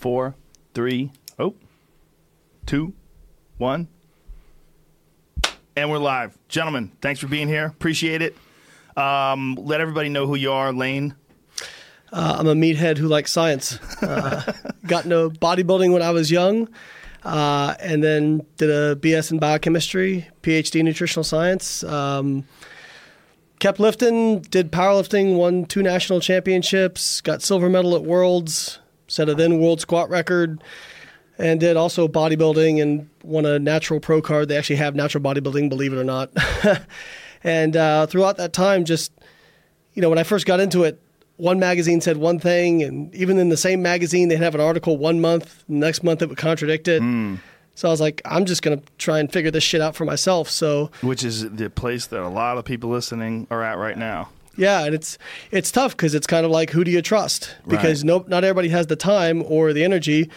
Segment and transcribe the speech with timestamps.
[0.00, 0.34] four,
[0.72, 1.54] three, oh,
[2.64, 2.94] two,
[3.58, 3.86] one.
[5.76, 6.36] And we're live.
[6.48, 7.66] Gentlemen, thanks for being here.
[7.66, 8.34] Appreciate it.
[8.96, 11.14] Um, let everybody know who you are, Layne.
[12.12, 13.78] Uh, I'm a meathead who likes science.
[14.02, 14.52] Uh,
[14.86, 16.68] got into bodybuilding when I was young,
[17.22, 21.84] uh, and then did a BS in biochemistry, PhD in nutritional science.
[21.84, 22.44] Um,
[23.58, 28.79] kept lifting, did powerlifting, won two national championships, got silver medal at Worlds,
[29.10, 30.62] set a then world squat record,
[31.38, 34.48] and did also bodybuilding and won a natural pro card.
[34.48, 36.30] They actually have natural bodybuilding, believe it or not.
[37.44, 39.12] and uh, throughout that time, just
[39.94, 41.00] you know, when I first got into it,
[41.36, 44.96] one magazine said one thing, and even in the same magazine, they'd have an article
[44.96, 47.00] one month, next month it would contradict it.
[47.00, 47.36] Hmm.
[47.74, 50.04] So I was like, I'm just going to try and figure this shit out for
[50.04, 50.50] myself.
[50.50, 54.28] So Which is the place that a lot of people listening are at right now.
[54.56, 55.18] Yeah, and it's
[55.50, 57.54] it's tough because it's kind of like who do you trust?
[57.66, 58.06] Because Right.
[58.08, 60.30] no, not everybody has the time or the energy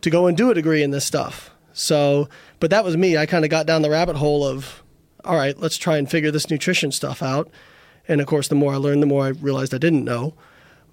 [0.00, 1.50] to go and do a degree in this stuff.
[1.72, 3.16] So, but that was me.
[3.16, 4.82] I kind of got down the rabbit hole of,
[5.24, 7.48] all right, let's try and figure this nutrition stuff out.
[8.08, 10.34] And of course, the more I learned, the more I realized I didn't know.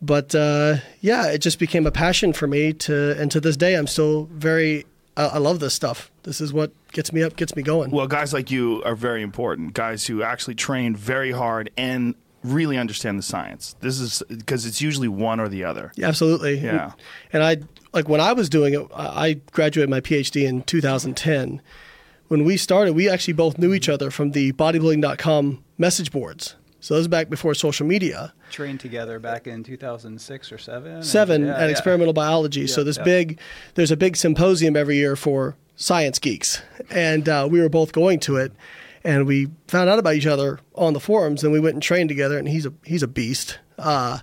[0.02, 2.74] But uh, yeah, it just became a passion for me.
[2.74, 4.86] To and to this day, I'm still very.
[5.16, 6.12] I, I love this stuff.
[6.24, 7.90] This is what gets me up, gets me going.
[7.90, 9.74] Well, guys like you are very important.
[9.74, 13.76] Guys who actually train very hard and really understand the science.
[13.82, 15.92] This is because it's usually one or the other.
[15.96, 16.60] Yeah, absolutely.
[16.60, 16.92] Yeah.
[17.32, 17.58] And, and I
[17.94, 18.88] like when I was doing it.
[18.94, 21.62] I I graduated my PhD in 2010.
[22.28, 26.56] When we started, we actually both knew each other from the bodybuilding.com message boards.
[26.80, 28.34] So this was back before social media.
[28.52, 30.92] trained together back in 2006 or seven.
[30.96, 31.68] and- Seven yeah, at yeah.
[31.68, 32.68] experimental biology.
[32.68, 33.04] so this yeah.
[33.04, 33.40] big,
[33.76, 38.20] there's a big symposium every year for science geeks, and uh, we were both going
[38.22, 38.52] to it.
[39.08, 42.10] And we found out about each other on the forums, and we went and trained
[42.10, 42.38] together.
[42.38, 43.58] And he's a he's a beast.
[43.78, 44.20] Uh,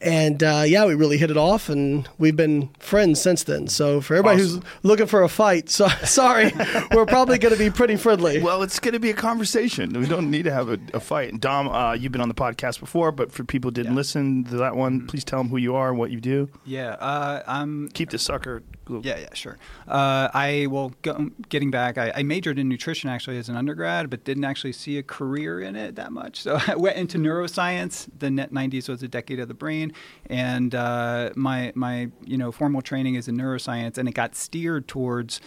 [0.00, 3.68] and uh, yeah, we really hit it off, and we've been friends since then.
[3.68, 4.60] So for everybody Awesome.
[4.60, 6.52] who's looking for a fight, so, sorry,
[6.94, 8.40] we're probably going to be pretty friendly.
[8.42, 9.98] Well, it's going to be a conversation.
[9.98, 11.30] We don't need to have a, a fight.
[11.32, 13.96] And Dom, uh, you've been on the podcast before, but for people who didn't Yeah.
[13.96, 16.50] listen to that one, please tell them who you are and what you do.
[16.66, 17.88] Yeah, uh, I'm.
[17.90, 18.62] Keep the sucker.
[18.88, 19.58] Yeah, yeah, sure.
[19.88, 24.10] Uh, I well, go, getting back, I, I majored in nutrition actually as an undergrad,
[24.10, 26.40] but didn't actually see a career in it that much.
[26.40, 28.08] So I went into neuroscience.
[28.18, 29.92] The net '90s was a decade of the brain,
[30.26, 34.88] and uh, my my you know formal training is in neuroscience, and it got steered
[34.88, 35.40] towards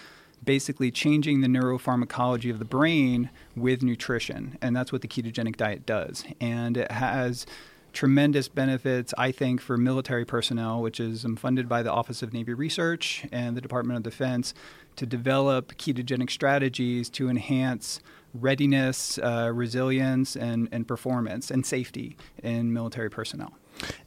[0.43, 5.85] basically changing the neuropharmacology of the brain with nutrition, and that's what the ketogenic diet
[5.85, 7.45] does, and it has
[7.97, 12.31] tremendous benefits, I think, for military personnel, which is um, funded by the Office of
[12.31, 14.53] Navy Research and the Department of Defense,
[14.97, 17.99] to develop ketogenic strategies to enhance
[18.35, 23.53] readiness, uh, resilience, and, and performance and safety in military personnel.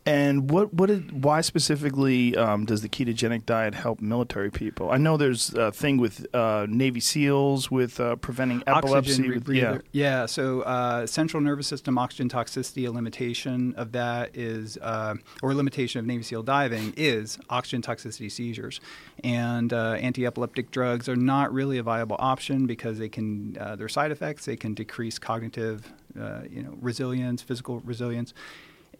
[0.07, 4.91] And what what did, why specifically um, does the ketogenic diet help military people?
[4.91, 9.13] I know there's a thing with uh, Navy SEALs with uh, preventing epilepsy.
[9.13, 9.83] Oxygen rebreather.
[9.93, 10.27] yeah.
[10.27, 15.55] So uh, central nervous system oxygen toxicity, a limitation of that is, uh, or a
[15.55, 18.81] limitation of Navy SEAL diving is oxygen toxicity seizures,
[19.23, 23.89] and uh, anti-epileptic drugs are not really a viable option because they can uh, their
[23.89, 24.47] side effects.
[24.47, 28.33] They can decrease cognitive, uh, you know, resilience, physical resilience.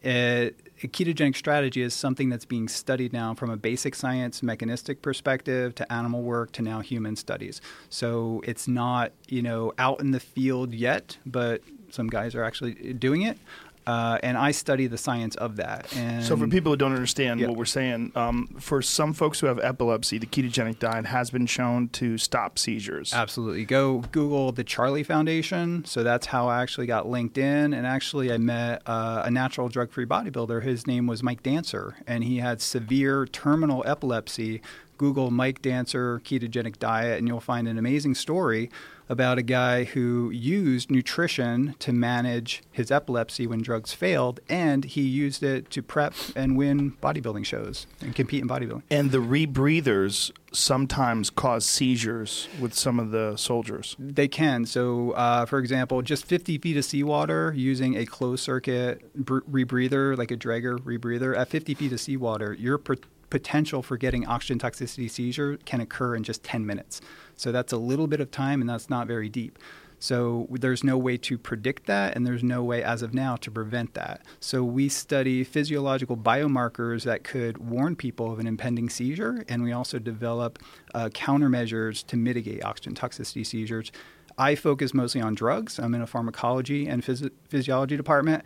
[0.03, 0.51] A
[0.83, 5.93] ketogenic strategy is something that's being studied now from a basic science mechanistic perspective to
[5.93, 7.61] animal work to now human studies.
[7.89, 12.93] So it's not, you know, out in the field yet, but some guys are actually
[12.93, 13.37] doing it.
[13.87, 15.87] Uh, and I study the science of that.
[15.95, 17.47] And So, for people who don't understand Yeah.
[17.47, 21.47] what we're saying, um, for some folks who have epilepsy, the ketogenic diet has been
[21.47, 23.13] shown to stop seizures.
[23.13, 23.65] Absolutely.
[23.65, 25.83] Go Google the Charlie Foundation.
[25.85, 27.73] So that's how I actually got linked in.
[27.73, 30.61] And actually, I met uh, a natural drug free bodybuilder.
[30.63, 34.61] His name was Mike Dancer, and he had severe terminal epilepsy.
[35.01, 38.69] Google Mike Dancer ketogenic diet, and you'll find an amazing story
[39.09, 45.01] about a guy who used nutrition to manage his epilepsy when drugs failed, and he
[45.01, 48.83] used it to prep and win bodybuilding shows and compete in bodybuilding.
[48.91, 53.95] And the rebreathers sometimes cause seizures with some of the soldiers.
[53.97, 54.67] They can.
[54.67, 60.15] So, uh, for example, just 50 feet of seawater using a closed circuit br- rebreather,
[60.15, 62.97] like a Draeger rebreather, at 50 feet of seawater, your per-
[63.31, 67.01] potential for getting oxygen toxicity seizure can occur in just 10 minutes.
[67.35, 69.57] So, that's a little bit of time, and that's not very deep.
[70.01, 73.51] So there's no way to predict that, and there's no way as of now to
[73.51, 74.23] prevent that.
[74.39, 79.71] So we study physiological biomarkers that could warn people of an impending seizure, and we
[79.71, 80.57] also develop
[80.95, 83.91] uh, countermeasures to mitigate oxygen toxicity seizures.
[84.39, 85.77] I focus mostly on drugs.
[85.77, 88.43] I'm in a pharmacology and phys- physiology department.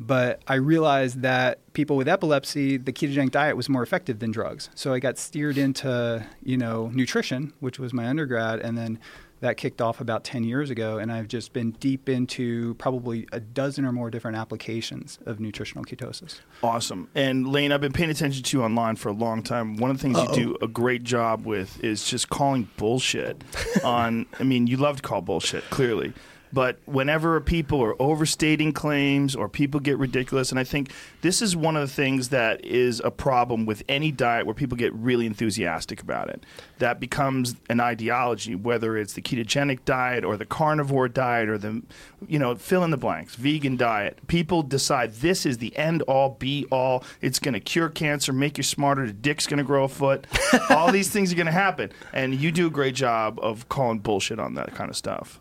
[0.00, 4.70] But I realized that people with epilepsy, the ketogenic diet was more effective than drugs.
[4.74, 8.98] So I got steered into, you know, nutrition, which was my undergrad, and then
[9.44, 13.40] that kicked off about 10 years ago and I've just been deep into probably a
[13.40, 16.40] dozen or more different applications of nutritional ketosis.
[16.62, 17.08] Awesome.
[17.14, 19.76] And Layne, I've been paying attention to you online for a long time.
[19.76, 20.34] One of the things Uh-oh.
[20.34, 23.44] you do a great job with is just calling bullshit
[23.84, 26.14] on I mean, you love to call bullshit, clearly.
[26.54, 31.56] But whenever people are overstating claims or people get ridiculous, and I think this is
[31.56, 35.26] one of the things that is a problem with any diet where people get really
[35.26, 36.46] enthusiastic about it.
[36.78, 41.82] That becomes an ideology, whether it's the ketogenic diet or the carnivore diet or the,
[42.28, 44.24] you know, fill in the blanks, vegan diet.
[44.28, 47.02] People decide this is the end all be all.
[47.20, 49.08] It's going to cure cancer, make you smarter.
[49.08, 50.28] The dick's going to grow a foot.
[50.70, 51.90] all these things are going to happen.
[52.12, 55.40] And you do a great job of calling bullshit on that kind of stuff.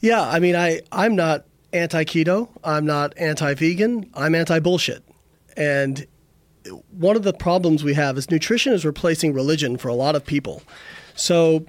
[0.00, 2.48] Yeah, I mean, I I'm not anti keto.
[2.64, 4.10] I'm not anti vegan.
[4.14, 5.04] I'm anti bullshit.
[5.56, 6.06] And
[6.90, 10.24] one of the problems we have is nutrition is replacing religion for a lot of
[10.24, 10.62] people.
[11.14, 11.66] So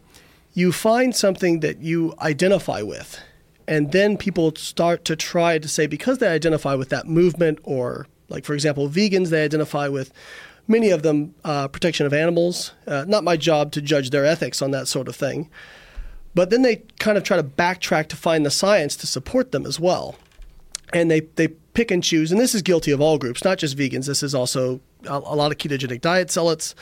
[0.53, 3.19] you find something that you identify with,
[3.67, 8.07] and then people start to try to say because they identify with that movement, or
[8.29, 10.13] like for example, vegans they identify with
[10.67, 12.73] many of them uh, protection of animals.
[12.87, 15.49] Uh, not my job to judge their ethics on that sort of thing.
[16.33, 19.65] But then they kind of try to backtrack to find the science to support them
[19.65, 20.15] as well.
[20.93, 23.77] And they, they pick and choose, and this is guilty of all groups, not just
[23.77, 24.07] vegans.
[24.07, 26.75] This is also a, a lot of ketogenic diet zealots,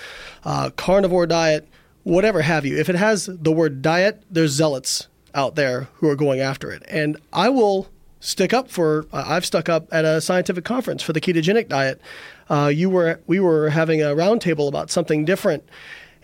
[0.44, 1.68] uh, carnivore diet,
[2.04, 2.78] whatever have you.
[2.78, 6.84] If it has the word diet, there's zealots out there who are going after it.
[6.88, 7.88] And I will
[8.20, 12.02] stick up for, I've stuck up at a scientific conference for the ketogenic diet.
[12.50, 15.64] Uh, you were, we were having a roundtable about something different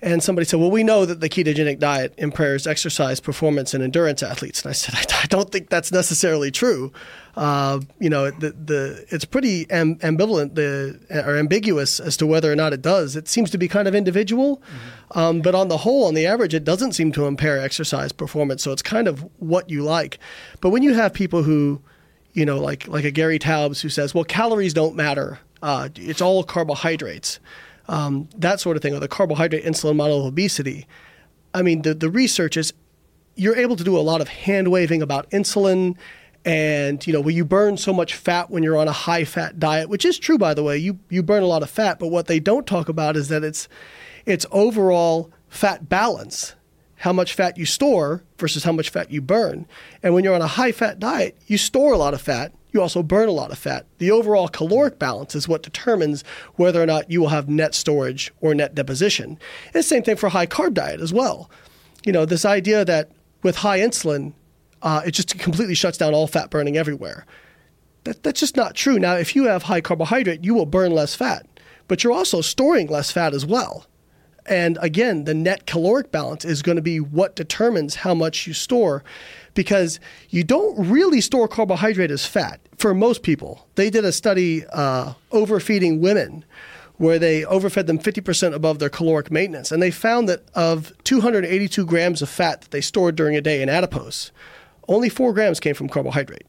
[0.02, 4.22] and somebody said, Well, we know that the ketogenic diet impairs exercise performance and endurance
[4.22, 4.62] athletes.
[4.62, 6.92] And I said, I, don't think that's necessarily true.
[7.36, 12.52] Uh, you know, the, the, it's pretty am, ambivalent the, or ambiguous as to whether
[12.52, 13.16] or not it does.
[13.16, 14.58] It seems to be kind of individual.
[14.58, 15.20] Mm-hmm.
[15.20, 18.64] Um, but on the whole, on the average, it doesn't seem to impair exercise performance.
[18.64, 20.20] So it's kind of what you like.
[20.62, 21.82] But when you have people who,
[22.34, 26.22] you know, like, like a Gary Taubes who says, Well, calories don't matter, uh, it's
[26.22, 27.40] all carbohydrates
[27.88, 30.88] um, that sort of thing, or the carbohydrate insulin model of obesity.
[31.54, 32.74] I mean, the, the research is
[33.36, 35.96] you're able to do a lot of hand waving about insulin
[36.46, 39.60] and you know, well, you burn so much fat when you're on a high fat
[39.60, 40.78] diet, which is true by the way.
[40.78, 43.44] You you burn a lot of fat, but what they don't talk about is that
[43.44, 43.68] it's
[44.26, 46.56] it's overall fat balance,
[46.98, 49.66] how much fat you store versus how much fat you burn.
[50.04, 52.82] And when you're on a high fat diet, you store a lot of fat you
[52.82, 53.88] also burn a lot of fat.
[53.98, 56.24] The overall caloric balance is what determines
[56.56, 59.40] whether or not you will have net storage or net deposition.
[59.66, 61.50] And the same thing for a high carb diet as well.
[62.06, 63.10] You know, this idea that
[63.42, 64.34] with high insulin,
[64.84, 67.26] uh, it just completely shuts down all fat burning everywhere.
[68.04, 69.00] That, that's just not true.
[69.00, 71.48] Now, if you have high carbohydrate, you will burn less fat,
[71.88, 73.88] but you're also storing less fat as well.
[74.46, 78.54] And again, the net caloric balance is going to be what determines how much you
[78.54, 79.04] store
[79.56, 80.00] because
[80.30, 83.68] you don't really store carbohydrate as fat for most people.
[83.76, 86.46] They did a study uh, overfeeding women
[86.98, 89.72] where they overfed them 50% above their caloric maintenance.
[89.72, 93.62] And they found that of 282 grams of fat that they stored during a day
[93.62, 94.32] in adipose,
[94.88, 96.46] only four grams came from carbohydrate.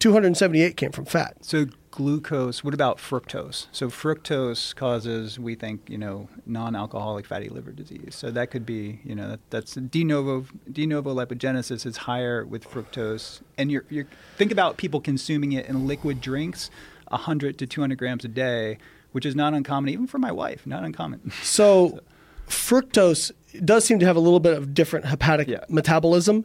[0.00, 1.36] 278 came from fat.
[1.42, 2.62] So glucose.
[2.62, 3.66] What about fructose?
[3.72, 8.14] So fructose causes, we think, you know, non-alcoholic fatty liver disease.
[8.14, 12.44] So that could be, you know, that, that's de novo de novo lipogenesis is higher
[12.44, 16.70] with fructose, and you're, you're think about people consuming it in liquid drinks,
[17.08, 18.78] 100 to 200 grams a day,
[19.12, 20.66] which is not uncommon, even for my wife.
[20.66, 21.32] Not uncommon.
[21.42, 22.00] So, so.
[22.48, 23.32] fructose
[23.64, 25.64] does seem to have a little bit of different hepatic yeah.
[25.68, 26.44] metabolism.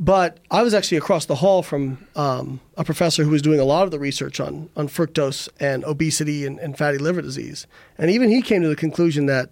[0.00, 3.64] But I was actually across the hall from um, a professor who was doing a
[3.64, 7.66] lot of the research on, on fructose and obesity and, and fatty liver disease.
[7.98, 9.50] And even he came to the conclusion that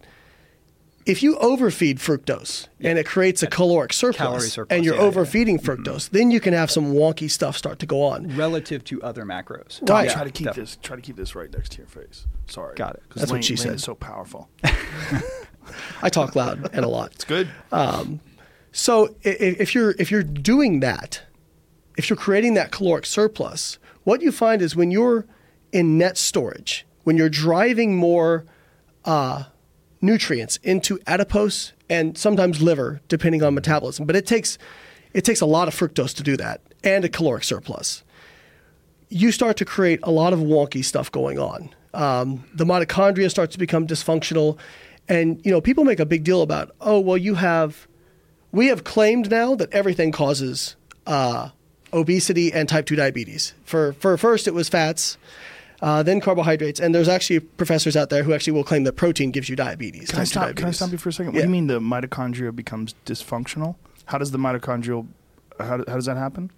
[1.05, 2.91] if you overfeed fructose yeah.
[2.91, 5.65] and it creates a caloric surplus, surplus and you're yeah, overfeeding yeah.
[5.65, 6.17] fructose, mm-hmm.
[6.17, 9.87] then you can have some wonky stuff start to go on relative to other macros.
[9.87, 10.09] Right.
[10.11, 10.63] Try to keep Definitely.
[10.63, 10.79] this.
[10.81, 12.27] Try to keep this right next to your face.
[12.47, 12.75] Sorry.
[12.75, 13.03] Got it.
[13.15, 13.75] That's Layne, what she Layne said.
[13.75, 14.49] Is so powerful.
[16.03, 17.13] I talk loud and a lot.
[17.13, 17.51] It's good.
[17.71, 18.21] Um,
[18.73, 21.23] so if you're if you're doing that,
[21.97, 25.27] if you're creating that caloric surplus, what you find is when you're
[25.73, 28.45] in net storage, when you're driving more
[29.05, 29.45] uh,
[30.01, 34.59] nutrients into adipose and sometimes liver, depending on metabolism, but it takes
[35.13, 38.05] it takes a lot of fructose to do that and a caloric surplus.
[39.09, 41.75] You start to create a lot of wonky stuff going on.
[41.95, 44.59] Um, the mitochondria starts to become dysfunctional,
[45.09, 47.89] and you know people make a big deal about oh well you have
[48.53, 50.77] we have claimed now that everything causes
[51.07, 51.51] uh,
[51.93, 53.55] obesity and type 2 diabetes.
[53.65, 55.19] For, for first, it was fats,
[55.81, 56.81] uh, then carbohydrates.
[56.81, 60.11] And there's actually professors out there who actually will claim that protein gives you diabetes.
[60.11, 60.57] Can I type 2 stop?
[60.57, 61.33] Can I stop you for a second?
[61.33, 63.77] What do you mean the mitochondria becomes dysfunctional?
[64.07, 65.07] How does the mitochondrial?
[65.59, 66.51] How, how does that happen?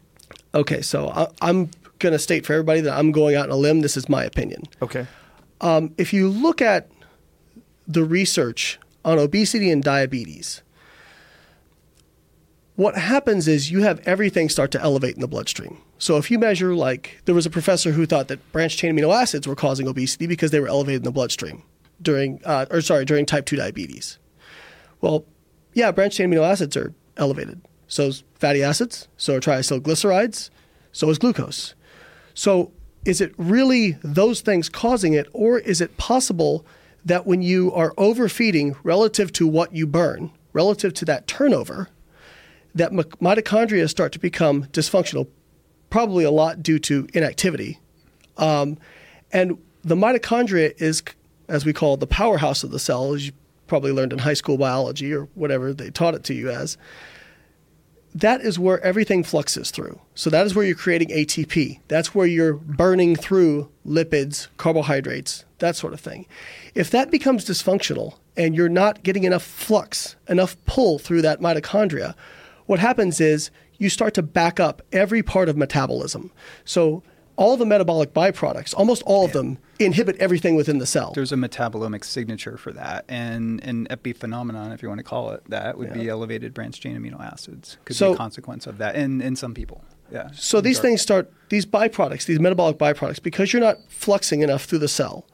[0.55, 3.57] Okay, so I, I'm going to state for everybody that I'm going out on a
[3.57, 3.81] limb.
[3.81, 4.65] This is my opinion.
[4.83, 5.07] Okay.
[5.61, 6.91] Um, if you look at
[7.87, 10.63] the research on obesity and diabetes,
[12.81, 15.83] what happens is you have everything start to elevate in the bloodstream.
[15.99, 19.15] So if you measure, like, there was a professor who thought that branched chain amino
[19.15, 21.63] acids were causing obesity because they were elevated in the bloodstream
[22.01, 24.19] during, uh, or sorry, during type 2 diabetes.
[25.03, 25.27] Well,
[25.75, 27.61] yeah, branched chain amino acids are elevated.
[27.87, 30.49] So is fatty acids, so are triacylglycerides,
[30.91, 31.75] so is glucose.
[32.33, 32.73] So
[33.05, 36.65] is it really those things causing it, or is it possible
[37.05, 41.91] that when you are overfeeding relative to what you burn, relative to that turnover,
[42.75, 45.27] that mitochondria start to become dysfunctional,
[45.91, 47.79] probably a lot due to inactivity.
[48.37, 48.79] Um,
[49.33, 51.03] and the mitochondria is,
[51.49, 53.33] as we call it, the powerhouse of the cell, as you
[53.67, 56.77] probably learned in high school biology or whatever they taught it to you as.
[58.13, 60.01] That is where everything fluxes through.
[60.17, 61.79] So that is where you're creating ATP.
[61.87, 66.27] That's where you're burning through lipids, carbohydrates, that sort of thing.
[66.75, 72.17] If that becomes dysfunctional and you're not getting enough flux, enough pull through that mitochondria,
[72.71, 76.31] what happens is you start to back up every part of metabolism.
[76.65, 77.03] So
[77.35, 81.11] all the metabolic byproducts, almost all of them, inhibit everything within the cell.
[81.13, 85.43] There's a metabolomic signature for that, and an epiphenomenon, if you want to call it
[85.49, 87.77] that, would be elevated branched chain amino acids.
[87.87, 89.83] Could be a consequence of that in, in some people.
[90.13, 90.31] Yeah.
[90.33, 94.79] So these things start, these byproducts, these metabolic byproducts, because you're not fluxing enough through
[94.79, 95.27] the cell,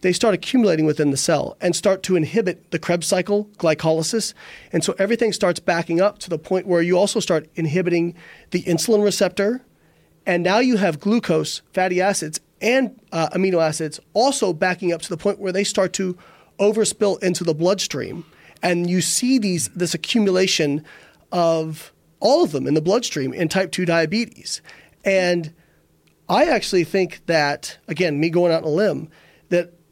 [0.00, 4.32] they start accumulating within the cell and start to inhibit the Krebs cycle, glycolysis.
[4.72, 8.14] And so everything starts backing up to the point where you also start inhibiting
[8.50, 9.62] the insulin receptor.
[10.26, 15.08] And now you have glucose, fatty acids, and uh, amino acids also backing up to
[15.08, 16.16] the point where they start to
[16.58, 18.24] overspill into the bloodstream.
[18.62, 20.84] And you see these, this accumulation
[21.32, 24.60] of all of them in the bloodstream in type 2 diabetes.
[25.04, 25.54] And
[26.28, 29.10] I actually think that, again, me going out on a limb,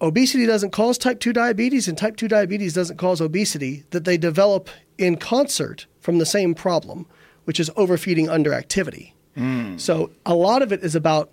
[0.00, 4.16] obesity doesn't cause type 2 diabetes and type 2 diabetes doesn't cause obesity, that they
[4.16, 7.06] develop in concert from the same problem,
[7.44, 9.12] which is overfeeding under underactivity.
[9.34, 9.76] Hmm.
[9.78, 11.30] So a lot of it is about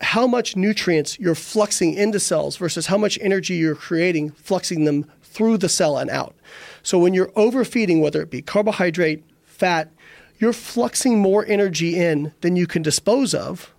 [0.00, 5.06] how much nutrients you're fluxing into cells versus how much energy you're creating, fluxing them
[5.22, 6.34] through the cell and out.
[6.82, 9.90] So when you're overfeeding, whether it be carbohydrate, fat,
[10.38, 13.72] you're fluxing more energy in than you can dispose of.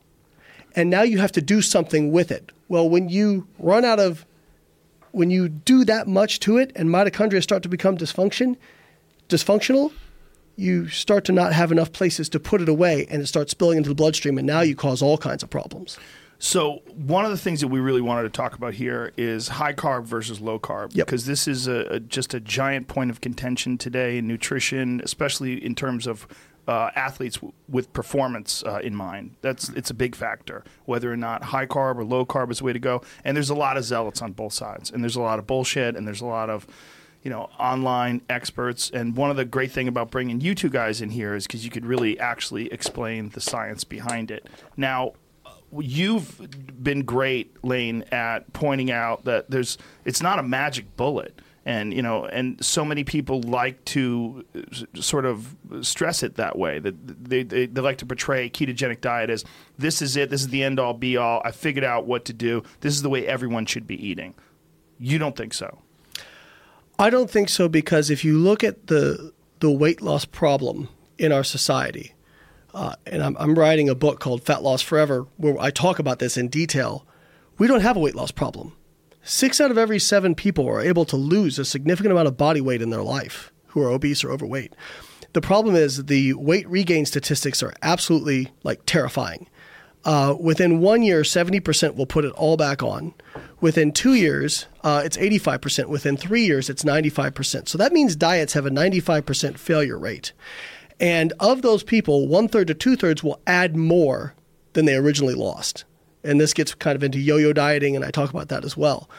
[0.75, 2.51] And now you have to do something with it.
[2.73, 4.25] Well, when you run out of,
[5.11, 8.55] when you do that much to it and mitochondria start to become dysfunction,
[9.29, 9.91] dysfunctional,
[10.55, 13.77] you start to not have enough places to put it away and it starts spilling
[13.77, 15.99] into the bloodstream and now you cause all kinds of problems.
[16.39, 19.73] So one of the things that we really wanted to talk about here is high
[19.73, 21.05] carb versus low carb, Yep.
[21.05, 25.63] because this is a, a, just a giant point of contention today in nutrition, especially
[25.63, 26.27] in terms of
[26.67, 29.35] uh, athletes w- with performance uh, in mind.
[29.41, 32.63] That's it's a big factor whether or not high carb or low carb is the
[32.63, 33.01] way to go.
[33.23, 35.95] And there's a lot of zealots on both sides, and there's a lot of bullshit,
[35.95, 36.67] and there's a lot of
[37.23, 41.01] you know online experts and one of the great thing about bringing you two guys
[41.01, 45.13] in here is because you could really actually explain the science behind it now
[45.79, 51.93] you've been great Layne at pointing out that there's it's not a magic bullet and
[51.93, 56.79] you know and so many people like to s- sort of stress it that way
[56.79, 56.95] that
[57.29, 59.45] they, they, they like to portray ketogenic diet as
[59.77, 62.33] this is it this is the end all be all i figured out what to
[62.33, 64.33] do this is the way everyone should be eating
[64.99, 65.79] you don't think so
[66.99, 71.31] I don't think so because if you look at the the weight loss problem in
[71.31, 72.13] our society,
[72.73, 76.19] uh, and I'm, I'm writing a book called Fat Loss Forever where I talk about
[76.19, 77.05] this in detail.
[77.57, 78.75] We don't have a weight loss problem.
[79.23, 82.59] Six out of every seven people are able to lose a significant amount of body
[82.59, 84.75] weight in their life who are obese or overweight.
[85.31, 89.47] The problem is the weight regain statistics are absolutely like terrifying.
[90.05, 93.13] Uh, within one year, 70% will put it all back on.
[93.61, 95.87] Within two years, uh, it's 85%.
[95.87, 97.69] Within three years, it's 95%.
[97.69, 100.33] So that means diets have a 95% failure rate.
[100.99, 104.35] And of those people, one third to two thirds will add more
[104.73, 105.85] than they originally lost.
[106.23, 108.77] And this gets kind of into yo yo dieting, and I talk about that as
[108.77, 109.09] well.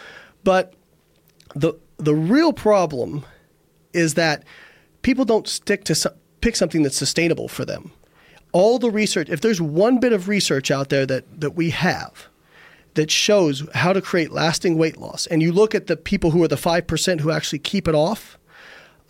[0.42, 0.74] But
[1.54, 3.24] the, the real problem
[3.92, 4.44] is that
[5.02, 7.92] people don't stick to some, pick something that's sustainable for them.
[8.52, 12.28] All the research, if there's one bit of research out there that, that we have
[12.94, 16.42] that shows how to create lasting weight loss, and you look at the people who
[16.42, 18.38] are the 5% who actually keep it off,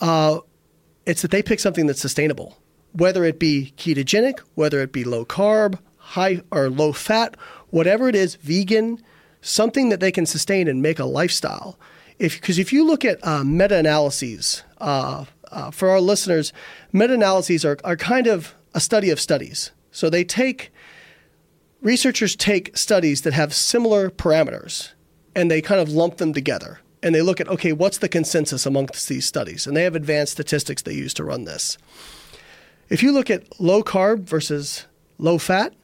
[0.00, 0.38] uh,
[1.06, 2.58] it's that they pick something that's sustainable.
[2.94, 7.36] whether it be ketogenic, whether it be low carb, high or low fat,
[7.74, 9.02] whatever it is, vegan,
[9.40, 11.76] something that they can sustain and make a lifestyle.
[12.20, 16.52] If because if you look at uh, meta-analyses, uh, uh, for our listeners,
[16.92, 19.72] meta-analyses are, are kind of a study of studies.
[19.90, 20.72] So they take
[21.82, 24.92] researchers take studies that have similar parameters
[25.34, 28.64] and they kind of lump them together and they look at okay what's the consensus
[28.64, 31.76] amongst these studies and they have advanced statistics they use to run this
[32.88, 34.86] if you look at low carb versus
[35.18, 35.74] low fat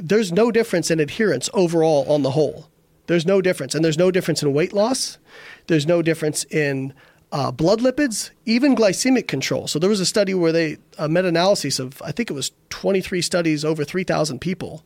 [0.00, 2.68] there's no difference in adherence overall on the whole
[3.06, 5.18] there's no difference and there's no difference in weight loss
[5.66, 6.94] there's no difference in
[7.30, 9.66] uh, blood lipids, even glycemic control.
[9.66, 13.20] So there was a study where they a meta-analysis of I think it was 23
[13.22, 14.84] studies over 3,000 people,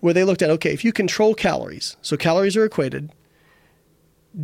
[0.00, 3.12] where they looked at okay if you control calories, so calories are equated.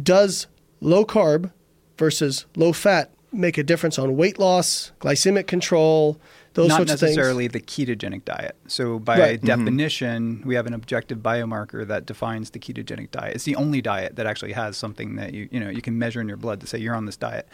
[0.02, 0.46] Does
[0.80, 1.52] low carb
[1.96, 6.20] versus low fat make a difference on weight loss, glycemic control,
[6.54, 7.64] those Not sorts of necessarily things?
[7.76, 8.56] the ketogenic diet.
[8.66, 9.40] So by Right.
[9.40, 13.34] definition, we have an objective biomarker that defines the ketogenic diet.
[13.36, 16.20] It's the only diet that actually has something that you you know you can measure
[16.20, 17.48] in your blood to say you're on this diet.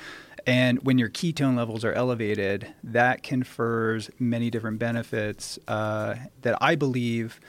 [0.46, 6.74] And when your ketone levels are elevated, that confers many different benefits uh, that I
[6.74, 7.40] believe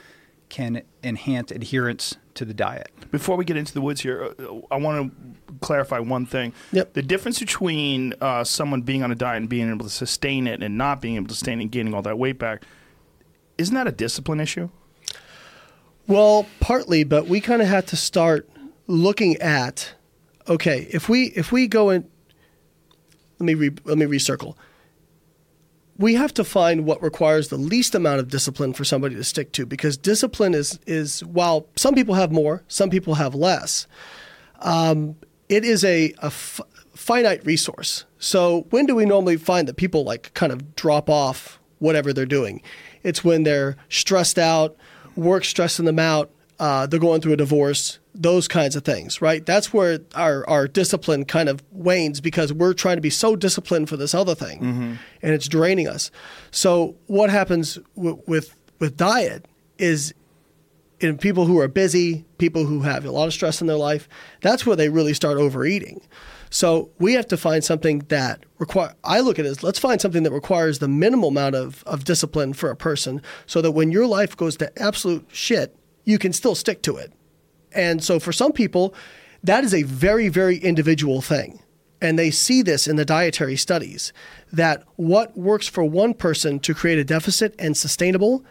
[0.48, 2.90] can enhance adherence to the diet.
[3.10, 6.52] Before we get into the woods here, uh, I want to clarify one thing.
[6.72, 6.92] Yep.
[6.92, 10.62] The difference between uh, someone being on a diet and being able to sustain it
[10.62, 12.62] and not being able to sustain it and gaining all that weight back,
[13.58, 14.68] isn't that a discipline issue?
[16.06, 18.48] Well, partly, but we kind of had to start
[18.86, 19.94] looking at
[20.48, 22.08] okay, if we if we go in
[23.38, 24.54] let me re, let me recircle.
[25.98, 29.52] We have to find what requires the least amount of discipline for somebody to stick
[29.52, 33.86] to because discipline is is while some people have more, some people have less.
[34.60, 35.16] Um,
[35.48, 36.60] it is a, a f-
[36.94, 38.04] finite resource.
[38.18, 42.26] So when do we normally find that people like kind of drop off whatever they're
[42.26, 42.62] doing?
[43.02, 44.76] It's when they're stressed out,
[45.14, 49.44] work stressing them out, uh, they're going through a divorce, those kinds of things, right?
[49.44, 53.88] That's where our, our discipline kind of wanes because we're trying to be so disciplined
[53.88, 56.10] for this other thing and it's draining us.
[56.50, 59.46] So what happens w- with, with diet
[59.78, 60.14] is
[60.98, 64.08] in people who are busy, people who have a lot of stress in their life,
[64.40, 66.00] that's where they really start overeating.
[66.48, 68.94] So we have to find something that require.
[69.04, 72.04] I look at it as let's find something that requires the minimal amount of, of
[72.04, 76.32] discipline for a person, so that when your life goes to absolute shit, you can
[76.32, 77.12] still stick to it.
[77.72, 78.94] And so for some people,
[79.42, 81.60] that is a very very individual thing,
[82.00, 84.14] and they see this in the dietary studies
[84.50, 88.42] that what works for one person to create a deficit and sustainable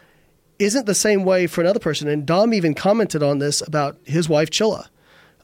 [0.58, 2.08] isn't the same way for another person.
[2.08, 4.86] And Dom even commented on this about his wife Csilla.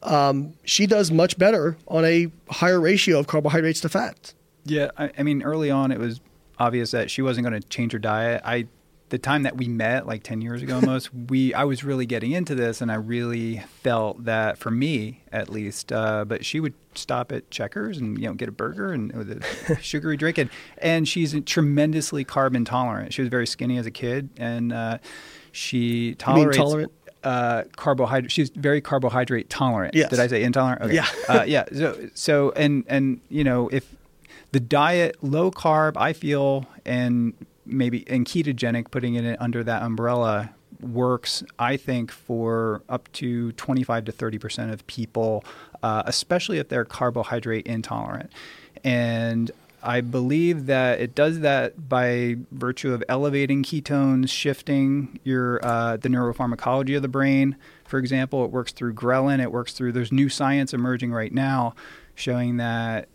[0.03, 4.35] Um, she does much better on a higher ratio of carbohydrates to fat.
[4.64, 6.20] Yeah, I, I mean, early on, it was
[6.59, 8.42] obvious that she wasn't going to change her diet.
[8.44, 8.66] I,
[9.12, 12.33] the time that we met, like ten years ago almost, we I was really getting
[12.33, 15.92] into this, and I really felt that for me, at least.
[15.92, 19.31] Uh, but she would stop at Checkers and you know get a burger and with
[19.31, 20.48] a sugary drink, and
[20.79, 23.12] and she's tremendously carb intolerant.
[23.12, 24.98] She was very skinny as a kid, and uh,
[25.53, 26.92] she tolerates tolerant?
[27.22, 28.33] uh, carbohydrate.
[28.33, 29.94] She's very carbohydrate tolerant.
[29.94, 30.09] Yes.
[30.09, 30.83] Did I say intolerant?
[30.83, 30.94] Okay.
[30.94, 31.07] Yeah.
[31.29, 31.64] uh, yeah.
[31.75, 33.94] So, so and and you know if
[34.53, 40.51] the diet low carb, I feel, and maybe and ketogenic, putting it under that umbrella
[40.81, 41.42] works.
[41.59, 45.44] I think for up to twenty five to thirty percent of people,
[45.83, 48.33] uh, especially if they're carbohydrate intolerant,
[48.83, 49.51] and
[49.85, 56.09] I believe that it does that by virtue of elevating ketones, shifting your uh, the
[56.09, 57.57] neuropharmacology of the brain.
[57.85, 59.40] For example, it works through ghrelin.
[59.40, 59.92] It works through.
[59.92, 61.75] There's new science emerging right now
[62.14, 63.09] showing that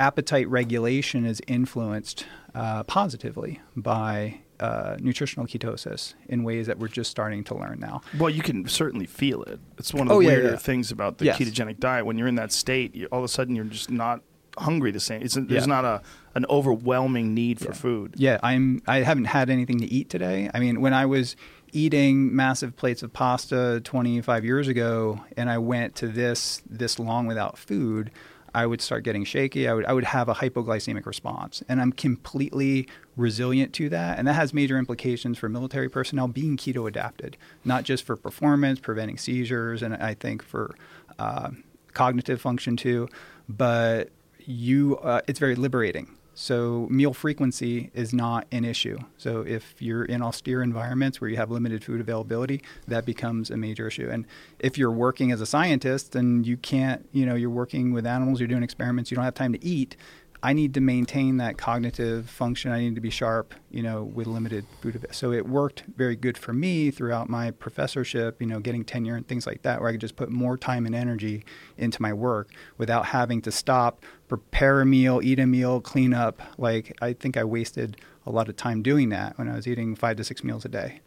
[0.00, 7.10] appetite regulation is influenced uh, positively by uh, nutritional ketosis in ways that we're just
[7.10, 8.00] starting to learn now.
[8.18, 9.60] Well, you can certainly feel it.
[9.78, 10.56] It's one of the Oh, yeah, weirder yeah.
[10.56, 11.38] things about the Yes.
[11.38, 12.04] ketogenic diet.
[12.06, 14.22] When you're in that state, you, all of a sudden you're just not
[14.58, 15.22] hungry the same.
[15.22, 15.66] It's, there's Yeah.
[15.66, 16.02] not a
[16.34, 18.14] an overwhelming need for food.
[18.16, 18.82] Yeah, I'm.
[18.86, 20.48] I haven't had anything to eat today.
[20.54, 21.34] I mean, when I was
[21.72, 27.26] eating massive plates of pasta 25 years ago, and I went to this this long
[27.26, 28.10] without food,
[28.54, 29.68] I would start getting shaky.
[29.68, 34.18] I would I would have a hypoglycemic response, and I'm completely resilient to that.
[34.18, 38.80] And that has major implications for military personnel being keto adapted, not just for performance,
[38.80, 40.74] preventing seizures, and I think for
[41.18, 41.50] uh,
[41.92, 43.08] cognitive function too,
[43.48, 46.16] but you uh, it's very liberating.
[46.34, 48.98] So meal frequency is not an issue.
[49.18, 53.56] So if you're in austere environments where you have limited food availability, that becomes a
[53.56, 54.08] major issue.
[54.10, 54.26] And
[54.58, 58.40] if you're working as a scientist and you can't, you know, you're working with animals,
[58.40, 59.96] you're doing experiments, you don't have time to eat,
[60.42, 62.72] I need to maintain that cognitive function.
[62.72, 65.06] I need to be sharp, you know, with limited food.
[65.10, 69.26] So it worked very good for me throughout my professorship, you know, getting tenure and
[69.28, 71.44] things like that, where I could just put more time and energy
[71.76, 72.48] into my work
[72.78, 76.40] without having to stop, prepare a meal, eat a meal, clean up.
[76.56, 79.94] Like I think I wasted a lot of time doing that when I was eating
[79.94, 81.00] five to six meals a day.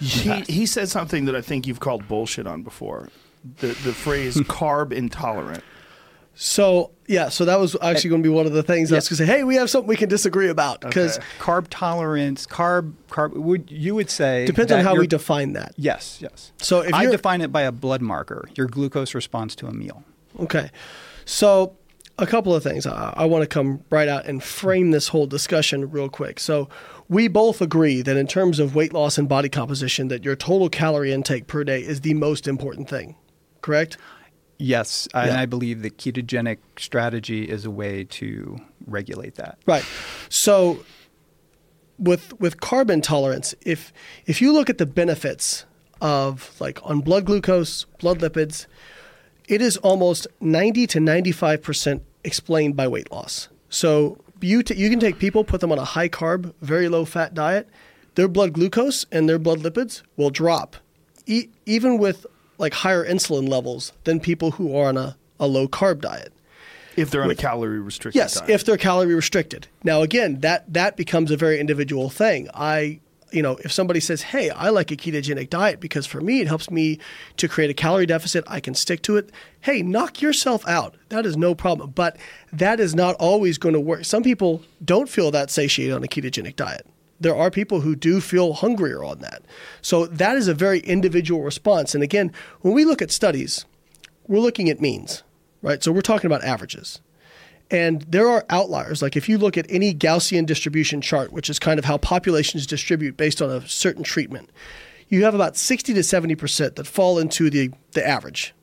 [0.00, 3.08] He, he said something that I think you've called bullshit on before.
[3.60, 5.64] The the phrase carb intolerant.
[6.34, 9.08] So yeah, so that was actually going to be one of the things I was
[9.08, 9.38] going to say.
[9.38, 11.26] Hey, we have something we can disagree about because Okay.
[11.38, 13.34] Carb tolerance, carb, carb.
[13.34, 15.74] Would you would say depends on how we define that.
[15.76, 16.52] Yes, yes.
[16.58, 20.02] So if I define it by a blood marker, your glucose response to a meal.
[20.40, 20.70] Okay.
[21.24, 21.76] So,
[22.18, 22.86] a couple of things.
[22.86, 26.38] I, I want to come right out and frame this whole discussion real quick.
[26.40, 26.68] So,
[27.08, 30.68] we both agree that in terms of weight loss and body composition, that your total
[30.68, 33.14] calorie intake per day is the most important thing.
[33.62, 33.96] Correct?
[34.58, 39.58] Yes, I- and I believe the ketogenic strategy is a way to regulate that.
[39.66, 39.84] Right.
[40.28, 40.84] So,
[41.98, 43.92] with with carb intolerance, if
[44.26, 45.64] if you look at the benefits
[46.00, 48.66] of like on blood glucose, blood lipids,
[49.48, 53.48] it is almost 90 to 95 percent explained by weight loss.
[53.68, 57.04] So you t- you can take people, put them on a high carb, very low
[57.04, 57.68] fat diet,
[58.14, 60.76] their blood glucose and their blood lipids will drop,
[61.26, 62.26] e- even with
[62.58, 66.32] like higher insulin levels than people who are on a, a low carb diet.
[66.96, 68.50] If they're on a calorie restricted Yes, diet.
[68.50, 69.66] if they're calorie restricted.
[69.82, 72.48] Now again, that that becomes a very individual thing.
[72.54, 73.00] I
[73.32, 76.46] you know, if somebody says, "Hey, I like a ketogenic diet because for me it
[76.46, 77.00] helps me
[77.38, 80.94] to create a calorie deficit, I can stick to it." Hey, knock yourself out.
[81.08, 82.16] That is no problem, but
[82.52, 84.04] that is not always going to work.
[84.04, 86.86] Some people don't feel that satiated on a ketogenic diet.
[87.20, 89.42] There are people who do feel hungrier on that.
[89.80, 91.94] So that is a very individual response.
[91.94, 93.64] And again, when we look at studies,
[94.26, 95.22] we're looking at means,
[95.62, 95.82] right?
[95.82, 97.00] So we're talking about averages.
[97.70, 99.00] And there are outliers.
[99.00, 102.66] Like if you look at any Gaussian distribution chart, which is kind of how populations
[102.66, 104.50] distribute based on a certain treatment,
[105.08, 108.54] you have about 60 to 70% that fall into the, the average.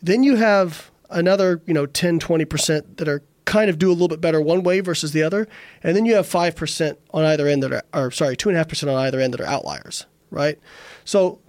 [0.00, 4.08] Then you have another, you know, 10, 20% that are kind of do a little
[4.08, 5.48] bit better one way versus the other.
[5.82, 9.20] And then you have 5% on either end that are, or sorry, 2.5% on either
[9.20, 10.58] end that are outliers, right?
[11.04, 11.40] So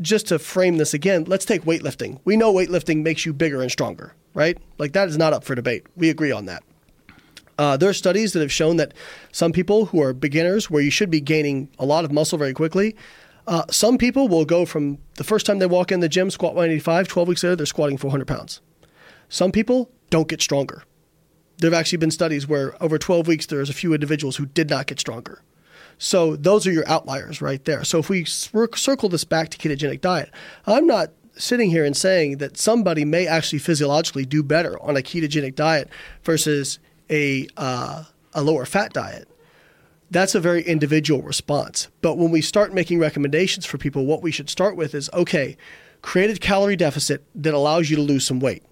[0.00, 2.20] just to frame this again, let's take weightlifting.
[2.24, 4.58] We know weightlifting makes you bigger and stronger, right?
[4.78, 5.86] Like that is not up for debate.
[5.96, 6.62] We agree on that.
[7.58, 8.94] Uh, there are studies that have shown that
[9.32, 12.52] some people who are beginners, where you should be gaining a lot of muscle very
[12.52, 12.94] quickly,
[13.48, 16.54] uh, some people will go from the first time they walk in the gym, squat
[16.54, 18.60] 185, 12 weeks later, they're squatting 400 pounds.
[19.28, 20.84] Some people don't get stronger.
[21.58, 24.70] There have actually been studies where over 12 weeks, there's a few individuals who did
[24.70, 25.42] not get stronger.
[25.98, 27.82] So those are your outliers right there.
[27.84, 30.30] So if we circle this back to ketogenic diet,
[30.66, 35.00] I'm not sitting here and saying that somebody may actually physiologically do better on a
[35.00, 35.88] ketogenic diet
[36.22, 36.78] versus
[37.10, 39.28] a uh, a lower fat diet.
[40.10, 41.88] That's a very individual response.
[42.00, 45.56] But when we start making recommendations for people, what we should start with is okay,
[46.02, 48.62] create a calorie deficit that allows you to lose some weight.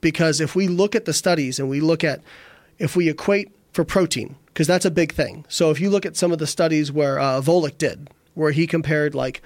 [0.00, 2.20] Because if we look at the studies and we look at
[2.78, 5.44] if we equate for protein, because that's a big thing.
[5.48, 8.66] So if you look at some of the studies where uh, Volek did, where he
[8.66, 9.42] compared like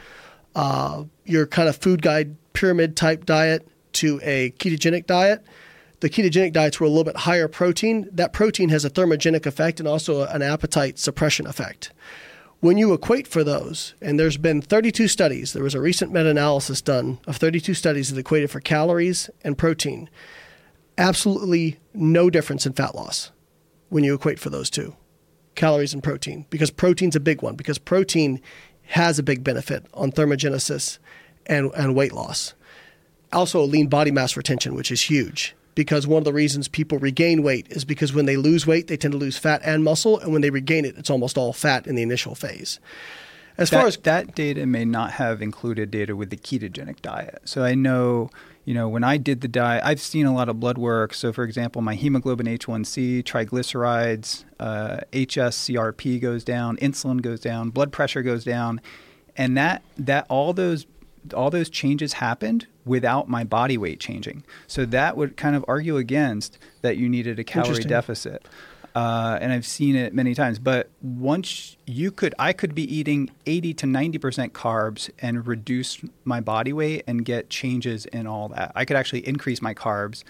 [0.54, 5.44] uh, your kind of food guide pyramid type diet to a ketogenic diet,
[6.00, 8.08] the ketogenic diets were a little bit higher protein.
[8.10, 11.92] That protein has a thermogenic effect and also an appetite suppression effect.
[12.58, 16.28] When you equate for those, and there's been 32 studies, there was a recent meta
[16.28, 20.08] analysis done of 32 studies that equated for calories and protein.
[20.98, 23.31] Absolutely no difference in fat loss
[23.88, 24.96] when you equate for those two
[25.55, 28.40] calories and protein because protein's a big one because protein
[28.85, 30.98] has a big benefit on thermogenesis
[31.46, 32.55] and, and weight loss.
[33.33, 37.42] Also, lean body mass retention, which is huge because one of the reasons people regain
[37.42, 40.33] weight is because when they lose weight, they tend to lose fat and muscle, and
[40.33, 42.78] when they regain it, it's almost all fat in the initial phase.
[43.59, 47.40] As that, far as that data may not have included data with the ketogenic diet.
[47.44, 48.31] So I know,
[48.64, 51.14] you know, when I did the diet, I've seen a lot of blood work.
[51.14, 57.90] So for example, my hemoglobin A1C, triglycerides, uh, HSCRP goes down, insulin goes down, blood
[57.90, 58.81] pressure goes down,
[59.37, 60.87] and that that all those
[61.35, 64.44] all those changes happened without my body weight changing.
[64.66, 68.46] So that would kind of argue against that you needed a calorie deficit.
[68.94, 70.59] Uh, and I've seen it many times.
[70.59, 76.40] But once you could, I could be eating 80 to 90% carbs and reduce my
[76.40, 78.72] body weight and get changes in all that.
[78.74, 80.24] I could actually increase my carbs.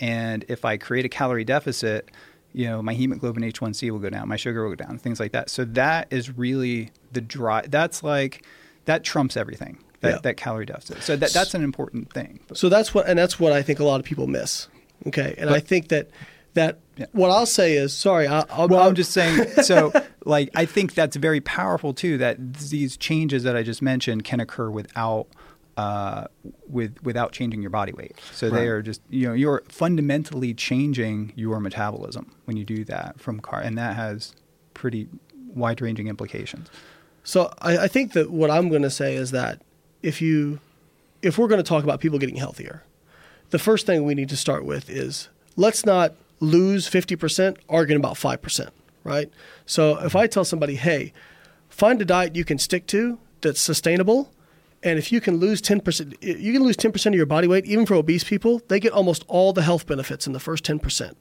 [0.00, 2.10] And if I create a calorie deficit,
[2.52, 5.32] you know, my hemoglobin A1C will go down, my sugar will go down, things like
[5.32, 5.50] that.
[5.50, 7.70] So that is really the drive.
[7.72, 8.44] That's like,
[8.84, 10.18] that trumps everything, that, Yeah.
[10.22, 11.02] that calorie deficit.
[11.02, 12.38] So that, that's an important thing.
[12.52, 14.68] So that's what, and that's what I think a lot of people miss.
[15.06, 16.08] Okay, and I think that
[16.54, 16.78] that
[17.12, 18.26] what I'll say is sorry.
[18.26, 19.46] I, I'll, Well, I'm just saying.
[19.62, 19.92] So,
[20.24, 22.18] like, I think that's very powerful too.
[22.18, 25.26] That these changes that I just mentioned can occur without,
[25.76, 26.26] uh,
[26.68, 28.18] with without changing your body weight.
[28.32, 33.20] So they are just you know you're fundamentally changing your metabolism when you do that
[33.20, 34.34] from car, and that has
[34.72, 35.08] pretty
[35.54, 36.68] wide ranging implications.
[37.24, 39.62] So I, I think that what I'm going to say is that
[40.02, 40.60] if you,
[41.22, 42.82] if we're going to talk about people getting healthier,
[43.50, 48.14] the first thing we need to start with is let's not lose 50% arguing about
[48.14, 48.70] 5%,
[49.02, 49.30] right?
[49.66, 51.12] So if I tell somebody, hey,
[51.68, 54.32] find a diet you can stick to that's sustainable,
[54.82, 57.86] and if you can lose 10%, you can lose 10% of your body weight, even
[57.86, 61.14] for obese people, they get almost all the health benefits in the first 10%.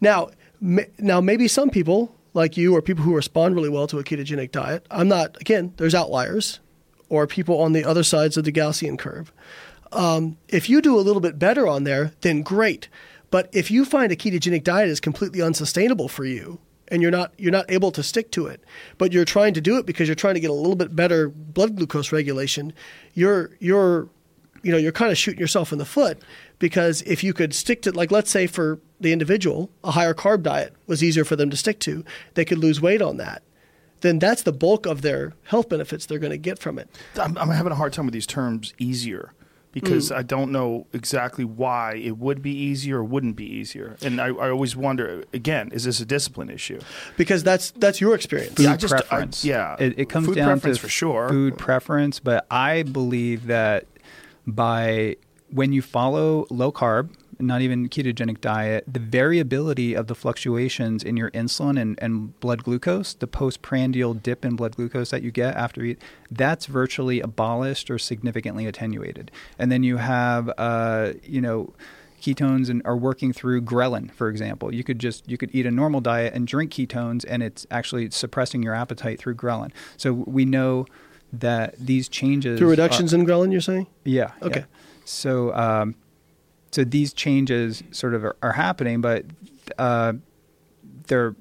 [0.00, 0.28] Now,
[0.60, 4.52] now maybe some people like you or people who respond really well to a ketogenic
[4.52, 4.86] diet.
[4.90, 5.40] I'm not.
[5.40, 6.60] Again, there's outliers,
[7.08, 9.32] or people on the other sides of the Gaussian curve.
[9.92, 12.88] Um, if you do a little bit better on there, then great.
[13.30, 16.58] But if you find a ketogenic diet is completely unsustainable for you,
[16.88, 18.62] and you're not you're not able to stick to it,
[18.98, 21.28] but you're trying to do it because you're trying to get a little bit better
[21.28, 22.72] blood glucose regulation,
[23.14, 24.08] you're you're
[24.62, 26.20] you know you're kind of shooting yourself in the foot
[26.58, 30.42] because if you could stick to like let's say for the individual a higher carb
[30.42, 33.42] diet was easier for them to stick to they could lose weight on that
[34.00, 36.88] then that's the bulk of their health benefits they're going to get from it.
[37.16, 39.32] I'm, I'm having a hard time with these terms easier
[39.80, 40.16] because mm.
[40.16, 43.98] I don't know exactly why it would be easier or wouldn't be easier.
[44.00, 46.80] And I, I always wonder again, is this a discipline issue?
[47.18, 49.44] because that's that's your experience food Yeah, I just- I- preference.
[49.44, 49.76] yeah.
[49.78, 51.28] it, it comes Food down to preference for sure.
[51.28, 53.84] Food preference, but I believe that
[54.46, 55.16] by
[55.50, 61.16] when you follow low carb, not even ketogenic diet, the variability of the fluctuations in
[61.16, 65.54] your insulin and, and blood glucose, the postprandial dip in blood glucose that you get
[65.54, 69.30] after you eat, that's virtually abolished or significantly attenuated.
[69.58, 71.74] And then you have, uh, you know,
[72.22, 74.74] ketones and are working through ghrelin, for example.
[74.74, 78.10] You could just you could eat a normal diet and drink ketones, and it's actually
[78.10, 79.70] suppressing your appetite through ghrelin.
[79.96, 80.86] So we know
[81.32, 84.32] that these changes through reductions in ghrelin you're saying yeah.
[84.42, 84.60] Okay.
[84.60, 84.66] yeah.
[85.04, 85.94] So, um,
[86.72, 89.24] so these changes sort of are, are happening, but
[89.78, 90.14] uh,
[91.06, 91.34] they're.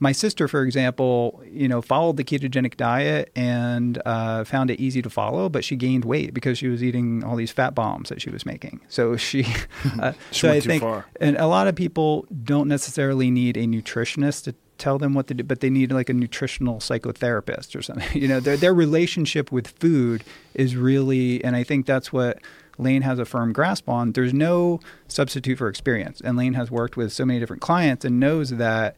[0.00, 5.00] My sister, for example, you know, followed the ketogenic diet and uh, found it easy
[5.00, 8.20] to follow, but she gained weight because she was eating all these fat bombs that
[8.20, 8.80] she was making.
[8.88, 9.46] So she,
[10.00, 11.06] uh, She so went I too think, far.
[11.20, 15.34] and a lot of people don't necessarily need a nutritionist to tell them what to
[15.34, 18.06] do, but they need like a nutritional psychotherapist or something.
[18.20, 20.22] You know, their their relationship with food
[20.54, 22.40] is really, and I think that's what
[22.78, 24.12] Layne has a firm grasp on.
[24.12, 28.20] There's no substitute for experience, and Layne has worked with so many different clients and
[28.20, 28.96] knows that.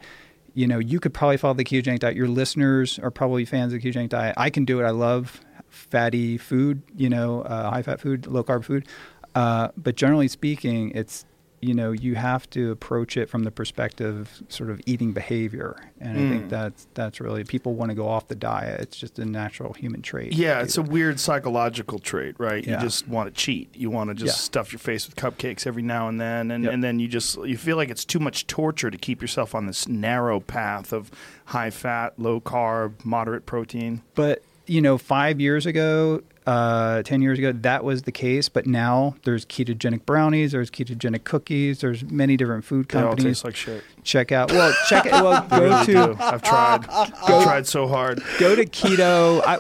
[0.55, 2.17] You know, you could probably follow the ketogenic diet.
[2.17, 4.35] Your listeners are probably fans of the ketogenic diet.
[4.39, 4.85] I can do it.
[4.85, 8.87] I love fatty food, you know, uh, high fat food, low carb food.
[9.35, 11.27] Uh, but generally speaking, it's
[11.61, 15.77] you know you have to approach it from the perspective of sort of eating behavior,
[16.01, 16.29] and I Mm.
[16.29, 18.81] think that's that's really people want to go off the diet.
[18.81, 20.35] It's just a natural human trait.
[20.35, 22.65] Yeah, it's a weird psychological trait, right?
[22.67, 22.75] Yeah.
[22.75, 23.75] You just want to cheat.
[23.75, 24.41] You want to just Yeah.
[24.45, 26.73] stuff your face with cupcakes every now and then, and, Yep.
[26.75, 29.67] and then you just you feel like it's too much torture to keep yourself on
[29.67, 31.11] this narrow path of
[31.47, 34.03] high fat, low carb, moderate protein.
[34.15, 38.49] But you know, five years ago, uh, ten years ago, that was the case.
[38.49, 43.23] But now there's ketogenic brownies, there's ketogenic cookies, there's many different food companies.
[43.23, 43.85] They all taste like shit.
[44.05, 44.53] check out.
[44.53, 45.13] Well, check it.
[45.13, 46.17] Well, go really to do.
[46.21, 46.87] I've tried.
[46.89, 48.23] I've tried so hard.
[48.39, 49.43] go to keto.
[49.45, 49.59] I,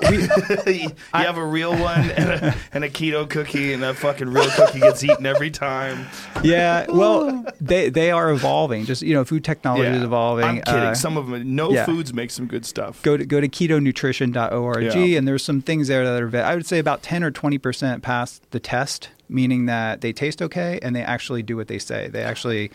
[0.66, 4.28] we, you have a real one and a, and a keto cookie, and that fucking
[4.28, 6.06] real cookie gets eaten every time.
[6.42, 6.86] yeah.
[6.88, 8.84] Well, they they are evolving.
[8.84, 10.44] Just you know, food technology is evolving.
[10.44, 10.80] I'm kidding.
[10.80, 11.84] Uh, some of them, no yeah.
[11.84, 13.02] foods make some good stuff.
[13.02, 15.18] go to go to ketonutrition.org Yeah.
[15.18, 18.40] and there's some things there that are I would say about 10 or 20% pass
[18.50, 22.22] the test meaning that they taste okay and they actually do what they say they
[22.22, 22.70] actually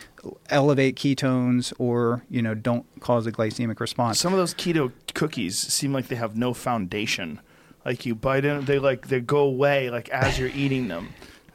[0.50, 5.58] elevate ketones or you know don't cause a glycemic response Some of those keto cookies
[5.58, 7.40] seem like they have no foundation.
[7.84, 11.08] Like you bite in, they like they go away like as you're eating them.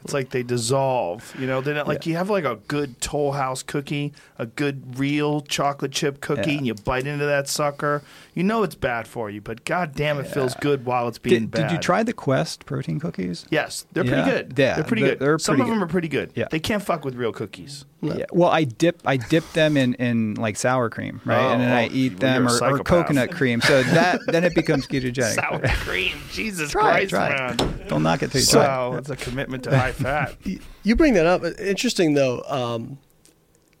[0.04, 1.34] It's like they dissolve.
[1.38, 4.98] You know, they're not like you have like a good Toll House cookie, a good
[4.98, 6.58] real chocolate chip cookie, Yeah.
[6.58, 8.02] and you bite into that sucker.
[8.34, 11.42] You know it's bad for you, but god damn, it feels good while it's being
[11.42, 11.62] did, bad.
[11.68, 14.22] did you try the quest protein cookies Yes, they're Yeah.
[14.22, 14.54] pretty good.
[14.58, 15.18] Yeah, they're pretty they're- good.
[15.18, 16.30] they're Some pretty of them are pretty good.
[16.36, 16.46] Yeah.
[16.50, 17.84] They can't fuck with real cookies.
[18.00, 18.26] Yeah.
[18.30, 21.44] Well, I dip I dip them in, in like sour cream, right?
[21.46, 23.60] Oh, and then I oh, eat them or, or coconut cream.
[23.60, 25.34] So that then it becomes ketogenic.
[25.34, 27.70] Sour cream, Jesus Try it, Christ, try man.
[27.80, 27.88] it.
[27.88, 28.68] Don't knock it till you try it.
[28.68, 30.36] Wow, that's a commitment to high fat.
[30.84, 31.44] You bring that up.
[31.60, 32.42] Interesting though.
[32.48, 32.96] Um,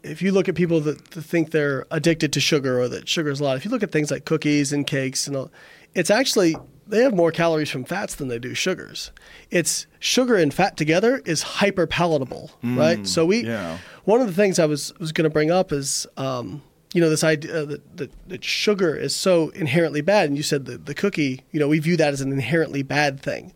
[0.02, 3.30] if you look at people that, that think they're addicted to sugar or that sugar
[3.30, 5.50] is a lot, if you look at things like cookies and cakes and all,
[5.94, 6.54] it's actually
[6.86, 9.10] they have more calories from fats than they do sugars.
[9.50, 13.06] It's sugar and fat together is hyper palatable, right?
[13.06, 13.78] So we yeah.
[14.04, 17.08] one of the things I was was going to bring up is, um, you know,
[17.08, 20.94] this idea that, that, that sugar is so inherently bad, and you said the the
[20.94, 23.54] cookie, you know, we view that as an inherently bad thing.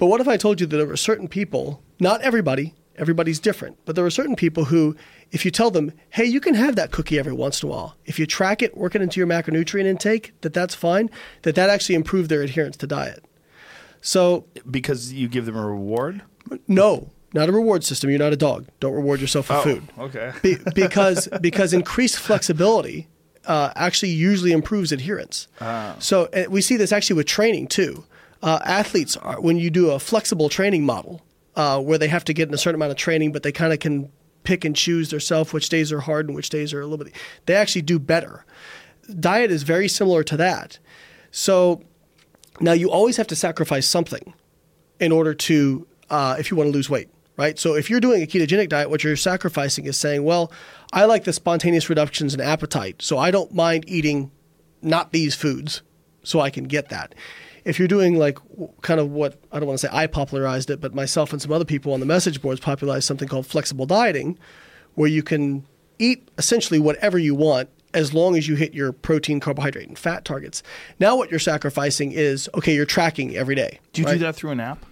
[0.00, 3.76] But what if I told you that there were certain people, not everybody, everybody's different,
[3.84, 4.96] but there are certain people who,
[5.30, 7.96] if you tell them, hey, you can have that cookie every once in a while,
[8.06, 11.10] if you track it, work it into your macronutrient intake, that that's fine,
[11.42, 13.22] that that actually improved their adherence to diet.
[14.00, 16.22] So because you give them a reward.
[16.66, 18.08] no, not a reward system.
[18.08, 18.68] You're not a dog.
[18.80, 19.82] Don't reward yourself with food.
[19.98, 20.32] okay.
[20.42, 23.06] Be, because because increased flexibility
[23.44, 25.46] uh, actually usually improves adherence.
[25.98, 28.04] So and we see this actually with training too.
[28.42, 31.20] Uh, athletes are when you do a flexible training model
[31.56, 33.72] uh, where they have to get in a certain amount of training, but they kind
[33.72, 34.10] of can
[34.44, 37.14] pick and choose themselves which days are hard and which days are a little bit.
[37.46, 38.44] They actually do better.
[39.18, 40.78] Diet is very similar to that.
[41.30, 41.82] So
[42.60, 44.34] now you always have to sacrifice something
[44.98, 47.58] in order to, uh, if you want to lose weight, right?
[47.58, 50.52] So if you're doing a ketogenic diet, what you're sacrificing is saying, well,
[50.92, 54.30] I like the spontaneous reductions in appetite, so I don't mind eating
[54.82, 55.82] not these foods,
[56.22, 57.14] so I can get that.
[57.64, 58.38] If you're doing like
[58.82, 61.52] kind of what I don't want to say I popularized it, but myself and some
[61.52, 64.38] other people on the message boards popularized something called flexible dieting,
[64.94, 65.66] where you can
[65.98, 70.24] eat essentially whatever you want as long as you hit your protein, carbohydrate, and fat
[70.24, 70.62] targets.
[70.98, 73.80] Now, what you're sacrificing is okay, you're tracking every day.
[73.92, 74.14] Do you right?
[74.14, 74.84] do that through an app?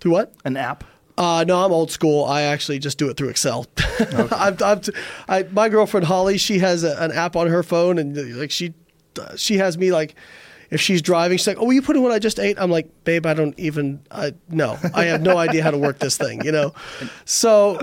[0.00, 0.34] Through what?
[0.44, 0.84] An app?
[1.18, 2.24] Uh, no, I'm old school.
[2.24, 3.66] I actually just do it through Excel.
[4.32, 4.92] I'm, I'm t-
[5.28, 8.72] I, my girlfriend Holly, she has a, an app on her phone, and like she,
[9.36, 10.14] she has me like,
[10.70, 12.70] if she's driving, she's like, "Oh, will you put in what I just ate?" I'm
[12.70, 14.00] like, "Babe, I don't even.
[14.10, 16.74] I no, I have no idea how to work this thing." You know,
[17.24, 17.78] so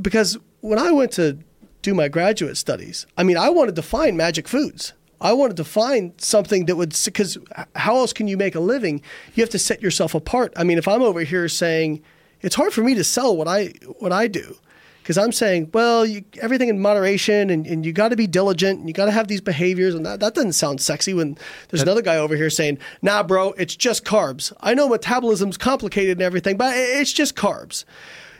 [0.00, 1.38] because when I went to
[1.82, 4.92] do my graduate studies, I mean, I wanted to find magic foods.
[5.20, 7.38] I wanted to find something that would, because
[7.74, 9.00] how else can you make a living?
[9.34, 10.52] You have to set yourself apart.
[10.56, 12.02] I mean, if I'm over here saying,
[12.42, 14.58] it's hard for me to sell what I what I do,
[15.06, 18.80] because I'm saying, well, you, everything in moderation, and, and you got to be diligent,
[18.80, 21.14] and you got to have these behaviors, and that, that doesn't sound sexy.
[21.14, 21.38] When
[21.68, 24.52] there's another guy over here saying, nah, bro, it's just carbs.
[24.58, 27.84] I know metabolism's complicated and everything, but it's just carbs.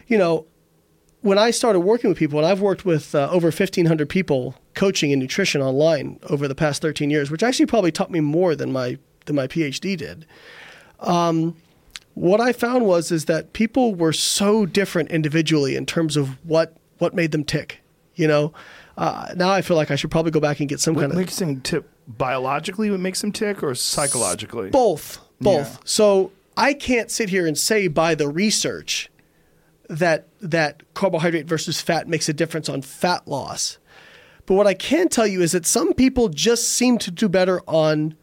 [0.08, 0.46] You know,
[1.20, 5.12] when I started working with people, and I've worked with uh, over 1,500 people coaching
[5.12, 8.72] in nutrition online over the past 13 years, which actually probably taught me more than
[8.72, 10.26] my than my PhD did.
[10.98, 11.56] Um,
[12.16, 16.74] what I found was is that people were so different individually in terms of what
[16.98, 17.82] what made them tick.
[18.14, 18.52] You know,
[18.96, 21.12] uh, now I feel like I should probably go back and get some What kind
[21.12, 22.90] of makes them tick biologically?
[22.90, 24.70] What makes them tick, or psychologically?
[24.70, 25.76] both both Yeah.
[25.84, 29.10] so i can't sit here and say by the research
[29.90, 33.76] that that carbohydrate versus fat makes a difference on fat loss
[34.46, 37.60] but what i can tell you is that some people just seem to do better
[37.66, 38.14] on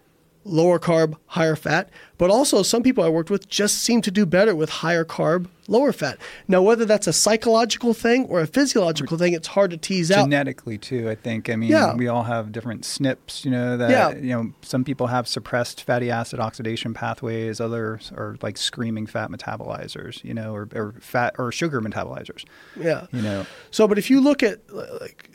[0.45, 1.89] lower carb higher fat.
[2.17, 5.47] But also some people i worked with just seem to do better with higher carb
[5.67, 6.17] lower fat.
[6.47, 10.23] Now whether that's a psychological thing or a physiological thing it's hard to tease out.
[10.25, 11.49] Genetically too i think.
[11.49, 11.95] I mean Yeah.
[11.95, 14.09] we all have different SNPs you know that Yeah.
[14.11, 19.29] you know some people have suppressed fatty acid oxidation pathways others are like screaming fat
[19.31, 22.43] metabolizers you know or, or fat or sugar metabolizers.
[22.79, 23.07] Yeah.
[23.11, 23.45] You know.
[23.71, 25.29] So, but if you look at like,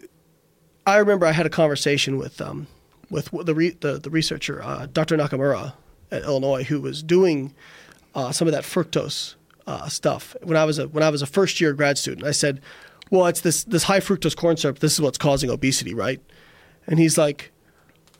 [0.86, 2.66] I remember I had a conversation with um,
[3.10, 5.16] with the re, the, the researcher uh, Dr.
[5.16, 5.74] Nakamura
[6.10, 7.54] at Illinois who was doing
[8.14, 9.34] uh, some of that fructose
[9.66, 12.26] uh, stuff when I was a when I was a first year grad student.
[12.26, 12.60] I said,
[13.10, 14.78] "Well, it's this this high fructose corn syrup.
[14.78, 16.20] This is what's causing obesity, right?"
[16.86, 17.52] And he's like.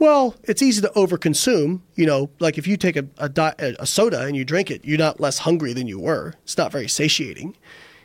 [0.01, 1.81] Well, it's easy to overconsume.
[1.97, 4.97] You know, like if you take a, a, a soda and you drink it, you're
[4.97, 6.35] not less hungry than you were.
[6.45, 7.57] It's not very satiating.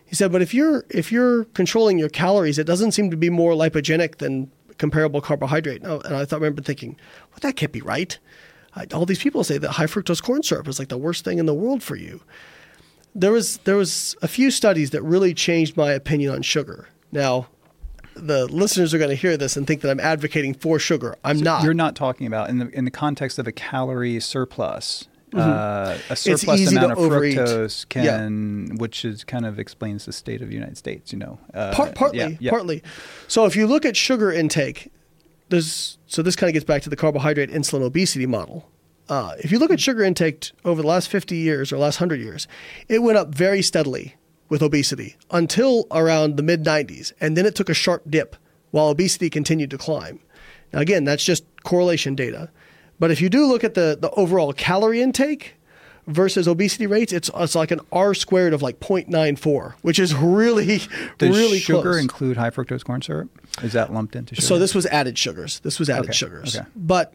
[0.03, 3.29] He said, but if you're if you're controlling your calories, it doesn't seem to be
[3.29, 5.81] more lipogenic than comparable carbohydrate.
[5.81, 6.97] No, and I thought, I remember thinking,
[7.31, 8.17] well, that can't be right.
[8.75, 11.39] I, all these people say that high fructose corn syrup is like the worst thing
[11.39, 12.21] in the world for you.
[13.15, 16.89] There was there was a few studies that really changed my opinion on sugar.
[17.11, 17.47] Now,
[18.15, 21.15] the listeners are going to hear this and think that I'm advocating for sugar.
[21.23, 21.63] I'm not.
[21.63, 25.07] You're not talking about in the in the context of a calorie surplus.
[25.35, 26.77] Uh, a surplus Mm-hmm.
[26.77, 27.37] amount of overeat.
[27.37, 28.17] fructose Yeah.
[28.17, 31.11] can, which is kind of explains the state of the United States.
[31.11, 32.49] You know, uh, Par- partly, yeah, yeah.
[32.51, 32.83] partly.
[33.27, 34.91] So if you look at sugar intake,
[35.49, 38.69] there's so this kind of gets back to the carbohydrate insulin obesity model.
[39.09, 41.95] Uh, if you look at sugar intake t- over the last 50 years or last
[41.99, 42.47] 100 years,
[42.87, 44.15] it went up very steadily
[44.49, 48.35] with obesity until around the mid 90s, and then it took a sharp dip
[48.71, 50.19] while obesity continued to climb.
[50.71, 52.49] Now again, that's just correlation data.
[53.03, 55.55] But if you do look at the, the overall calorie intake
[56.07, 60.77] versus obesity rates, it's, it's like an R squared of like 0.94, which is really,
[61.17, 62.01] Does really sugar close.
[62.01, 63.29] include high fructose corn syrup?
[63.61, 64.47] Is that lumped into sugar?
[64.47, 65.59] So this was added sugars.
[65.59, 66.55] This was added Okay, sugars.
[66.55, 66.65] okay.
[66.77, 67.13] But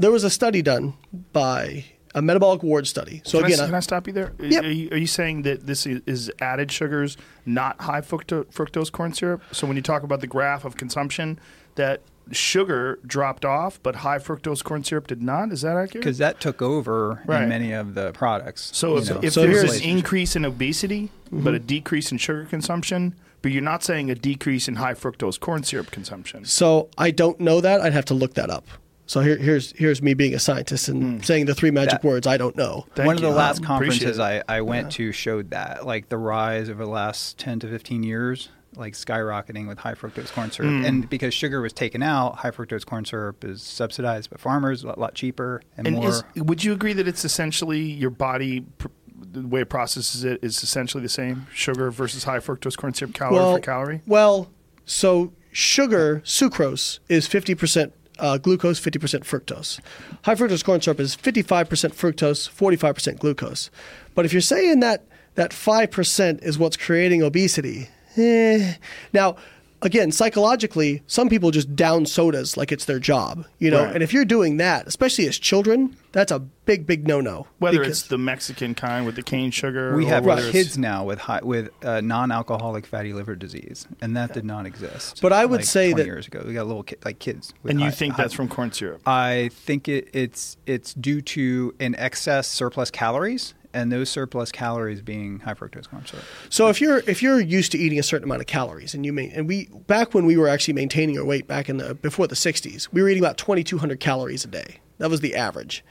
[0.00, 0.94] there was a study done
[1.32, 3.22] by a metabolic ward study.
[3.24, 4.32] So can, again, I, I- can I stop you there?
[4.40, 4.64] Yep.
[4.64, 7.16] Are, you, are you saying that this is, is added sugars,
[7.46, 9.42] not high fructo- fructose corn syrup?
[9.52, 11.38] So when you talk about the graph of consumption,
[11.76, 12.00] that
[12.32, 15.52] sugar dropped off, but high fructose corn syrup did not.
[15.52, 15.92] Is that accurate?
[16.04, 17.42] because that took over Right.
[17.44, 18.70] in many of the products.
[18.74, 22.44] So if, you if So there's an increase in obesity, but a decrease in sugar
[22.44, 26.44] consumption, but you're not saying a decrease in high fructose corn syrup consumption.
[26.44, 27.80] So I don't know that.
[27.80, 28.66] I'd have to look that up.
[29.04, 32.26] So here, here's here's me being a scientist and saying the three magic That- words
[32.26, 32.86] I don't know.
[32.94, 33.34] Thank one of the you.
[33.34, 37.36] last Um, conferences I, I went to showed that, like the rise over the last
[37.36, 40.70] 10 to 15 years, like skyrocketing with high fructose corn syrup.
[40.70, 40.86] Mm.
[40.86, 44.88] And because sugar was taken out, high fructose corn syrup is subsidized by farmers, a
[44.88, 46.08] lot, lot cheaper and, And more.
[46.08, 48.88] is, would you agree that it's essentially your body, pr-
[49.32, 51.46] the way it processes it is essentially the same?
[51.52, 54.00] Sugar versus high fructose corn syrup, calorie for calorie?
[54.06, 54.50] Well,
[54.84, 59.80] so sugar, sucrose, is 50% uh, glucose, 50% fructose.
[60.24, 63.70] High fructose corn syrup is 55% fructose, 45% glucose.
[64.14, 65.04] But if you're saying that
[65.34, 68.74] that 5% is what's creating obesity, eh.
[69.12, 69.36] Now,
[69.82, 73.84] again, psychologically, some people just down sodas like it's their job, you know.
[73.84, 73.94] Right.
[73.94, 77.46] And if you're doing that, especially as children, that's a big, big no-no.
[77.58, 80.78] Whether Because- it's the Mexican kind with the cane sugar, we or have whether kids
[80.78, 85.20] now with high, with uh, non-alcoholic fatty liver disease, and that did not exist.
[85.20, 87.52] But I would like say 20 that- years ago we got little ki- like kids.
[87.64, 89.00] With and you high- think high- that's from corn syrup?
[89.06, 95.00] I think it, it's it's due to an excess surplus calories, and those surplus calories
[95.00, 96.24] being high fructose corn syrup.
[96.50, 99.12] So if you're if you're used to eating a certain amount of calories, and you
[99.12, 102.26] may, and we back when we were actually maintaining our weight back in the before
[102.26, 104.80] the '60s, we were eating about 2,200 calories a day.
[104.98, 105.84] That was the average,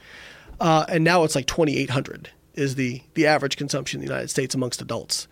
[0.60, 4.54] uh, and now it's like 2,800 is the the average consumption in the United States
[4.54, 5.28] amongst adults.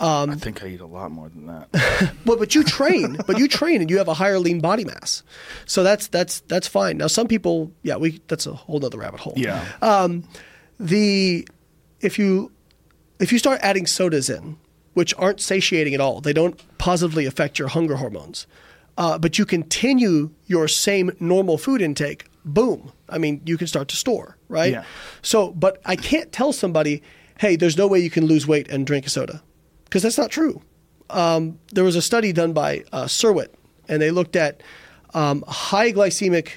[0.00, 2.12] Um, I think I eat a lot more than that.
[2.24, 5.22] But but you train, but you train, and you have a higher lean body mass,
[5.66, 6.96] so that's that's that's fine.
[6.96, 9.34] Now some people, yeah, we that's a whole other rabbit hole.
[9.36, 9.64] yeah.
[10.80, 11.46] the
[12.04, 12.52] if you
[13.18, 14.56] if you start adding sodas in,
[14.92, 18.46] which aren't satiating at all, they don't positively affect your hunger hormones,
[18.98, 22.26] uh, but you continue your same normal food intake.
[22.44, 22.92] Boom!
[23.08, 24.72] I mean, you can start to store, right?
[24.72, 24.84] Yeah.
[25.22, 27.02] So, but I can't tell somebody,
[27.38, 29.42] hey, there's no way you can lose weight and drink a soda,
[29.84, 30.60] because that's not true.
[31.10, 33.48] Um, there was a study done by uh, Surwit,
[33.88, 34.62] and they looked at
[35.14, 36.48] um, high glycemic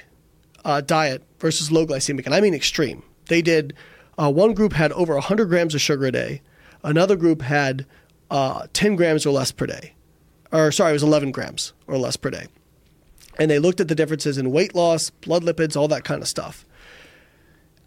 [0.65, 3.03] uh, diet versus low glycemic, and I mean extreme.
[3.27, 3.73] They did
[4.17, 6.41] uh, one group had over 100 grams of sugar a day,
[6.83, 7.85] another group had
[8.31, 9.93] uh, 10 grams or less per day,
[10.51, 12.47] or sorry, it was 11 grams or less per day,
[13.39, 16.27] and they looked at the differences in weight loss, blood lipids, all that kind of
[16.27, 16.65] stuff.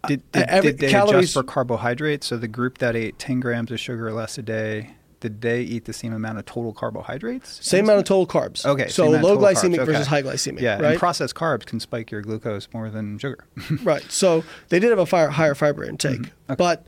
[0.07, 2.25] Did, Uh, did, every- did they calories- adjust for carbohydrates?
[2.27, 5.61] So the group that ate 10 grams of sugar or less a day, did they
[5.61, 7.65] eat the same amount of total carbohydrates?
[7.65, 8.65] Same amount of total carbs.
[8.65, 8.89] Okay.
[8.89, 10.09] so same amount of low glycemic versus okay.
[10.09, 10.59] high glycemic.
[10.59, 10.91] Yeah, right?
[10.91, 13.45] and processed carbs can spike your glucose more than sugar.
[13.83, 14.03] right.
[14.11, 16.55] So they did have a fire, higher fiber intake, Mm-hmm.
[16.55, 16.85] but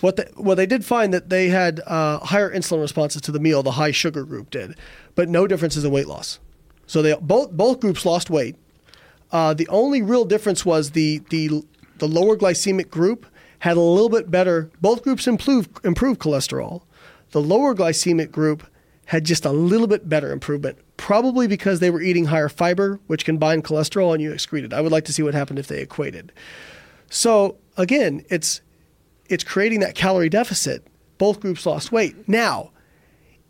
[0.00, 3.40] what they, well they did find that they had uh, higher insulin responses to the
[3.40, 3.62] meal.
[3.62, 4.76] The high sugar group did,
[5.14, 6.38] but no differences in weight loss.
[6.86, 8.56] So they both both groups lost weight.
[9.30, 11.62] Uh, the only real difference was the the
[11.98, 13.26] the lower glycemic group
[13.60, 14.70] had a little bit better.
[14.80, 16.82] Both groups improved improved cholesterol.
[17.32, 18.66] The lower glycemic group
[19.06, 23.24] had just a little bit better improvement, probably because they were eating higher fiber, which
[23.24, 24.72] can bind cholesterol and you excrete it.
[24.72, 26.32] I would like to see what happened if they equated.
[27.10, 28.60] So again, it's
[29.28, 30.86] it's creating that calorie deficit.
[31.18, 32.28] Both groups lost weight.
[32.28, 32.70] Now,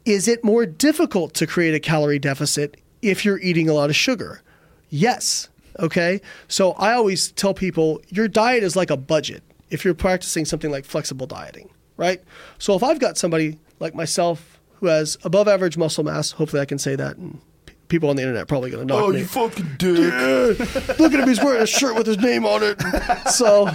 [0.04, 3.96] is it more difficult to create a calorie deficit if you're eating a lot of
[3.96, 4.42] sugar?
[4.90, 5.48] Yes.
[5.78, 6.20] Okay.
[6.48, 10.70] So I always tell people your diet is like a budget if you're practicing something
[10.70, 12.22] like flexible dieting, right?
[12.58, 16.64] So if I've got somebody like myself who has above average muscle mass, hopefully I
[16.64, 19.12] can say that and p- people on the internet are probably going to knock oh,
[19.12, 19.18] me.
[19.20, 20.58] you fucking dick.
[20.98, 22.80] Look at him, he's wearing a shirt with his name on it.
[23.28, 23.68] So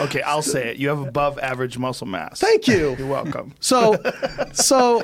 [0.00, 0.76] Okay, I'll say it.
[0.76, 2.40] You have above average muscle mass.
[2.40, 2.96] Thank you.
[2.98, 3.54] You're welcome.
[3.60, 3.96] So,
[4.52, 5.02] so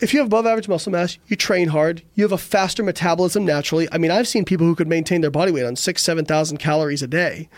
[0.00, 3.44] if you have above average muscle mass, you train hard, you have a faster metabolism
[3.44, 3.88] naturally.
[3.92, 7.02] I mean, I've seen people who could maintain their body weight on six, 7,000 calories
[7.02, 7.48] a day.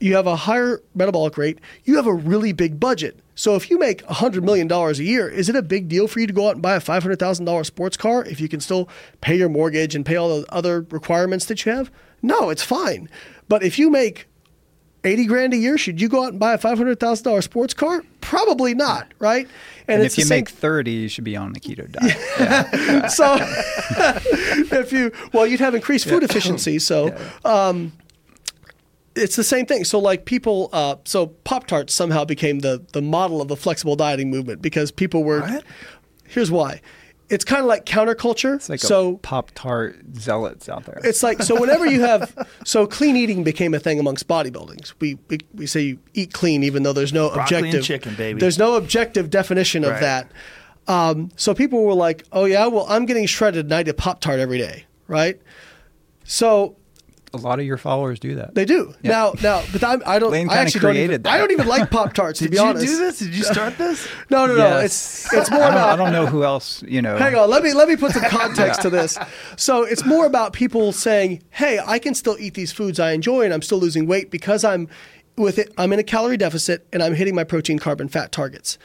[0.00, 3.18] You have a higher metabolic rate, you have a really big budget.
[3.34, 6.26] So if you make $100 million a year, is it a big deal for you
[6.26, 8.88] to go out and buy a $500,000 sports car if you can still
[9.20, 11.90] pay your mortgage and pay all the other requirements that you have?
[12.20, 13.08] No, it's fine.
[13.48, 14.26] But if you make
[15.04, 18.02] 80 grand a year, should you go out and buy a $500,000 sports car?
[18.20, 19.48] Probably not, right?
[19.86, 23.10] And, it's if you make 30, you should be on the keto diet.
[23.10, 23.36] so
[24.76, 27.92] if you well you'd have increased food efficiency so um,
[29.18, 33.02] it's the same thing so like people uh, so pop tarts somehow became the the
[33.02, 35.64] model of the flexible dieting movement because people were What?
[36.26, 36.80] here's why
[37.30, 38.54] it's kind of like counterculture.
[38.56, 40.98] It's like so a Pop Tart zealots out there.
[41.04, 42.32] it's like so whenever you have
[42.64, 44.94] so clean eating became a thing amongst bodybuildings.
[44.98, 48.14] We we, we say you eat clean even though there's no Broccoli and objective chicken,
[48.14, 48.40] baby.
[48.40, 50.00] There's no objective definition of Right.
[50.00, 50.32] that.
[50.86, 53.92] Um, so people were like, "Oh yeah, well I'm getting shredded and I eat a
[53.92, 55.38] pop tart every day, right?"
[56.24, 56.76] So
[57.38, 58.54] a lot of your followers do that.
[58.54, 59.10] they do Yeah.
[59.10, 59.32] now.
[59.42, 60.30] Now, but I'm, I don't.
[60.30, 61.06] Layne I kinda actually don't even.
[61.06, 61.32] created that.
[61.34, 63.18] I don't even like pop tarts to Did you do this?
[63.18, 64.06] Did you start this?
[64.30, 64.62] No, no, no.
[64.80, 65.24] Yes.
[65.26, 67.16] It's it's more I don't, about I don't know who else, you know.
[67.16, 69.18] Hang on, let me let me put some context to this.
[69.56, 73.42] So it's more about people saying, "Hey, I can still eat these foods I enjoy,
[73.44, 74.88] and I'm still losing weight because I'm
[75.36, 75.72] with it.
[75.78, 78.78] I'm in a calorie deficit, and I'm hitting my protein, carb, and fat targets."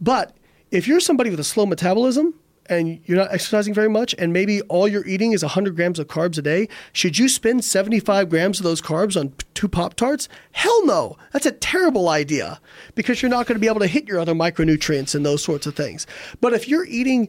[0.00, 0.36] But
[0.70, 2.34] if you're somebody with a slow metabolism
[2.66, 6.06] and you're not exercising very much, and maybe all you're eating is 100 grams of
[6.06, 10.28] carbs a day, should you spend 75 grams of those carbs on two Pop Tarts?
[10.52, 11.16] Hell no.
[11.32, 12.60] That's a terrible idea
[12.94, 15.66] because you're not going to be able to hit your other micronutrients and those sorts
[15.66, 16.06] of things.
[16.40, 17.28] But if you're eating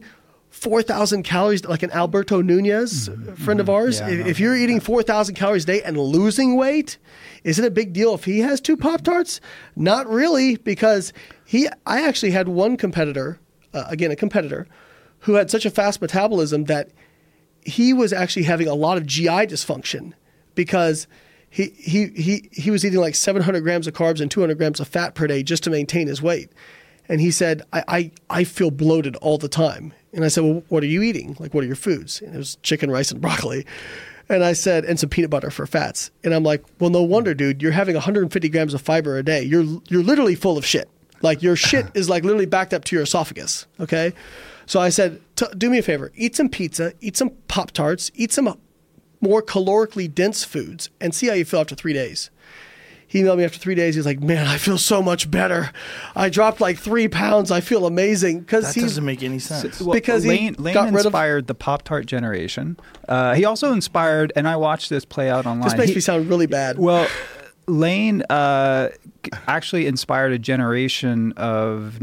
[0.50, 4.10] 4,000 calories, like an Alberto Nunez, a friend of ours, Mm-hmm.
[4.10, 6.96] Yeah, if, if you're eating 4,000 calories a day and losing weight,
[7.44, 9.40] is it a big deal if he has two Pop Tarts?
[9.76, 11.12] Not really, because
[11.44, 13.38] he, I actually had one competitor,
[13.74, 14.66] uh, again, a competitor,
[15.20, 16.90] who had such a fast metabolism that
[17.62, 20.12] he was actually having a lot of GI dysfunction
[20.54, 21.06] because
[21.50, 24.88] he, he, he, he was eating like 700 grams of carbs and 200 grams of
[24.88, 26.50] fat per day just to maintain his weight.
[27.08, 29.92] And he said, I, I, I feel bloated all the time.
[30.12, 31.36] And I said, Well, what are you eating?
[31.38, 32.20] Like, what are your foods?
[32.20, 33.64] And it was chicken, rice, and broccoli.
[34.28, 36.10] And I said, and some peanut butter for fats.
[36.24, 37.62] And I'm like, well, no wonder, dude.
[37.62, 39.42] You're having 150 grams of fiber a day.
[39.42, 40.88] You're you're literally full of shit.
[41.22, 43.66] Like your shit is like literally backed up to your esophagus.
[43.78, 44.12] Okay.
[44.66, 46.10] So I said, T- do me a favor.
[46.16, 46.92] Eat some pizza.
[47.00, 48.10] Eat some pop tarts.
[48.14, 48.58] Eat some
[49.20, 52.30] more calorically dense foods, and see how you feel after three days.
[53.08, 53.94] He emailed me after three days.
[53.94, 55.70] He's like, "Man, I feel so much better.
[56.16, 57.50] I dropped like three pounds.
[57.52, 59.80] I feel amazing because That he's doesn't make any sense.
[59.80, 62.76] Well, Because he Layne, Layne got rid of- inspired the Pop Tart generation.
[63.08, 65.68] Uh, he also inspired, and I watched this play out online.
[65.68, 66.78] this makes He- me sound really bad.
[66.78, 67.06] Well,
[67.68, 68.88] Layne uh,
[69.46, 72.00] actually inspired a generation of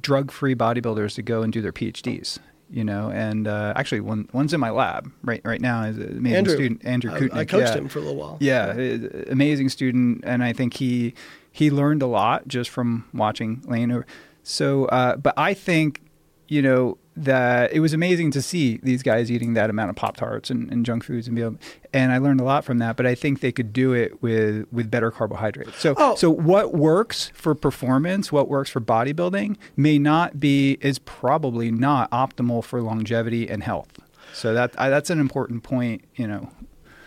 [0.00, 2.38] drug-free bodybuilders to go and do their PhDs.
[2.70, 5.82] You know, and uh, actually, one one's in my lab right right now.
[5.84, 7.34] Is an amazing Andrew, student, Andrew I- Koutnik.
[7.34, 7.74] I coached yeah.
[7.76, 8.38] him for a little while.
[8.40, 11.12] Yeah, uh, amazing student, and I think he
[11.50, 14.04] he learned a lot just from watching Layne.
[14.42, 16.00] So, uh, but I think
[16.48, 20.16] you know that it was amazing to see these guys eating that amount of pop
[20.16, 21.56] tarts and, and junk foods and be able,
[21.92, 22.96] and I learned a lot from that.
[22.96, 25.78] But I think they could do it with with better carbohydrates.
[25.78, 26.14] So, Oh.
[26.14, 32.10] so what works for performance, what works for bodybuilding, may not be is probably not
[32.10, 33.98] optimal for longevity and health.
[34.32, 36.04] So that I, that's an important point.
[36.16, 36.50] You know,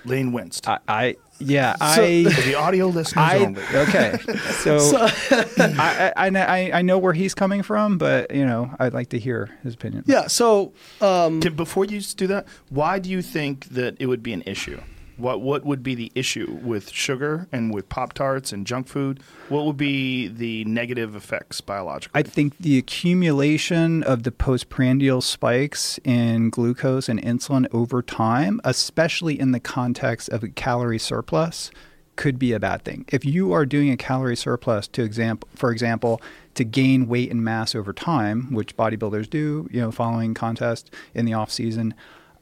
[0.05, 0.67] Layne winced.
[0.69, 2.23] I, I yeah, So- I.
[2.25, 3.61] For the audio listeners I only.
[3.73, 4.17] okay,
[4.63, 4.77] so,
[5.57, 9.19] I, I, I I know where he's coming from, but you know I'd like to
[9.19, 10.03] hear his opinion.
[10.07, 10.27] yeah.
[10.27, 14.33] So um, Can- before you do that, why do you think that it would be
[14.33, 14.79] an issue?
[15.17, 19.21] What what would be the issue with sugar and with Pop Tarts and junk food?
[19.49, 22.19] What would be the negative effects biologically?
[22.19, 29.39] I think the accumulation of the postprandial spikes in glucose and insulin over time, especially
[29.39, 31.71] in the context of a calorie surplus,
[32.15, 33.05] could be a bad thing.
[33.09, 36.21] If you are doing a calorie surplus, to example, for example,
[36.55, 41.25] to gain weight and mass over time, which bodybuilders do, you know, following contest in
[41.25, 41.93] the off season,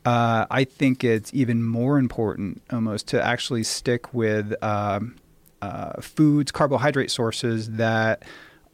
[0.06, 5.16] uh, I think it's even more important almost to actually stick with um,
[5.62, 8.24] uh, foods, carbohydrate sources that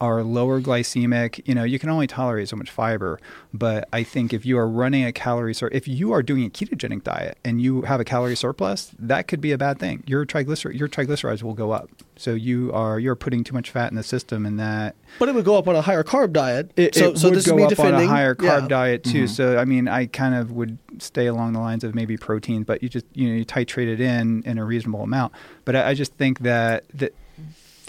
[0.02, 1.42] are lower glycemic.
[1.46, 3.20] You know, you can only tolerate so much fiber,
[3.54, 6.50] but I think if you are running a calorie sur- if you are doing a
[6.50, 10.04] ketogenic diet and you have a calorie surplus, that could be a bad thing.
[10.08, 11.90] Your triglycer- your triglycerides will go up.
[12.16, 15.36] So you are you're putting too much fat in the system, and that but it
[15.36, 16.72] would go up on a higher carb diet.
[16.76, 18.44] it, so, it so would this is go me up defending on a higher carb
[18.44, 18.58] yeah.
[18.58, 18.68] Mm-hmm.
[18.68, 19.28] diet too.
[19.28, 22.84] So I mean, I kind of would stay along the lines of maybe protein, but
[22.84, 25.34] you just you know you titrate it in in a reasonable amount.
[25.66, 27.12] But I, I just think that the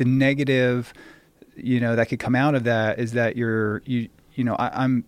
[0.01, 0.95] the negative,
[1.57, 4.85] you know, that could come out of that is that you're you you know I,
[4.85, 5.05] I'm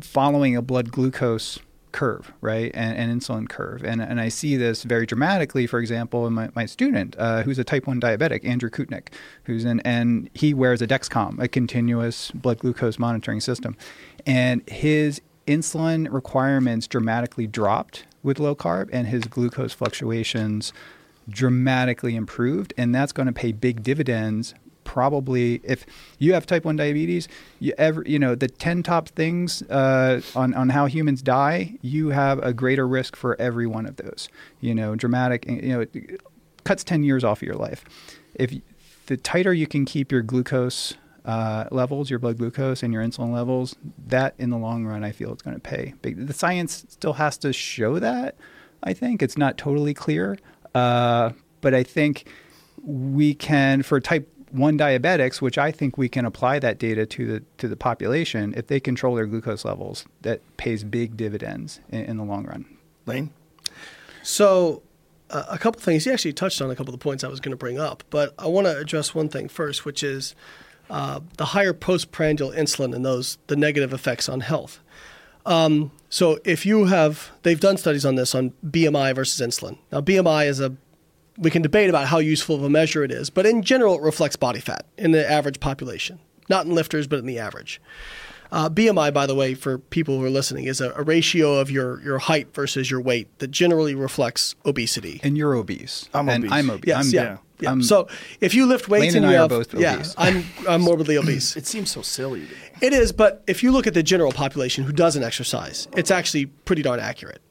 [0.00, 1.58] following a blood glucose
[1.92, 5.66] curve, right, and an insulin curve, and and I see this very dramatically.
[5.66, 9.08] For example, in my, my student uh, who's a type one diabetic, Andrew Koutnik,
[9.44, 13.76] who's in, and he wears a Dexcom, a continuous blood glucose monitoring system,
[14.26, 20.72] and his insulin requirements dramatically dropped with low carb, and his glucose fluctuations
[21.28, 24.54] dramatically improved, and that's going to pay big dividends.
[24.86, 25.84] Probably, if
[26.18, 27.28] you have type one diabetes,
[27.58, 32.10] you ever you know the ten top things uh, on on how humans die, you
[32.10, 34.28] have a greater risk for every one of those.
[34.60, 35.44] You know, dramatic.
[35.46, 36.20] You know, it
[36.64, 37.84] cuts ten years off of your life.
[38.34, 38.54] If
[39.06, 43.32] the tighter you can keep your glucose uh, levels, your blood glucose and your insulin
[43.32, 43.74] levels,
[44.06, 45.94] that in the long run, I feel it's going to pay.
[46.00, 46.26] Big.
[46.26, 48.36] The science still has to show that.
[48.84, 50.38] I think it's not totally clear,
[50.74, 52.26] uh, but I think
[52.82, 57.26] we can for type one diabetics, which I think we can apply that data to
[57.26, 58.54] the to the population.
[58.56, 62.64] If they control their glucose levels, that pays big dividends in, in the long run.
[63.06, 63.30] Layne?
[64.22, 64.82] So,
[65.30, 66.06] uh, a couple things.
[66.06, 68.02] You actually touched on a couple of the points I was going to bring up,
[68.10, 70.34] but I want to address one thing first, which is
[70.90, 74.80] uh, the higher postprandial insulin and those the negative effects on health.
[75.44, 79.78] Um, so, if you have, they've done studies on this on BMI versus insulin.
[79.92, 80.76] Now, BMI is a
[81.38, 84.02] we can debate about how useful of a measure it is, but in general, it
[84.02, 86.18] reflects body fat in the average population,
[86.48, 87.80] not in lifters, but in the average.
[88.52, 91.70] Uh, BMI, by the way, for people who are listening, is a, a, ratio of
[91.70, 95.20] your, your height versus your weight that generally reflects obesity.
[95.22, 96.08] And you're obese.
[96.14, 96.52] I'm and obese.
[96.52, 96.86] I'm obese.
[96.86, 97.36] Yes, I'm, yeah.
[97.60, 97.68] yeah.
[97.68, 98.08] I'm- so
[98.40, 100.14] if you lift weights Layne and and you I are have, both yeah, obese.
[100.16, 101.56] I'm I'm morbidly obese.
[101.56, 102.46] It seems so silly.
[102.46, 102.86] to.
[102.86, 106.46] It is, but if you look at the general population who doesn't exercise, it's actually
[106.46, 107.42] pretty darn accurate.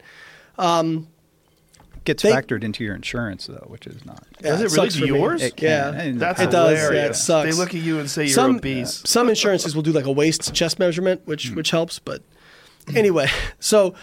[2.06, 4.24] Gets they- factored into your insurance though, which is not.
[4.42, 5.42] Yeah, Does it really sucks do for yours?
[5.42, 5.94] It can.
[5.94, 6.80] Yeah, And That's it does.
[6.80, 7.04] hilarious.
[7.04, 7.50] Yeah, it sucks.
[7.50, 9.02] They look at you and say you're some, obese.
[9.06, 11.56] Some insurances will do like a waist chest measurement, which hmm.
[11.56, 12.00] which helps.
[12.00, 12.22] But
[12.96, 13.28] anyway,
[13.60, 13.96] so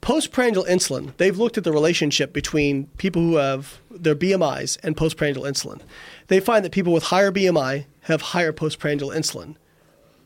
[0.00, 5.44] postprandial insulin, they've looked at the relationship between people who have their BMIs and postprandial
[5.44, 5.80] insulin.
[6.28, 9.56] They find that people with higher BMI have higher postprandial insulin,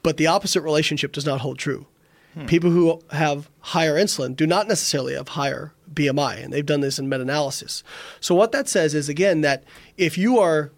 [0.03, 1.87] but the opposite relationship does not hold true.
[2.47, 6.99] People who have higher insulin do not necessarily have higher BMI, and they've done this
[6.99, 7.85] in meta analysis.
[8.21, 9.65] So, what that says is again that
[9.99, 10.71] if you are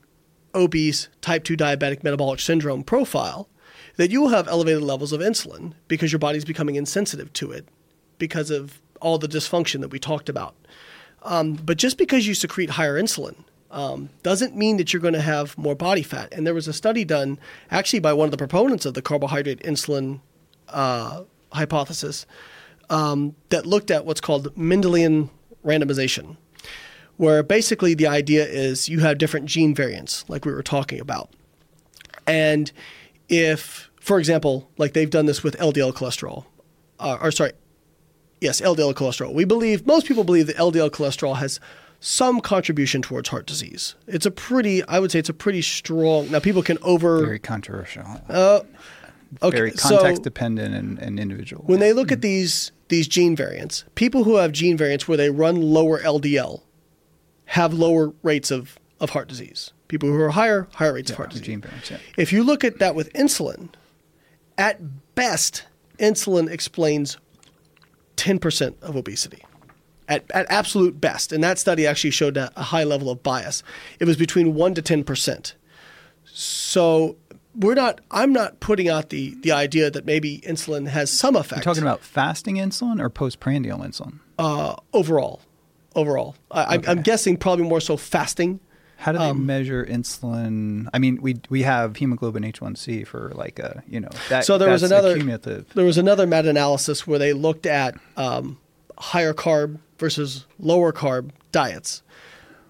[0.54, 3.48] obese, type 2 diabetic metabolic syndrome profile,
[3.96, 7.68] that you will have elevated levels of insulin because your body's becoming insensitive to it
[8.18, 10.54] because of all the dysfunction that we talked about.
[11.22, 13.36] Um, but just because you secrete higher insulin
[13.70, 16.32] um, doesn't mean that you're going to have more body fat.
[16.32, 17.38] And there was a study done
[17.70, 20.20] actually by one of the proponents of the carbohydrate insulin
[20.68, 21.22] uh,
[21.54, 22.26] hypothesis
[22.90, 25.30] um, that looked at what's called Mendelian
[25.64, 26.36] randomization,
[27.16, 31.30] where basically the idea is you have different gene variants, like we were talking about.
[32.26, 32.70] And
[33.28, 36.44] if, for example, like they've done this with LDL cholesterol,
[37.00, 37.52] uh, or sorry,
[38.40, 39.32] yes, LDL cholesterol.
[39.32, 41.60] We believe, most people believe that LDL cholesterol has
[42.00, 43.94] some contribution towards heart disease.
[44.06, 47.38] It's a pretty, I would say it's a pretty strong, now people can over, Very
[47.38, 48.04] controversial.
[49.42, 51.64] Okay, Very so- context dependent and, and individual.
[51.66, 55.30] when they look at these these gene variants, people who have gene variants where they
[55.30, 56.62] run lower LDL
[57.46, 59.72] have lower rates of, of heart disease.
[59.88, 61.46] People who are higher, higher rates of heart disease.
[61.46, 61.98] gene variants, yeah.
[62.16, 63.70] If you look at that with insulin,
[64.58, 65.64] at best,
[65.98, 67.16] insulin explains
[68.16, 69.44] 10% of obesity.
[70.08, 71.32] At, at absolute best.
[71.32, 73.62] And that study actually showed a, a high level of bias.
[73.98, 75.54] It was between 1% to 10%.
[76.24, 77.16] So
[77.56, 81.64] we're not, I'm not putting out the, the idea that maybe insulin has some effect.
[81.64, 84.18] You're talking about fasting insulin or postprandial insulin?
[84.38, 85.40] uh, overall.
[85.94, 86.34] Overall.
[86.50, 88.58] I, I'm- I'm guessing probably more so fasting.
[88.96, 90.88] How do they Um, measure insulin?
[90.94, 94.44] I mean, we we have hemoglobin A1C for like a you know that.
[94.44, 95.66] So there was another cumulative.
[95.74, 98.56] there was another meta analysis where they looked at um,
[98.96, 102.02] higher carb versus lower carb diets,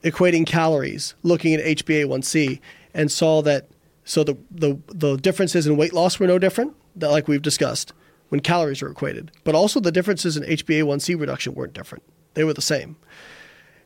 [0.02, 2.58] equating calories, looking at HbA1c,
[2.94, 3.68] and saw that
[4.04, 7.92] so the the the differences in weight loss were no different, that like we've discussed,
[8.28, 12.54] when calories are equated, but also the differences in HbA1c reduction weren't different; they were
[12.54, 12.96] the same.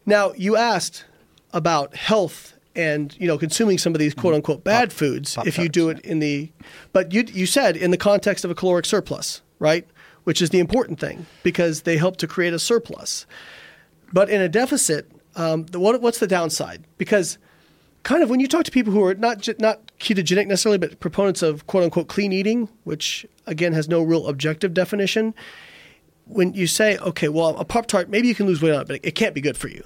[0.06, 1.04] Now you asked
[1.52, 5.58] about health and you know consuming some of these quote unquote bad foods Pop if
[5.58, 6.52] you do Tarts, it in the
[6.92, 9.86] but you you said in the context of a caloric surplus right?
[10.24, 13.26] Which is the important thing because they help to create a surplus.
[14.12, 16.84] But in a deficit um, the, what, what's the downside?
[16.96, 17.38] Because
[18.02, 21.42] kind of when you talk to people who are not not ketogenic necessarily but proponents
[21.42, 25.34] of quote unquote clean eating which again has no real objective definition
[26.24, 28.88] when you say okay well a pop tart maybe you can lose weight on it
[28.88, 29.84] but it can't be good for you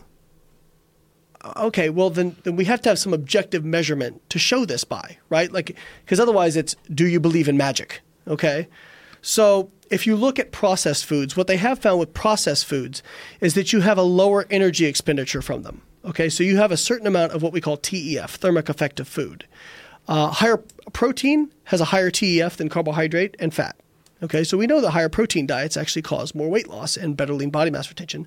[1.43, 4.85] uh, okay, well then then we have to have some objective measurement to show this
[4.85, 5.51] by, right?
[5.53, 8.01] Like because otherwise it's do you believe in magic?
[8.29, 8.69] Okay?
[9.21, 13.03] So if you look at processed foods, what they have found with processed foods
[13.41, 15.83] is that you have a lower energy expenditure from them.
[16.05, 19.07] Okay, so you have a certain amount of what we call TEF, thermic effect of
[19.07, 19.47] food.
[20.09, 20.57] Uh, higher
[20.93, 23.77] protein has a higher TEF than carbohydrate and fat.
[24.21, 27.35] Okay, so we know that higher protein diets actually cause more weight loss and better
[27.35, 28.27] lean body mass retention.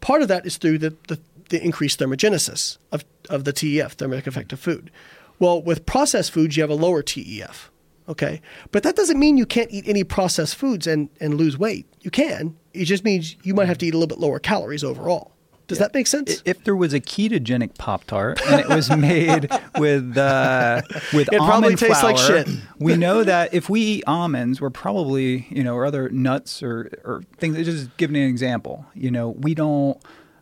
[0.00, 1.18] Part of that is through the, the,
[1.50, 4.90] the increased thermogenesis of, of the TEF, thermic effect of food.
[5.38, 7.68] Well, with processed foods, you have a lower TEF.
[8.08, 8.40] Okay,
[8.72, 11.86] but that doesn't mean you can't eat any processed foods and, and lose weight.
[12.00, 12.56] You can.
[12.72, 15.32] It just means you might have to eat a little bit lower calories overall
[15.70, 16.42] Does that make sense?
[16.44, 19.48] If there was a ketogenic Pop Tart and it was made
[19.78, 22.48] with uh, with It probably almond tastes like shit.
[22.80, 26.90] we know that if we eat almonds, we're probably you know or other nuts or
[27.04, 27.56] or things.
[27.64, 29.96] Just giving an example, you know, we don't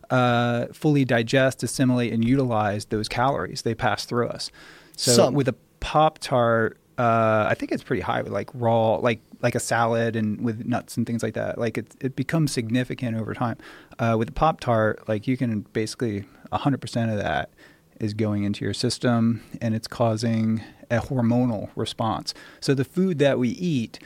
[0.09, 3.61] uh, fully digest, assimilate, and utilize those calories.
[3.61, 4.49] They pass through us.
[4.95, 5.33] So Some.
[5.35, 9.55] with a Pop Tart, uh, I think it's pretty high with like raw, like like
[9.55, 11.57] a salad and with nuts and things like that.
[11.57, 13.57] Like it it becomes significant over time.
[13.97, 17.49] Uh, with Pop Tart, like you can basically 100% of that
[17.99, 22.33] is going into your system and it's causing a hormonal response.
[22.59, 23.99] So the food that we eat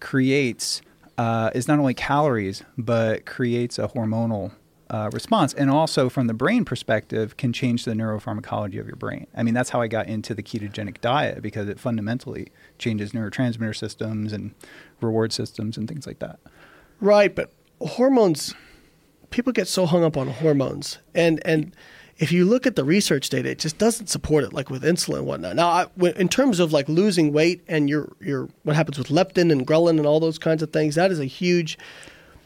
[0.00, 0.82] creates
[1.16, 4.52] uh, is not only calories but creates a hormonal
[4.90, 9.26] uh, response, and also from the brain perspective, can change the neuropharmacology of your brain.
[9.34, 13.76] I mean, that's how I got into the ketogenic diet because it fundamentally changes neurotransmitter
[13.76, 14.54] systems and
[15.00, 16.38] reward systems and things like that.
[17.00, 18.54] Right, but hormones
[19.30, 21.74] people get so hung up on hormones and and
[22.18, 25.18] if you look at the research data it just doesn't support it like with insulin
[25.18, 28.98] and whatnot now I, in terms of like losing weight and your your what happens
[28.98, 31.78] with leptin and ghrelin and all those kinds of things that is a huge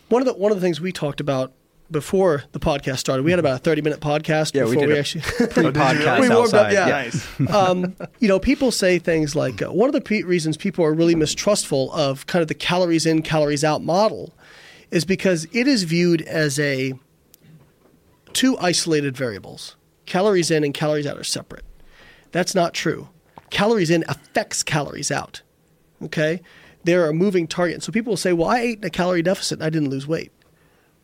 [0.09, 1.53] one of the one of the things we talked about
[1.91, 4.93] before the podcast started we had about a 30 minute podcast Yeah, we before did
[4.93, 6.73] we, a actually Pre-podcast We warmed up, outside.
[6.73, 6.87] yeah.
[6.87, 7.41] Nice.
[7.55, 10.95] um, you know, people say things like uh, one of the pe- reasons people are
[10.95, 14.33] really mistrustful of kind of the calories in, calories out model
[14.91, 16.93] is because it is viewed as a
[18.33, 19.77] two isolated variables.
[20.07, 21.65] Calories in and calories out are separate.
[22.33, 23.09] That's not true.
[23.51, 25.43] Calories in affects calories out.
[26.03, 26.41] Okay?
[26.85, 27.83] They're a moving target.
[27.83, 30.07] So people will say, well, I ate in a calorie deficit and I didn't lose
[30.07, 30.33] weight.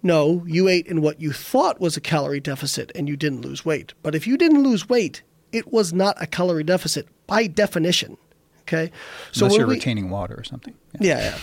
[0.02, 3.64] No, you ate in what you thought was a calorie deficit and you didn't lose
[3.64, 3.94] weight.
[4.02, 5.22] But if you didn't lose weight,
[5.52, 8.16] it was not a calorie deficit by definition.
[8.62, 8.90] Okay?
[9.34, 10.74] Unless you're we- retaining water or something.
[11.00, 11.18] Yeah.
[11.18, 11.38] yeah,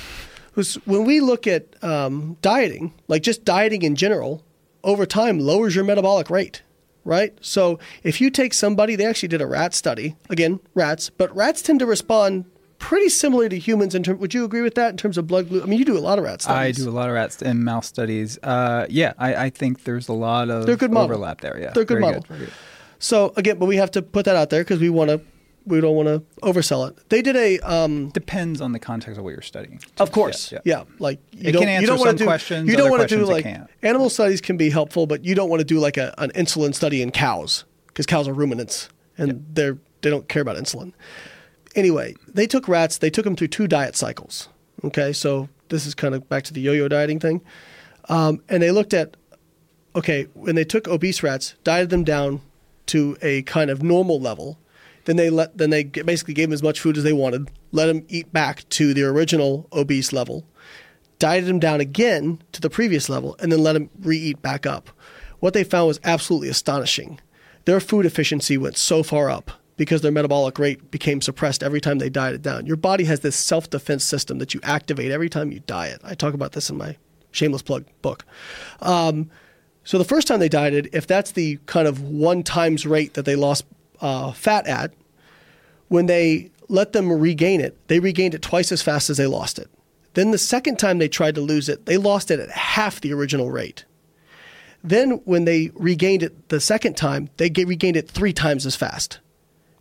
[0.56, 0.64] yeah.
[0.86, 4.44] When we look at um, dieting, like just dieting in general,
[4.84, 6.62] over time lowers your metabolic rate,
[7.04, 7.36] right?
[7.42, 11.62] So if you take somebody, they actually did a rat study, again, rats, but rats
[11.64, 12.46] tend to respond
[12.84, 14.20] pretty similar to humans in terms.
[14.20, 15.62] Would you agree with that in terms of blood glue?
[15.64, 16.80] I mean, you do a lot of rat studies.
[16.80, 18.38] I do a lot of rats and mouse studies.
[18.44, 21.06] Uh, yeah, I, I think there's a lot of They're good model.
[21.06, 21.58] overlap there.
[21.60, 22.26] Yeah, They're good Very model.
[22.28, 22.54] very good.
[23.00, 25.22] So again, but we have to put that out there because we want to.
[25.66, 27.10] We don't want to oversell it.
[27.10, 29.80] They did a um, Depends on the context of what you're studying.
[29.98, 30.60] Of course, yeah.
[30.66, 30.84] Yeah, yeah.
[31.00, 33.16] Like you It don't, can you don't answer some do, questions, You don't want to
[33.18, 33.46] do like
[33.82, 36.76] animal studies can be helpful, but you don't want to do like a, an insulin
[36.76, 40.92] study in cows because cows are ruminants and they're they don't care about insulin.
[41.76, 42.98] Anyway, they took rats.
[42.98, 44.50] They took them through two diet cycles.
[44.84, 47.42] Okay, so this is kind of back to the yo-yo dieting thing,
[48.10, 49.16] um, and they looked at
[49.96, 52.42] okay when they took obese rats, dieted them down
[52.88, 54.60] to a kind of normal level.
[55.06, 57.88] Then they let then they basically gave them as much food as they wanted, let
[57.88, 60.46] them eat back to their original obese level,
[61.18, 64.90] dieted them down again to the previous level, and then let them re-eat back up.
[65.40, 67.20] What they found was absolutely astonishing.
[67.66, 72.00] Their food efficiency went so far up because their metabolic rate became suppressed every time
[72.00, 72.66] they dieted down.
[72.66, 76.02] Your body has this self-defense system that you activate every time you diet.
[76.04, 76.98] I talk about this in my
[77.32, 78.26] shameless plug book.
[78.82, 79.30] Um,
[79.84, 83.26] so the first time they dieted, if that's the kind of one times rate that
[83.26, 83.66] they lost
[84.00, 84.94] uh, fat at,
[85.88, 89.60] when they let them regain it, they regained it twice as fast as they lost
[89.60, 89.70] it.
[90.14, 93.14] Then the second time they tried to lose it, they lost it at half the
[93.14, 93.86] original rate.
[94.84, 99.20] Then when they regained it the second time, they regained it three times as fast.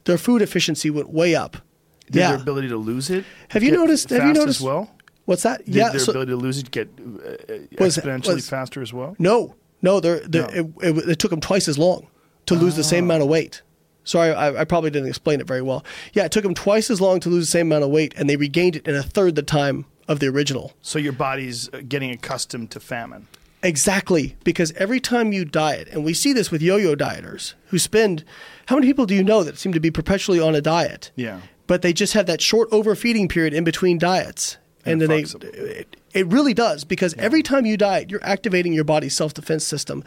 [0.05, 1.59] Their food efficiency went way up.
[2.07, 2.32] Did yeah.
[2.32, 3.24] their ability to lose it?
[3.48, 4.90] Have you noticed- have you noticed- as well?
[5.24, 5.64] What's that?
[5.64, 5.90] Did yeah.
[5.90, 9.14] their so- ability to lose it get uh, Was- exponentially was- faster as well?
[9.18, 10.72] No, no, they're, they're, No.
[10.82, 12.09] It, it, it took them twice as long
[12.46, 13.62] to lose the same amount of weight.
[14.05, 15.84] Sorry, I, I probably didn't explain it very well.
[16.12, 18.28] Yeah, it took them twice as long to lose the same amount of weight, and
[18.28, 20.72] they regained it in a third the time of the original.
[20.82, 23.28] So your body's uh, getting accustomed to famine.
[23.62, 28.24] Exactly, because every time you diet, and we see this with yo-yo dieters who spend,
[28.66, 31.10] how many people do you know that seem to be perpetually on a diet?
[31.16, 31.40] Yeah.
[31.66, 35.34] But they just have that short overfeeding period in between diets, and, And then it
[35.40, 39.64] they, it, it really does because every time you diet, you're activating your body's self-defense
[39.64, 40.02] system.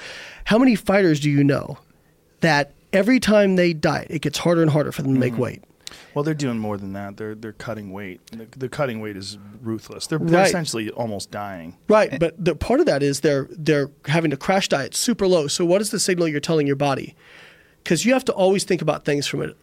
[0.45, 1.79] How many fighters do you know
[2.41, 5.31] that every time they diet, it gets harder and harder for them to Mm-hmm.
[5.33, 5.63] make weight?
[6.13, 7.17] Well, they're doing more than that.
[7.17, 8.19] They're they're cutting weight.
[8.31, 10.07] The, the cutting weight is ruthless.
[10.07, 10.47] They're, they're Right.
[10.47, 11.77] essentially almost dying.
[11.87, 15.47] Right, but the part of that is they're they're having to crash diet super low.
[15.47, 17.15] So what is the signal you're telling your body?
[17.85, 19.53] Because you have to always think about things from an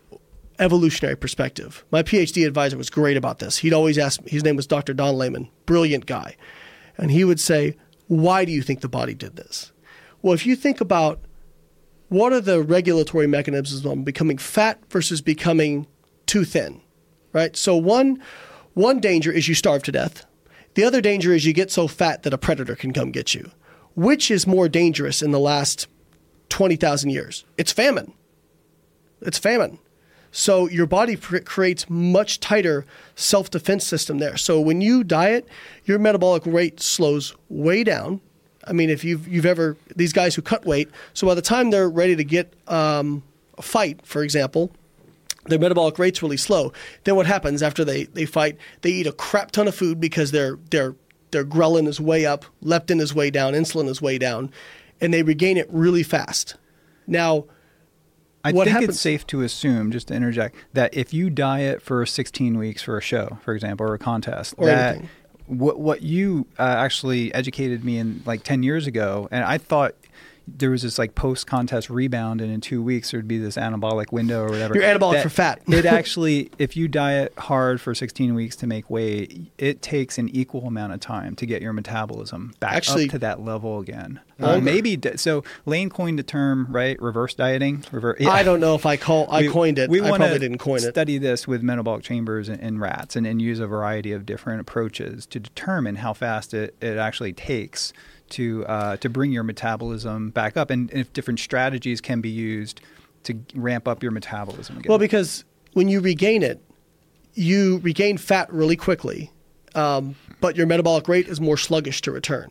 [0.61, 1.85] evolutionary perspective.
[1.91, 3.59] My PhD advisor was great about this.
[3.59, 4.25] He'd always ask.
[4.29, 4.95] His name was Dr.
[4.95, 6.37] Don Layman, brilliant guy,
[6.97, 7.75] and he would say,
[8.07, 9.73] "Why do you think the body did this?"
[10.23, 11.21] Well, if you think about
[12.11, 15.89] what are the regulatory mechanisms on becoming fat versus becoming
[16.27, 16.81] too thin,
[17.33, 17.57] right?
[17.57, 18.23] So one
[18.75, 20.25] one danger is you starve to death.
[20.75, 23.51] The other danger is you get so fat that a predator can come get you.
[23.97, 25.89] Which is more dangerous in the last
[26.53, 27.47] 20,000 years.
[27.57, 28.13] It's famine.
[29.23, 29.79] It's famine.
[30.33, 32.85] So your body pr- creates much tighter
[33.15, 34.37] self-defense system there.
[34.37, 35.49] So when you diet,
[35.87, 38.21] your metabolic rate slows way down.
[38.67, 41.71] I mean, if you've you've ever these guys who cut weight, so by the time
[41.71, 43.23] they're ready to get um,
[43.57, 44.71] a fight, for example,
[45.47, 46.73] their metabolic rate's really slow.
[47.05, 48.59] Then what happens after they, they fight?
[48.83, 50.95] They eat a crap ton of food because their their
[51.31, 54.53] their ghrelin is way up, leptin is way down, insulin is way down,
[55.03, 56.57] and they regain it really fast.
[57.07, 57.45] Now,
[58.45, 61.83] I what think happens- it's safe to assume, just to interject, that if you diet
[61.83, 65.09] for 16 weeks for a show, for example, or a contest, Or that anything.
[65.47, 69.95] what what you uh, actually educated me in like 10 years ago, and I thought
[70.59, 74.13] there was this like post contest rebound, and in two weeks there'd be this anabolic
[74.13, 74.75] window or whatever.
[74.75, 75.63] You're anabolic for fat.
[75.69, 80.29] it actually, if you diet hard for 16 weeks to make weight, it takes an
[80.31, 84.21] equal amount of time to get your metabolism back Actually- up to that level again.
[84.41, 85.45] Uh, maybe so.
[85.67, 87.85] Layne coined the term right, reverse dieting.
[87.93, 89.89] Rever- I don't know if I call I coined it.
[89.89, 90.91] I wanna probably didn't coin it.
[90.91, 94.61] Study this with metabolic chambers in, in rats and, and use a variety of different
[94.61, 97.93] approaches to determine how fast it, it actually takes
[98.33, 102.81] to uh, to bring your metabolism back up, and if different strategies can be used
[103.25, 104.89] to ramp up your metabolism again.
[104.89, 106.61] Well, because when you regain it,
[107.35, 109.31] you regain fat really quickly,
[109.75, 112.51] um, but your metabolic rate is more sluggish to return.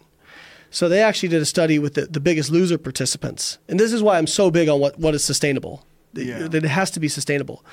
[0.69, 4.01] So they actually did a study with the, the biggest loser participants, and this is
[4.01, 5.85] why I'm so big on what, what is sustainable.
[6.13, 6.47] Yeah.
[6.47, 7.63] That it has to be sustainable.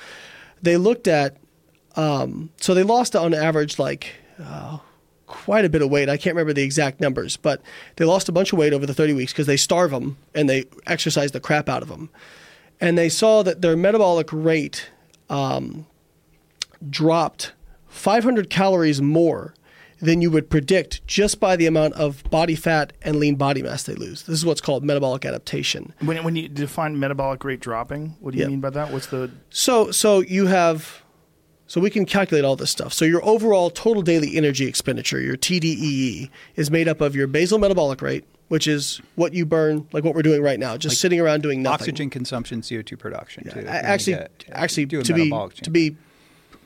[0.61, 1.37] They looked at,
[1.95, 4.79] um, so they lost on average like uh,
[5.29, 6.09] quite a bit of weight.
[6.09, 7.61] I can't remember the exact numbers, but
[7.95, 10.49] they lost a bunch of weight over the 30 weeks because they starve them and
[10.49, 12.09] they exercise the crap out of them.
[12.81, 14.89] And they saw that their metabolic rate
[15.29, 15.85] um,
[16.89, 17.53] dropped
[17.87, 19.53] 500 calories more
[20.01, 23.83] than you would predict just by the amount of body fat and lean body mass
[23.83, 24.23] they lose.
[24.23, 25.93] This is what's called metabolic adaptation.
[25.99, 28.49] When, when you define metabolic rate dropping, what do you Yeah.
[28.49, 28.93] mean by that?
[28.93, 31.01] What's the So so you have
[31.69, 32.91] so we can calculate all this stuff.
[32.93, 37.59] So your overall total daily energy expenditure, your TDEE, is made up of your basal
[37.59, 41.19] metabolic rate, which is what you burn, like what we're doing right now, just sitting
[41.19, 41.83] around doing nothing.
[41.83, 43.43] oxygen consumption, CO two production.
[43.49, 43.59] too.
[43.67, 45.29] A- actually, get- actually, to be
[45.63, 45.95] to be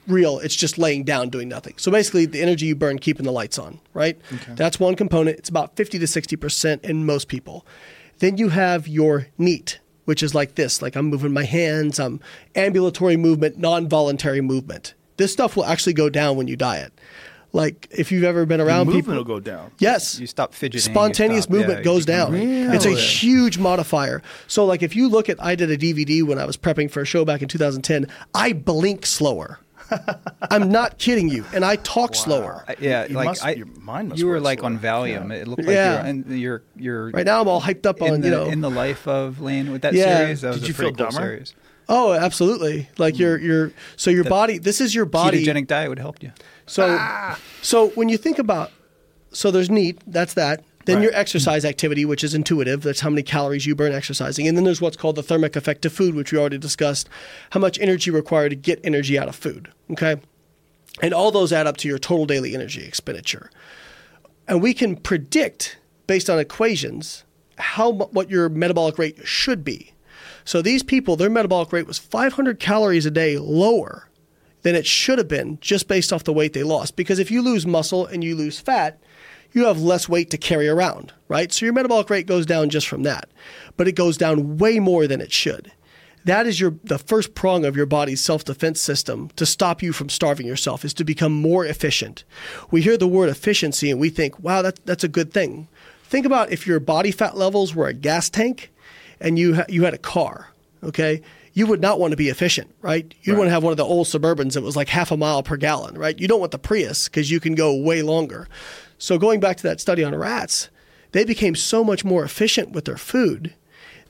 [0.07, 1.73] real, it's just laying down doing nothing.
[1.77, 4.17] So basically, the energy you burn keeping the lights on, right?
[4.33, 4.53] Okay.
[4.55, 5.37] That's one component.
[5.37, 7.65] It's about fifty to sixty percent in most people.
[8.19, 12.19] Then you have your NEAT, which is like this: like I'm moving my hands, I'm
[12.55, 14.93] ambulatory movement, non-voluntary movement.
[15.17, 16.91] This stuff will actually go down when you diet.
[17.55, 19.71] Like if you've ever been around movement people, will go down?
[19.77, 20.19] Yes.
[20.19, 22.31] You stop fidgeting, Spontaneous stop- movement yeah, goes down.
[22.31, 24.23] become- It's a huge modifier.
[24.47, 27.01] So, like, if you look at, I did a DVD when I was prepping for
[27.01, 28.07] a show back in 2010.
[28.33, 29.59] I blink slower.
[30.49, 32.63] I'm not kidding you, and I talk slower.
[32.67, 34.79] I- yeah, You like must- I, your mind must you were work like on.
[34.79, 35.29] Valium.
[35.29, 35.35] Yeah.
[35.41, 35.91] It looked like Yeah.
[36.01, 38.45] you're, and you're you're Right now, I'm all hyped up in on the, you know.
[38.45, 40.17] in the life of Layne with that Yeah.
[40.17, 40.41] series.
[40.41, 41.27] That was Did a you pretty feel cool dumber?
[41.27, 41.53] series.
[41.89, 42.89] oh, absolutely.
[42.97, 43.45] Like your hmm.
[43.45, 44.57] your so your body.
[44.57, 45.45] This is your body.
[45.45, 46.31] Ketogenic diet would help you.
[46.65, 47.37] So, ah!
[47.61, 48.71] so when you think about,
[49.33, 50.63] so there's NEAT, that's that.
[50.85, 51.03] Then Right.
[51.03, 54.47] your exercise activity, which is intuitive, that's how many calories you burn exercising.
[54.47, 57.07] And then there's what's called the thermic effect of food, which we already discussed,
[57.51, 59.69] how much energy required to get energy out of food.
[59.91, 60.17] Okay.
[61.01, 63.49] And all those add up to your total daily energy expenditure.
[64.47, 67.23] And we can predict based on equations
[67.57, 69.93] how what your metabolic rate should be.
[70.45, 74.09] So these people, their metabolic rate was 500 calories a day lower
[74.63, 76.95] than it should have been just based off the weight they lost.
[76.95, 78.99] Because if you lose muscle and you lose fat,
[79.53, 81.51] you have less weight to carry around, right?
[81.51, 83.29] So your metabolic rate goes down just from that.
[83.77, 85.71] But it goes down way more than it should.
[86.25, 90.09] That is your the first prong of your body's self-defense system to stop you from
[90.09, 92.23] starving yourself is to become more efficient.
[92.71, 95.67] We hear the word efficiency and we think, "Wow, that, that's a good thing."
[96.05, 98.71] Think about if your body fat levels were a gas tank
[99.19, 101.21] and you ha- you had a car, okay?
[101.53, 103.13] You would not want to be efficient, right?
[103.21, 105.43] You'd want to have one of the old Suburbans that was like half a mile
[105.43, 106.17] per gallon, right?
[106.17, 108.47] You don't want the Prius because you can go way longer.
[109.03, 110.69] So going back to that study on rats,
[111.11, 113.53] they became so much more efficient with their food.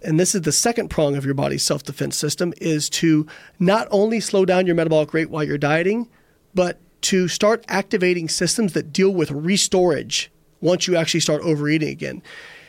[0.03, 3.25] And this is the second prong of your body's self-defense system is to
[3.57, 6.09] not only slow down your metabolic rate while you're dieting,
[6.53, 10.27] but to start activating systems that deal with restorage
[10.61, 12.21] once you actually start overeating again.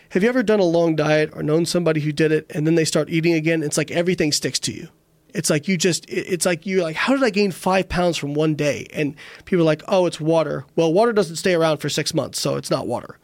[0.08, 2.74] Have you ever done a long diet or known somebody who did it and then
[2.74, 3.62] they start eating again?
[3.62, 4.88] It's like everything sticks to you.
[5.34, 8.34] It's like you just, it's like you're like, how did I gain five pounds from
[8.34, 8.86] one day?
[8.92, 10.64] And people are like, oh, it's water.
[10.76, 13.18] Well, water doesn't stay around for six months, so it's not water.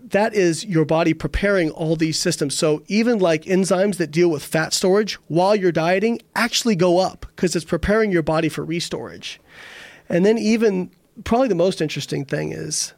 [0.00, 2.56] That is your body preparing all these systems.
[2.56, 7.26] So even like enzymes that deal with fat storage while you're dieting actually go up
[7.34, 9.38] because it's preparing your body for restorage.
[10.08, 10.92] And then even
[11.24, 12.92] probably the most interesting thing is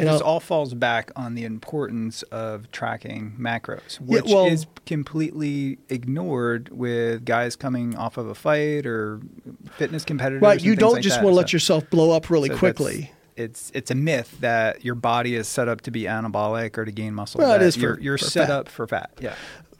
[0.00, 4.66] So this all falls back on the importance of tracking macros, Yeah, which well- is
[4.86, 9.20] completely ignored with guys coming off of a fight or
[9.76, 10.42] fitness competitors.
[10.42, 10.62] Right.
[10.62, 13.12] You don't like just want to So- let yourself blow up really so quickly.
[13.36, 16.92] It's it's a myth that your body is set up to be anabolic or to
[16.92, 17.40] gain muscle.
[17.40, 17.74] Well, it is.
[17.74, 18.54] for- you're, you're for set fat.
[18.54, 19.10] up for fat.
[19.20, 19.34] Yeah.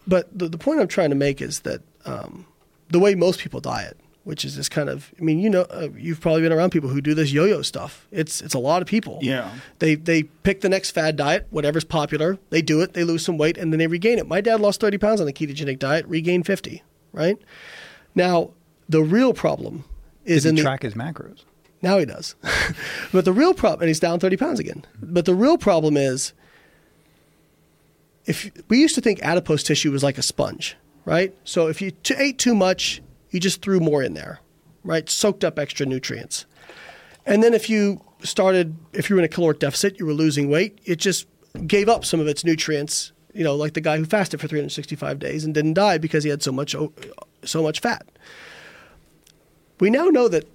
[0.07, 2.47] But the, the point I'm trying to make is that um,
[2.91, 5.89] the way most people diet, which is this kind of, I mean, you know, uh,
[5.97, 8.07] you've probably been around people who do this yo-yo stuff.
[8.11, 9.19] It's it's a lot of people.
[9.23, 9.53] Yeah.
[9.79, 12.39] They they pick the next fad diet, whatever's popular.
[12.51, 12.95] They do it.
[12.95, 14.27] They lose some weight, and then they regain it.
[14.27, 16.83] My dad lost 30 pounds on the ketogenic diet, regained 50.
[17.13, 17.39] Right.
[18.15, 18.51] Now
[18.89, 19.85] the real problem
[20.25, 21.45] is Did in he the track his macros?
[21.83, 22.35] now he does.
[23.13, 24.85] but the real problem, and he's down 30 pounds again.
[25.03, 26.33] But the real problem is
[28.27, 31.35] if we used to think adipose tissue was like a sponge, right?
[31.45, 33.03] So if you t- ate too much,
[33.35, 34.39] you just threw more in there,
[34.85, 35.11] right?
[35.11, 36.47] Soaked up extra nutrients.
[37.27, 40.49] And then if you started, if you were in a caloric deficit, you were losing
[40.49, 41.27] weight, it just
[41.67, 45.19] gave up some of its nutrients, you know, like the guy who fasted for 365
[45.19, 46.77] days and didn't die because he had so much,
[47.45, 48.07] so much fat.
[49.81, 50.47] We now know that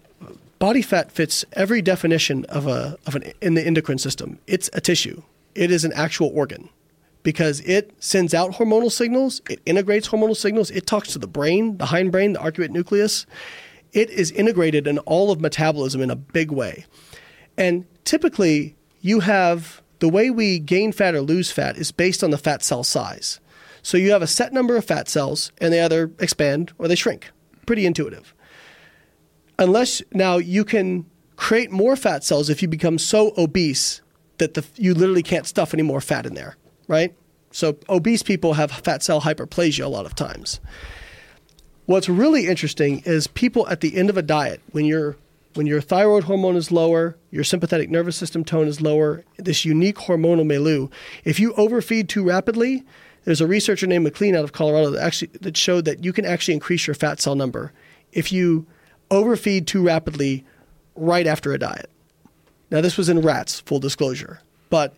[0.57, 4.39] body fat fits every definition of a of an in the endocrine system.
[4.47, 5.21] It's a tissue.
[5.53, 6.69] It is an actual organ
[7.23, 11.77] because it sends out hormonal signals, it integrates hormonal signals, it talks to the brain,
[11.77, 13.25] the hindbrain, the arcuate nucleus.
[13.91, 16.85] It is integrated in all of metabolism in a big way.
[17.57, 22.31] And typically, you have the way we gain fat or lose fat is based on
[22.31, 23.39] the fat cell size.
[23.81, 26.95] So you have a set number of fat cells and they either expand or they
[26.95, 27.31] shrink.
[27.65, 28.33] Pretty intuitive
[29.59, 31.05] unless now you can
[31.35, 34.01] create more fat cells if you become so obese
[34.37, 36.55] that the, you literally can't stuff any more fat in there,
[36.89, 37.15] right?
[37.51, 40.59] So obese people have fat cell hyperplasia a lot of times.
[41.85, 45.15] What's really interesting is people at the end of a diet when your
[45.55, 49.95] when your thyroid hormone is lower, your sympathetic nervous system tone is lower, this unique
[49.95, 50.89] hormonal milieu.
[51.23, 52.83] If you overfeed too rapidly,
[53.23, 56.25] there's a researcher named MacLean out of Colorado that actually that showed that you can
[56.25, 57.71] actually increase your fat cell number
[58.11, 58.67] if you
[59.09, 60.45] overfeed too rapidly
[60.95, 61.89] right after a diet.
[62.69, 64.95] Now this was in rats, full disclosure, but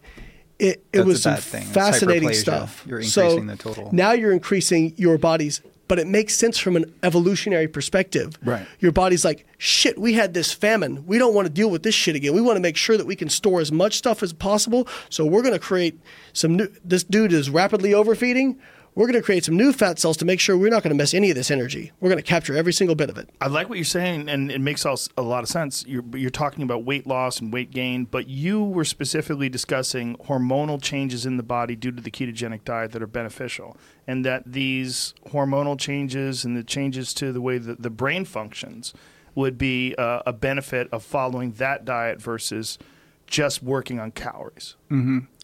[0.62, 1.66] it, it That's was some thing.
[1.66, 2.84] Fascinating stuff.
[2.88, 3.90] You're so the total.
[3.92, 8.38] now you're increasing your body's, but it makes sense from an evolutionary perspective.
[8.46, 8.68] Right.
[8.80, 11.06] Your body's like, shit, we had this famine.
[11.08, 12.34] We don't want to deal with this shit again.
[12.34, 14.88] We want to make sure that we can store as much stuff as possible.
[15.10, 16.00] So we're going to create
[16.34, 18.60] some new, this dude is rapidly overfeeding.
[18.94, 21.02] We're going to create some new fat cells to make sure we're not going to
[21.02, 21.94] miss any of this energy.
[22.02, 23.30] We're going to capture every single bit of it.
[23.40, 25.86] I like what you're saying, and it makes all, a lot of sense.
[25.88, 30.82] You're, you're talking about weight loss and weight gain, but you were specifically discussing hormonal
[30.82, 33.78] changes in the body due to the ketogenic diet that are beneficial,
[34.08, 38.94] and that these hormonal changes and the changes to the way that the brain functions
[39.36, 42.78] would be uh, a benefit of following that diet versus
[43.26, 44.76] just working on calories.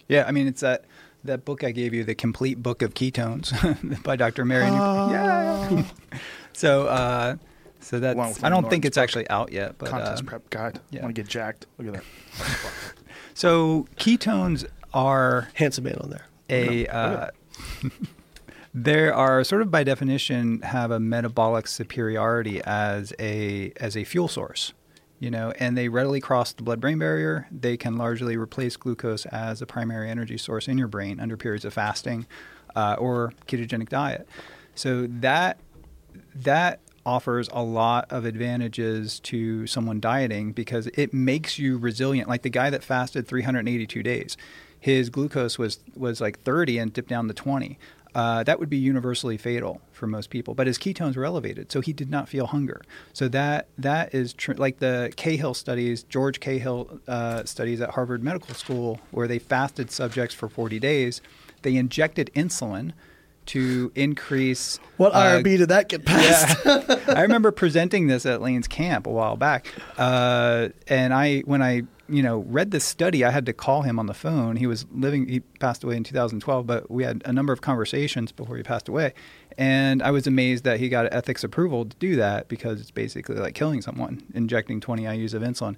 [0.09, 0.83] Yeah, I mean it's that
[1.27, 3.53] that book I gave you, the complete book of ketones
[4.03, 4.45] by Dr.
[4.45, 4.65] Mary.
[4.67, 5.09] Oh.
[5.11, 5.83] yeah.
[6.53, 7.35] so uh,
[7.79, 10.79] so that's I don't Norton's think it's actually out yet, but Contest um, prep guide.
[10.89, 11.01] yeah.
[11.01, 11.67] Want to get jacked?
[11.77, 12.03] Look at
[12.37, 12.73] that.
[13.33, 16.25] so ketones are Handsome man on there.
[16.49, 17.29] a uh,
[18.73, 24.27] there are sort of by definition have a metabolic superiority as a as a fuel
[24.27, 24.73] source
[25.19, 29.25] you know and they readily cross the blood brain barrier they can largely replace glucose
[29.27, 32.25] as a primary energy source in your brain under periods of fasting
[32.75, 34.27] uh, or ketogenic diet
[34.75, 35.59] so that
[36.35, 42.27] that offers a lot of advantages to someone dieting because it makes you resilient.
[42.27, 44.35] Like the guy that fasted 382 days,
[44.77, 47.79] his glucose was was like 30 and dipped down to 20.
[48.17, 50.55] Uh, that would be universally fatal for most people.
[50.55, 52.81] But his ketones were elevated, so he did not feel hunger.
[53.13, 58.23] So that that is tr- like the Cahill studies, George Cahill uh, studies at Harvard
[58.23, 61.21] Medical School, where they fasted subjects for 40 days.
[61.61, 62.93] They injected insulin
[63.47, 66.57] to increase What uh, IRB did that get past?
[66.65, 66.99] yeah.
[67.15, 71.83] I remember presenting this at Layne's camp a while back, uh, and I when I
[72.09, 74.55] you know read this study, I had to call him on the phone.
[74.55, 78.31] He was living; he passed away in 2012, but we had a number of conversations
[78.31, 79.13] before he passed away,
[79.57, 83.35] and I was amazed that he got ethics approval to do that because it's basically
[83.35, 85.75] like killing someone, injecting 20 IU's of insulin.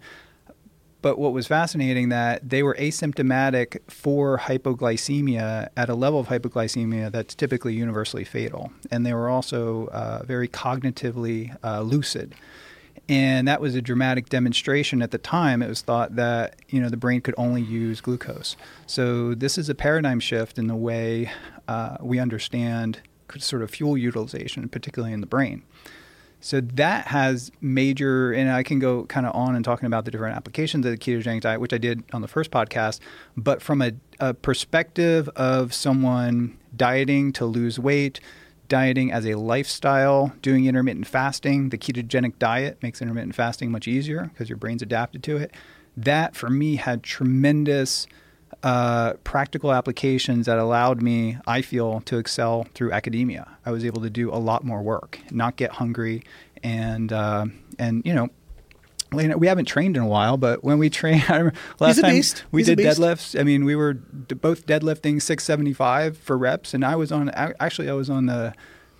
[1.02, 7.10] But what was fascinating that they were asymptomatic for hypoglycemia at a level of hypoglycemia
[7.10, 12.36] that's typically universally fatal, and they were also uh, very cognitively uh, lucid.
[13.10, 15.64] And that was a dramatic demonstration at the time.
[15.64, 18.56] It was thought that you know the brain could only use glucose.
[18.86, 21.32] So this is a paradigm shift in the way
[21.68, 23.02] uh, we understand
[23.40, 25.64] sort of fuel utilization, particularly in the brain.
[26.42, 30.12] So that has major, and I can go kind of on and talking about the
[30.12, 33.00] different applications of the ketogenic diet, which I did on the first podcast.
[33.36, 38.22] But from a, a perspective of someone dieting to lose weight,
[38.70, 44.30] dieting as a lifestyle, doing intermittent fasting, the ketogenic diet makes intermittent fasting much easier
[44.32, 45.52] because your brain's adapted to it.
[45.98, 48.08] That for me had tremendous
[48.64, 53.58] uh, practical applications that allowed me, I feel, to excel through academia.
[53.66, 56.24] I was able to do a lot more work, not get hungry,
[56.64, 57.46] and uh,
[57.78, 58.30] and you know.
[59.12, 61.28] We haven't trained in a while, but when we trained,
[61.80, 63.40] last a time we He's did deadlifts.
[63.40, 67.30] I mean, we were d- both deadlifting 675 for reps, and I was on.
[67.30, 68.54] Actually, I was on the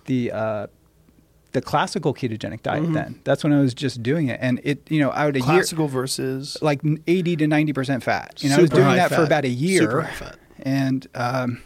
[0.06, 0.66] the uh,
[1.52, 2.82] the classical ketogenic diet.
[2.82, 2.92] Mm-hmm.
[2.92, 5.46] Then that's when I was just doing it, and it you know out a year
[5.46, 8.42] Classical versus like 80 to 90 percent fat.
[8.42, 10.36] You know, I was doing that for about a year, fat.
[10.58, 11.62] and um,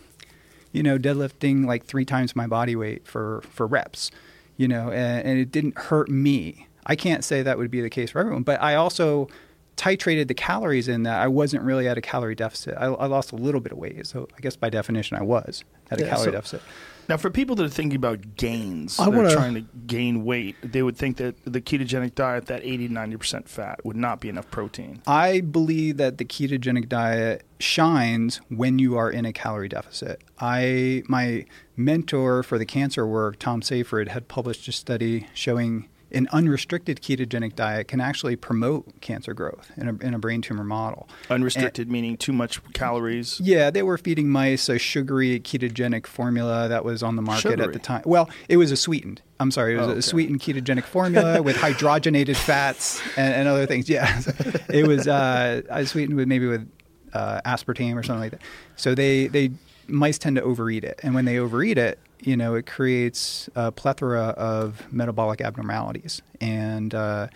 [0.73, 4.11] you know, deadlifting like three times my body weight for for reps.
[4.57, 6.69] You know, and, and it didn't hurt me.
[6.87, 9.28] I can't say that would be the case for everyone, but I also
[9.76, 12.74] titrated the calories in that I wasn't really at a calorie deficit.
[12.78, 15.64] I, I lost a little bit of weight, so I guess by definition I was
[15.91, 16.62] at a Yeah, calorie so- deficit.
[17.07, 20.82] Now, for people that are thinking about gains, I wanna- trying to gain weight, they
[20.82, 25.03] would think that the ketogenic diet, that 80 90% fat, would not be enough protein.
[25.07, 30.22] I believe that the ketogenic diet shines when you are in a calorie deficit.
[30.41, 31.45] I my
[31.76, 37.55] mentor for the cancer work, Tom Seyfried, had published a study showing an unrestricted ketogenic
[37.55, 41.09] diet can actually promote cancer growth in a, in a brain tumor model.
[41.29, 43.41] Unrestricted meaning too much calories.
[43.41, 47.73] Yeah, they were feeding mice a sugary ketogenic formula that was on the market at
[47.73, 48.03] the time.
[48.07, 49.21] Well, it was a sweetened.
[49.41, 53.67] I'm sorry, it was Oh, a sweetened ketogenic formula with hydrogenated fats and, and other
[53.67, 53.89] things.
[53.89, 54.21] Yeah,
[54.69, 56.71] it was uh, I sweetened with maybe with
[57.12, 58.43] uh, aspartame or something like that.
[58.77, 59.51] So they they
[59.89, 63.71] mice tend to overeat it, and when they overeat it, you know, it creates a
[63.73, 67.29] plethora of metabolic abnormalities, and uh,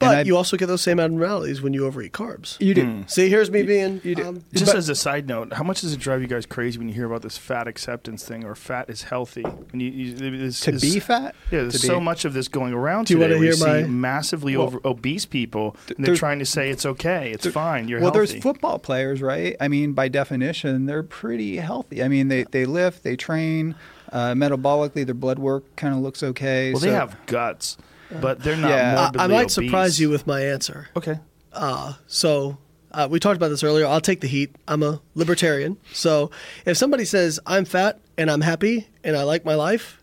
[0.00, 2.56] But and I- you also get those same abnormalities when you overeat carbs.
[2.60, 2.84] you do.
[2.84, 3.02] Hmm.
[3.06, 4.00] See, here's me being.
[4.02, 4.26] you do.
[4.26, 6.78] um, Just But- as a side note, how much does it drive you guys crazy
[6.78, 9.42] when you hear about this fat acceptance thing or fat is healthy?
[9.42, 12.32] When you, you this, To this- be fat, Yeah, there's To so be- much of
[12.34, 13.34] this going around Do you today.
[13.34, 16.70] wanna where hear see my- massively Well, over obese people, and they're trying to say
[16.70, 18.32] it's okay, it's fine, you're well, healthy.
[18.32, 19.54] there's football players, right?
[19.60, 22.02] I mean, by definition, they're pretty healthy.
[22.02, 23.76] I mean, they, they lift, they train.
[24.14, 26.72] Uh, metabolically, their blood work kind of looks okay.
[26.72, 27.76] well, so- they have guts,
[28.20, 29.10] but they're not Yeah.
[29.18, 29.54] I, I might obese.
[29.54, 30.88] surprise you with my answer.
[30.96, 31.18] Okay.
[31.52, 32.56] Uh, so
[32.92, 33.86] uh, we talked about this earlier.
[33.86, 34.54] I'll take the heat.
[34.68, 35.78] I'm a libertarian.
[35.92, 36.30] So
[36.64, 40.00] if somebody says I'm fat and I'm happy and I like my life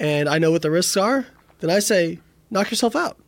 [0.00, 1.24] and I know what the risks are,
[1.60, 2.18] then I say
[2.50, 3.18] knock yourself out.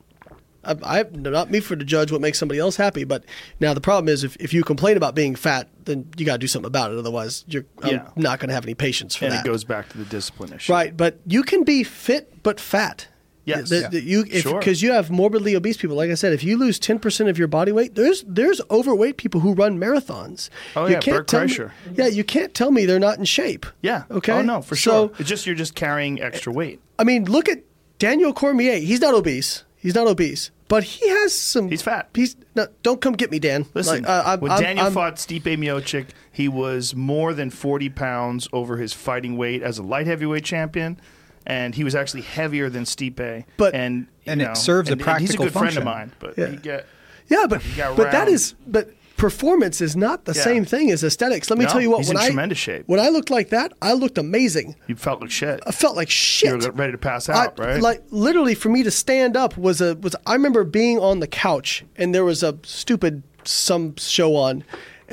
[0.65, 3.25] I, I not me for to judge what makes somebody else happy, but
[3.61, 6.39] now the problem is if, if you complain about being fat, then you got to
[6.39, 6.99] do something about it.
[6.99, 8.09] Otherwise, you're Yeah.
[8.17, 9.47] not going to have any patience for And that.
[9.47, 10.73] it goes back to the discipline issue.
[10.73, 13.09] Right, but you can be fit but fat.
[13.45, 13.69] Yes.
[13.69, 13.89] The- Yeah.
[13.89, 14.59] the- you Sure.
[14.59, 15.97] because you have morbidly obese people.
[15.97, 19.17] Like I said, if you lose ten percent of your body weight, there's there's overweight
[19.19, 20.51] people who run marathons.
[20.75, 21.71] Oh, you yeah, can't tell me- Kreischer.
[21.97, 23.65] yeah, you can't tell me they're not in shape.
[23.83, 24.03] Yeah.
[24.11, 24.33] Okay.
[24.33, 25.11] Oh no, for So, sure.
[25.21, 26.81] It's just you're just carrying extra weight.
[26.99, 27.61] I mean, look at
[28.01, 28.79] Daniel Cormier.
[28.79, 29.63] He's not obese.
[29.77, 31.69] He's not obese, but he has some.
[31.69, 32.09] He's fat.
[32.15, 33.67] He's no, don't come get me, Dan.
[33.75, 37.51] Listen, Like, uh, I'm- when I'm- Daniel I'm- fought Stipe Miocic, he was more than
[37.51, 40.99] 40 pounds over his fighting weight as a light heavyweight champion,
[41.47, 43.45] and he was actually heavier than Stipe.
[43.57, 45.77] But- and you And it know, serves a and- and He's a practical good friend
[45.79, 46.47] of mine, but Yeah.
[46.49, 46.87] he get
[47.29, 48.29] Yeah, but got but that round.
[48.31, 50.43] is but performance is not the Yeah.
[50.43, 51.49] same thing as aesthetics.
[51.51, 51.99] Let me No, tell you what.
[51.99, 52.85] he's when in I tremendous shape.
[52.87, 54.77] when I looked like that, I looked amazing.
[54.87, 55.61] you felt like shit.
[55.67, 56.51] I felt like shit.
[56.51, 57.81] You were ready to pass I- out, right?
[57.81, 60.15] Like literally, for me to stand up was a was.
[60.27, 64.65] I remember being on the couch and there was a stupid some show on.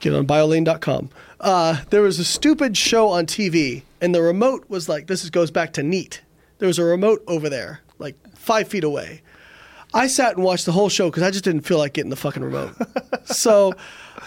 [0.00, 1.10] Get on biolayne.com.
[1.40, 5.28] Uh, there was a stupid show on TV, and the remote was like this.
[5.30, 6.20] Goes back to neat.
[6.58, 9.22] There was a remote over there, like five feet away.
[9.94, 12.16] I sat and watched the whole show because I just didn't feel like getting the
[12.16, 12.74] fucking remote.
[13.24, 13.74] so,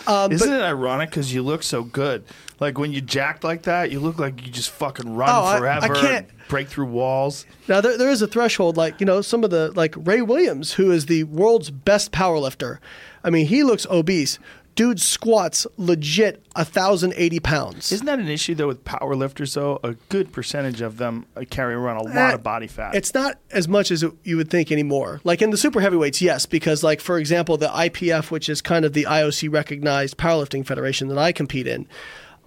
[0.08, 2.24] um, Isn't but it ironic because you look so good?
[2.60, 5.56] Like when you jacked like that, you look like you just fucking run Oh, I-
[5.56, 7.46] I forever, can't- break through walls.
[7.68, 10.74] Now there, there is a threshold, like you know, some of the like Ray Williams,
[10.74, 12.78] who is the world's best powerlifter.
[13.24, 14.38] I mean, he looks obese.
[14.76, 17.94] Dude squats legit thousand eighty pounds.
[17.94, 19.80] Isn't that an issue though with power lifters though?
[19.84, 22.94] A good percentage of them uh, carry around a lot Eh, of body fat.
[22.94, 25.22] It's not as much as you would think anymore.
[25.24, 28.84] Like in the super heavyweights, yes, because like for example, the IPF, which is kind
[28.84, 31.88] of the IOC recognized powerlifting federation that I compete in,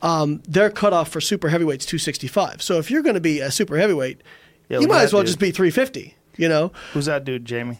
[0.02, 2.60] um, their cutoff for super heavyweights two sixty five.
[2.62, 4.20] So if you're going to be a super heavyweight,
[4.68, 6.14] Yeah, you might as well that just be three fifty.
[6.36, 6.72] You know.
[6.92, 7.78] Who's that dude, Jamie?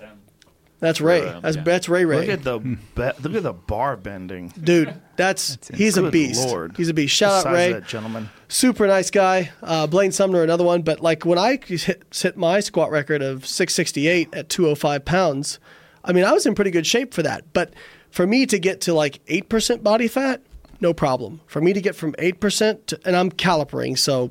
[0.80, 1.24] That's Ray.
[1.24, 1.40] Yeah.
[1.42, 2.20] That's that's Ray Ray.
[2.20, 4.48] Look at the be- look at the bar bending.
[4.62, 6.46] Dude, that's, he's a beast.
[6.46, 6.76] Lord.
[6.76, 7.16] He's a beast.
[7.16, 7.72] Shout The out Ray.
[7.72, 8.30] that gentleman.
[8.46, 9.50] super nice guy.
[9.60, 10.82] Uh, Blaine Sumner, another one.
[10.82, 15.58] But like when I hit, hit my squat record of 668 at 205 pounds,
[16.04, 17.52] I mean, I was in pretty good shape for that.
[17.52, 17.74] But
[18.10, 20.42] for me to get to like 8% body fat,
[20.80, 21.40] no problem.
[21.48, 24.30] For me to get from 8% to, and I'm calipering, so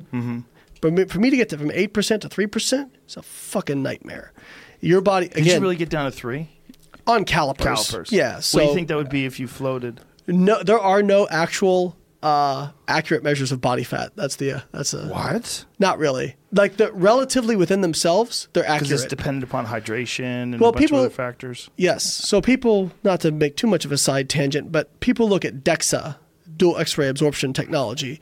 [0.80, 4.32] but for me to get to from 8% to 3%, it's a fucking nightmare.
[4.80, 6.48] Your body, Did again, you really get down to three
[7.06, 7.64] on calipers.
[7.64, 8.12] calipers?
[8.12, 8.40] Yeah.
[8.40, 10.00] So what do you think that would be if you floated?
[10.26, 14.10] no, there are no actual uh, accurate measures of body fat.
[14.16, 15.64] That's the, uh, that's a, What?
[15.78, 16.34] Not really.
[16.52, 19.10] Like the relatively within themselves, they're Because it's accurate.
[19.18, 21.70] dependent upon hydration and Well, people- other factors.
[21.76, 22.02] yes.
[22.04, 25.62] So people, not to make too much of a side tangent, but people look at
[25.64, 26.16] DEXA,
[26.56, 28.20] dual X-ray absorption technology,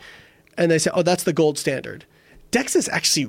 [0.59, 2.05] and they say, "Oh, that's the gold standard."
[2.53, 3.29] DEXA is actually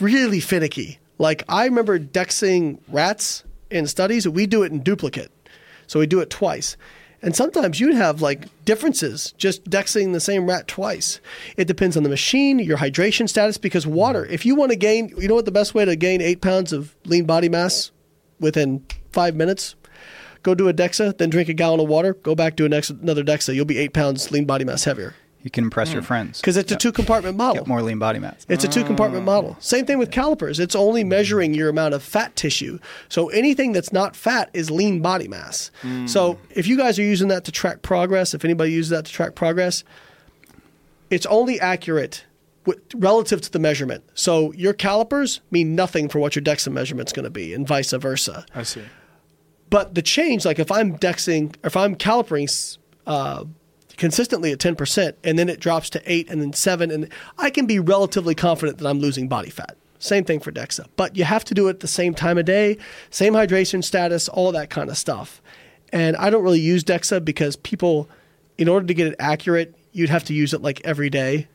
[0.00, 0.99] really finicky.
[1.20, 4.26] Like I remember DEXing rats in studies.
[4.26, 5.30] We do it in duplicate,
[5.86, 6.78] so we do it twice.
[7.20, 11.20] And sometimes you'd have like differences just dexing the same rat twice.
[11.58, 15.12] It depends on the machine, your hydration status, because water, if you want to gain,
[15.18, 17.90] you know what the best way to gain eight pounds of lean body mass
[18.38, 19.74] within five minutes?
[20.42, 22.88] Go do a DEXA, then drink a gallon of water, go back do a next,
[22.88, 23.54] another DEXA.
[23.54, 25.14] You'll be eight pounds lean body mass heavier.
[25.42, 26.06] You can impress your mm.
[26.06, 27.62] friends Because it's a two compartment model.
[27.62, 28.44] get more lean body mass.
[28.48, 29.54] It's a two compartment model.
[29.54, 29.62] Mm.
[29.62, 30.60] Same thing with calipers.
[30.60, 32.78] It's only measuring your amount of fat tissue.
[33.08, 35.70] So anything that's not fat is lean body mass.
[35.82, 36.08] Mm.
[36.08, 39.12] So if you guys are using that to track progress, if anybody uses that to
[39.12, 39.82] track progress,
[41.08, 42.24] it's only accurate
[42.64, 44.04] w- relative to the measurement.
[44.14, 47.92] So your calipers mean nothing for what your DEXA measurement's going to be, and vice
[47.92, 48.44] versa.
[48.54, 48.82] I see.
[49.70, 53.44] But the change, like if I'm dexing, if I'm calipering uh,
[54.00, 57.66] consistently at 10%, and then it drops to 8 and then 7, and I can
[57.66, 59.76] be relatively confident that I'm losing body fat.
[59.98, 60.86] Same thing for DEXA.
[60.96, 62.78] But you have to do it at the same time of day,
[63.10, 65.42] same hydration status, all that kind of stuff.
[65.92, 68.08] And I don't really use DEXA because people,
[68.56, 71.48] in order to get it accurate, you'd have to use it like every day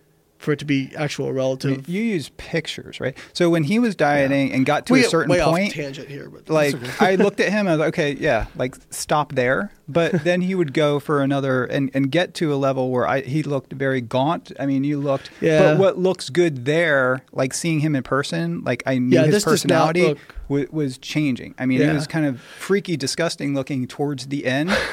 [0.46, 1.90] for it to be actual I mean, relative.
[1.90, 3.18] you use pictures, right?
[3.34, 6.08] So when he was dieting and got to we a certain way point, off tangent
[6.08, 9.72] here, but like I looked at him, I was like, okay, yeah, like stop there.
[9.88, 13.22] But then he would go for another and, and get to a level where I,
[13.22, 14.52] he looked very gaunt.
[14.60, 15.74] I mean, you looked, Yeah.
[15.74, 19.36] but what looks good there, like seeing him in person, like I knew Yeah, his
[19.36, 21.56] this personality look- wa- was changing.
[21.58, 21.92] I mean, Yeah.
[21.92, 24.72] it was kind of freaky, disgusting looking towards the end.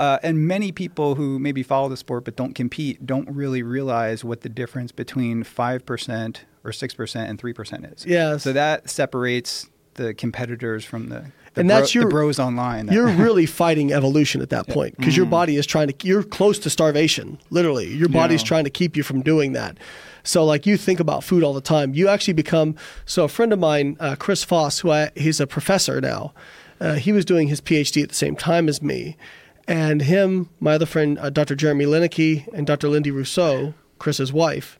[0.00, 4.24] Uh, and many people who maybe follow the sport but don't compete don't really realize
[4.24, 8.04] what the difference between 5% or 6% and 3% is.
[8.06, 8.42] Yes.
[8.42, 12.88] So that separates the competitors from the, the, And bro- that's your- bros online.
[12.92, 15.18] you're really fighting evolution at that point because Mm.
[15.18, 18.48] your body is trying to you're close to starvation literally your body's Yeah.
[18.48, 19.78] trying to keep you from doing that
[20.22, 22.74] so like you think about food all the time you actually become
[23.06, 26.34] so a friend of mine uh, chris Fahs who I, he's a professor now
[26.78, 29.16] uh, he was doing his phd at the same time as me
[29.68, 34.78] and him my other friend uh, dr jeremy Loenneke and dr lindy Rossow chris's wife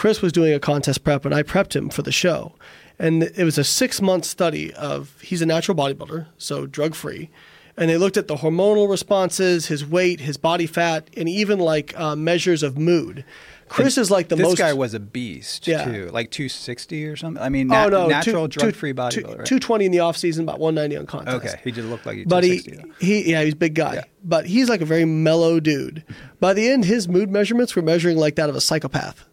[0.00, 2.54] Chris was doing a contest prep, and I prepped him for the show.
[2.98, 7.28] And it was a six month study of he's a natural bodybuilder, so drug free.
[7.76, 11.92] And they looked at the hormonal responses, his weight, his body fat, and even like
[12.00, 13.26] uh, measures of mood.
[13.70, 14.50] Chris is like the this most.
[14.56, 15.84] This guy was a beast Yeah.
[15.84, 17.42] too, like 260 or something.
[17.42, 19.38] I mean, oh nat- no, natural two- drug-free two- bodybuilder.
[19.38, 19.46] right?
[19.46, 21.36] 220 in the off season, about 190 on contest.
[21.36, 22.76] Okay, he just looked like he But he, 260.
[22.88, 22.94] though.
[23.06, 23.94] he, yeah, he's a big guy.
[23.94, 24.04] Yeah.
[24.24, 26.04] But he's like a very mellow dude.
[26.40, 29.24] By the end, his mood measurements were measuring like that of a psychopath.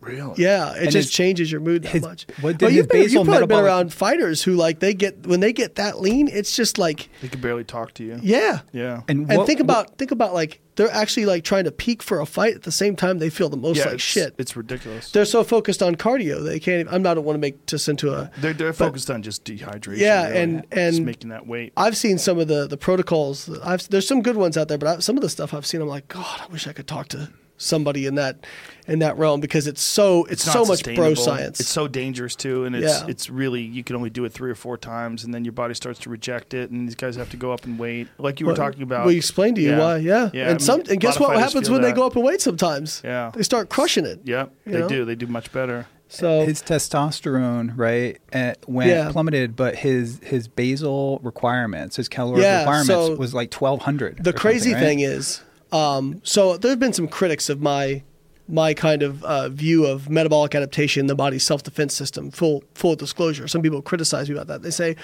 [0.00, 0.34] Really?
[0.42, 2.26] Yeah, it And just changes your mood that his- much.
[2.40, 5.40] what did Well, you've, been, you've probably been around fighters who like they get when
[5.40, 8.18] they get that lean, it's just like They can barely talk to you.
[8.22, 8.60] yeah.
[8.72, 9.02] Yeah.
[9.08, 12.24] And, And think about think about like they're actually like trying to peak for a
[12.26, 14.34] fight at the same time they feel the most yeah, like it's, shit.
[14.38, 15.10] It's ridiculous.
[15.12, 16.80] they're so focused on cardio they can't.
[16.80, 18.30] Even, I'm not want to make this into a.
[18.38, 19.98] They're, they're focused on just dehydration.
[19.98, 20.38] Yeah, really.
[20.40, 21.74] and- and- just making that weight.
[21.76, 23.50] I've seen some of the the protocols.
[23.62, 25.82] I've there's some good ones out there, but I, some of the stuff I've seen,
[25.82, 27.28] I'm like, God, I wish I could talk to
[27.58, 28.46] somebody in that
[28.90, 31.60] in that realm because it's so it's, not so much bro science.
[31.60, 33.06] It's so dangerous too, and it's Yeah.
[33.08, 35.74] it's really you can only do it three or four times, and then your body
[35.74, 38.46] starts to reject it, and these guys have to go up and weight, like you
[38.46, 39.06] were Well, talking about.
[39.06, 39.78] We explained to you Yeah.
[39.78, 40.30] why, yeah.
[40.32, 42.16] Yeah, I mean, and some a and guess what happens feel when they go up
[42.16, 42.40] and weight?
[42.40, 43.00] sometimes?
[43.04, 43.30] Yeah.
[43.34, 44.20] They start crushing it.
[44.24, 44.88] Yeah, they know?
[44.88, 45.04] do.
[45.04, 45.86] They do much better.
[46.08, 49.12] So his testosterone right uh, went Yeah.
[49.12, 54.24] plummeted, but his his basal requirements, his caloric Yeah, requirements, so was like 1200.
[54.24, 58.02] the crazy thing is, um, so there have been some critics of my
[58.50, 62.30] my kind of uh, view of metabolic adaptation, the body's self defense system.
[62.30, 63.48] Full full disclosure.
[63.48, 64.62] Some people criticize me about that.
[64.62, 64.96] They say,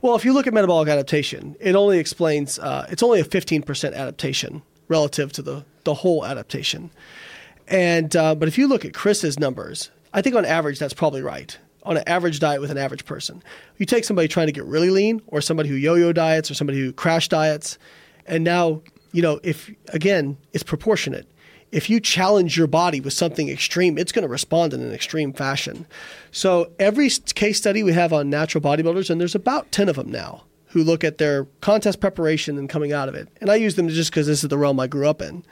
[0.00, 3.62] well, if you look at metabolic adaptation, it only explains uh, it's only a fifteen
[3.62, 6.90] percent adaptation relative to the the whole adaptation.
[7.68, 11.22] And uh, but if you look at Chris's numbers, I think on average that's probably
[11.22, 11.58] right.
[11.84, 13.42] on an average diet with an average person.
[13.78, 16.78] You take somebody trying to get really lean, or somebody who yo-yo diets, or somebody
[16.80, 17.78] who crash diets,
[18.26, 21.26] and now you know if again it's proportionate.
[21.72, 25.32] If you challenge your body with something extreme, it's going to respond in an extreme
[25.32, 25.86] fashion.
[26.30, 30.10] So every case study we have on natural bodybuilders, and there's about ten of them
[30.10, 33.74] now, who look at their contest preparation and coming out of it, and I use
[33.76, 35.44] them just because this is the realm I grew up in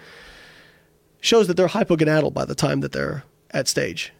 [1.23, 4.13] shows that they're hypogonadal by the time that they're at stage.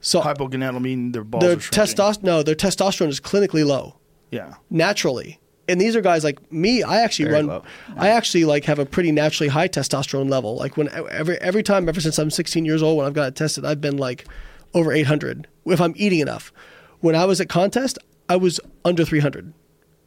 [0.00, 3.96] So Hypogonadal mean their balls their testosterone no, their testosterone is clinically low
[4.30, 4.54] Yeah.
[4.68, 5.40] naturally.
[5.68, 6.82] And these are guys like me.
[6.82, 7.46] I actually Very run.
[7.46, 7.64] low.
[7.96, 10.56] I actually like have a pretty naturally high testosterone level.
[10.56, 13.36] Like when every every time ever since I'm 16 years old, when I've got it
[13.36, 14.26] tested, I've been like
[14.74, 16.52] over 800 if I'm eating enough.
[17.00, 19.52] When I was at contest, I was under 300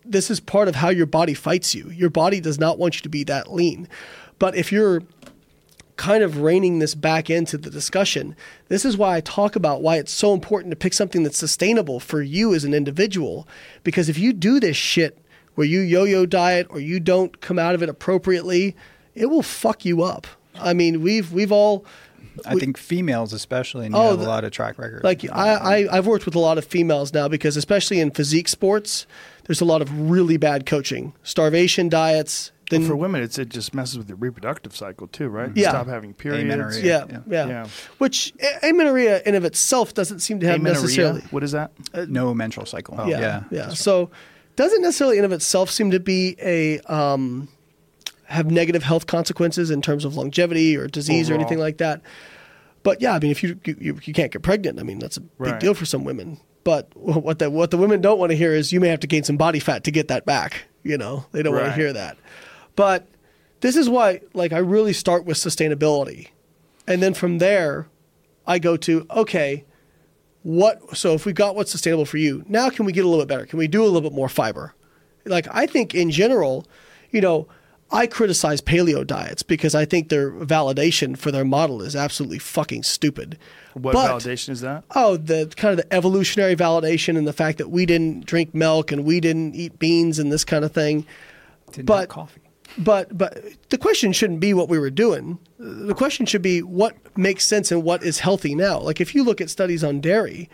[0.09, 1.89] this is part of how your body fights you.
[1.91, 3.87] Your body does not want you to be that lean.
[4.39, 5.03] But if you're
[5.97, 8.35] kind of reining this back into the discussion,
[8.69, 11.99] this is why I talk about why it's so important to pick something that's sustainable
[11.99, 13.47] for you as an individual.
[13.83, 15.17] Because if you do this shit
[15.57, 18.75] where you yo yo diet or you don't come out of it appropriately,
[19.15, 20.27] it will fuck you up.
[20.59, 21.83] I mean, we've we've all
[22.45, 25.03] I think females especially, and you Oh, have a lot of track record.
[25.03, 25.53] like I,
[25.87, 29.07] I I've worked with a lot of females now because especially in physique sports,
[29.45, 32.51] there's a lot of really bad coaching, starvation diets.
[32.69, 35.49] Then for women, it's it just messes with your reproductive cycle too, right?
[35.55, 35.69] Yeah.
[35.69, 36.43] Stop having periods.
[36.43, 36.83] Amenorrhea.
[36.83, 37.19] yeah, Yeah.
[37.27, 37.67] yeah, Yeah.
[37.97, 40.81] Which a- amenorrhea in of itself doesn't seem to have Amenorrhea?
[40.83, 41.21] necessarily.
[41.31, 41.71] What is that?
[41.93, 42.95] Uh, no menstrual cycle.
[43.07, 43.69] Yeah, yeah, yeah.
[43.69, 44.09] So
[44.57, 47.47] doesn't necessarily in of itself seem to be a um,
[48.25, 52.01] have negative health consequences in terms of longevity or disease or anything like that.
[52.83, 55.21] But yeah, I mean, if you you, you, can't get pregnant, I mean that's a
[55.21, 56.39] big deal for some women.
[56.63, 59.07] But what the what the women don't want to hear is you may have to
[59.07, 60.65] gain some body fat to get that back.
[60.83, 62.17] You know, they don't want to hear that.
[62.75, 63.07] But
[63.61, 66.29] this is why, like, I really start with sustainability,
[66.87, 67.87] and then from there,
[68.45, 69.65] I go to okay,
[70.47, 70.95] what?
[70.97, 73.27] So if we got what's sustainable for you, now can we get a little bit
[73.27, 73.45] better?
[73.45, 74.73] Can we do a little bit more fiber?
[75.25, 76.65] Like, I think in general,
[77.11, 77.47] you know.
[77.89, 82.83] I criticize paleo diets because I think their validation for their model is absolutely fucking
[82.83, 83.37] stupid.
[83.75, 84.83] What But- validation is that?
[84.93, 88.91] Oh, the kind of the evolutionary validation and the fact that we didn't drink milk
[88.91, 91.05] and we didn't eat beans and this kind of thing.
[91.71, 92.41] Didn't But- have coffee.
[92.77, 95.39] But but the question shouldn't be what we were doing.
[95.57, 98.79] The question should be what makes sense and what is healthy now.
[98.79, 100.49] Like if you look at studies on dairy,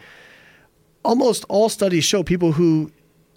[1.04, 2.92] almost all studies show people who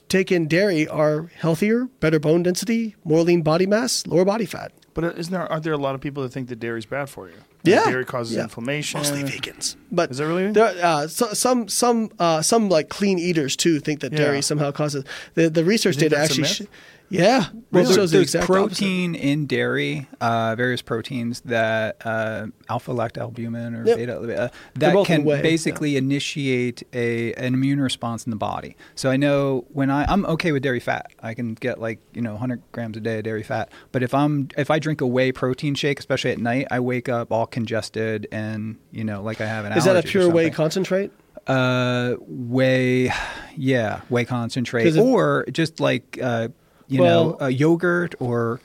[0.08, 4.72] take in dairy are healthier, better bone density, more lean body mass, lower body fat.
[4.94, 5.50] But isn't there?
[5.50, 7.34] Aren't there a lot of people that think that dairy's bad for you?
[7.64, 7.84] Yeah.
[7.84, 8.44] Dairy causes Yeah.
[8.44, 8.98] inflammation.
[9.00, 9.76] Mostly vegans.
[9.90, 10.52] But Is that really?
[10.52, 14.18] There, uh, so, some some uh, some like clean eaters too think that Yeah.
[14.18, 15.04] dairy somehow causes
[15.34, 16.44] the the research data actually.
[16.44, 16.62] sh-
[17.08, 21.96] yeah, well, Well, it shows the there's exact protein in dairy, uh, various proteins that
[22.04, 23.96] uh, alpha lactalbumin or Yep.
[23.96, 28.76] beta uh, that can basically initiate a an immune response in the body.
[28.94, 32.22] So I know when I I'm okay with dairy fat, I can get like you
[32.22, 33.70] know 100 grams a day of dairy fat.
[33.92, 37.08] But if I'm if I drink a whey protein shake, especially at night, I wake
[37.08, 40.50] up all congested and you know like I have an Is that a pure whey
[40.50, 41.12] concentrate?
[41.46, 43.12] Uh, whey,
[43.56, 46.48] yeah, whey concentrate, or just like uh,
[46.88, 48.60] you Well- know, a yogurt, or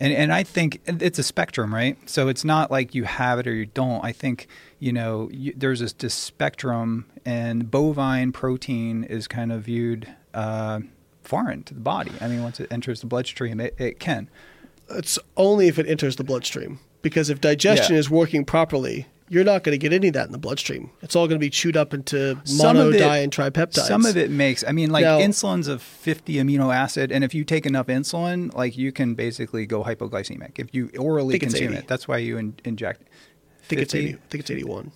[0.00, 1.96] and and I think it's a spectrum, right?
[2.06, 4.04] So it's not like you have it or you don't.
[4.04, 4.48] I think
[4.80, 10.80] you know you, there's this, this spectrum, and bovine protein is kind of viewed uh,
[11.22, 12.12] foreign to the body.
[12.20, 14.28] I mean, once it enters the bloodstream, it, it can.
[14.90, 16.80] It's only if it enters the bloodstream.
[17.00, 18.00] Because if digestion Yeah.
[18.00, 20.90] is working properly, you're not going to get any of that in the bloodstream.
[21.02, 23.86] It's all going to be chewed up into Some it- monodi and tripeptides.
[23.86, 24.62] Some of it makes.
[24.66, 28.52] I mean, like Now- insulin's a 50 amino acid, and if you take enough insulin,
[28.54, 31.86] like you can basically go hypoglycemic if you orally consume it.
[31.88, 33.02] That's why you in, inject.
[33.62, 34.14] I think it's 80.
[34.14, 34.92] I think it's 81.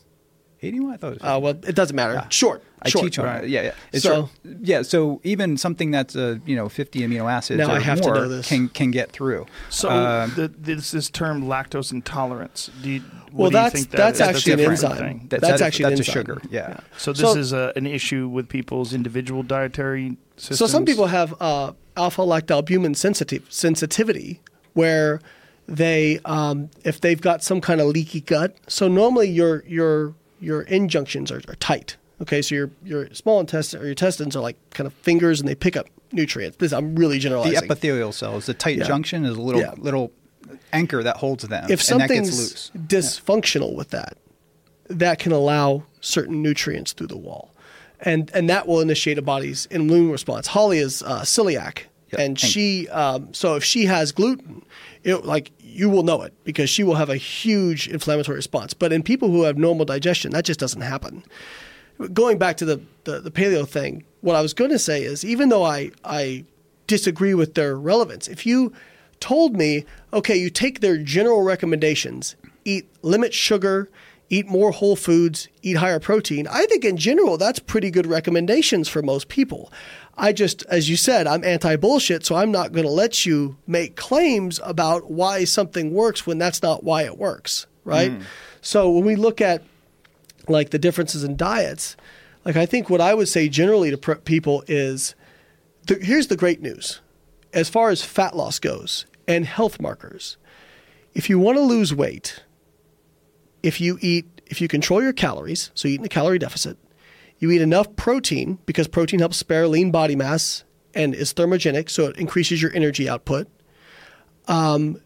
[0.62, 0.92] 81?
[0.92, 1.36] I thought it was.
[1.36, 2.14] Uh, well, it doesn't matter.
[2.14, 2.28] Yeah.
[2.30, 2.62] Short.
[2.80, 3.04] I short.
[3.06, 3.48] teach on it.
[3.48, 3.72] Yeah, yeah.
[3.92, 4.14] It's So-
[4.44, 4.56] short.
[4.62, 4.82] yeah.
[4.82, 8.08] So even something that's a you know 50 amino acids Now or I have to
[8.14, 8.46] know this.
[8.48, 9.46] can can get through.
[9.68, 12.70] So Um, the, this this term lactose intolerance.
[12.82, 13.00] Do you,
[13.32, 14.26] what Well, do you that's think that that's is?
[14.28, 14.98] actually an a different enzyme.
[14.98, 15.26] thing?
[15.30, 16.36] That- that's that- actually an that's a enzyme.
[16.36, 16.42] sugar.
[16.50, 16.76] Yeah.
[16.96, 20.58] So this So- is a, an issue with people's individual dietary systems.
[20.58, 24.40] So some people have uh, alpha lactalbumin sensitive sensitivity,
[24.74, 25.20] where
[25.66, 28.56] they, um, if they've got some kind of leaky gut.
[28.68, 31.96] So normally your your your injunctions are, are tight.
[32.20, 35.48] Okay, so your your small intestine or your intestines are like kind of fingers, and
[35.48, 36.56] they pick up nutrients.
[36.56, 37.52] This I'm really generalizing.
[37.54, 38.84] the epithelial cells, the tight Yeah.
[38.84, 39.74] junction is a little Yeah.
[39.78, 40.10] little
[40.72, 42.70] anchor that holds them, if and that gets something's loose.
[42.76, 44.16] dysfunctional with that,
[44.88, 47.54] that can allow certain nutrients through the wall,
[48.00, 50.48] and and that will initiate a body's immune response.
[50.48, 52.20] Holly is uh, celiac, Yep.
[52.20, 54.64] and she um, so if she has gluten,
[55.04, 58.74] it like you will know it because she will have a huge inflammatory response.
[58.74, 61.22] But in people who have normal digestion, that just doesn't happen.
[62.12, 65.24] going back to the, the, the paleo thing, what I was going to say is
[65.24, 66.44] even though I, I
[66.86, 68.72] disagree with their relevance, if you
[69.20, 73.90] told me, okay, you take their general recommendations, eat, limit sugar,
[74.30, 78.88] eat more whole foods, eat higher protein, I think in general that's pretty good recommendations
[78.88, 79.72] for most people.
[80.18, 83.56] I just, as you said, I'm anti bullshit, so I'm not going to let you
[83.66, 88.10] make claims about why something works when that's not why it works, right?
[88.10, 88.22] Mm.
[88.60, 89.62] So when we look at
[90.48, 91.96] like the differences in diets,
[92.44, 95.14] like I think what I would say generally to people is
[95.86, 97.00] the, here's the great news.
[97.52, 100.36] As far as fat loss goes and health markers,
[101.14, 102.42] if you want to lose weight,
[103.62, 106.76] if you eat, if you control your calories, so you eat in a calorie deficit,
[107.38, 112.06] you eat enough protein because protein helps spare lean body mass and is thermogenic, so
[112.06, 113.46] it increases your energy output.
[114.48, 115.00] Um,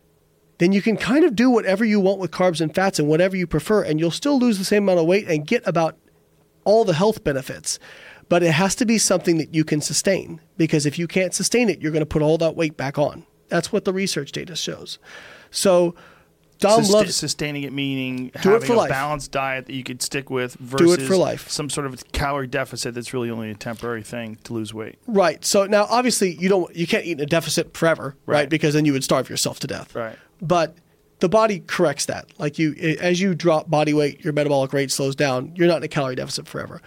[0.58, 3.36] then you can kind of do whatever you want with carbs and fats and whatever
[3.36, 5.96] you prefer, and you'll still lose the same amount of weight and get about
[6.64, 7.78] all the health benefits.
[8.28, 11.68] But it has to be something that you can sustain because if you can't sustain
[11.68, 13.26] it, you're going to put all that weight back on.
[13.48, 14.98] That's what the research data shows.
[15.50, 15.94] So,
[16.62, 18.90] Dom Sust- loves sustaining it, meaning having it for a life.
[18.90, 21.50] balanced diet that you could stick with versus do it for life.
[21.50, 24.98] some sort of calorie deficit that's really only a temporary thing to lose weight.
[25.06, 25.44] Right.
[25.44, 28.34] So now, obviously, you don't you can't eat in a deficit forever, right?
[28.34, 28.48] right?
[28.48, 29.94] Because then you would starve yourself to death.
[29.94, 30.16] Right.
[30.40, 30.76] But
[31.20, 32.26] the body corrects that.
[32.38, 35.52] Like you, as you drop body weight, your metabolic rate slows down.
[35.54, 36.80] You're not in a calorie deficit forever.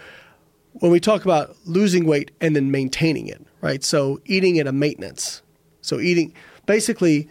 [0.74, 3.82] When we talk about losing weight and then maintaining it, right?
[3.82, 5.42] So eating at a maintenance.
[5.80, 6.34] So eating
[6.66, 7.28] basically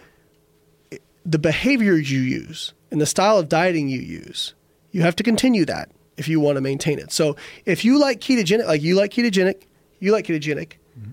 [1.26, 4.54] the behaviors you use and the style of dieting you use,
[4.92, 7.12] you have to continue that if you want to maintain it.
[7.12, 7.36] So
[7.66, 9.64] if you like ketogenic, like you like ketogenic,
[10.00, 11.10] you like ketogenic, mm-hmm.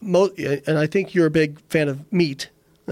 [0.00, 0.30] mo-
[0.66, 2.50] and I think you're a big fan of meat.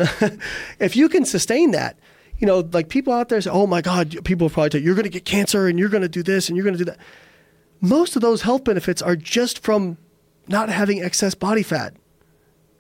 [0.79, 1.97] if you can sustain that,
[2.39, 4.95] you know, like people out there say, "Oh my God," people probably tell you, "You're
[4.95, 6.91] going to get cancer, and you're going to do this, and you're going to do
[6.91, 6.99] that."
[7.81, 9.97] Most of those health benefits are just from
[10.49, 11.95] not having excess body fat.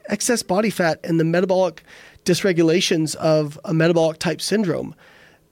[0.08, 1.82] Excess body fat and the metabolic
[2.26, 4.94] dysregulations of a metabolic type syndrome.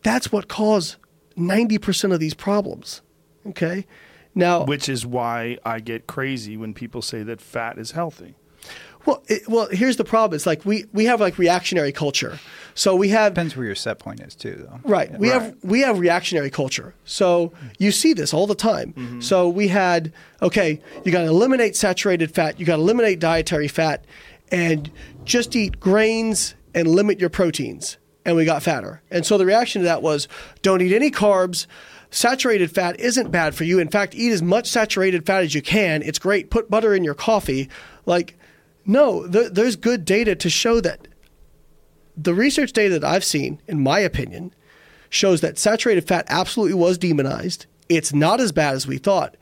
[0.03, 0.97] That's what cause
[1.37, 3.01] 90% of these problems.
[3.47, 3.87] Okay?
[4.35, 8.35] Now, which is why I get crazy when people say that fat is healthy.
[9.07, 10.35] Well, it, well, here's the problem.
[10.35, 12.39] It's like we, we have like reactionary culture.
[12.75, 14.81] So we have depends where your set point is too, though.
[14.83, 15.11] Right.
[15.11, 15.19] Yeah.
[15.19, 15.43] We right.
[15.43, 16.95] have we have reactionary culture.
[17.05, 18.93] So you see this all the time.
[18.95, 19.21] Mm-hmm.
[19.21, 22.59] So we had okay, you got to eliminate saturated fat.
[22.59, 24.05] You got to eliminate dietary fat,
[24.51, 24.91] and
[25.25, 27.99] just eat grains and limit your proteins.
[28.25, 29.03] And we got fatter.
[29.11, 30.29] And so the reaction to that was
[30.63, 31.67] don't eat any carbs.
[32.11, 33.79] Saturated fat isn't bad for you.
[33.79, 36.03] In fact, eat as much saturated fat as you can.
[36.03, 36.51] It's great.
[36.51, 37.69] Put butter in your coffee.
[38.07, 38.39] Like,
[38.87, 41.09] no, th- there's good data to show that.
[42.17, 44.55] The research data that I've seen, in my opinion,
[45.11, 47.67] shows that saturated fat absolutely was demonized.
[47.89, 49.37] It's not as bad as we thought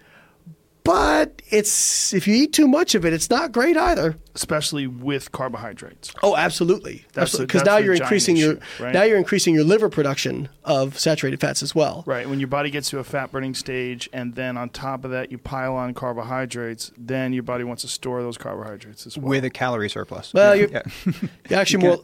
[0.84, 4.16] but it's if you eat too much of it, it's not great either.
[4.34, 6.12] Especially with carbohydrates.
[6.22, 7.46] Oh, absolutely, Absolutely.
[7.46, 8.92] because now you're increasing issue, your right?
[8.92, 12.02] now you're increasing your liver production of saturated fats as well.
[12.06, 12.28] Right.
[12.28, 15.30] When your body gets to a fat burning stage, and then on top of that
[15.30, 19.44] you pile on carbohydrates, then your body wants to store those carbohydrates as well with
[19.44, 20.32] a calorie surplus.
[20.34, 20.82] Well, yeah.
[21.04, 21.14] you're,
[21.48, 21.98] you're actually more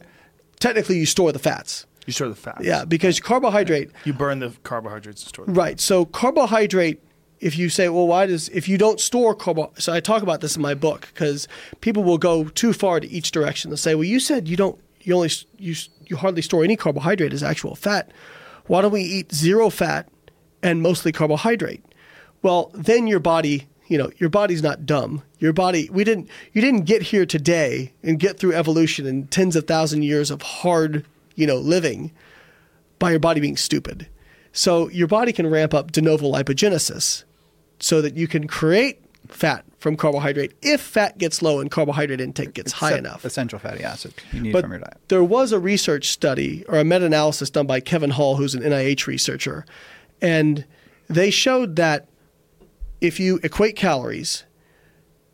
[0.59, 1.85] technically you store the fats.
[2.05, 2.63] You store the fats.
[2.63, 3.91] Yeah, because carbohydrate.
[4.05, 5.45] You burn the carbohydrates to store.
[5.45, 5.53] Them.
[5.53, 5.79] Right.
[5.79, 7.01] So carbohydrate
[7.39, 9.85] if you say, well, why does if you don't store carbohydrates?
[9.85, 11.47] So I talk about this in my book because
[11.81, 13.69] people will go too far to each direction.
[13.69, 15.75] They'll say, well, you said you don't, you only you
[16.07, 18.11] you hardly store any carbohydrate as actual fat.
[18.67, 20.09] Why don't we eat zero fat
[20.61, 21.83] and mostly carbohydrate?
[22.41, 25.23] Well, then your body, you know, your body's not dumb.
[25.39, 29.55] Your body, we didn't, you didn't get here today and get through evolution and tens
[29.55, 31.05] of thousand years of hard,
[31.35, 32.11] you know, living
[32.97, 34.07] by your body being stupid.
[34.51, 37.23] So your body can ramp up de novo lipogenesis
[37.79, 42.53] so that you can create fat from carbohydrate if fat gets low and carbohydrate intake
[42.53, 43.23] gets high enough.
[43.23, 44.97] Essential fatty acids you need but from your diet.
[45.07, 48.61] There was a research study or a meta analysis done by Kevin Hall, who's an
[48.61, 49.65] NIH researcher,
[50.21, 50.65] and
[51.07, 52.07] they showed that
[53.01, 54.43] if you equate calories,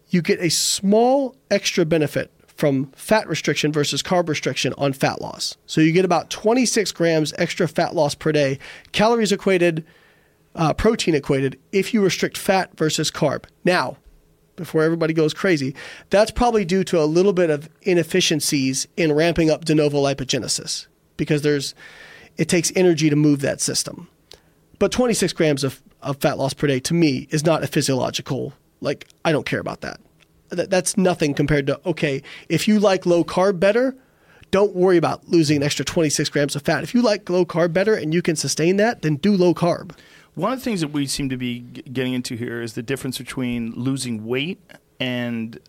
[0.10, 5.58] you get a small extra benefit from fat restriction versus carb restriction on fat loss.
[5.66, 8.60] So you get about 26 grams extra fat loss per day.
[8.92, 9.84] Calories equated
[10.56, 13.46] uh, protein equated if you restrict fat versus carb.
[13.64, 13.98] Now,
[14.56, 15.76] before everybody goes crazy,
[16.10, 20.88] that's probably due to a little bit of inefficiencies in ramping up de novo lipogenesis
[21.18, 21.76] because there's
[22.38, 24.08] it takes energy to move that system.
[24.78, 28.54] But 26 grams of, of fat loss per day to me is not a physiological
[28.82, 30.00] like I don't care about that.
[30.50, 30.70] that.
[30.70, 33.96] That's nothing compared to okay, if you like low carb better,
[34.52, 36.84] don't worry about losing an extra 26 grams of fat.
[36.84, 39.92] If you like low carb better and you can sustain that, then do low carb.
[40.36, 42.84] One of the things that we seem to be g- getting into here is the
[42.84, 44.60] difference between losing weight
[45.00, 45.60] and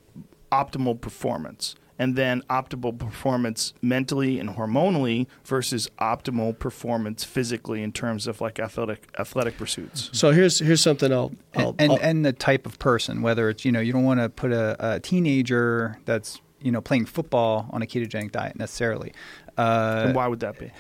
[0.50, 8.26] optimal performance, and then optimal performance mentally and hormonally versus optimal performance physically in terms
[8.26, 10.10] of like athletic athletic pursuits.
[10.12, 13.64] So here's here's something I'll, I'll, and I'll and the type of person, whether it's
[13.64, 17.68] you know you don't want to put a, a teenager that's you know playing football
[17.70, 19.12] on a ketogenic diet necessarily.
[19.56, 20.72] Uh, and why would that be?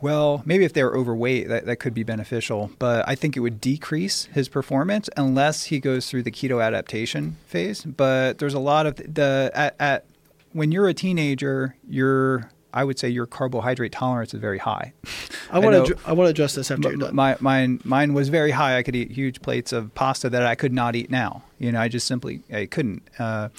[0.00, 2.70] Well, maybe if they were overweight, that, that could be beneficial.
[2.78, 7.36] But I think it would decrease his performance unless he goes through the keto adaptation
[7.46, 7.82] phase.
[7.84, 10.04] But there's a lot of the at, at
[10.52, 14.92] when you're a teenager, your I would say your carbohydrate tolerance is very high.
[15.50, 17.14] I want to I want to address this after you're done.
[17.14, 18.76] My, mine, mine was very high.
[18.76, 21.44] I could eat huge plates of pasta that I could not eat now.
[21.58, 23.02] You know, I just simply I couldn't.
[23.18, 23.50] Uh,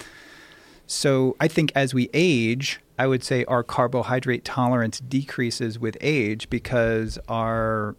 [0.86, 6.48] so I think as we age, I would say our carbohydrate tolerance decreases with age
[6.48, 7.96] because our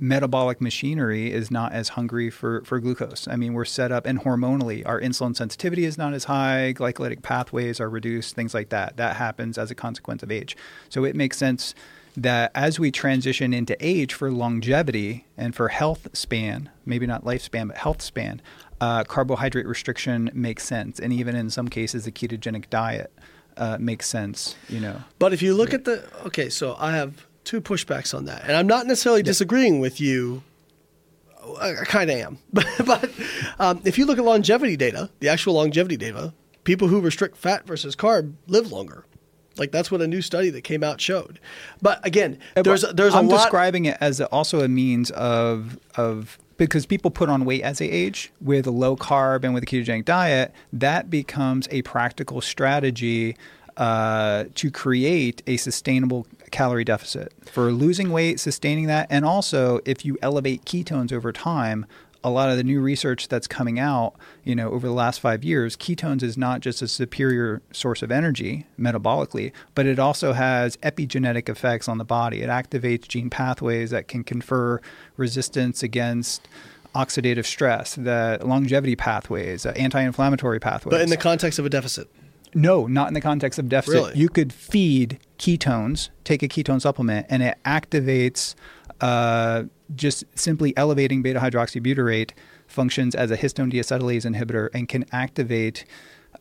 [0.00, 3.26] metabolic machinery is not as hungry for, for glucose.
[3.28, 7.22] I mean, we're set up, and hormonally, our insulin sensitivity is not as high, glycolytic
[7.22, 8.96] pathways are reduced, things like that.
[8.96, 10.56] That happens as a consequence of age.
[10.88, 11.74] So it makes sense
[12.16, 17.68] that as we transition into age for longevity and for health span, maybe not lifespan,
[17.68, 18.42] but health span,
[18.80, 20.98] uh, carbohydrate restriction makes sense.
[20.98, 23.12] And even in some cases, a ketogenic diet
[23.56, 25.02] uh, makes sense, you know.
[25.18, 28.52] But if you look at the okay, so I have two pushbacks on that, and
[28.52, 30.42] I'm not necessarily disagreeing with you.
[31.60, 33.10] I, I kind of am, but,
[33.58, 36.34] um, if you look at longevity data, the actual longevity data,
[36.64, 39.06] people who restrict fat versus carb live longer.
[39.56, 41.40] Like that's what a new study that came out showed.
[41.82, 43.38] But again, there's there's I'm a lot.
[43.38, 47.88] describing it as also a means of of because people put on weight as they
[47.88, 50.52] age with a low carb and with a ketogenic diet.
[50.72, 53.36] That becomes a practical strategy
[53.78, 60.04] uh, to create a sustainable calorie deficit for losing weight, sustaining that, and also if
[60.04, 61.86] you elevate ketones over time.
[62.24, 65.44] A lot of the new research that's coming out, you know, over the last five
[65.44, 70.76] years, ketones is not just a superior source of energy metabolically, but it also has
[70.78, 72.42] epigenetic effects on the body.
[72.42, 74.80] It activates gene pathways that can confer
[75.16, 76.48] resistance against
[76.94, 80.90] oxidative stress, the longevity pathways, uh, anti-inflammatory pathways.
[80.90, 82.08] but in the context of a deficit,
[82.54, 83.94] No, not in the context of deficit.
[83.94, 84.18] Really?
[84.18, 88.54] You could feed ketones, take a ketone supplement, and it activates
[89.00, 89.64] uh,
[89.94, 92.30] just simply elevating beta hydroxybutyrate
[92.66, 95.84] functions as a histone deacetylase inhibitor and can activate,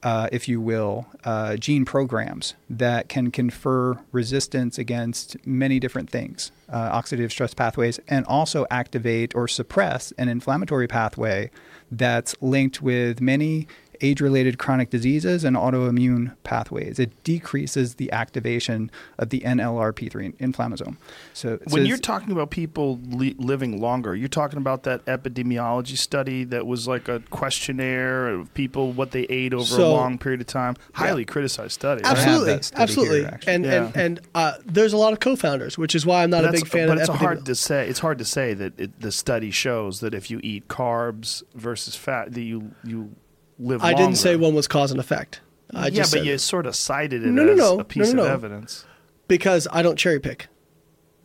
[0.04, 6.52] uh, if you will, uh, gene programs that can confer resistance against many different things,
[6.70, 11.50] uh, oxidative stress pathways, and also activate or suppress an inflammatory pathway
[11.90, 13.68] that's linked with many
[14.02, 17.00] age related chronic diseases and autoimmune pathways.
[17.00, 20.98] It decreases the activation of the NLRP3 inflammasome.
[21.34, 25.04] So, so When it's- you're talking about people li- living longer, you're talking about that
[25.06, 30.18] epidemiology study that was like a questionnaire of people what they ate over a long
[30.18, 30.76] period of time.
[30.94, 32.02] Highly criticized study.
[32.04, 33.72] absolutely, that study absolutely, here, and Yeah.
[33.88, 36.52] and and uh, there's a lot of confounders, which is why I'm not But a
[36.54, 37.88] big fan but of it's epidemi- hard to say.
[37.88, 41.96] It's hard to say that it, the study shows that if you eat carbs versus
[41.96, 43.12] fat, that you you
[43.60, 43.84] live.
[43.84, 45.42] I didn't say one was cause and effect.
[45.74, 47.74] I yeah, just but said you sort of cited it No, no, as no.
[47.74, 48.34] a No, piece no, of no.
[48.34, 48.86] evidence.
[49.28, 50.48] because I don't cherry pick.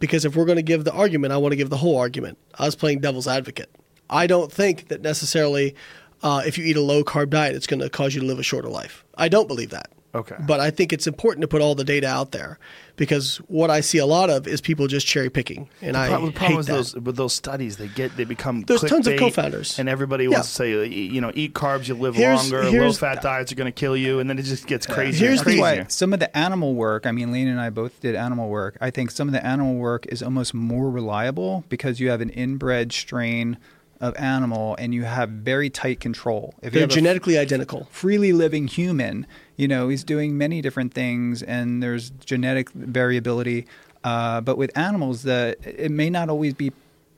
[0.01, 2.37] Because if we're going to give the argument, I want to give the whole argument.
[2.59, 3.71] I was playing devil's advocate.
[4.11, 5.77] I don't think that necessarily
[6.25, 8.41] uh, if you eat a low carb diet, it's going to cause you to live
[8.41, 9.05] a shorter life.
[9.17, 9.91] I don't believe that.
[10.15, 10.37] Okay.
[10.41, 12.59] But I think it's important to put all the data out there
[12.97, 16.11] because what I see a lot of is people just cherry picking, and I the
[16.11, 16.73] problem hate with that.
[16.75, 19.79] those with those studies, they get they become There's tons of clickbait, confounders.
[19.79, 20.31] and everybody Yeah.
[20.31, 22.65] wants to say, you know, eat carbs, you live Here's- longer.
[22.65, 25.29] Low here's- fat diets are going to kill you, and then it just gets crazier.
[25.29, 25.83] Here's and the- That's crazier.
[25.85, 28.77] why some of the animal work, I mean, Lane and I both did animal work.
[28.83, 32.29] I think some of the animal work is almost more reliable because you have an
[32.31, 33.57] inbred strain
[34.03, 36.55] of animal and you have very tight control.
[36.61, 37.87] If They're genetically identical.
[37.91, 39.27] freely living human,
[39.57, 43.67] you know, he's doing many different things and there's genetic variability.
[44.05, 46.73] Uh, but with animals, the, it may not always be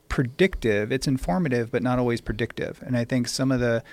[0.09, 0.91] predictive.
[0.91, 2.81] It's informative, but not always predictive.
[2.85, 3.83] And I think some of the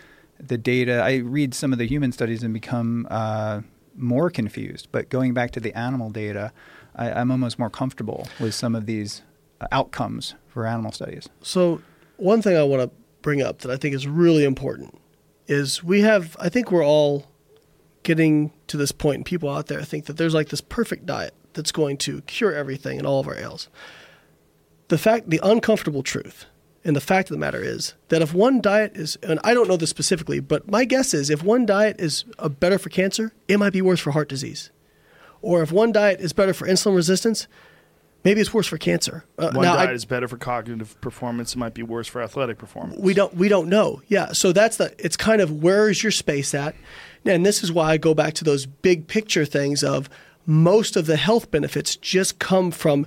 [0.44, 3.60] the data, I read some of the human studies and become uh,
[3.94, 4.88] more confused.
[4.90, 6.52] But going back to the animal data,
[6.96, 9.22] I, I'm almost more comfortable with some of these
[9.60, 11.28] uh, outcomes for animal studies.
[11.42, 11.80] So,
[12.22, 14.98] one thing I want to bring up that I think is really important
[15.46, 17.26] is we have, I think we're all
[18.02, 21.34] getting to this point, and people out there think that there's like this perfect diet
[21.52, 23.68] that's going to cure everything and all of our ails.
[24.88, 26.46] The fact, the uncomfortable truth,
[26.84, 29.68] and the fact of the matter is that if one diet is, and I don't
[29.68, 33.32] know this specifically, but my guess is if one diet is uh, better for cancer,
[33.46, 34.70] it might be worse for heart disease.
[35.40, 37.46] Or if one diet is better for insulin resistance,
[38.24, 39.24] maybe it's worse for cancer.
[39.38, 41.54] Uh, One now, diet I- is better for cognitive performance.
[41.54, 43.00] It might be worse for athletic performance.
[43.00, 44.02] we don't we don't know.
[44.08, 46.74] Yeah, so that's the it's kind of where is your space at,
[47.24, 50.08] and this is why I go back to those big picture things of
[50.46, 53.06] most of the health benefits just come from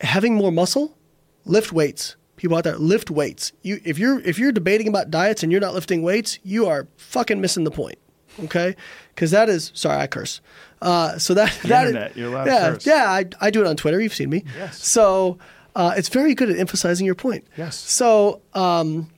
[0.00, 0.96] having more muscle,
[1.44, 2.16] lift weights.
[2.36, 3.52] People out there lift weights.
[3.62, 6.88] You if you're if you're debating about diets and you're not lifting weights, you are
[6.96, 7.96] fucking missing the point.
[8.44, 8.74] Okay,
[9.14, 10.40] because that is sorry I curse.
[10.82, 12.86] Uh, so that The that internet, you're allowed to yeah curse.
[12.86, 14.00] yeah I, I do it on Twitter.
[14.00, 14.44] You've seen me.
[14.56, 14.84] Yes.
[14.86, 15.38] So
[15.76, 17.46] uh, it's very good at emphasizing your point.
[17.56, 17.76] Yes.
[17.76, 19.10] So um,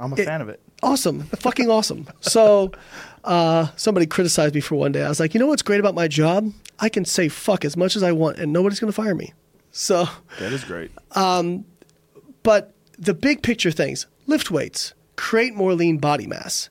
[0.00, 0.60] I'm a it- fan of it.
[0.82, 2.06] awesome, fucking awesome.
[2.20, 2.72] So,
[3.24, 5.02] uh, somebody criticized me for one day.
[5.04, 6.52] I was like, you know what's great about my job?
[6.78, 9.32] I can say fuck as much as I want, and nobody's going to fire me.
[9.72, 10.06] So,
[10.38, 10.90] That is great.
[11.12, 11.64] Um,
[12.42, 16.68] but the big picture things: lift weights, create more lean body mass,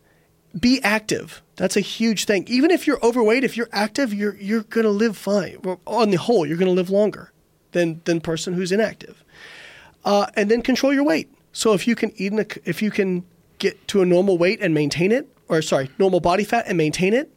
[0.59, 1.41] be active.
[1.57, 2.45] That's a huge thing.
[2.47, 5.57] Even if you're overweight, if you're active, you're you're to live fine.
[5.63, 7.31] Well, On the whole, you're to live longer
[7.71, 9.23] than than person who's inactive.
[10.03, 11.29] uh, and then control your weight.
[11.53, 13.23] So if you can eat, in a, if you can
[13.59, 17.13] get to a normal weight and maintain it, or sorry, normal body fat and maintain
[17.13, 17.31] it,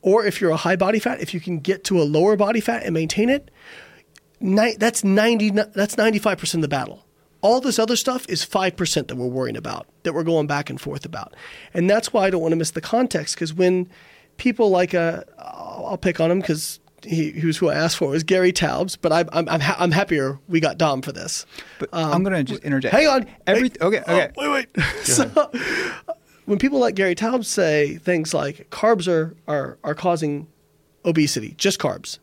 [0.00, 2.60] or if you're a high body fat, if you can get to a lower body
[2.60, 3.50] fat and maintain it,
[4.40, 5.50] ni- that's ninety.
[5.50, 7.04] That's ninety five percent of the battle.
[7.42, 10.70] All this other stuff is five percent that we're worrying about, that we're going back
[10.70, 11.34] and forth about,
[11.74, 13.34] and that's why I don't want to miss the context.
[13.34, 13.88] Because when
[14.36, 18.08] people like uh, I'll pick on him because he, he was who I asked for
[18.08, 21.46] was Gary Taubes, but I, I'm I'm, ha- I'm happier we got Dom for this.
[21.78, 22.94] But I'm going to just interject.
[22.94, 23.26] Um, Hang on.
[23.46, 23.82] Every Wait.
[23.82, 24.30] okay, okay.
[24.36, 24.84] Oh, wait, wait.
[25.02, 25.50] so,
[26.46, 30.46] when people like Gary Taubes say things like carbs are, are, are causing
[31.04, 32.18] obesity, just carbs,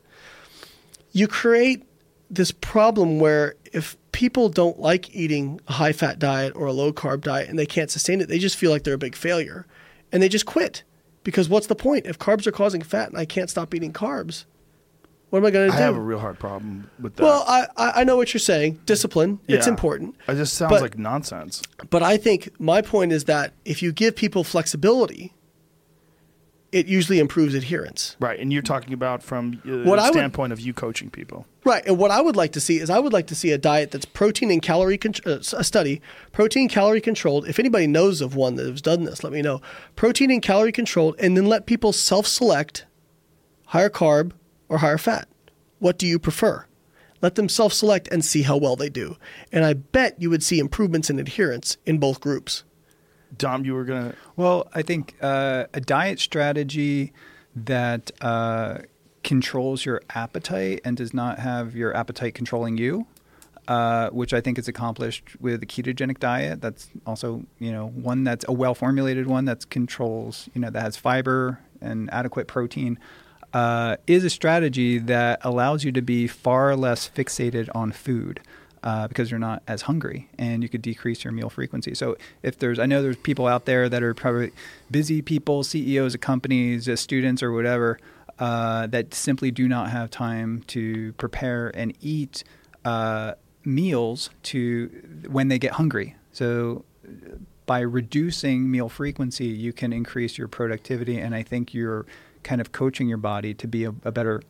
[1.11, 1.83] you create
[2.29, 6.91] this problem where if people don't like eating a high fat diet or a low
[6.91, 9.65] carb diet and they can't sustain it, they just feel like they're a big failure
[10.11, 10.83] and they just quit.
[11.23, 12.05] Because what's the point?
[12.05, 14.43] If carbs are causing fat and I can't stop eating carbs,
[15.29, 15.81] what am I going to do?
[15.81, 17.23] I have a real hard problem with that.
[17.23, 18.81] well, I, I know what you're saying.
[18.85, 20.15] Discipline, it's important.
[20.27, 21.61] It just sounds But- like nonsense.
[21.89, 25.33] But I think my point is that if you give people flexibility,
[26.71, 28.15] it usually improves adherence.
[28.19, 31.09] Right, and you're talking about from uh, What the I would- standpoint of you coaching
[31.09, 31.45] people.
[31.65, 31.85] Right.
[31.85, 33.91] And what I would like to see is I would like to see a diet
[33.91, 36.01] that's protein and calorie con- uh, a study,
[36.31, 37.47] protein calorie controlled.
[37.47, 39.61] If anybody knows of one that has done this, let me know.
[39.95, 42.85] Protein and calorie controlled and then let people self-select
[43.67, 44.31] higher carb
[44.69, 45.27] or higher fat.
[45.79, 46.65] What do you prefer?
[47.21, 49.17] Let them self-select and see how well they do.
[49.51, 52.63] And I bet you would see improvements in adherence in both groups.
[53.37, 54.15] Dom, you were gonna.
[54.35, 57.13] Well, I think uh, a diet strategy
[57.55, 58.79] that uh,
[59.23, 63.05] controls your appetite and does not have your appetite controlling you,
[63.67, 66.61] uh, which I think is accomplished with a ketogenic diet.
[66.61, 70.81] That's also, you know, one that's a well formulated one that controls, you know, that
[70.81, 72.99] has fiber and adequate protein.
[73.51, 78.39] Uh, is a strategy that allows you to be far less fixated on food
[78.83, 81.93] uh, because you're not as hungry and you could decrease your meal frequency.
[81.93, 84.51] So if there's, I know there's people out there that are probably
[84.89, 87.99] busy people, CEOs of companies, uh, students or whatever,
[88.39, 92.43] uh, that simply do not have time to prepare and eat
[92.85, 93.33] uh,
[93.65, 94.87] meals to
[95.27, 96.15] when they get hungry.
[96.31, 97.35] So uh,
[97.65, 102.05] by reducing meal frequency, you can increase your productivity, and I think you're
[102.43, 104.41] kind of coaching your body to be a, a better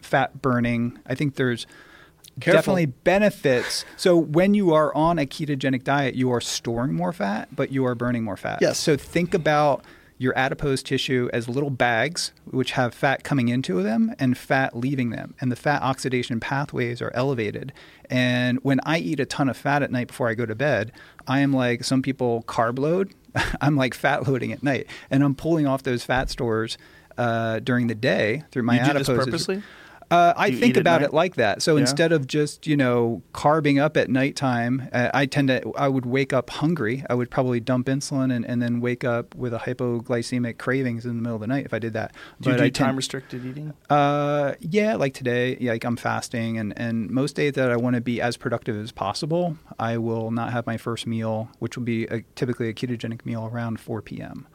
[0.00, 0.98] fat burning.
[1.06, 1.66] I think there's.
[2.38, 3.84] Definitely benefits.
[3.96, 7.84] So when you are on a ketogenic diet, you are storing more fat, but you
[7.86, 8.58] are burning more fat.
[8.60, 8.78] Yes.
[8.78, 9.84] So think about
[10.18, 15.10] your adipose tissue as little bags which have fat coming into them and fat leaving
[15.10, 17.72] them and the fat oxidation pathways are elevated
[18.10, 20.90] and when i eat a ton of fat at night before i go to bed
[21.28, 23.14] i am like some people carb load
[23.60, 26.76] i'm like fat loading at night and i'm pulling off those fat stores
[27.16, 29.24] uh, during the day through my you do this adipocytes.
[29.24, 29.62] purposely?
[30.10, 31.60] Uh, I think about it like that.
[31.60, 31.82] So Yeah.
[31.82, 36.06] instead of just you know carbing up at nighttime, uh, I tend to I would
[36.06, 37.04] wake up hungry.
[37.10, 41.16] I would probably dump insulin and, and then wake up with a hypoglycemic cravings in
[41.16, 42.14] the middle of the night if I did that.
[42.40, 43.74] Do you do I tend- time restricted eating?
[43.90, 47.94] uh, yeah, like today, yeah, like I'm fasting, and, and most days that I want
[47.96, 51.84] to be as productive as possible, I will not have my first meal, which will
[51.84, 54.46] be a, typically a ketogenic meal around 4 p.m.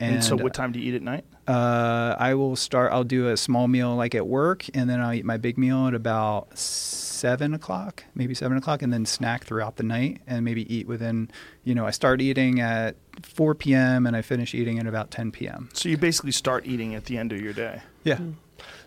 [0.00, 1.24] And, so, what time do you eat at night?
[1.46, 2.90] Uh, I will start.
[2.92, 5.86] I'll do a small meal like at work, and then I'll eat my big meal
[5.86, 10.74] at about seven o'clock, maybe seven o'clock, and then snack throughout the night, and maybe
[10.74, 11.30] eat within.
[11.64, 14.06] You know, I start eating at 4 p.m.
[14.06, 15.68] and I finish eating at about 10 p.m.
[15.74, 17.82] So you basically start eating at the end of your day.
[18.02, 18.18] Yeah,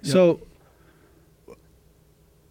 [0.01, 0.39] So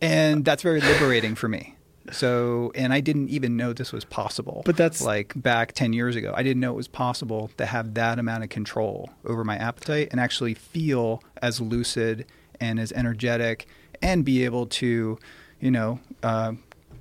[0.00, 1.76] and that's very liberating for me.
[2.10, 4.62] So, and I didn't even know this was possible.
[4.64, 6.32] But that's- like back 10 years ago.
[6.36, 10.08] I didn't know it was possible to have that amount of control over my appetite
[10.10, 12.26] and actually feel as lucid
[12.60, 13.66] and as energetic
[14.02, 15.18] and be able to,
[15.60, 16.52] you know, uh,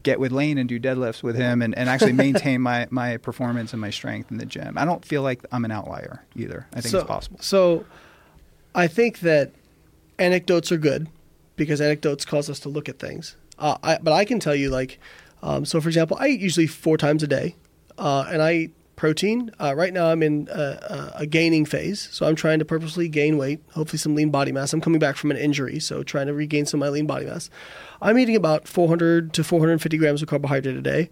[0.04, 3.72] get with Layne and do deadlifts with him and, and actually maintain my, my performance
[3.74, 4.78] and my strength in the gym.
[4.78, 6.68] I don't feel like I'm an outlier either.
[6.74, 7.38] I think so, it's possible.
[7.42, 7.86] So
[8.74, 9.52] I think that
[10.20, 11.08] anecdotes are good
[11.56, 13.36] because anecdotes cause us to look at things.
[13.62, 15.00] Uh, I, but I can tell you, like,
[15.44, 17.56] um, so for example, I eat usually four times a day,
[17.98, 19.52] uh, and I eat protein.
[19.60, 23.38] Uh, right now, I'm in a, a, gaining phase, so I'm trying to purposely gain
[23.38, 24.74] weight, hopefully some lean body mass.
[24.74, 27.26] I'm coming back from an injury, so trying to regain some of my lean body
[27.26, 27.50] mass.
[28.02, 31.10] I'm eating about 400 to 450 grams of carbohydrate a day.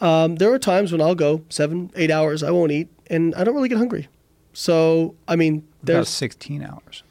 [0.00, 3.44] Um, there are times when I'll go seven, eight hours, I won't eat, and I
[3.44, 4.08] don't really get hungry.
[4.52, 7.02] So, I mean, there's about 16 hours.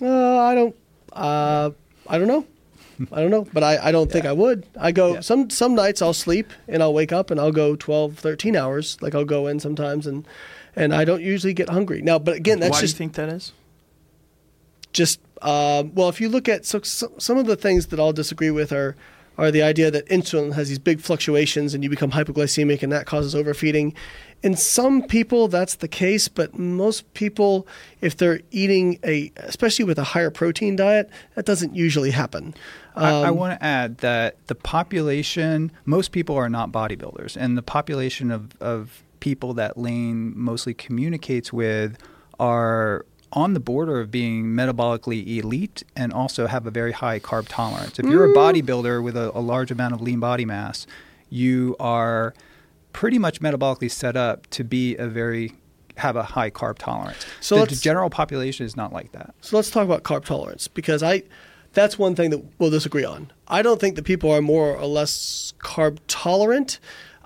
[0.00, 0.76] Uh, I don't.
[1.12, 1.70] Uh,
[2.06, 2.46] I don't know.
[3.12, 4.12] I don't know, but I, I don't yeah.
[4.12, 4.66] think I would.
[4.78, 5.20] I go yeah.
[5.20, 8.98] some some nights I'll sleep and I'll wake up and I'll go 12, 13 hours.
[9.00, 10.26] Like I'll go in sometimes and
[10.76, 12.02] and I don't usually get hungry.
[12.02, 13.52] Now, but again, that's why just do you think that is?
[14.92, 18.12] Just um, well, if you look at so, so, some of the things that I'll
[18.12, 18.96] disagree with are
[19.38, 23.06] are the idea that insulin has these big fluctuations and you become hypoglycemic and that
[23.06, 23.94] causes overfeeding.
[24.42, 27.66] In some people, that's the case, but most people,
[28.02, 32.54] if they're eating a, especially with a higher protein diet, that doesn't usually happen.
[32.96, 37.36] Um, I, I um, want to add that the population, most people are not bodybuilders,
[37.36, 41.98] and the population of, of people that Layne mostly communicates with
[42.38, 47.46] are on the border of being metabolically elite and also have a very high carb
[47.48, 47.98] tolerance.
[47.98, 48.34] If you're a mm.
[48.34, 50.86] bodybuilder with a, a large amount of lean body mass,
[51.28, 52.34] you are
[52.92, 55.54] pretty much metabolically set up to be a very
[55.96, 57.26] have a high carb tolerance.
[57.40, 59.34] So the general population is not like that.
[59.42, 61.22] So let's talk about carb tolerance because I
[61.72, 63.30] that's one thing that we'll disagree on.
[63.48, 66.78] I don't think that people are more or less carb tolerant.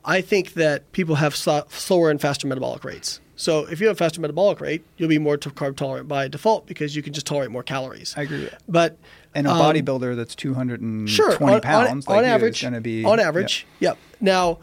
[0.05, 3.21] I think that people have slower and faster metabolic rates.
[3.37, 6.67] So if you have a faster metabolic rate, you'll be more carb tolerant by default
[6.67, 8.15] because you can just tolerate more calories.
[8.17, 8.49] I agree.
[8.69, 8.97] But
[9.35, 12.81] and a um, bodybuilder that's 220 sure, on, pounds, on, like on average, going to
[12.81, 13.67] be on average.
[13.81, 13.97] Yep.
[13.97, 13.99] yep.
[14.21, 14.59] Now,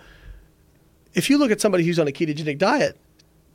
[1.13, 2.97] if you look at somebody who's on a ketogenic diet,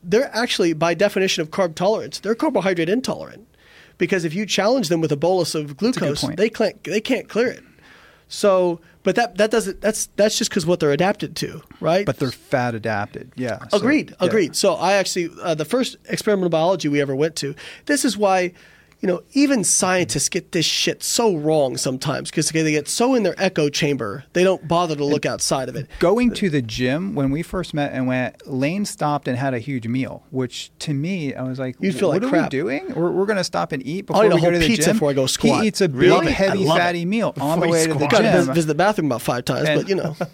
[0.02, 3.48] they're actually, by definition of carb tolerance, they're carbohydrate intolerant.
[3.98, 7.48] Because if you challenge them with a bolus of glucose, they can't they can't clear
[7.48, 7.64] it.
[8.28, 12.04] So, but that that doesn't that's that's just because what they're adapted to, right?
[12.04, 13.32] But they're fat adapted.
[13.36, 13.58] Yeah.
[13.72, 14.10] Agreed.
[14.10, 14.48] So, agreed.
[14.48, 14.52] Yeah.
[14.52, 17.54] So I actually uh, the first experimental biology we ever went to.
[17.86, 18.52] This is why
[19.00, 23.22] you know, even scientists get this shit so wrong sometimes because they get so in
[23.22, 25.88] their echo chamber, they don't bother to look outside of it.
[25.98, 29.58] Going to the gym when we first met and went, Layne stopped and had a
[29.58, 32.52] huge meal, which to me, I was like, you feel what like are crap.
[32.52, 32.94] we doing?
[32.94, 34.86] We're, we're going to stop and eat before I'll eat we go to the pizza
[34.86, 34.96] gym.
[34.96, 35.60] Before I go squat.
[35.62, 36.32] He eats a big, really?
[36.32, 37.06] heavy, fatty it.
[37.06, 38.22] meal on the way to the squat.
[38.22, 38.46] gym.
[38.46, 38.54] gym.
[38.54, 40.16] Visit the bathroom about five times, and but you know.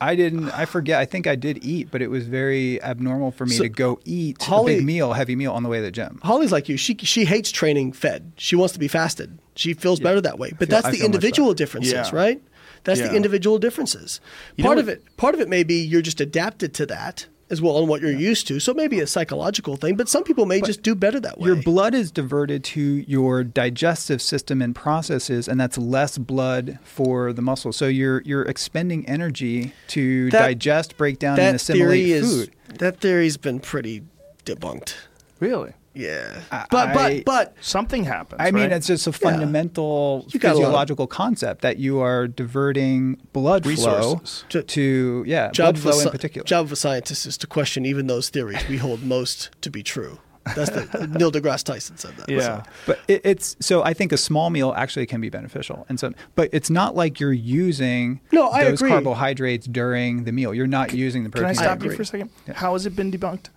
[0.00, 0.50] I didn't.
[0.50, 1.00] I forget.
[1.00, 3.98] I think I did eat, but it was very abnormal for me so, to go
[4.04, 6.20] eat Holly, a big meal, heavy meal on the way to the gym.
[6.22, 6.76] Holly's like you.
[6.76, 8.32] She she hates training fed.
[8.36, 9.38] She wants to be fasted.
[9.54, 10.04] She feels yeah.
[10.04, 10.50] better that way.
[10.50, 12.10] But feel, that's the individual differences, yeah.
[12.12, 12.42] right?
[12.84, 14.20] That's the individual differences.
[14.56, 15.04] You part of it.
[15.16, 18.10] Part of it may be you're just adapted to that as well on what you're
[18.10, 18.60] used to.
[18.60, 21.46] So maybe a psychological thing, but some people may but just do better that way.
[21.46, 27.32] Your blood is diverted to your digestive system and processes, and that's less blood for
[27.32, 27.72] the muscle.
[27.72, 32.50] So you're you're expending energy to that, digest, break down, and assimilate theory food.
[32.70, 34.02] Is, that theory's been pretty
[34.44, 34.94] debunked.
[35.40, 35.72] Really?
[35.98, 38.40] Yeah, but but but something happens.
[38.40, 38.72] I mean, right?
[38.72, 40.38] it's just a fundamental yeah.
[40.38, 44.44] physiological concept that you are diverting blood Resources.
[44.48, 46.44] flow to, to yeah, job blood flow in particular.
[46.44, 49.82] Job of a scientist is to question even those theories we hold most to be
[49.82, 50.20] true.
[50.54, 52.28] That's the Neil deGrasse Tyson said that.
[52.28, 52.70] Yeah, so.
[52.86, 56.12] but it, it's so I think a small meal actually can be beneficial, and so
[56.36, 58.90] but it's not like you're using no, I those agree.
[58.90, 60.54] carbohydrates during the meal.
[60.54, 61.54] You're not using the protein.
[61.54, 62.30] Can I stop I you for a second?
[62.46, 62.54] Yeah.
[62.54, 63.48] How has it been debunked?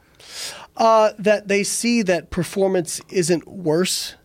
[0.77, 4.15] Uh, that they see that performance isn't worse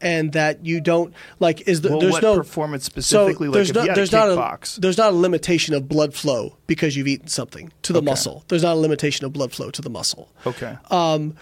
[0.00, 3.48] and that you don't like is the, well, there's no performance specifically?
[3.48, 4.76] So there's like no, there's not a box.
[4.76, 8.04] there's not a limitation of blood flow because you've eaten something to the okay.
[8.04, 8.44] muscle.
[8.48, 10.30] There's not a limitation of blood flow to the muscle.
[10.46, 10.76] Okay.
[10.90, 11.34] Um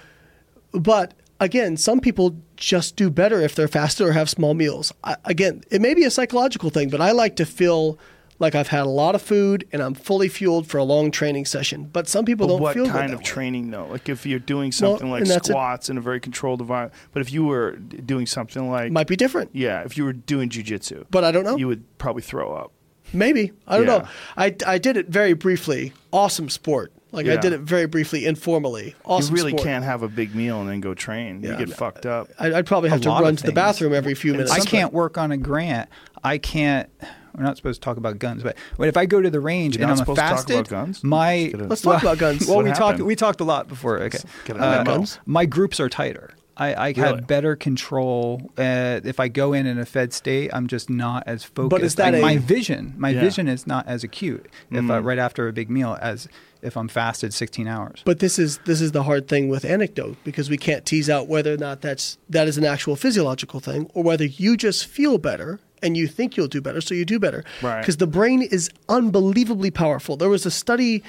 [0.72, 4.92] but again some people just do better if they're fasted or have small meals.
[5.02, 7.98] I, again it may be a psychological thing but i like to feel
[8.44, 11.46] like I've had a lot of food and I'm fully fueled for a long training
[11.46, 11.90] session.
[11.92, 13.24] But some people but don't what feel kind of way.
[13.24, 13.86] training though?
[13.86, 17.32] Like if you're doing something well, like squats in a very controlled environment, but if
[17.32, 19.50] you were doing something like might be different.
[19.52, 21.56] Yeah, if you were doing jujitsu, but I don't know.
[21.56, 22.72] You would probably throw up.
[23.12, 23.98] Maybe I don't Yeah.
[23.98, 24.08] know.
[24.36, 25.92] I, I did it very briefly.
[26.12, 26.92] Awesome sport.
[27.12, 28.96] Like I did it very briefly, informally.
[29.04, 29.36] Awesome.
[29.36, 29.62] you really sport.
[29.62, 31.42] can't have a big meal and then go train.
[31.42, 31.52] Yeah.
[31.58, 32.28] you get fucked up.
[32.40, 34.50] I, I'd probably have to run to the bathroom every few minutes.
[34.50, 35.88] I can't work on a grant.
[36.24, 36.90] I can't.
[37.36, 39.76] We're not supposed to talk about guns, but but if I go to the range
[39.76, 41.02] You're and not I'm supposed to talk fasted, about guns?
[41.04, 42.46] my Get a- Let's talk about guns.
[42.46, 43.98] Well, What we talked we talked a lot before.
[44.02, 45.18] Okay, Get a Uh, guns.
[45.26, 46.30] my groups are tighter.
[46.56, 47.00] I, I Really?
[47.00, 48.52] have better control.
[48.56, 51.70] Uh, if I go in in a fed state, I'm just not as focused.
[51.70, 52.94] But is that Like, a- my vision?
[52.96, 53.20] My Yeah.
[53.22, 55.04] vision is not as acute if I, Mm.
[55.04, 56.28] right after a big meal as
[56.62, 58.02] if I'm fasted 16 hours.
[58.04, 61.26] But this is this is the hard thing with anecdote because we can't tease out
[61.26, 65.18] whether or not that's that is an actual physiological thing or whether you just feel
[65.18, 67.44] better and you think you'll do better, so you do better.
[67.62, 67.80] Right.
[67.80, 70.16] Because the brain is unbelievably powerful.
[70.16, 71.04] There was a study,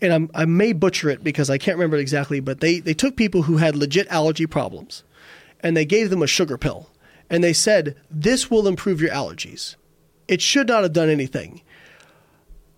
[0.00, 2.94] and I'm, I may butcher it because I can't remember it exactly, but they they
[2.94, 5.02] took people who had legit allergy problems,
[5.60, 6.88] and they gave them a sugar pill,
[7.28, 9.76] and they said this will improve your allergies.
[10.28, 11.60] It should not have done anything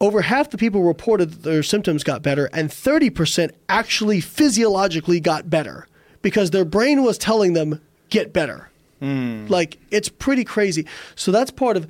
[0.02, 5.48] over half the people reported that their symptoms got better, and 30% actually physiologically got
[5.48, 5.86] better
[6.22, 7.80] because their brain was telling them,
[8.10, 8.68] get better.
[9.02, 9.46] Hmm.
[9.48, 10.86] Like, it's pretty crazy.
[11.16, 11.88] So, that's part of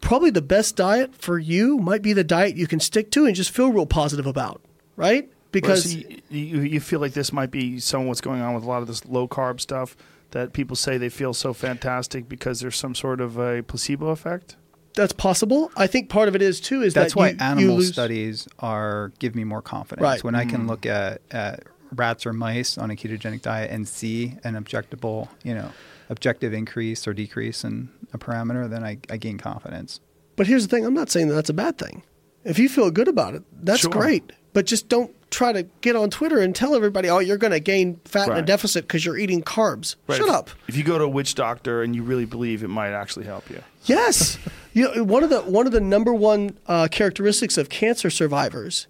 [0.00, 3.34] probably the best diet for you, might be the diet you can stick to and
[3.34, 4.60] just feel real positive about,
[4.96, 5.30] right?
[5.52, 8.54] Because Because you, you, you feel like this might be some of what's going on
[8.54, 9.96] with a lot of this low carb stuff
[10.30, 14.56] that people say they feel so fantastic because there's some sort of a placebo effect.
[14.94, 15.70] that's possible.
[15.76, 17.92] I think part of it is too is That's that why you, you animal lose-
[17.92, 20.24] studies are give me more confidence Right.
[20.24, 20.68] when I can hmm.
[20.68, 25.54] look at, at rats or mice on a ketogenic diet and see an objectable, you
[25.54, 25.70] know,
[26.12, 29.98] objective increase or decrease in a parameter, then I, I gain confidence.
[30.36, 32.04] But here's the thing: I'm not saying that that's a bad thing.
[32.44, 33.90] If you feel good about it, that's Sure.
[33.90, 34.32] great.
[34.52, 37.60] But just don't try to get on Twitter and tell everybody, "Oh, you're going to
[37.60, 40.18] gain fat in a deficit because you're eating carbs." Right.
[40.18, 40.50] Shut If- up.
[40.68, 43.48] If you go to a witch doctor and you really believe it might actually help
[43.50, 43.62] you.
[43.84, 44.38] Yes,
[44.74, 48.86] you know, one of the one of the number one uh, characteristics of cancer survivors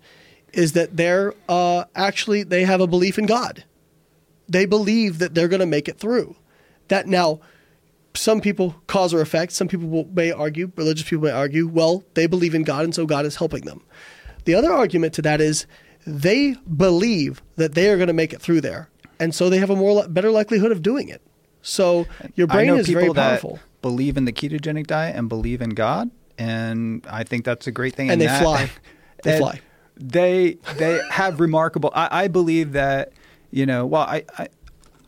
[0.52, 3.64] is that they're uh, actually they have a belief in God.
[4.48, 6.36] They believe that they're going to make it through.
[6.92, 7.40] That now,
[8.12, 9.52] some people cause or effect.
[9.52, 12.94] Some people will, may argue, religious people may argue, well, they believe in God, and
[12.94, 13.82] so God is helping them.
[14.44, 15.66] The other argument to that is
[16.06, 19.70] they believe that they are going to make it through there, and so they have
[19.70, 21.22] a more better likelihood of doing it.
[21.62, 23.58] So your I brain know is people very that powerful.
[23.80, 27.94] believe in the ketogenic diet and believe in God, and I think that's a great
[27.94, 28.10] thing.
[28.10, 28.70] And they that- fly.
[29.22, 29.60] They fly.
[29.96, 31.90] They they have remarkable.
[31.94, 33.12] I, I believe that
[33.50, 33.86] you know.
[33.86, 34.48] Well, I, I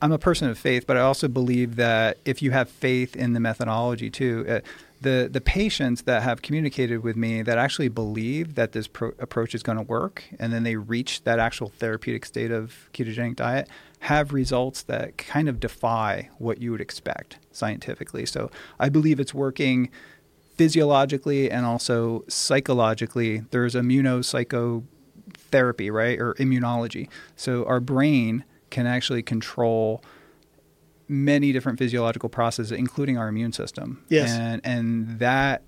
[0.05, 3.33] I'm a person of faith, but I also believe that if you have faith in
[3.33, 4.45] the methodology too.
[4.47, 4.61] Uh,
[5.01, 9.55] the, the patients that have communicated with me that actually believe that this pro- approach
[9.55, 13.67] is going to work and then they reach that actual therapeutic state of ketogenic diet
[14.01, 18.27] have results that kind of defy what you would expect scientifically.
[18.27, 19.89] So I believe it's working
[20.55, 23.39] physiologically and also psychologically.
[23.53, 27.09] There's immunopsychotherapy, right, or immunology.
[27.37, 28.45] So our brain
[28.75, 30.03] can actually control
[31.09, 34.05] many different physiological processes, including our immune system.
[34.09, 34.31] Yes.
[34.33, 35.63] and and that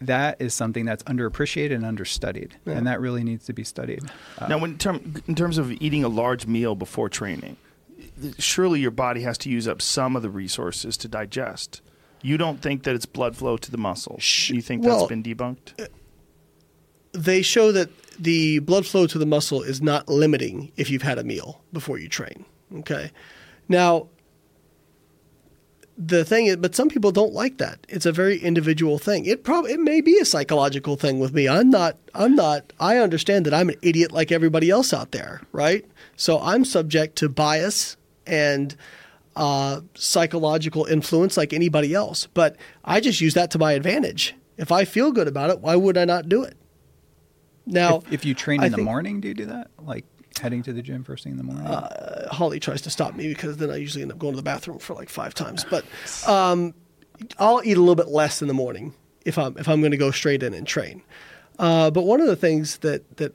[0.00, 2.74] that is something that's underappreciated and understudied, Yeah.
[2.76, 4.02] and that really needs to be studied.
[4.38, 4.96] Uh, Now, when in, term,
[5.26, 7.56] in terms of eating a large meal before training,
[8.38, 11.80] surely your body has to use up some of the resources to digest.
[12.22, 14.22] You don't think that it's blood flow to the muscles.
[14.22, 15.88] Sh- You think well, that's been debunked?
[17.12, 17.88] they show that
[18.18, 21.98] the blood flow to the muscle is not limiting if you've had a meal before
[21.98, 22.44] you train.
[22.78, 23.10] Okay.
[23.68, 24.08] Now,
[25.98, 27.86] the thing is, but some people don't like that.
[27.88, 29.24] It's a very individual thing.
[29.24, 31.48] It probably it may be a psychological thing with me.
[31.48, 31.96] I'm not.
[32.14, 32.72] I'm not.
[32.78, 35.84] I understand that I'm an idiot like everybody else out there, right?
[36.16, 38.76] So I'm subject to bias and
[39.36, 42.26] uh, psychological influence like anybody else.
[42.26, 44.34] But I just use that to my advantage.
[44.58, 46.56] If I feel good about it, why would I not do it?
[47.66, 49.70] Now, if, if you train I in the think- morning, do you do that?
[49.78, 50.04] Like
[50.40, 51.66] heading to the gym first thing in the morning?
[51.66, 54.42] uh, Holly tries to stop me because then I usually end up going to the
[54.42, 55.64] bathroom for like five times.
[55.68, 55.84] But
[56.28, 56.74] um,
[57.38, 58.94] I'll eat a little bit less in the morning
[59.24, 61.02] if I'm if I'm going to go straight in and train.
[61.58, 63.32] Uh, but one of the things that that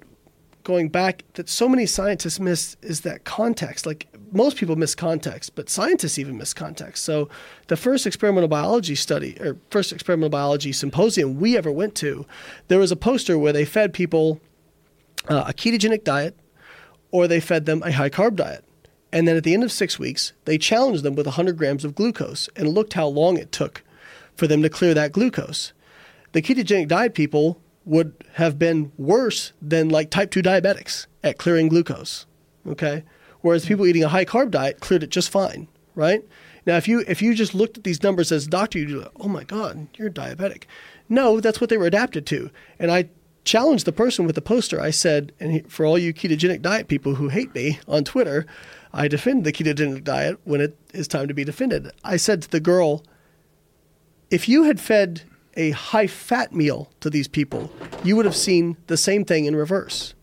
[0.63, 3.85] going back that so many scientists miss is that context.
[3.87, 7.03] Like most people miss context, but scientists even miss context.
[7.03, 7.29] So
[7.67, 12.25] the first experimental biology study or first experimental biology symposium we ever went to,
[12.67, 14.39] there was a poster where they fed people
[15.27, 16.37] uh, a ketogenic diet
[17.11, 18.63] or they fed them a high carb diet.
[19.13, 21.95] And then at the end of six weeks, they challenged them with 100 grams of
[21.95, 23.83] glucose and looked how long it took
[24.35, 25.73] for them to clear that glucose.
[26.31, 31.67] The ketogenic diet people would have been worse than like type 2 diabetics at clearing
[31.67, 32.25] glucose.
[32.65, 33.03] Okay?
[33.41, 36.23] Whereas people eating a high carb diet cleared it just fine, right?
[36.65, 38.93] Now, if you if you just looked at these numbers as a doctor, you'd be
[38.95, 40.63] like, oh my God, you're diabetic.
[41.09, 42.51] No, that's what they were adapted to.
[42.79, 43.09] And I
[43.43, 44.79] challenged the person with the poster.
[44.79, 48.45] I said, and for all you ketogenic diet people who hate me on Twitter,
[48.93, 51.91] I defend the ketogenic diet when it is time to be defended.
[52.03, 53.03] I said to the girl,
[54.29, 55.23] if you had fed
[55.55, 57.71] a high fat meal to these people,
[58.03, 60.13] you would have seen the same thing in reverse.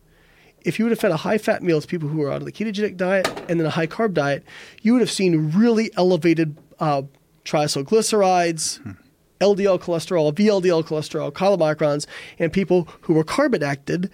[0.63, 2.53] If you would have fed a high fat meal to people who were on the
[2.53, 4.45] ketogenic diet and then a high carb diet,
[4.83, 7.03] you would have seen really elevated uh,
[7.45, 8.97] triacylglycerides,
[9.41, 12.07] LDL cholesterol, VLDL cholesterol, chylomicrons,
[12.39, 14.11] and people who were carb adapted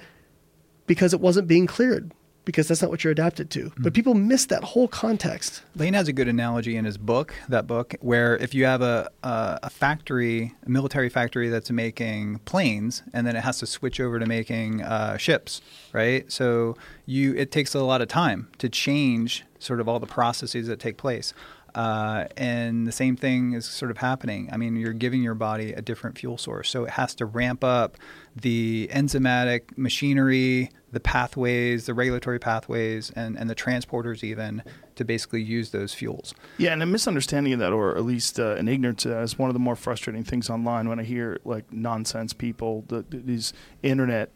[0.87, 2.13] because it wasn't being cleared
[2.45, 3.73] because that's not what you're adapted to.
[3.79, 5.63] But people miss that whole context.
[5.77, 9.11] Layne has a good analogy in his book, that book, where if you have a,
[9.23, 14.01] a, a factory, a military factory that's making planes, and then it has to switch
[14.01, 15.61] over to making uh, ships,
[15.93, 16.31] right?
[16.31, 16.77] So
[17.07, 20.79] you, it takes a lot of time to change sort of all the processes that
[20.79, 21.33] take place.
[21.75, 24.49] Uh, and the same thing is sort of happening.
[24.53, 27.65] I mean, you're giving your body a different fuel source, so it has to ramp
[27.65, 27.97] up
[28.37, 34.63] the enzymatic machinery, the pathways, the regulatory pathways, and, and the transporters even
[34.95, 36.33] to basically use those fuels.
[36.59, 39.37] Yeah, and a misunderstanding of that, or at least uh, an ignorance, of that, is
[39.37, 43.53] one of the more frustrating things online when I hear like nonsense people, the, these
[43.83, 44.31] internet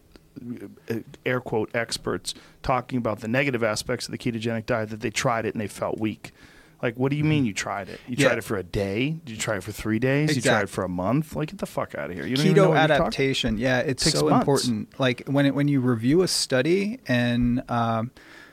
[0.91, 5.11] uh, air quote experts talking about the negative aspects of the ketogenic diet that they
[5.11, 6.33] tried it and they felt weak.
[6.81, 8.01] Like, what do you mean you tried it?
[8.07, 8.29] You Yeah.
[8.29, 9.11] tried it for a day?
[9.25, 10.37] Did you try it for three days?
[10.37, 11.35] You tried it for a month?
[11.35, 12.25] Like, get the fuck out of here!
[12.27, 14.43] You don't even know keto what you're talking- adaptation yeah it's Takes so months.
[14.43, 18.11] important like when it, when you review a study and um,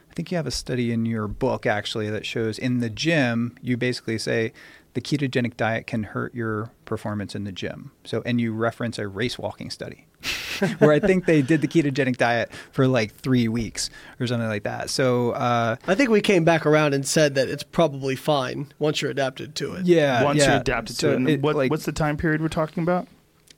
[0.09, 3.55] i think you have a study in your book actually that shows in the gym
[3.61, 4.51] you basically say
[4.95, 9.07] the ketogenic diet can hurt your performance in the gym so and you reference a
[9.07, 10.07] race walking study
[10.79, 13.89] where i think they did the ketogenic diet for like three weeks
[14.19, 17.47] or something like that so uh, I think we came back around and said that
[17.49, 19.85] it's probably fine once you're adapted to it.
[19.85, 20.51] yeah Once yeah.
[20.51, 22.83] you're adapted So to it, and it, what, like, what's the time period we're talking
[22.83, 23.07] about?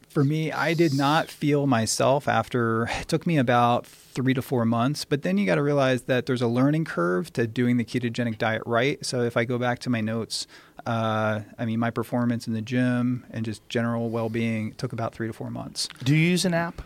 [0.10, 3.86] For me, I did not feel myself after it took me about
[4.18, 5.06] three to four months.
[5.06, 8.40] But then you got to realize that there's a learning curve to doing the ketogenic
[8.40, 8.98] diet right.
[9.06, 10.48] So if I go back to my notes,
[10.88, 15.14] uh, I mean, my performance in the gym and just general well being took about
[15.14, 15.88] three to four months.
[16.04, 16.82] Do you use an app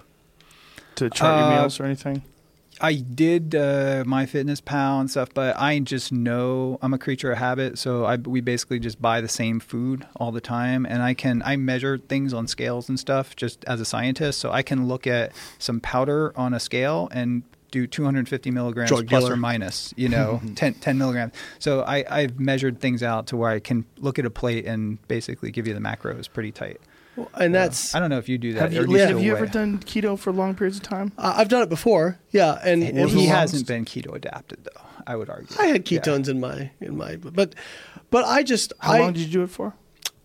[0.96, 2.22] to chart your Uh, meals or anything?
[2.82, 7.78] I did uh, MyFitnessPal and stuff, but I just know I'm a creature of habit.
[7.78, 11.44] So I, we basically just buy the same food all the time, and I can
[11.46, 14.40] I measure things on scales and stuff just as a scientist.
[14.40, 19.08] So I can look at some powder on a scale and do 250 milligrams Drug
[19.08, 19.34] plus dealer.
[19.34, 21.34] or minus, you know, 10, 10 milligrams.
[21.58, 25.06] So I, I've measured things out to where I can look at a plate and
[25.08, 26.82] basically give you the macros pretty tight.
[27.16, 28.62] Well, and that's I don't know if you do that.
[28.62, 31.12] Have or you, do you have you ever done keto for long periods of time?
[31.18, 32.18] I- I've done it before.
[32.32, 34.82] Yeah, and And it he was- hasn't been keto adapted though.
[35.06, 35.56] I would argue.
[35.60, 36.00] I had Yeah.
[36.00, 37.56] ketones in my in my but
[38.10, 39.74] but I just How I, long did you do it for?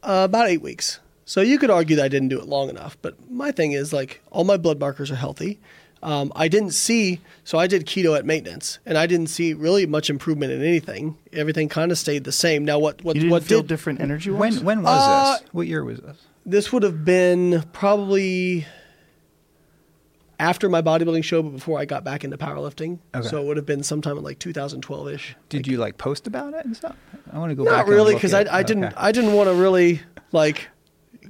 [0.02, 1.00] uh, about eight weeks.
[1.24, 2.96] So you could argue that I didn't do it long enough.
[3.02, 5.58] But my thing is like all my blood markers are healthy.
[6.04, 9.86] Um, I didn't see so I did keto at maintenance, and I didn't see really
[9.86, 11.16] much improvement in anything.
[11.32, 12.64] Everything kind of stayed the same.
[12.64, 15.48] Now what what You didn't what feel did different energy When when was Uh, this?
[15.52, 16.16] What year was this?
[16.46, 18.64] This would have been probably
[20.38, 23.00] after my bodybuilding show, but before I got back into powerlifting.
[23.14, 23.26] Okay.
[23.26, 25.36] So it would have been sometime in like 2012 ish.
[25.48, 26.96] Did you like post about it and stuff?
[27.32, 27.86] I want to go back.
[27.86, 28.94] Not really, because I, I didn't okay.
[28.96, 30.00] I didn't want to really
[30.32, 30.68] like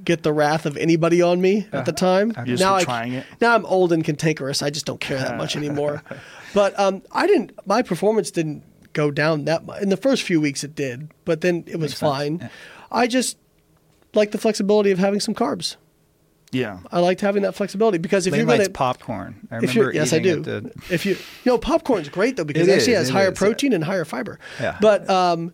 [0.03, 2.31] get the wrath of anybody on me at the time.
[2.31, 2.41] Okay.
[2.41, 3.25] You just now I, trying it?
[3.41, 4.61] now I'm old and cantankerous.
[4.61, 6.03] I just don't care that much anymore.
[6.53, 7.51] but um, I didn't.
[7.65, 8.63] My performance didn't
[8.93, 9.81] go down that much.
[9.81, 12.37] In the first few weeks, it did, but then it was Makes fine.
[12.39, 12.49] Yeah.
[12.91, 13.37] I just
[14.13, 15.75] like the flexibility of having some carbs.
[16.51, 16.79] yeah.
[16.91, 19.47] I liked having that flexibility because if you're going to popcorn.
[19.51, 20.41] I remember yes, I do.
[20.41, 23.13] the- If you, you know, popcorn's great though because It it actually is, has it
[23.13, 23.37] higher is.
[23.37, 24.39] protein and higher fiber.
[24.59, 24.77] Yeah.
[24.81, 25.53] But um,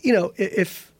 [0.00, 0.92] you know, if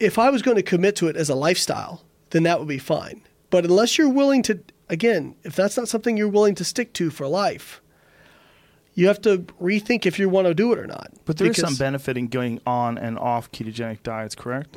[0.00, 2.78] if I was going to commit to it as a lifestyle, then that would be
[2.78, 3.22] fine.
[3.50, 7.10] But unless you're willing to, again, if that's not something you're willing to stick to
[7.10, 7.80] for life,
[8.94, 11.10] you have to rethink if you want to do it or not.
[11.24, 14.76] But there is some benefit in going on and off ketogenic diets, correct?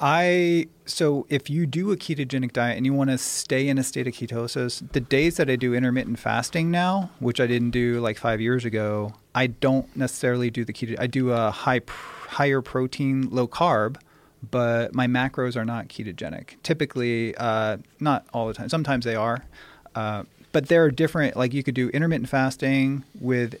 [0.00, 3.82] I so if you do a ketogenic diet and you want to stay in a
[3.82, 8.00] state of ketosis, the days that I do intermittent fasting now, which I didn't do
[8.00, 10.98] like five years ago, I don't necessarily do the keto.
[10.98, 13.96] I do a high higher protein, low carb,
[14.48, 16.62] but my macros are not ketogenic.
[16.62, 18.68] Typically, uh, not all the time.
[18.68, 19.44] Sometimes they are,
[19.94, 21.36] uh, but there are different.
[21.36, 23.56] Like you could do intermittent fasting with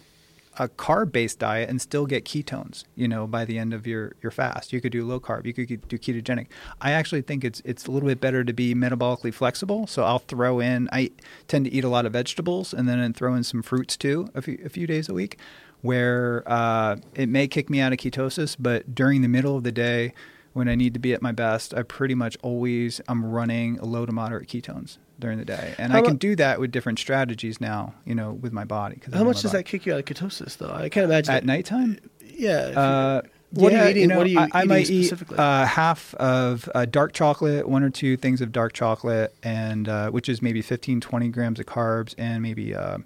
[0.58, 4.12] a carb based diet and still get ketones, you know, by the end of your,
[4.20, 4.72] your fast.
[4.72, 6.46] You could do low carb, you could do ketogenic.
[6.80, 9.86] I actually think it's it's a little bit better to be metabolically flexible.
[9.86, 11.10] So I'll throw in I
[11.48, 14.42] tend to eat a lot of vegetables and then throw in some fruits too a
[14.42, 15.38] few, a few days a week
[15.82, 19.72] where uh, it may kick me out of ketosis, but during the middle of the
[19.72, 20.12] day
[20.52, 24.04] when I need to be at my best, I pretty much always I'm running low
[24.04, 27.60] to moderate ketones during the day, and How I can do that with different strategies
[27.60, 27.94] now.
[28.04, 29.00] You know, with my body.
[29.12, 29.58] How much does body.
[29.58, 30.72] that kick you out of ketosis, though?
[30.72, 31.34] I can't imagine.
[31.34, 31.98] at nighttime?
[32.22, 32.56] yeah.
[32.74, 33.22] Uh,
[33.52, 34.08] What are you Yeah, eating?
[34.08, 35.34] know, what are you I, I might specifically?
[35.34, 39.88] eat uh, half of uh, dark chocolate, one or two things of dark chocolate, and
[39.88, 42.98] uh, which is maybe 15, 20 grams of carbs, and maybe uh,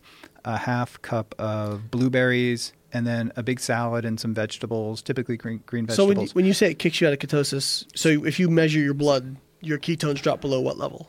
[0.45, 5.63] a half cup of blueberries, and then a big salad and some vegetables, typically green,
[5.67, 6.35] green so when you, vegetables.
[6.35, 9.37] when you say it kicks you out of ketosis, so if you measure your blood,
[9.63, 11.09] your ketones drop below what level?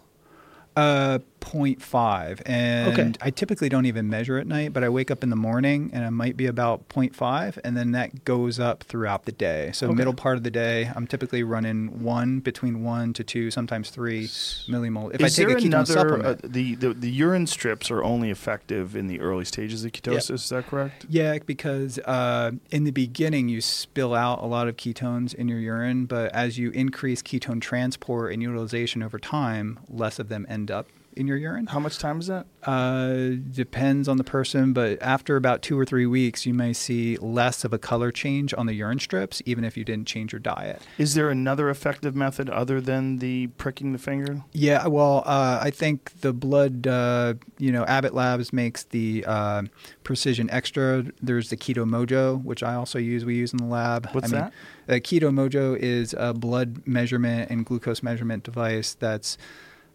[0.75, 2.41] Uh, 0.5.
[2.45, 3.11] And Okay.
[3.21, 6.03] I typically don't even measure at night, but I wake up in the morning and
[6.03, 9.71] it might be about 0.5, and then that goes up throughout the day.
[9.73, 9.95] So, Okay.
[9.95, 14.27] middle part of the day, I'm typically running one, between one to two, sometimes three
[14.67, 15.13] millimole.
[15.13, 15.93] If is I take there a ketone another?
[15.93, 16.25] supplement.
[16.43, 20.31] Uh, the, the the urine strips are only effective in the early stages of ketosis.
[20.31, 21.05] Is that correct?
[21.09, 25.59] Yeah, because uh, in the beginning you spill out a lot of ketones in your
[25.59, 30.71] urine, but as you increase ketone transport and utilization over time, less of them end
[30.71, 31.67] up in your urine.
[31.67, 32.45] How much time is that?
[32.63, 37.17] Uh, depends on the person, but after about two or three weeks, you may see
[37.17, 40.39] less of a color change on the urine strips, even if you didn't change your
[40.39, 40.81] diet.
[40.97, 44.43] Is there another effective method other than the pricking the finger?
[44.51, 49.63] Yeah, well, uh, I think the blood, uh, you know, Abbott Labs makes the uh,
[50.03, 51.11] Precision Xtra.
[51.21, 53.25] There's the Keto Mojo, which I also use.
[53.25, 54.09] We use in the lab.
[54.11, 54.51] What's I mean,
[54.87, 59.37] Uh, Keto Mojo is a blood measurement and glucose measurement device that's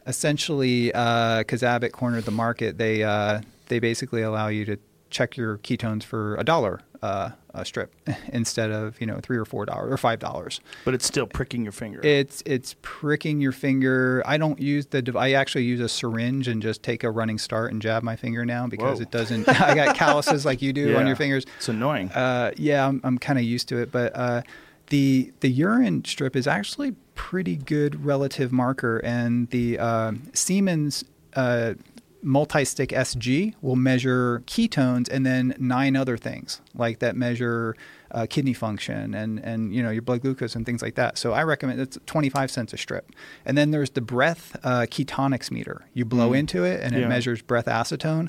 [0.06, 2.78] essentially because Abbott cornered the market.
[2.78, 4.76] They uh, they basically allow you to
[5.10, 7.92] check your ketones for a dollar uh, a strip
[8.32, 10.60] instead of you know three or four dollars or five dollars.
[10.84, 12.00] But it's still pricking your finger.
[12.02, 14.22] It's it's pricking your finger.
[14.26, 15.02] I don't use the.
[15.02, 18.16] dev- I actually use a syringe and just take a running start and jab my
[18.16, 19.02] finger now because Whoa.
[19.02, 19.48] it doesn't.
[19.48, 21.44] I got calluses like you do on your fingers.
[21.56, 22.10] It's annoying.
[22.10, 24.42] Uh, yeah, I'm, I'm kind of used to it, but uh,
[24.90, 31.04] the the urine strip is actually pretty good relative marker, and the uh, Siemens.
[31.34, 31.74] Uh,
[32.22, 37.74] Multistix SG will measure ketones and then nine other things like that measure
[38.10, 41.16] uh, kidney function and and you know your blood glucose and things like that.
[41.16, 43.10] So I recommend it's 25 cents a strip.
[43.46, 45.86] And then there's the breath uh, Ketonix meter.
[45.94, 46.38] You blow Mm.
[46.40, 47.06] into it and Yeah.
[47.06, 48.28] it measures breath acetone,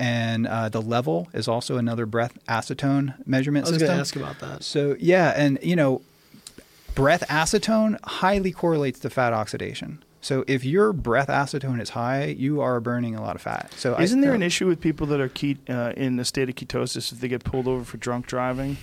[0.00, 3.96] and uh, the LEVL is also another breath acetone measurement I was going system.
[3.96, 4.64] to ask about that.
[4.64, 6.00] So yeah, and you know,
[6.94, 10.02] breath acetone highly correlates to fat oxidation.
[10.22, 13.72] So if your breath acetone is high, you are burning a lot of fat.
[13.76, 16.54] So Isn't there an issue with people that are ke- uh, in a state of
[16.56, 18.76] ketosis if they get pulled over for drunk driving?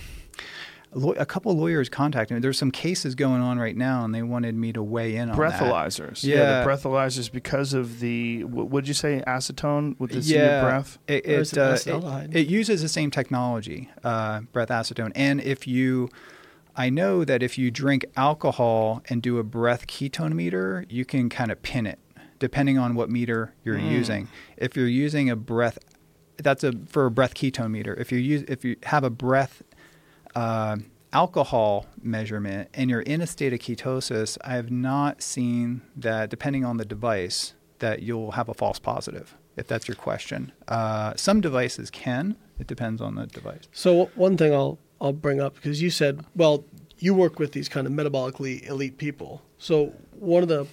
[0.94, 2.40] Law- a couple of lawyers contacted me.
[2.40, 5.36] There's some cases going on right now, and they wanted me to weigh in on
[5.38, 5.52] that.
[5.60, 6.24] Breathalyzers.
[6.24, 6.62] Yeah.
[6.62, 10.70] the breathalyzers because of the what would you say acetone with this in yeah, your
[10.70, 10.98] breath?
[11.06, 15.12] It, Or is it, it uh, it, it uses the same technology, uh, breath acetone.
[15.14, 16.08] And if you,
[16.74, 21.28] I know that if you drink alcohol and do a breath ketone meter, you can
[21.28, 21.98] kind of pin it
[22.38, 23.90] depending on what meter you're Mm.
[23.90, 24.28] using.
[24.56, 25.76] If you're using a breath,
[26.36, 27.94] that's a for a breath ketone meter.
[27.94, 29.60] If you use if you have a breath
[30.38, 30.76] uh,
[31.12, 36.64] alcohol measurement and you're in a state of ketosis, I have not seen that, depending
[36.64, 40.52] on the device, that you'll have a false positive, if that's your question.
[40.68, 43.68] Uh, some devices can, it depends on the device.
[43.72, 46.64] So one thing I'll I'll bring up because you said, well,
[46.98, 49.42] you work with these kind of metabolically elite people.
[49.58, 50.66] So one of the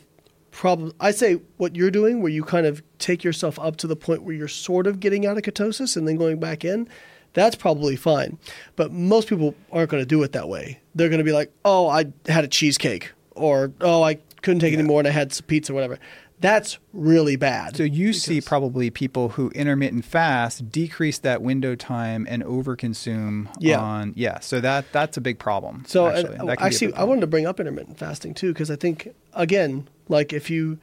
[0.52, 3.96] problems I say what you're doing, where you kind of take yourself up to the
[3.96, 6.88] point where you're sort of getting out of ketosis and then going back in,
[7.36, 8.40] that's probably fine.
[8.76, 10.80] But most people aren't going to do it that way.
[10.96, 14.74] They're going to be like, oh, I had a cheesecake, or oh, I couldn't take
[14.74, 14.80] Yeah.
[14.80, 16.00] any more and I had some pizza, or whatever.
[16.42, 17.78] That's really bad.
[17.78, 23.80] So you see probably people who intermittent fast decrease that window time and overconsume Yeah.
[23.80, 24.40] on yeah.
[24.42, 25.84] So that that's a big problem.
[25.88, 28.34] So actually, and, That can be a actually, I wanted to bring up intermittent fasting
[28.34, 30.78] too because I think again, like if you,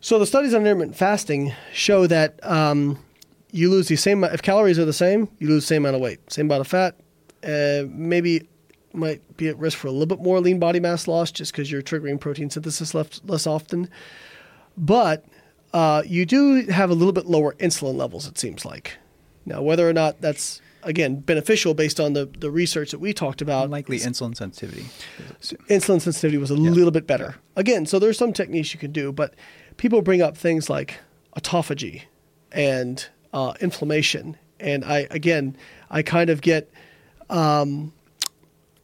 [0.00, 2.98] so the studies on intermittent fasting show that um,
[3.50, 6.02] you lose the same if calories are the same, you lose the same amount of
[6.02, 6.96] weight, same amount of fat,
[7.44, 8.48] uh, maybe
[8.92, 11.70] might be at risk for a little bit more lean body mass loss just because
[11.70, 13.88] you're triggering protein synthesis less, less often,
[14.76, 15.24] but
[15.72, 18.26] uh, you do have a little bit lower insulin levels.
[18.26, 18.96] It seems like
[19.44, 23.42] now whether or not that's again beneficial based on the the research that we talked
[23.42, 24.86] about likely insulin sensitivity.
[25.68, 27.36] insulin sensitivity was a little bit better.
[27.56, 29.34] Again, so there's some techniques you can do, but
[29.76, 31.00] people bring up things like
[31.36, 32.02] autophagy
[32.52, 35.56] and uh, inflammation, and I again,
[35.90, 36.70] I kind of get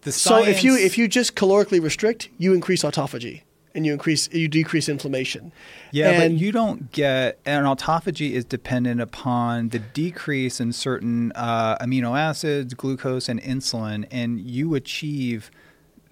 [0.03, 3.43] The so if you if you just calorically restrict, you increase autophagy
[3.75, 5.53] and you increase you decrease inflammation.
[5.91, 11.33] Yeah, and but you don't get and autophagy is dependent upon the decrease in certain
[11.35, 15.51] uh, amino acids, glucose, and insulin, and you achieve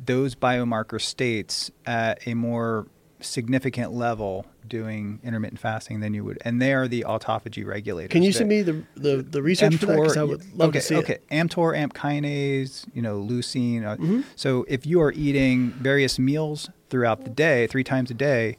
[0.05, 2.87] those biomarker states at a more
[3.23, 8.11] significant level doing intermittent fasting than you would, and they are the autophagy regulators.
[8.13, 10.17] Can you send me the the, the research for that?
[10.19, 11.13] I would love okay, to see okay.
[11.15, 11.29] it.
[11.31, 13.85] mTOR, AMP kinase, you know, leucine.
[13.87, 14.21] Uh, Mm-hmm.
[14.37, 18.57] So if you are eating various meals throughout the day, three times a day,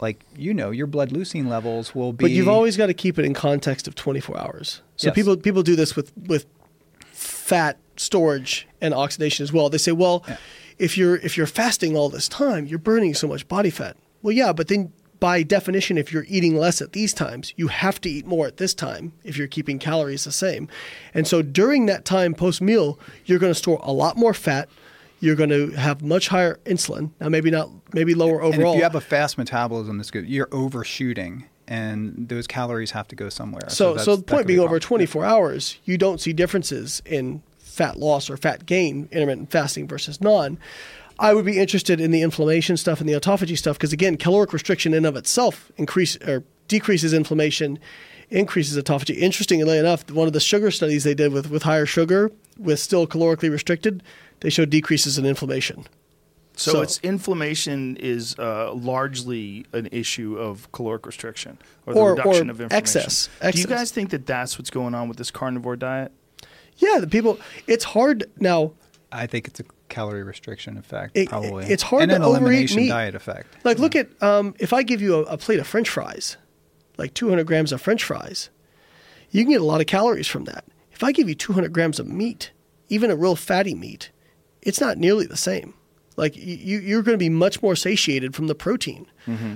[0.00, 2.24] like you know, your blood leucine levels will be.
[2.24, 4.82] But you've always got to keep it in context of 24 hours.
[4.96, 5.14] So Yes.
[5.14, 6.46] people people do this with with
[7.12, 9.68] fat storage and oxidation as well.
[9.70, 10.36] They say, well, Yeah.
[10.78, 13.96] if you're if you're fasting all this time, you're burning so much body fat.
[14.22, 18.00] Well, yeah, but then by definition, if you're eating less at these times, you have
[18.00, 20.68] to eat more at this time if you're keeping calories the same.
[21.14, 24.68] And so during that time post meal, you're going to store a lot more fat.
[25.20, 27.10] You're going to have much higher insulin.
[27.20, 28.72] Now, maybe not, maybe lower And overall.
[28.72, 30.26] if you have a fast metabolism, that's good.
[30.28, 33.68] You're overshooting, and those calories have to go somewhere.
[33.68, 37.00] So, that's- so the point could be being, over 24 hours, you don't see differences
[37.06, 40.58] in fat loss or fat gain, intermittent fasting versus non.
[41.22, 44.52] I would be interested in the inflammation stuff and the autophagy stuff because again, caloric
[44.52, 47.78] restriction in of itself increase or decreases inflammation,
[48.28, 49.16] increases autophagy.
[49.16, 53.06] Interestingly enough, one of the sugar studies they did with with higher sugar with still
[53.06, 54.02] calorically restricted,
[54.40, 55.86] they showed decreases in inflammation.
[56.56, 62.10] So, So- it's inflammation is uh, largely an issue of caloric restriction or the Or-
[62.10, 62.76] reduction or of inflammation.
[63.00, 66.10] excess- Do you guys think that that's what's going on with this carnivore diet?
[66.78, 67.38] Yeah, the people.
[67.68, 68.72] It's hard now.
[69.12, 71.66] I think it's a calorie restriction effect, It- probably.
[71.66, 72.88] it's hard and to an overeat elimination meat.
[72.88, 73.46] diet effect.
[73.64, 76.36] Like, look at um, if I give you a, a plate of French fries,
[76.98, 78.50] like 200 grams of French fries,
[79.30, 80.64] you can get a lot of calories from that.
[80.92, 82.50] If I give you 200 grams of meat,
[82.88, 84.10] even a real fatty meat,
[84.62, 85.74] it's not nearly the same.
[86.16, 89.06] Like you, you- you're going to be much more satiated from the protein.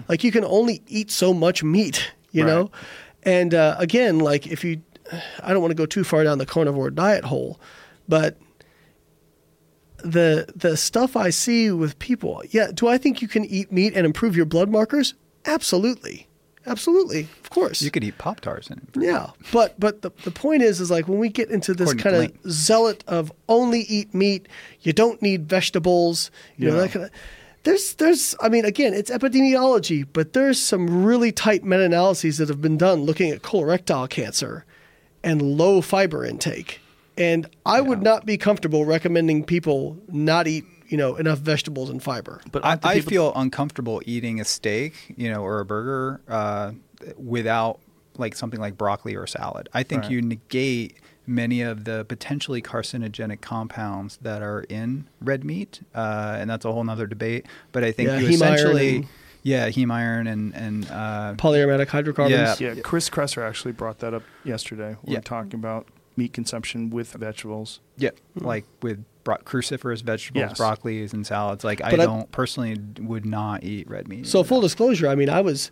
[0.08, 2.50] Like you can only eat so much meat, you Right.
[2.50, 2.70] know.
[3.24, 4.80] And uh, again, like if you,
[5.42, 7.60] I don't want to go too far down the carnivore diet hole,
[8.08, 8.38] but
[10.06, 13.94] the the stuff I see with people, yeah, do I think you can eat meat
[13.94, 15.14] and improve your blood markers?
[15.44, 16.26] Absolutely.
[16.66, 17.28] Absolutely.
[17.44, 17.80] Of course.
[17.80, 19.30] You could eat Pop Tarts and yeah.
[19.52, 22.50] But but the, the point is is like when we get into this kind of
[22.50, 24.48] zealot of only eat meat,
[24.80, 27.10] you don't need vegetables, you know, that kind of
[27.62, 32.60] there's there's I mean again, it's epidemiology, but there's some really tight meta-analyses that have
[32.60, 34.64] been done looking at colorectal cancer
[35.22, 36.80] and low fiber intake.
[37.18, 42.02] And I would not be comfortable recommending people not eat, you know, enough vegetables and
[42.02, 42.40] fiber.
[42.52, 46.72] But I, I people- feel uncomfortable eating a steak, you know, or a burger uh,
[47.16, 47.80] without
[48.18, 49.68] like something like broccoli or salad.
[49.74, 50.12] I think Right.
[50.12, 56.48] you negate many of the potentially carcinogenic compounds that are in red meat, uh, and
[56.48, 57.47] that's a whole nother debate.
[57.72, 59.06] But I think Yeah, you essentially, and-
[59.43, 62.60] yeah, heme iron and and uh, Polyaromatic hydrocarbons.
[62.60, 62.74] Yeah.
[62.74, 64.97] Yeah, Chris Kresser actually brought that up yesterday.
[65.05, 65.18] We Yeah.
[65.18, 65.86] were talking about
[66.16, 67.80] meat consumption with vegetables.
[67.98, 70.59] yeah, like with bro- cruciferous vegetables, Yes.
[70.59, 71.62] broccolis, and salads.
[71.64, 74.26] Like I But I- don't personally would not eat red meat.
[74.26, 75.70] So full disclosure, I mean, I was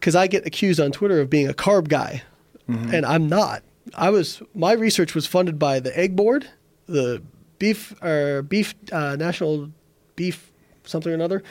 [0.00, 2.22] because I get accused on Twitter of being a carb guy,
[2.68, 3.62] and I'm not.
[3.94, 6.48] I was my research was funded by the Egg Board,
[6.86, 7.22] the
[7.58, 9.70] Beef or Beef uh, National
[10.16, 10.50] Beef
[10.84, 11.42] something or another.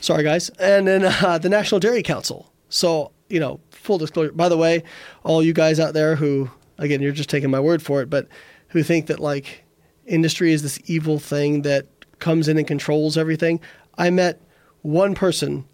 [0.00, 2.52] Sorry, guys, and then uh, the National Dairy Council.
[2.68, 4.32] So you know, full disclosure.
[4.32, 4.82] By the way,
[5.22, 8.28] all you guys out there who, again, you're just taking my word for it, but
[8.68, 9.64] who think that like
[10.06, 11.86] industry is this evil thing that
[12.18, 13.60] comes in and controls everything.
[13.96, 14.40] I met
[14.82, 15.64] one person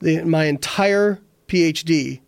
[0.00, 2.20] the, my entire PhD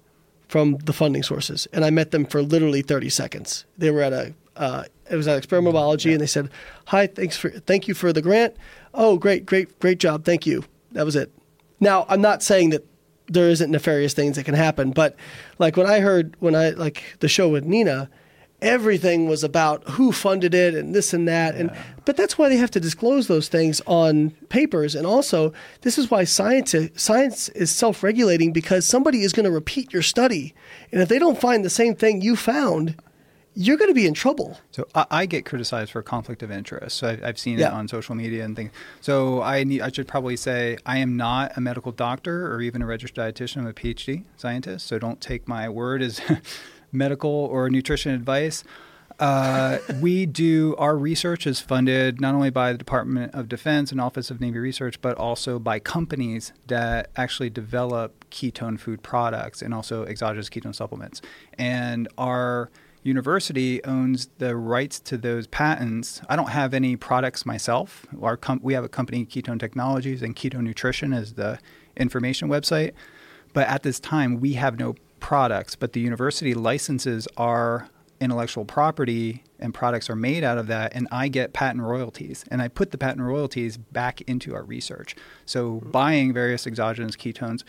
[0.49, 3.65] from the funding sources, and I met them for literally 30 seconds.
[3.77, 6.49] They were at a uh, it was at experimental biology, and they said,
[6.87, 8.57] "Hi, thanks for thank you for the grant.
[8.95, 11.33] Oh, great, great, great job, thank you." That was it.
[11.81, 12.87] Now, I'm not saying that
[13.27, 15.17] there isn't nefarious things that can happen, but
[15.59, 18.11] like when I heard when I like the show with Nina,
[18.61, 21.55] everything was about who funded it and this and that.
[21.55, 21.71] And
[22.05, 24.95] but that's why they have to disclose those things on papers.
[24.95, 25.53] And also
[25.83, 30.55] this is why science science is self-regulating because somebody is going to repeat your study.
[30.93, 32.97] And if they don't find the same thing you found
[33.57, 36.97] you're going to be in trouble So I, I get criticized for conflict of interest.
[36.97, 37.69] So I, I've seen Yeah.
[37.69, 38.73] it on social media and things.
[39.01, 42.83] So I need, I should probably say I am not a medical doctor or even
[42.83, 43.59] a registered dietitian.
[43.59, 44.87] I'm a PhD scientist.
[44.87, 46.21] So don't take my word as
[46.93, 48.65] medical or nutrition advice.
[49.21, 54.01] Uh, we do our research is funded not only by the Department of Defense and
[54.01, 59.73] Office of Navy Research, but also by companies that actually develop ketone food products and
[59.73, 61.23] also exogenous ketone supplements.
[61.57, 62.71] And our
[63.05, 66.21] university owns the rights to those patents.
[66.29, 68.07] I don't have any products myself.
[68.21, 71.59] Our com- we have a company, Ketone Technologies, and Keto Nutrition is the
[71.97, 72.93] information website.
[73.53, 75.77] But at this time, we have no products.
[75.77, 77.89] But the university licenses our
[78.21, 82.63] intellectual property and products are made out of that and I get patent royalties and
[82.63, 85.15] I put the patent royalties back into our research.
[85.47, 85.91] So hmm.
[85.91, 87.65] buying various exogenous ketones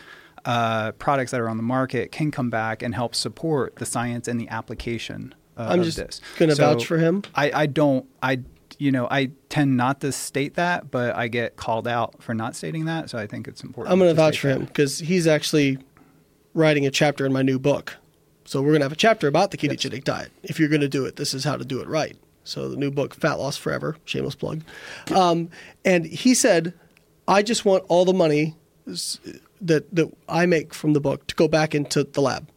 [0.45, 4.27] uh, products that are on the market can come back and help support the science
[4.27, 6.21] and the application uh, I'm of just this.
[6.37, 7.23] gonna So vouch for him.
[7.33, 8.41] I, I don't I
[8.77, 12.55] you know I tend not to state that, but I get called out for not
[12.55, 13.91] stating that, so I think it's important.
[13.91, 14.57] I'm going to vouch for that.
[14.57, 15.77] him because he's actually
[16.53, 17.95] writing a chapter in my new book.
[18.45, 20.31] So we're going to have a chapter about the ketogenic diet.
[20.43, 22.15] If you're going to do it, this is how to do it right.
[22.43, 24.61] So the new book, Fat Loss Forever, shameless plug.
[25.15, 25.49] Um,
[25.83, 26.73] and he said,
[27.27, 28.55] I just want all the money
[29.61, 32.47] that that I make from the book to go back into the lab.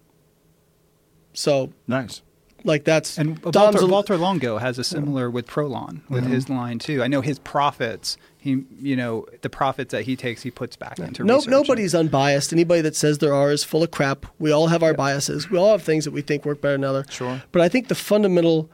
[1.33, 2.23] So Nice.
[2.65, 6.33] like that's And Dom's Walter, Valter Longo has a similar with Prolon with Mm-hmm.
[6.33, 7.03] his line too.
[7.03, 8.17] I know his profits.
[8.39, 11.27] He, you know, the profits that he takes, he puts back into research.
[11.27, 11.51] No, research.
[11.51, 12.53] nobody's unbiased.
[12.53, 14.27] Anybody that says there are is full of crap.
[14.39, 15.51] We all have our biases.
[15.51, 17.05] We all have things that we think work better than other.
[17.11, 17.43] Sure.
[17.53, 18.71] But I think the fundamental,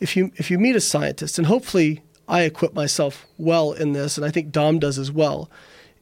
[0.00, 4.16] if you if you meet a scientist, and hopefully I equip myself well in this,
[4.16, 5.50] and I think Dom does as well,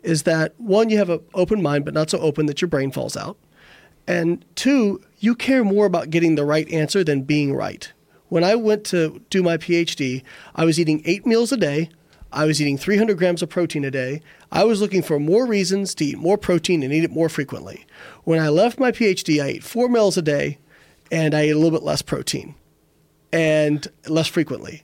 [0.07, 2.93] is that one you have an open mind, but not so open that your brain
[2.93, 3.37] falls out,
[4.07, 7.93] and two you care more about getting the right answer than being right.
[8.29, 10.23] When I went to do my PhD,
[10.55, 11.91] I was eating eight meals a day.
[12.33, 14.21] I was eating 300 grams of protein a day.
[14.53, 17.87] I was looking for more reasons to eat more protein and eat it more frequently.
[18.25, 20.59] When I left my PhD, I ate four meals a day
[21.11, 22.55] and I ate a little bit less protein
[23.33, 24.83] and less frequently.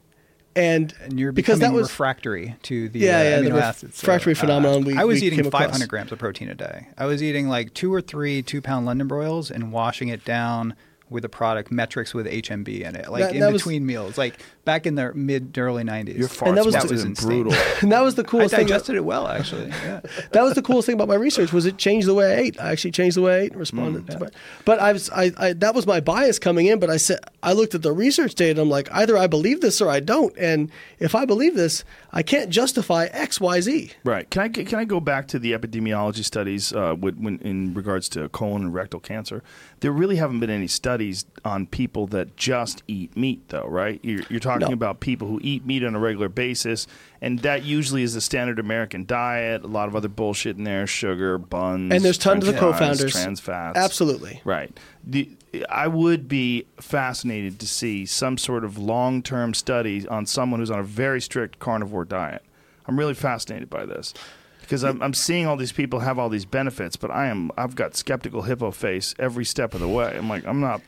[0.55, 3.65] And, and you're because that was refractory to the Yeah, uh, yeah, the amino ref-
[3.65, 3.97] acids.
[3.99, 5.62] So, refractory phenomenon we- I was we eating came across.
[5.62, 6.89] 500 grams of protein a day.
[6.99, 10.74] I was eating like two or three two-pound London broils and washing it down
[11.12, 14.18] with a product Met-Rx with HMB in it, like That- in that was- between meals,
[14.18, 14.34] like
[14.64, 16.16] back in the mid to early 90s.
[16.16, 17.28] Your farts And that was must the- have been insane.
[17.28, 17.52] brutal.
[17.82, 18.66] and that was the I coolest thing.
[18.66, 19.68] digested it well, actually.
[19.68, 20.01] Yeah.
[20.32, 22.60] that was the coolest thing about my research was it changed the way I ate.
[22.60, 24.10] I actually changed the way I ate and responded mm.
[24.12, 24.28] to my.
[24.64, 26.78] But I was I, I that was my bias coming in.
[26.80, 28.60] But I said I looked at the research data.
[28.60, 30.36] I'm like either I believe this or I don't.
[30.39, 31.84] And if I believe this,
[32.14, 33.93] I can't justify X Y Z.
[34.05, 34.28] Right.
[34.28, 38.09] Can I can I go back to the epidemiology studies uh, with, when, in regards
[38.10, 39.43] to colon and rectal cancer?
[39.80, 43.98] There really haven't been any studies on people that just eat meat, though, right?
[44.02, 44.74] You're, you're talking No.
[44.74, 46.86] about people who eat meat on a regular basis,
[47.22, 49.64] and that usually is the standard American diet.
[49.64, 53.10] A lot of other bullshit in there: sugar, buns, And there's tons of fries, confounders.
[53.12, 53.78] trans fats.
[53.78, 54.43] Absolutely.
[54.44, 54.78] Right.
[55.05, 55.30] The,
[55.69, 60.70] I would be fascinated to see some sort of long term study on someone who's
[60.70, 62.43] on a very strict carnivore diet.
[62.87, 64.15] I'm really fascinated by this
[64.62, 67.74] because I'm, I'm seeing all these people have all these benefits, but I am I've
[67.74, 70.16] got skeptical hippo face every step of the way.
[70.16, 70.81] I'm like I'm not.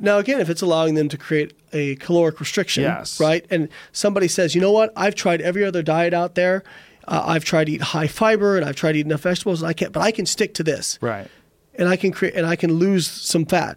[0.00, 3.18] Now, again, if it's allowing them to create a caloric restriction, Yes.
[3.18, 3.44] right?
[3.50, 4.92] And somebody says, you know what?
[4.94, 6.62] I've tried every other diet out there.
[7.08, 9.68] Uh, I've tried to eat high fiber and I've tried to eat enough vegetables, and
[9.68, 9.92] I can't.
[9.92, 11.26] But I can stick to this, Right.
[11.74, 13.76] and I can create, and I can lose some fat.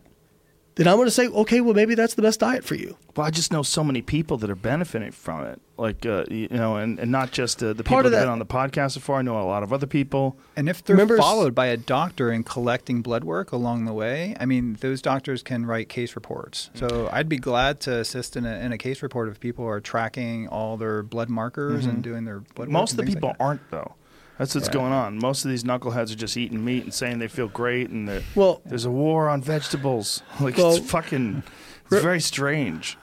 [0.83, 2.97] Then I'm going to say, okay, well, maybe that's the best diet for you.
[3.15, 6.47] Well, I just know so many people that are benefiting from it, like uh, you
[6.49, 8.93] know, and, and not just uh, the people Part that have been on the podcast
[8.93, 9.19] so far.
[9.19, 10.37] I know a lot of other people.
[10.55, 14.35] And if they're Remember followed by a doctor and collecting blood work along the way,
[14.39, 16.69] I mean, those doctors can write case reports.
[16.73, 19.81] So I'd be glad to assist in a, in a case report if people are
[19.81, 22.73] tracking all their blood markers and doing their blood work.
[22.73, 23.93] Most of the people like aren't though.
[24.41, 25.19] That's what's going on.
[25.19, 28.23] Most of these knuckleheads are just eating meat and saying they feel great, and they're-
[28.33, 30.23] Well- there's a war on vegetables.
[30.39, 31.43] Like Well- it's fucking,
[31.91, 32.97] it's very strange.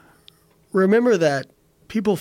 [0.73, 1.47] Remember that
[1.87, 2.19] people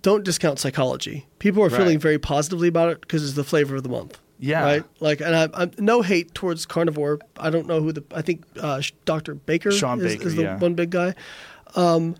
[0.00, 1.26] don't discount psychology.
[1.40, 1.76] People are Right.
[1.78, 4.16] feeling very positively about it because it's the flavor of the month.
[4.38, 4.62] Yeah.
[4.62, 4.84] Right.
[5.00, 7.18] Like, and I, I'm no hate towards carnivore.
[7.36, 8.04] I don't know who the.
[8.14, 9.34] I think uh, Dr.
[9.34, 10.56] Baker Shawn is, Baker, is the yeah.
[10.56, 11.14] one big guy.
[11.74, 12.14] Um,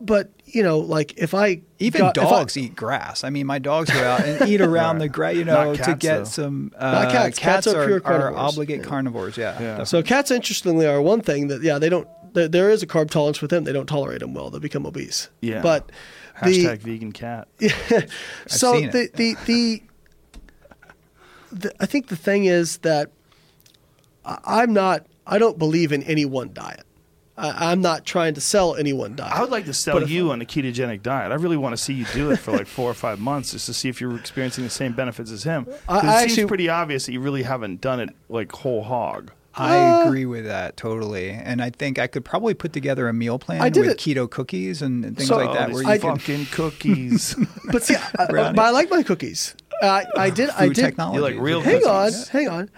[0.00, 3.24] but you know, like if I Even got- if I- dogs eat grass.
[3.24, 5.94] I mean, my dogs go out and eat around the grass, you know, Not to
[5.94, 6.24] get though.
[6.24, 6.72] some.
[6.76, 7.38] Uh, Not cats.
[7.38, 8.84] Cats are pure are, obligate Yeah.
[8.84, 9.36] carnivores.
[9.36, 9.60] Yeah.
[9.60, 9.84] Yeah.
[9.84, 12.06] So cats, interestingly, are one thing that yeah they don't.
[12.34, 13.64] There, there is a carb tolerance with them.
[13.64, 14.48] They don't tolerate them well.
[14.50, 15.28] They become obese.
[15.40, 15.60] Yeah.
[15.62, 15.90] But
[16.40, 17.48] Hashtag the vegan cat.
[17.60, 17.70] Yeah.
[18.46, 19.14] so seen the, it.
[19.14, 19.82] the the
[21.52, 23.10] the I think the thing is that
[24.24, 25.06] I- I'm not.
[25.26, 26.84] I don't believe in any one diet.
[27.42, 29.32] I, I'm not trying to sell anyone diet.
[29.34, 31.32] I would like to sell But if- you on a ketogenic diet.
[31.32, 33.66] I really want to see you do it for like four or five months just
[33.66, 35.66] to see if you're experiencing the same benefits as him.
[35.88, 38.84] I- it I seems actually- pretty obvious that you really haven't done it like whole
[38.84, 39.32] hog.
[39.54, 43.12] I Uh, agree with that totally, and I think I could probably put together a
[43.12, 43.98] meal plan I did with it.
[43.98, 45.66] keto cookies and, and things So- like Oh, that.
[45.68, 47.36] these Where you can fucking cookies.
[47.70, 49.54] but see, I, but I like my cookies.
[49.82, 50.48] I, I did.
[50.50, 50.76] I did.
[50.76, 51.16] technology.
[51.16, 52.28] You like real Hang on, cookies.
[52.28, 52.70] hang on.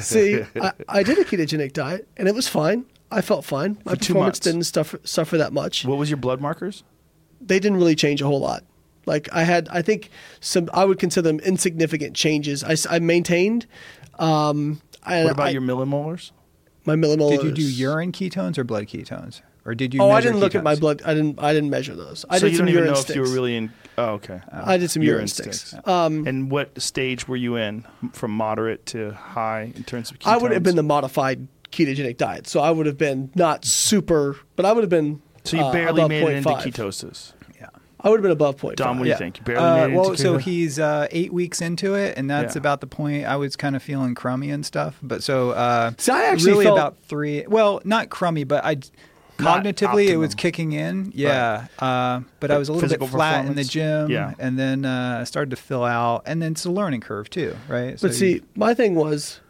[0.00, 2.86] See, I, I did a ketogenic diet and it was fine.
[3.10, 3.78] I felt fine.
[3.84, 4.40] My For two performance months.
[4.40, 5.84] didn't suffer, suffer that much.
[5.84, 6.82] what was your blood markers?
[7.40, 8.64] they didn't really change a whole lot.
[9.04, 10.10] Like I had, I think
[10.40, 12.64] some, I would consider them insignificant changes.
[12.64, 13.66] I, I maintained.
[14.18, 16.32] Um, I, What about I- your millimolars?
[16.86, 17.42] my millimolars?
[17.42, 19.42] Did you do urine ketones or blood ketones?
[19.64, 20.00] or did you?
[20.00, 21.02] oh, I didn't look at my blood.
[21.04, 21.40] I didn't.
[21.42, 22.24] I didn't measure those.
[22.30, 23.10] I so did you some don't even urine know sticks.
[23.10, 23.72] if you were really in.
[23.98, 24.40] Oh, okay.
[24.52, 25.60] I did some urine urine, sticks.
[25.64, 25.88] sticks.
[25.88, 30.30] Um, and what stage were you in, from moderate to high in terms of ketones?
[30.32, 34.36] I would have been the modified ketogenic diet, so I would have been not super,
[34.56, 35.20] but I would have been.
[35.44, 36.62] So you uh, barely above made it into 0.5.
[36.64, 37.32] ketosis.
[37.60, 37.68] Yeah.
[38.00, 38.96] I would have been above point Dom, five.
[38.98, 39.18] what do you Yeah.
[39.18, 39.38] think?
[39.38, 42.28] You barely Uh, made it well, into so he's uh, eight weeks into it, and
[42.28, 42.60] that's Yeah.
[42.60, 44.98] about the point I was kind of feeling crummy and stuff.
[45.02, 47.44] But so, uh, See, I actually really felt- about three.
[47.46, 48.76] Well, not crummy, but I
[49.38, 51.12] Not cognitively it was kicking in.
[51.14, 54.10] Yeah, uh, but I was a little bit flat in the gym.
[54.10, 54.32] Yeah.
[54.38, 57.54] and then uh, I started to fill out, and then it's a learning curve too,
[57.68, 58.00] right?
[58.00, 59.40] So But see, my thing was,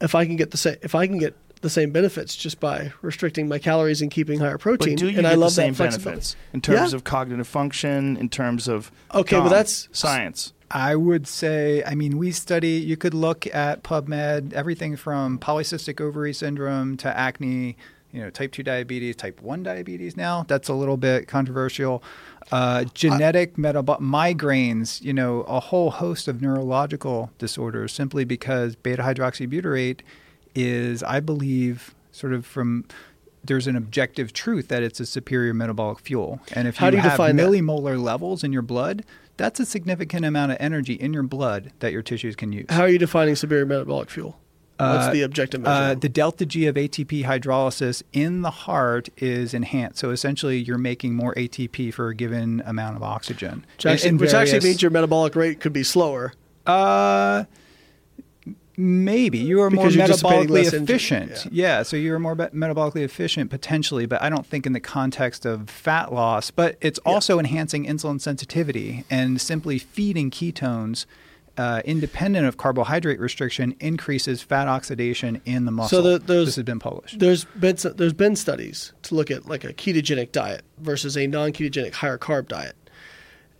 [0.00, 1.34] if I can get the same, if I can get
[1.64, 5.16] the same benefits just by restricting my calories and keeping higher But protein, do you
[5.16, 6.96] and get I love the same benefits in terms Yeah.
[6.96, 10.52] of cognitive function, in terms of Okay, but Dom, that's- science.
[10.70, 16.00] I would say, I mean, we study, you could look at PubMed, everything from polycystic
[16.00, 17.76] ovary syndrome to acne,
[18.12, 20.44] you know, type 2 diabetes, type 1 diabetes now.
[20.48, 22.02] That's a little bit controversial.
[22.52, 29.02] Uh, genetic metabolic migraines, you know, a whole host of neurological disorders simply because beta
[29.02, 30.00] hydroxybutyrate
[30.54, 32.84] is, I believe, sort of from
[33.46, 36.40] there's an objective truth that it's a superior metabolic fuel.
[36.52, 37.46] And if How you, do you have define that?
[37.46, 39.04] millimolar levels in your blood,
[39.36, 42.66] that's a significant amount of energy in your blood that your tissues can use.
[42.70, 44.38] How are you defining superior metabolic fuel?
[44.78, 45.94] What's Uh, the objective Uh, measure?
[46.00, 49.98] the delta G of ATP hydrolysis in the heart is enhanced.
[49.98, 53.64] So essentially, you're making more ATP for a given amount of oxygen.
[53.76, 56.32] which actually, which actually means your metabolic rate could be slower.
[56.66, 57.44] Uh,
[58.76, 61.30] maybe you are more Because metabolically efficient.
[61.50, 61.76] yeah.
[61.78, 61.82] Yeah.
[61.82, 65.68] so you're more be- metabolically efficient potentially, but I don't think in the context of
[65.70, 66.50] fat loss.
[66.50, 71.06] But it's also enhancing insulin sensitivity and simply feeding ketones.
[71.56, 76.02] Uh, independent of carbohydrate restriction, increases fat oxidation in the muscle.
[76.02, 77.20] the- there's- this has been published.
[77.20, 81.92] There's been there's been studies to look at like a ketogenic diet versus a non-ketogenic
[81.92, 82.74] higher carb diet,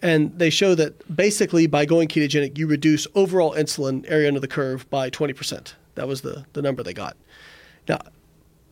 [0.05, 4.47] and they show that basically by going ketogenic, you reduce overall insulin area under the
[4.47, 5.73] curve by 20%.
[5.97, 7.17] That was the the number they got.
[7.89, 7.99] Now,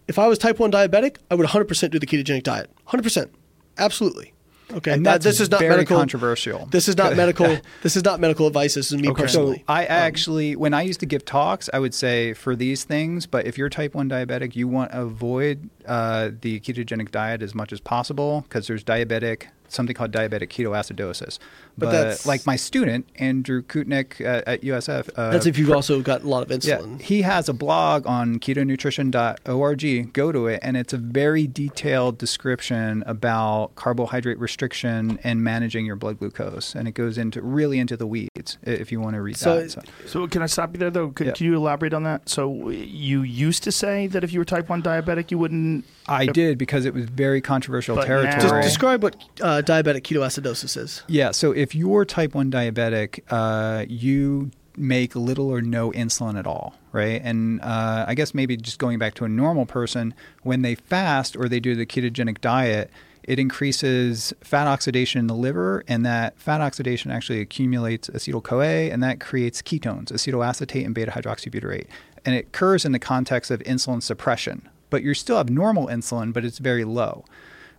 [0.09, 2.71] if I was type one diabetic, I would 100% do the ketogenic diet.
[2.89, 3.31] 100%,
[3.79, 4.35] absolutely.
[4.75, 5.99] Okay, and that's this is not very medical.
[5.99, 6.67] controversial.
[6.71, 7.59] This is not medical.
[7.83, 8.75] this is not medical advice.
[8.75, 9.23] This is me Okay.
[9.23, 9.59] personally.
[9.59, 13.27] So I actually, when I used to give talks, I would say for these things,
[13.27, 17.55] but if you're type 1 diabetic, you want to avoid uh, the ketogenic diet as
[17.55, 21.39] much as possible because there's diabetic, something called diabetic ketoacidosis.
[21.79, 25.09] But But, that's- like my student, Andrew Koutnik uh, at USF.
[25.17, 27.01] Uh, That's if you've also got a lot of yeah, insulin.
[27.01, 30.13] he has a blog on ketonutrition.org.
[30.13, 35.97] Go to it, and it's a very detailed description about carbohydrate restriction and managing your
[35.97, 39.37] blood glucose, and it goes into really into the weeds if you want to read
[39.37, 39.71] So- that.
[39.71, 39.81] So.
[40.07, 41.09] So can I stop you there though?
[41.11, 41.33] Could, Yeah.
[41.33, 42.29] Can you elaborate on that?
[42.29, 45.85] So you used to say that if you were type one diabetic, you wouldn't.
[46.07, 48.35] I did because it was very controversial But territory.
[48.35, 51.03] now- Just describe what uh, diabetic ketoacidosis is.
[51.09, 56.47] Yeah, so if you're type 1 diabetic, uh, you make little or no insulin at
[56.47, 57.21] all, right?
[57.23, 60.13] And uh, I guess maybe just going back to a normal person,
[60.43, 62.91] when they fast or they do the ketogenic diet,
[63.23, 68.91] it increases fat oxidation in the liver, and that fat oxidation actually accumulates acetyl CoA,
[68.91, 71.87] and that creates ketones, acetoacetate and beta hydroxybutyrate.
[72.25, 76.33] And it occurs in the context of insulin suppression, but you still have normal insulin,
[76.33, 77.25] but it's very low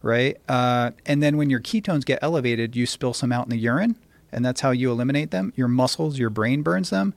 [0.03, 0.37] right?
[0.47, 3.95] Uh, and then when your ketones get elevated, you spill some out in the urine,
[4.31, 5.51] and that's how you eliminate them.
[5.55, 7.15] Your muscles, your brain burns them.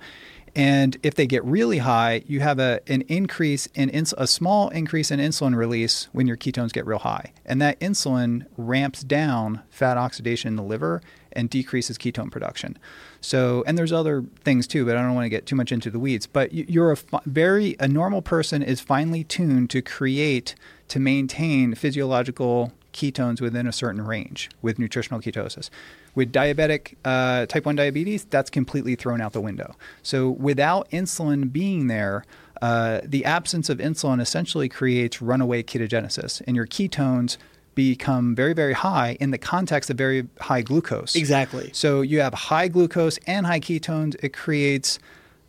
[0.55, 4.71] And if they get really high, you have a, an increase in ins- a small
[4.71, 7.33] increase in insulin release when your ketones get real high.
[7.45, 11.03] And that insulin ramps down fat oxidation in the liver
[11.33, 12.79] and decreases ketone production.
[13.21, 15.91] So, and there's other things too, but I don't want to get too much into
[15.91, 16.27] the weeds.
[16.27, 20.55] But you- you're a fi- very, a normal person is finely tuned to create,
[20.89, 25.68] to maintain physiological ketones within a certain range with nutritional ketosis.
[26.14, 29.77] With diabetic uh, type 1 diabetes, that's completely thrown out the window.
[30.02, 32.24] So, without insulin being there,
[32.62, 37.36] uh, the absence of insulin essentially creates runaway ketogenesis, and your ketones
[37.74, 41.14] become very, very high in the context of very high glucose.
[41.14, 41.70] Exactly.
[41.74, 44.16] So you have high glucose and high ketones.
[44.23, 44.98] It creates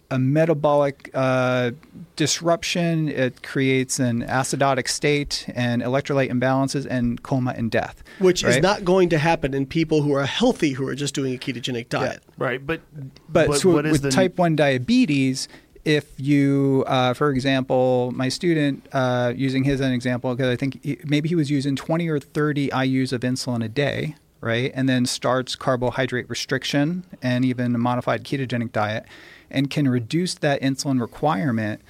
[0.09, 1.71] a metabolic uh,
[2.15, 3.09] disruption.
[3.09, 8.03] It creates an acidotic state and electrolyte imbalances and coma and death.
[8.19, 11.33] Which is not going to happen in people who are healthy who are just doing
[11.33, 12.23] a ketogenic diet.
[12.37, 12.81] Right, but
[13.29, 15.47] But what- so what is with the type 1 diabetes,
[15.83, 20.55] if you, uh, for example, my student, uh, using his as an example, because I
[20.55, 24.71] think he, maybe he was using 20 or 30 IUs of insulin a day, right?
[24.75, 29.05] And then starts carbohydrate restriction and even a modified ketogenic diet
[29.49, 31.81] and can reduce that insulin requirement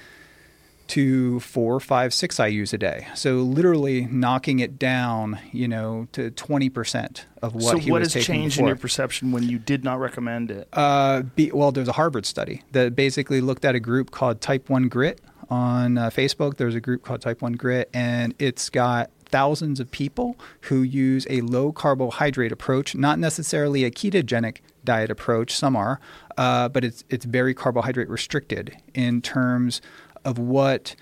[0.88, 3.06] to four, five, six IU's a day.
[3.14, 8.14] So literally knocking it down, you know, to 20% of what so he what was
[8.14, 8.68] has changed before.
[8.68, 10.66] in your perception when you did not recommend it?
[10.72, 14.70] Uh, be, well, there's a Harvard study that basically looked at a group called Type
[14.70, 15.20] 1 Grit
[15.50, 16.56] on uh, Facebook.
[16.56, 21.26] There's a group called Type 1 Grit, and it's got thousands of people who use
[21.28, 25.54] a low carbohydrate approach, not necessarily a ketogenic diet approach.
[25.54, 26.00] Some are,
[26.38, 29.82] uh, but it's it's very carbohydrate restricted in terms
[30.24, 30.94] of what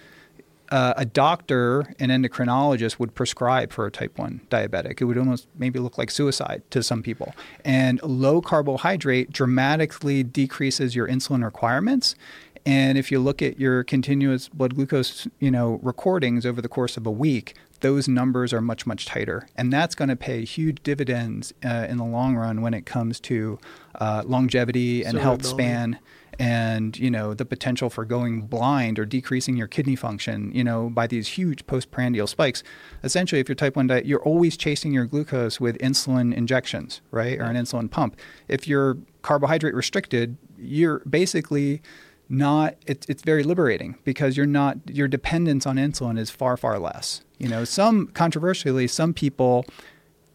[0.71, 5.01] uh, a doctor, an endocrinologist, would prescribe for a type 1 diabetic.
[5.01, 7.35] It would almost maybe look like suicide to some people.
[7.65, 12.17] And low carbohydrate dramatically decreases your insulin requirements.
[12.65, 16.97] And if you look at your continuous blood glucose, you know, recordings over the course
[16.97, 20.83] of a week, those numbers are much much tighter, and that's going to pay huge
[20.83, 23.59] dividends uh, in the long run when it comes to
[23.97, 25.99] uh, longevity and health span
[26.39, 30.91] and you know the potential for going blind or decreasing your kidney function you know
[30.91, 32.63] by these huge postprandial spikes.
[33.03, 37.39] Essentially if you're type 1 diet you're always chasing your glucose with insulin injections right
[37.39, 38.17] or an insulin pump.
[38.49, 41.83] If you're carbohydrate restricted you're basically
[42.29, 46.79] not it's it's very liberating because you're not your dependence on insulin is far far
[46.79, 49.65] less you know some controversially some people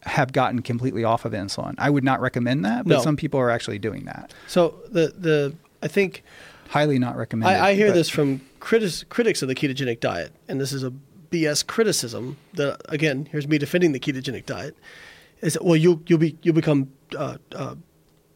[0.04, 3.02] have gotten completely off of insulin i would not recommend that but No.
[3.02, 6.22] some people are actually doing that So the the I think
[6.68, 7.54] highly not recommended.
[7.60, 10.82] I, I hear but- this from critis, critics of the ketogenic diet, and this is
[10.84, 10.92] a
[11.30, 12.36] BS criticism.
[12.54, 14.76] That again, here's me defending the ketogenic diet.
[15.40, 17.74] Is that, well, you you'll be you'll become uh, uh,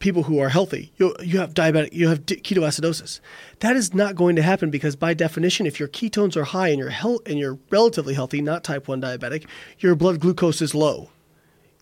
[0.06, 0.92] people who are healthy.
[0.98, 3.18] You you have diabetic, you have ketoacidosis.
[3.58, 6.78] That is not going to happen because by definition, if your ketones are high and
[6.78, 9.48] you're health and you're relatively healthy, not type one diabetic,
[9.80, 11.10] your blood glucose is low.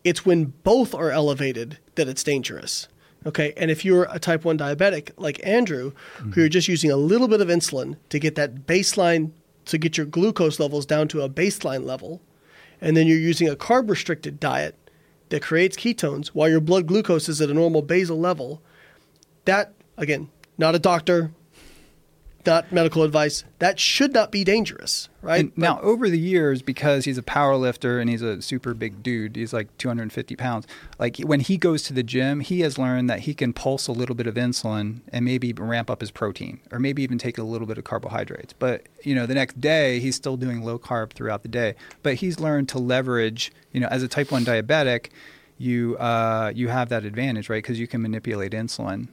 [0.04, 2.88] It's when both are elevated that it's dangerous.
[3.26, 5.92] Okay, and if you're a type 1 diabetic like Andrew,
[6.32, 9.32] who you're just using a little bit of insulin to get that baseline,
[9.66, 12.20] to get your glucose levels down to a baseline level,
[12.82, 14.76] and then you're using a carb restricted diet
[15.34, 18.62] that creates ketones while your blood glucose is at a normal basal level,
[19.46, 21.32] that, again, not a doctor,
[22.46, 25.40] not medical advice, that should not be dangerous, right?
[25.40, 29.02] And now, over the years, because he's a power lifter and he's a super big
[29.02, 30.66] dude, he's like 250 pounds.
[30.98, 33.92] Like when he goes to the gym, he has learned that he can pulse a
[33.92, 37.42] little bit of insulin and maybe ramp up his protein, or maybe even take a
[37.42, 38.52] little bit of carbohydrates.
[38.52, 41.74] But you know, the next day he's still doing low carb throughout the day.
[42.02, 43.52] But he's learned to leverage.
[43.72, 45.08] You know, as a type one diabetic,
[45.58, 47.62] you uh, you have that advantage, right?
[47.62, 49.08] Because you can manipulate insulin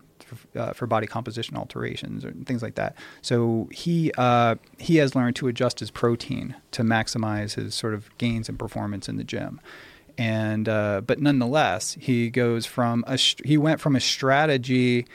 [0.55, 2.95] uh, for body composition alterations or things like that.
[3.21, 8.15] So he uh, he has learned to adjust his protein to maximize his sort of
[8.17, 9.59] gains and performance in the gym.
[10.17, 15.05] And uh, but nonetheless, he goes from a he went from a strategy,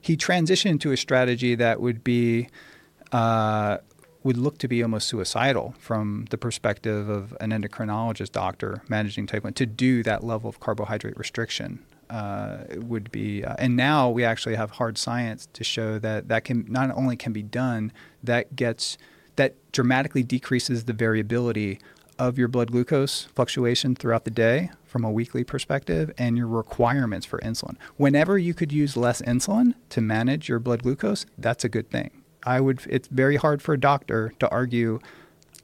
[0.00, 2.48] he transitioned to a strategy that would be
[3.12, 3.78] uh,
[4.22, 9.44] would look to be almost suicidal from the perspective of an endocrinologist doctor managing type
[9.44, 14.24] 1 to do that level of carbohydrate restriction uh, would be uh, and now we
[14.24, 17.92] actually have hard science to show that that can not only can be done
[18.22, 18.98] that gets
[19.36, 21.78] that dramatically decreases the variability
[22.18, 27.24] of your blood glucose fluctuation throughout the day from a weekly perspective and your requirements
[27.24, 27.76] for insulin.
[27.96, 32.10] Whenever you could use less insulin to manage your blood glucose, that's a good thing.
[32.42, 34.98] I would it's very hard for a doctor to argue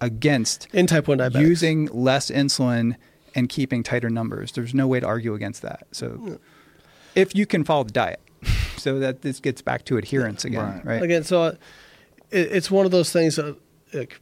[0.01, 1.41] against in type 1 diabetics.
[1.41, 2.97] using less insulin
[3.37, 4.51] and keeping tighter numbers.
[4.53, 5.87] There's no way to argue against that.
[5.93, 6.41] So
[7.15, 8.21] if you can follow the diet.
[8.79, 10.85] So that this gets back to adherence again, Right.
[10.85, 11.03] right?
[11.03, 11.53] Again, so uh,
[12.31, 13.57] it, it's one of those things that
[13.93, 14.21] like,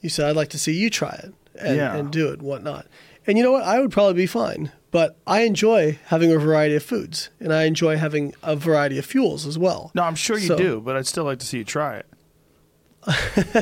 [0.00, 1.94] you said, I'd like to see you try it and, Yeah.
[1.94, 2.86] and do it and whatnot.
[3.26, 3.62] And you know what?
[3.62, 4.72] I would probably be fine.
[4.90, 9.04] But I enjoy having a variety of foods and I enjoy having a variety of
[9.06, 9.92] fuels as well.
[9.94, 12.06] No, I'm sure you So- do, but I'd still like to see you try it.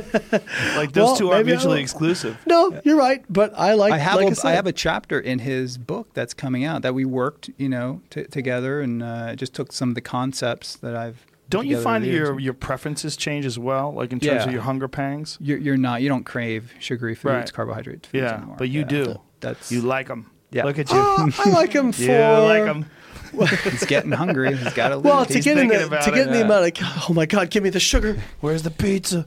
[0.77, 2.39] like those Well, two are maybe I mutually exclusive.
[2.47, 3.25] No, you're right.
[3.29, 5.79] But I like, I have like a, I I said, have a chapter in his
[5.79, 9.73] book that's coming out that we worked, you know, t- together and uh, just took
[9.73, 11.25] some of the concepts that I've.
[11.49, 12.29] Don't you find that over years.
[12.29, 14.45] your your preferences change as well, like in terms Yeah.
[14.45, 15.39] of your hunger pangs?
[15.41, 17.53] you're, you're not you don't crave sugary foods, Right.
[17.53, 18.57] carbohydrate foods Yeah, anymore.
[18.59, 18.87] but you Yeah.
[18.87, 19.21] do.
[19.41, 20.31] That's You like them.
[20.51, 20.65] Yeah.
[20.65, 20.97] Look at you.
[20.99, 22.03] Oh, I like them for.
[22.11, 22.87] yeah, I like them.
[23.65, 24.55] he's getting hungry.
[24.57, 24.99] He's got to.
[24.99, 26.45] Well, to He's get in the to get it, in the yeah.
[26.45, 28.19] amount of oh my god, give me the sugar.
[28.41, 29.27] Where's the pizza?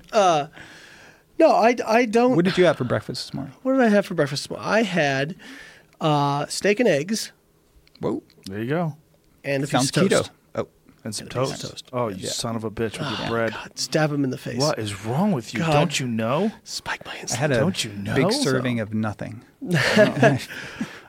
[1.40, 2.36] No, I, I don't.
[2.36, 3.54] what did you have for breakfast this morning?
[3.64, 4.48] what did I have for breakfast?
[4.58, 5.36] I had
[6.00, 7.32] uh, steak and eggs
[8.00, 8.96] Whoa, There you go.
[9.44, 10.16] and a sounds piece of keto.
[10.18, 10.32] toast.
[10.54, 10.68] Oh,
[11.04, 11.72] And some And a piece of toast.
[11.72, 11.90] toast.
[11.94, 12.30] Oh, you Yeah.
[12.30, 13.52] son of a bitch with Oh, your bread.
[13.54, 14.60] God, stab him in the face.
[14.60, 15.62] What is wrong with you?
[15.62, 15.72] God.
[15.74, 16.52] Don't you know?
[16.64, 17.36] Spike my I insulin.
[17.36, 18.42] had a Don't you know big so?
[18.44, 19.44] serving of nothing.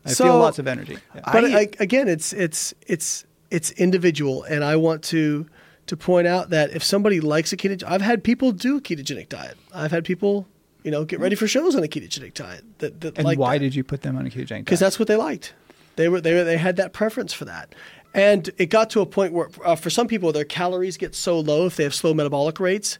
[0.04, 0.98] I So- feel lots of energy.
[1.14, 1.20] Yeah.
[1.32, 5.46] but I- I, again, it's it's it's it's individual, and I want to
[5.86, 9.28] to point out that if somebody likes a ketogenic, I've had people do a ketogenic
[9.28, 9.56] diet.
[9.74, 10.46] I've had people,
[10.84, 12.64] you know, get ready for shows on a ketogenic diet.
[12.78, 14.64] That, that And why that did you put them on a ketogenic diet?
[14.64, 15.54] because that's what they liked.
[15.96, 17.74] They were they were, they had that preference for that,
[18.14, 21.38] and it got to a point where uh, for some people their calories get so
[21.38, 22.98] low if they have slow metabolic rates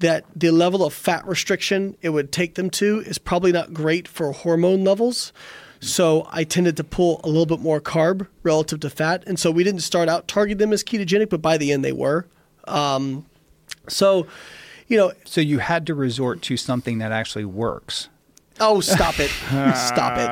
[0.00, 4.06] that the level of fat restriction it would take them to is probably not great
[4.06, 5.32] for hormone levels.
[5.84, 9.50] So I tended to pull a little bit more carb relative to fat, and so
[9.50, 12.26] we didn't start out targeting them as ketogenic, but by the end they were.
[12.66, 13.26] Um,
[13.88, 14.26] so,
[14.88, 18.08] you know, so you had to resort to something that actually works.
[18.60, 19.30] Oh, stop it!
[19.74, 20.26] stop it!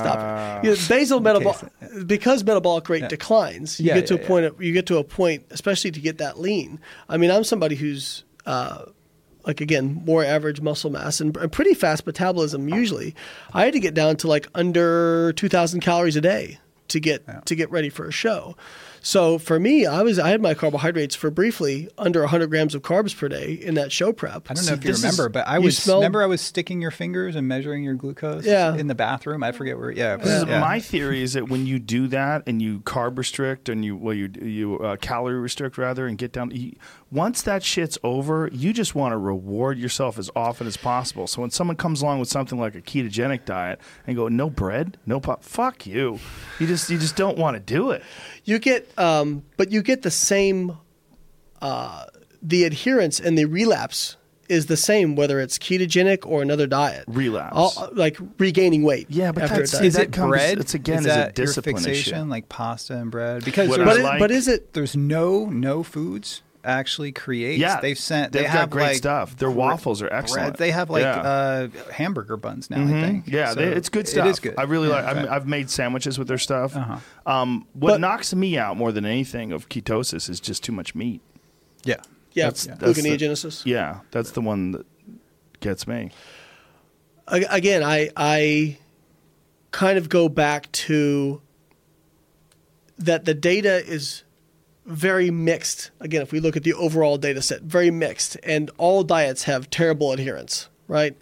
[0.00, 0.66] Stop it!
[0.66, 1.72] You know, basal metabolic
[2.06, 3.78] because metabolic rate declines.
[3.78, 4.54] You Yeah, get to yeah, a point.
[4.60, 6.80] You get to a point, especially to get that lean.
[7.08, 8.86] I mean, I'm somebody who's uh,
[9.46, 12.68] like again more average muscle mass and, and pretty fast metabolism.
[12.68, 13.14] Usually,
[13.52, 16.58] I had to get down to like under 2,000 calories a day
[16.88, 18.56] to get to get ready for a show.
[19.04, 22.82] So for me, I was I had my carbohydrates for briefly under 100 grams of
[22.82, 24.48] carbs per day in that show prep.
[24.48, 26.26] I don't know See, if you this is- remember, but I was smell- remember I
[26.26, 28.76] was sticking your fingers and measuring your glucose Yeah.
[28.76, 29.42] in the bathroom.
[29.42, 29.90] I forget where.
[29.90, 30.60] Yeah, This is yeah.
[30.60, 34.14] my theory is that when you do that and you carb restrict and you well
[34.14, 36.72] you you uh, calorie restrict rather and get down you,
[37.10, 41.40] once that shit's over you just want to reward yourself as often as possible so
[41.42, 45.18] when someone comes along with something like a ketogenic diet and go no bread no
[45.20, 46.18] pop fuck you
[46.58, 48.02] you just you just don't want to do it
[48.44, 50.76] You get, um, but you get the same.
[51.60, 52.04] Uh,
[52.42, 54.16] the adherence and the relapse
[54.48, 57.04] is the same whether it's ketogenic or another diet.
[57.06, 57.54] Relapse.
[57.56, 59.06] All, like regaining weight.
[59.08, 59.86] Yeah, but after that's- a diet.
[59.86, 60.58] Is that it comes- bread?
[60.58, 61.84] it's again, is is a that your discipline issue.
[61.90, 63.44] fixation, like pasta and bread?
[63.44, 64.72] Because but, I it- like- but is it?
[64.72, 67.58] there's no no foods actually create.
[67.58, 68.32] yeah they've sent.
[68.32, 70.22] they've they got have great like stuff their waffles are bread.
[70.22, 71.20] excellent They have like Yeah.
[71.20, 72.76] uh, hamburger buns now.
[72.76, 73.00] I Mhm.
[73.02, 73.24] think.
[73.26, 74.26] Yeah, So they, it's good stuff.
[74.26, 74.54] It is good.
[74.56, 75.04] I really Yeah, like.
[75.06, 75.28] I'm, right.
[75.28, 76.76] I've made sandwiches with their stuff.
[76.76, 76.98] Uh-huh.
[77.26, 80.94] Um, what But- knocks me out more than anything of ketosis is just too much
[80.94, 81.20] meat.
[81.84, 81.96] yeah.
[82.34, 84.86] Yeah, That's- that's the- Yeah, that's the one that
[85.60, 86.10] gets me.
[87.28, 88.78] A- Again, I I
[89.70, 91.42] kind of go back to
[92.98, 94.22] that the data is
[94.86, 95.90] very mixed.
[96.00, 99.70] Again, if we look at the overall data set, very mixed, and all diets have
[99.70, 101.16] terrible adherence, right?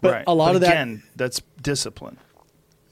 [0.00, 0.24] But right.
[0.26, 2.18] a lot But of that, again, that's discipline.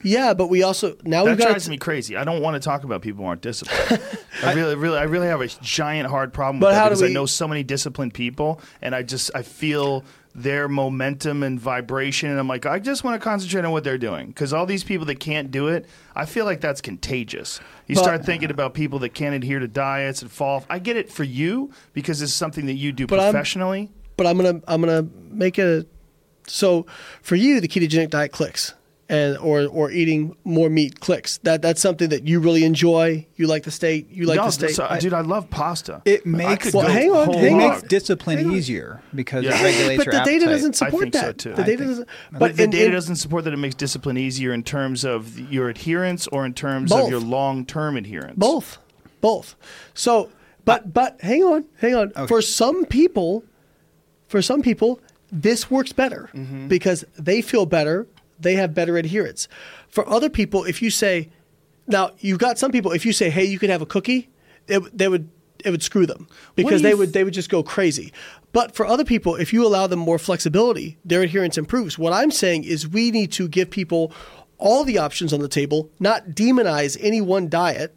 [0.03, 0.33] yeah.
[0.33, 2.15] But we also now That we've got drives me crazy.
[2.15, 4.01] I don't want to talk about people who aren't disciplined.
[4.43, 7.07] I really, really, I really have a giant hard problem But with that because I
[7.09, 12.39] know so many disciplined people, and I just I feel their momentum and vibration, and
[12.39, 15.05] I'm like, I just want to concentrate on what they're doing because all these people
[15.07, 15.85] that can't do it,
[16.15, 17.59] I feel like that's contagious.
[17.87, 20.65] You But- start thinking about people that can't adhere to diets and fall.
[20.69, 23.91] I get it for you because it's something that you do But I'm- professionally.
[24.17, 25.87] but I'm gonna I'm gonna make it.
[26.47, 26.85] So
[27.21, 28.73] for you, the ketogenic diet clicks,
[29.11, 31.37] and or or eating more meat clicks.
[31.39, 33.27] That that's something that you really enjoy.
[33.35, 34.09] You like the state.
[34.09, 34.67] You like no, the state.
[34.69, 36.01] this- uh, dude, I love pasta.
[36.05, 38.53] It makes Well, hang on, whole it hang makes discipline Hang on.
[38.55, 39.59] easier because Yeah.
[39.59, 40.49] it regulates but your the data appetite.
[40.49, 41.37] doesn't I support think so, that.
[41.37, 41.53] too.
[41.53, 42.07] The I data think- doesn't.
[42.31, 45.03] But But the in- data in- doesn't support that it makes discipline easier in terms
[45.03, 47.03] of your adherence or in terms Both.
[47.03, 48.35] of your long-term adherence.
[48.37, 48.77] Both,
[49.19, 49.55] both.
[49.93, 50.29] So,
[50.63, 52.11] but but hang on, hang on.
[52.27, 53.43] For some people,
[54.29, 54.99] for some people,
[55.31, 56.67] this works better Mm-hmm.
[56.69, 58.07] because they feel better.
[58.41, 59.47] They have better adherence.
[59.87, 61.29] For other people, if you say,
[61.87, 62.91] now you've got some people.
[62.91, 64.29] If you say, hey, you could have a cookie,
[64.67, 65.29] it, they would
[65.63, 68.11] it would screw them because they would they would just go crazy.
[68.51, 71.97] But for other people, if you allow them more flexibility, their adherence improves.
[71.97, 74.11] What I'm saying is we need to give people
[74.57, 77.95] all the options on the table, not demonize any one diet,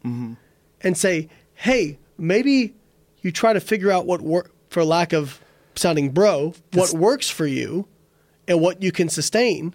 [0.81, 2.73] and say, hey, maybe
[3.21, 5.39] you try to figure out what work for lack of
[5.75, 7.87] sounding bro, what works for you
[8.47, 9.73] and what you can sustain.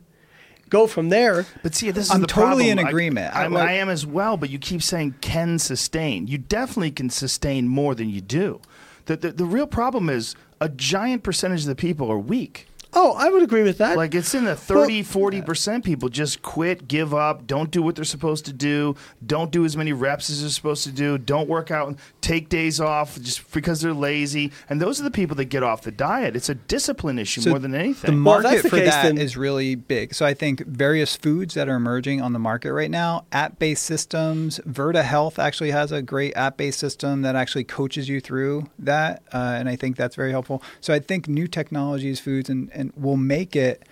[0.71, 1.47] Go from there.
[1.63, 2.79] But see, this is I'm the totally problem.
[2.79, 3.37] in agreement.
[3.37, 6.27] I, I like- I am as well, but you keep saying can sustain.
[6.29, 8.61] You definitely can sustain more than you do.
[9.07, 12.69] The, the, the real problem is a giant percentage of the people are weak.
[12.93, 13.97] Oh, I would agree with that.
[13.97, 18.05] Like it's in the 30, 40% people just quit, give up, don't do what they're
[18.05, 21.71] supposed to do, don't do as many reps as they're supposed to do, don't work
[21.71, 24.51] out, take days off just because they're lazy.
[24.69, 26.35] And those are the people that get off the diet.
[26.35, 28.11] It's a discipline issue So more than anything.
[28.11, 30.15] The market that's the for case, that is then- really big.
[30.15, 34.59] So I think various foods that are emerging on the market right now, app-based systems.
[34.69, 39.57] Virta Health actually has a great app-based system that actually coaches you through that, uh,
[39.59, 40.63] and I think that's very helpful.
[40.81, 43.83] So I think new technologies, foods, and, and will make it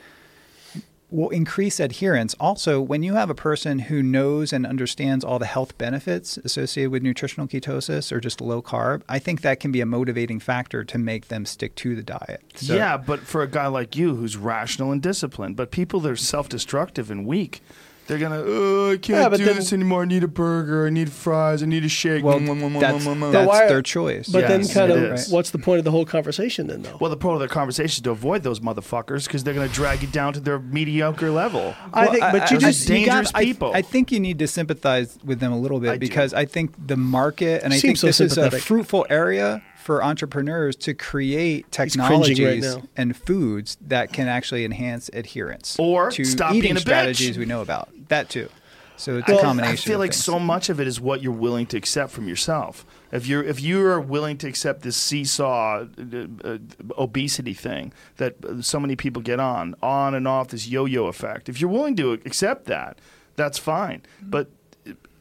[1.11, 2.35] will increase adherence.
[2.39, 6.91] Also, when you have a person who knows and understands all the health benefits associated
[6.91, 10.85] with nutritional ketosis or just low carb, I think that can be a motivating factor
[10.85, 12.43] to make them stick to the diet.
[12.57, 16.11] So- yeah, but for a guy like you who's rational and disciplined, but people that
[16.13, 17.63] are self destructive and weak,
[18.09, 20.03] They're gonna, oh, I can't Yeah, but do then- this anymore.
[20.03, 20.87] I need a burger.
[20.87, 21.63] I need fries.
[21.63, 22.25] I need a shake.
[22.25, 24.29] Well, Mm, mm, mm, that's, mm, that's why- their choice.
[24.29, 25.29] But then, Yes, kind it of, is.
[25.29, 26.97] what's the point of the whole conversation then, though?
[27.01, 29.75] Well, the point of the conversation is to avoid those motherfuckers because they're going to
[29.75, 31.75] drag you down to their mediocre level.
[31.93, 33.73] I think, but you I- just I- dangerous I- people.
[33.75, 35.99] I, think you need to sympathize with them a little bit I do.
[36.01, 38.65] because I think the market, and I Seems think so this is a sympathetic.
[38.65, 42.83] fruitful area for entrepreneurs to create cringing right technologies now.
[42.97, 46.81] and foods that can actually enhance adherence Or to stop eating being a bitch.
[46.83, 47.89] strategies we know about.
[48.09, 48.49] That too.
[48.97, 49.75] So it's I- a combination.
[49.75, 50.25] I feel like things.
[50.25, 52.85] so much of it is what you're willing to accept from yourself.
[53.13, 56.59] If you're if you are willing to accept this seesaw uh, uh,
[56.99, 61.49] obesity thing that so many people get on, on and off this yo-yo effect.
[61.49, 62.99] If you're willing to accept that,
[63.37, 64.03] that's fine.
[64.21, 64.51] But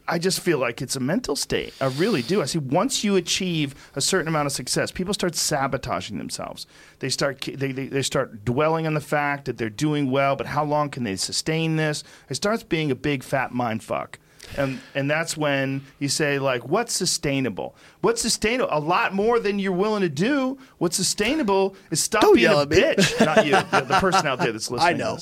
[0.10, 1.74] I just feel like it's a mental state.
[1.82, 2.42] I really do.
[2.42, 6.66] I see once you achieve a certain amount of success, people start sabotaging themselves.
[7.00, 10.48] They start they, they, they start dwelling on the fact that they're doing well, but
[10.48, 12.04] how long can they sustain this?
[12.30, 14.18] It starts being a big fat mind fuck.
[14.56, 17.76] And and that's when you say like, what's sustainable?
[18.02, 18.70] What's sustainable?
[18.72, 20.58] A lot more than you're willing to do.
[20.78, 23.20] What's sustainable is stop Don't being a bitch.
[23.26, 24.96] Not you, the, the person out there that's listening.
[24.96, 25.18] I know.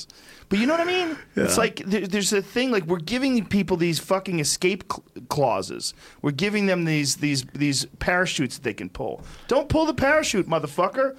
[0.48, 1.18] But you know what I mean?
[1.36, 5.94] It's like there, there's a thing like we're giving people these fucking escape cl- clauses.
[6.22, 9.24] We're giving them these these these parachutes that they can pull.
[9.48, 11.18] Don't pull the parachute, motherfucker.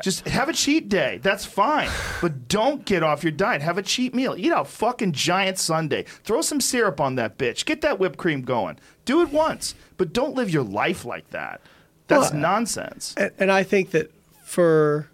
[0.00, 1.18] Just have a cheat day.
[1.22, 1.90] That's fine.
[2.20, 3.60] But don't get off your diet.
[3.62, 4.34] Have a cheat meal.
[4.38, 6.04] Eat a fucking giant sundae.
[6.24, 7.64] Throw some syrup on that bitch.
[7.64, 8.78] Get that whipped cream going.
[9.04, 9.74] Do it once.
[9.98, 11.60] But don't live your life like that.
[12.08, 13.14] That's Well, nonsense.
[13.16, 14.10] and, and I think that
[14.44, 15.08] for,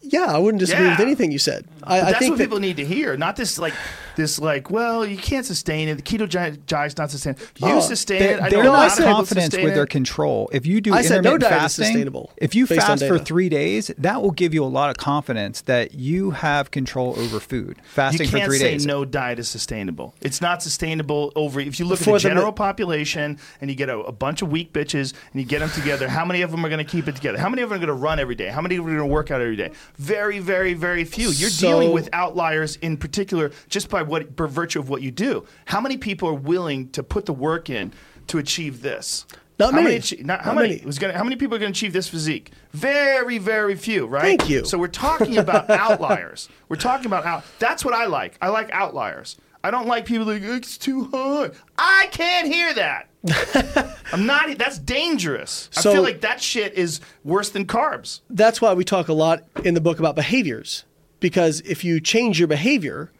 [0.00, 1.66] yeah, I wouldn't disagree with anything you said.
[1.82, 3.74] I, But I that's think what that, people need to hear, not this like
[4.16, 4.70] this like.
[4.70, 5.94] Well, you can't sustain it.
[5.96, 7.36] The keto diet diet's not sustain.
[7.58, 8.42] You Oh, sustain They're, it.
[8.42, 9.90] I they're know a lot not of people confident sustain with their it.
[9.90, 10.50] control.
[10.52, 13.48] If you do I said no intermittent diet is sustainable if you fast for three
[13.48, 17.78] days, that will give you a lot of confidence that you have control over food.
[17.94, 18.86] Fasting You for can't three say days.
[18.86, 20.14] no diet is sustainable.
[20.20, 21.60] It's not sustainable over.
[21.60, 24.42] If you look For at the the- general population and you get a, a bunch
[24.42, 26.90] of weak bitches and you get them together, how many of them are going to
[26.90, 27.38] keep it together?
[27.38, 28.48] How many of them are going to run every day?
[28.48, 29.70] How many of them are going to work out every day?
[29.96, 31.30] Very, very, very few.
[31.30, 35.10] You're So- dealing with outliers in particular just by what by virtue of what you
[35.10, 35.44] do.
[35.66, 37.92] How many people are willing to put the work in
[38.28, 39.26] to achieve this?
[39.58, 40.00] Not how many.
[40.22, 40.74] not, how Not many?
[40.76, 40.86] many.
[40.86, 42.52] Was gonna, how many people are going to achieve this physique?
[42.72, 44.22] Very, very few, right?
[44.22, 44.64] Thank you.
[44.64, 46.48] So we're talking about outliers.
[46.70, 47.44] We're talking about out.
[47.58, 48.38] That's what I like.
[48.40, 49.36] I like outliers.
[49.62, 51.54] I don't like people like it's too hard.
[51.76, 53.08] I can't hear that.
[54.12, 54.56] I'm not.
[54.56, 55.68] That's dangerous.
[55.76, 58.20] I feel like that shit is worse than carbs.
[58.30, 60.84] that's why we talk a lot in the book about behaviors
[61.20, 63.10] because if you change your behavior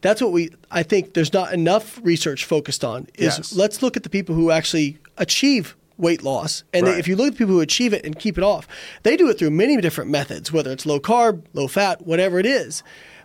[0.00, 3.52] that's what we i think there's not enough research focused on is Yes.
[3.56, 6.98] let's look at the people who actually achieve weight loss and Right.
[6.98, 8.68] if you look at the people who achieve it and keep it off
[9.02, 12.46] they do it through many different methods whether it's low carb low fat whatever it
[12.46, 12.82] is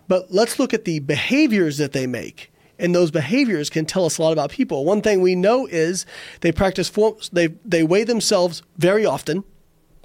[0.08, 4.18] but let's look at the behaviors that they make and those behaviors can tell us
[4.18, 6.04] a lot about people one thing we know is
[6.40, 9.44] they practice forms they they weigh themselves very often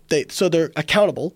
[0.09, 1.35] they so they're accountable.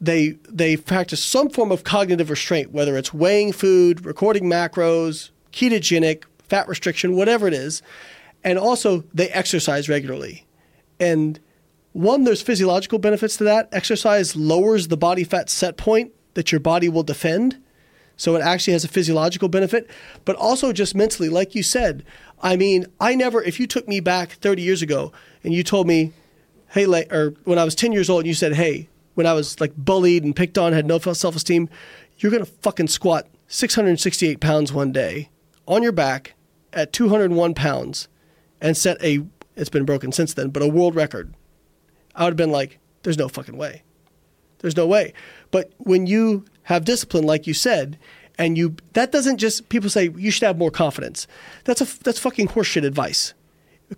[0.00, 6.24] They they practice some form of cognitive restraint, whether it's weighing food, recording macros, ketogenic,
[6.48, 7.82] fat restriction, whatever it is,
[8.44, 10.46] and also they exercise regularly.
[11.00, 11.40] And
[11.92, 13.68] one, there's physiological benefits to that.
[13.72, 17.60] Exercise lowers the body fat set point that your body will defend.
[18.16, 19.88] So it actually has a physiological benefit,
[20.24, 22.04] but also just mentally, like you said.
[22.42, 25.12] I mean, I never, if you took me back 30 years ago
[25.44, 26.12] and you told me,
[26.70, 28.88] hey, or when I was 10 years old and you said, hey,
[29.18, 31.68] when I was like bullied and picked on, had no self esteem,
[32.18, 35.28] you're going to fucking squat 668 pounds one day
[35.66, 36.34] on your back
[36.72, 38.06] at 201 pounds
[38.60, 41.34] and set a, it's been broken since then, but a world record.
[42.14, 43.82] I would have been like, there's no fucking way.
[44.60, 45.12] There's no way.
[45.50, 47.98] But when you have discipline, like you said,
[48.38, 51.26] and you that doesn't just people say you should have more confidence.
[51.64, 53.34] That's a that's fucking horseshit advice.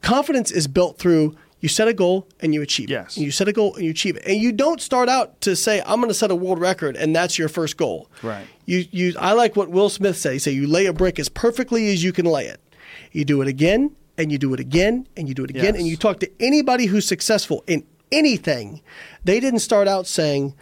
[0.01, 3.17] Confidence is built through you set a goal and you achieve Yes.
[3.17, 3.21] it.
[3.21, 4.25] You set a goal and you achieve it.
[4.27, 7.15] And you don't start out to say I'm going to set a world record and
[7.15, 8.11] that's your first goal.
[8.23, 8.47] Right.
[8.67, 10.33] You you I like what Will Smith said.
[10.33, 12.61] He say you lay a brick as perfectly as you can lay it.
[13.13, 15.77] You do it again and you do it again and you do it again Yes.
[15.77, 18.81] and you talk to anybody who's successful in anything.
[19.25, 20.55] They didn't start out saying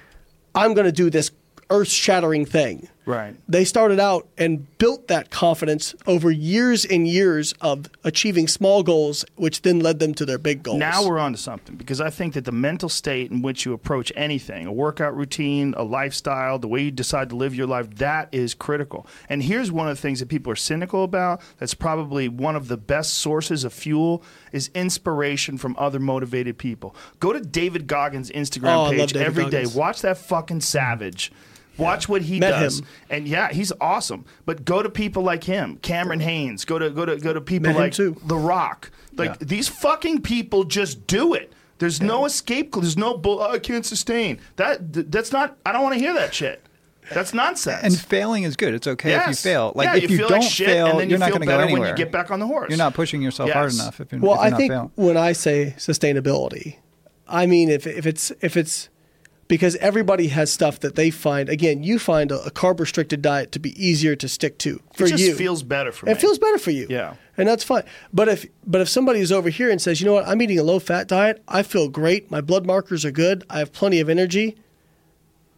[0.54, 1.30] I'm going to do this
[1.70, 2.88] earth-shattering thing.
[3.08, 3.34] Right.
[3.48, 9.24] They started out and built that confidence over years and years of achieving small goals,
[9.36, 10.78] which then led them to their big goals.
[10.78, 13.72] Now we're on to something because I think that the mental state in which you
[13.72, 17.88] approach anything, a workout routine, a lifestyle, the way you decide to live your life,
[17.94, 19.06] that is critical.
[19.30, 22.68] And here's one of the things that people are cynical about that's probably one of
[22.68, 24.22] the best sources of fuel
[24.52, 26.94] is inspiration from other motivated people.
[27.20, 29.62] Go to David Goggins' Instagram Oh, page every day.
[29.62, 29.74] Goggins.
[29.74, 31.32] Watch that fucking savage.
[31.78, 32.86] Watch what he Met does, him.
[33.10, 34.24] and yeah, he's awesome.
[34.44, 36.64] But go to people like him, Cameron Hanes.
[36.64, 38.16] Go to go to go to people Met like too.
[38.26, 38.90] The Rock.
[39.16, 39.36] Like Yeah.
[39.40, 41.52] these fucking people just do it.
[41.78, 42.74] There's no escape.
[42.74, 43.16] There's no.
[43.16, 45.10] Bull, oh, I can't sustain that.
[45.12, 45.56] That's not.
[45.64, 46.64] I don't want to hear that shit.
[47.14, 47.82] That's nonsense.
[47.84, 48.74] And failing is good.
[48.74, 49.72] It's okay if you fail.
[49.74, 51.40] Like Yeah, if you you, don't like shit, fail, and then you you're not going
[51.40, 51.80] to go anywhere.
[51.82, 52.68] when you get back on the horse.
[52.68, 54.90] You're not pushing yourself hard enough if you're, Well, if you're I not think failing.
[54.96, 56.76] when I say sustainability,
[57.26, 58.88] I mean if if it's if it's
[59.48, 61.48] because everybody has stuff that they find.
[61.48, 65.04] Again, you find a, a carb restricted diet to be easier to stick to for
[65.04, 65.06] you.
[65.06, 65.34] it just you.
[65.34, 66.12] feels better for me.
[66.12, 66.86] it feels better for you.
[66.88, 67.14] Yeah.
[67.36, 67.84] and that's fine.
[68.12, 70.58] But if but if somebody is over here and says, you know what, I'm eating
[70.58, 74.00] a low fat diet, I feel great, my blood markers are good, I have plenty
[74.00, 74.56] of energy.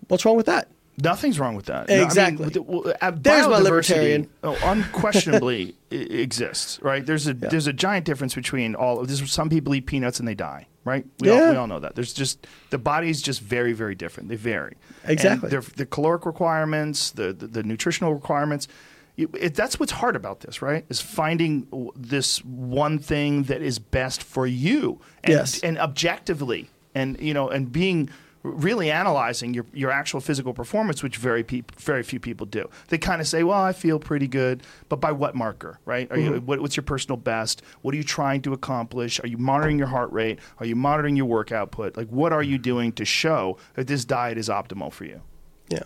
[0.09, 0.69] What's wrong with that?
[1.03, 1.89] Nothing's wrong with that.
[1.89, 2.61] No, I mean, Exactly.
[2.61, 4.29] well, uh, There's my libertarian.
[4.43, 7.05] Oh, unquestionably exists, right?
[7.07, 9.33] There's a there's a giant difference between all of this.
[9.33, 11.05] Some people eat peanuts and they die, right?
[11.21, 11.95] We, all, we all know that.
[11.95, 14.29] There's just the body's just very very different.
[14.29, 14.77] They vary.
[15.05, 15.51] Exactly.
[15.55, 18.69] And the caloric requirements, the the, the nutritional requirements.
[19.17, 20.85] you- It, that's what's hard about this, right?
[20.89, 25.61] Is finding w- this one thing that is best for you, and, Yes.
[25.63, 28.09] and objectively, and you know, and being
[28.43, 32.69] really analyzing your, your actual physical performance, which very peop- very few people do.
[32.89, 36.11] They kind of say, "Well, I feel pretty good," but by what marker, right?
[36.11, 36.47] Are Mm-hmm.
[36.47, 37.63] what, what's your personal best?
[37.83, 39.21] What are you trying to accomplish?
[39.23, 40.39] Are you monitoring your heart rate?
[40.59, 41.97] Are you monitoring your work output?
[41.97, 45.21] Like, what are you doing to show that this diet is optimal for you?
[45.69, 45.83] Yeah.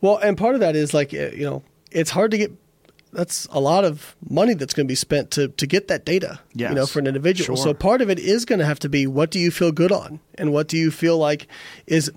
[0.00, 2.52] Well, and part of that is like uh, you know, it's hard to get.
[3.12, 6.40] That's a lot of money that's going to be spent to to get that data.
[6.54, 7.56] You know, for an individual.
[7.56, 7.64] Sure.
[7.66, 9.92] So part of it is going to have to be what do you feel good
[9.92, 11.46] on, and what do you feel like
[11.86, 12.10] is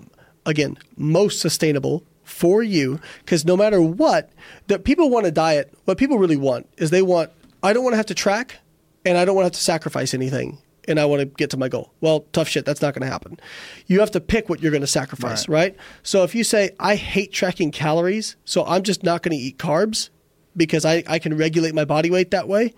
[0.44, 3.00] again most sustainable for you.
[3.24, 4.30] Because no matter what,
[4.68, 5.72] that people want a diet.
[5.84, 7.30] What people really want is they want.
[7.62, 8.56] I don't want to have to track,
[9.04, 10.58] and I don't want to have to sacrifice anything.
[10.88, 11.92] And I want to get to my goal.
[12.00, 12.64] Well, tough shit.
[12.64, 13.38] That's not going to happen.
[13.86, 15.74] You have to pick what you're going to sacrifice, Right.
[15.74, 15.76] right?
[16.02, 19.58] So if you say, I hate tracking calories, so I'm just not going to eat
[19.58, 20.10] carbs
[20.56, 22.74] because I, I can regulate my body weight that way,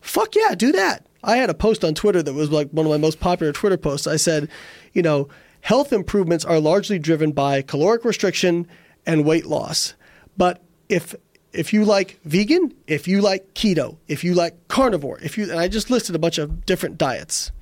[0.00, 1.06] fuck yeah, do that.
[1.24, 3.76] I had a post on Twitter that was like one of my most popular Twitter
[3.76, 4.06] posts.
[4.06, 4.48] I said,
[4.92, 5.28] you know,
[5.60, 8.66] health improvements are largely driven by caloric restriction
[9.06, 9.94] and weight loss.
[10.36, 11.14] But if
[11.52, 15.58] if you like vegan, if you like keto, if you like carnivore, if you and
[15.58, 17.52] I just listed a bunch of different diets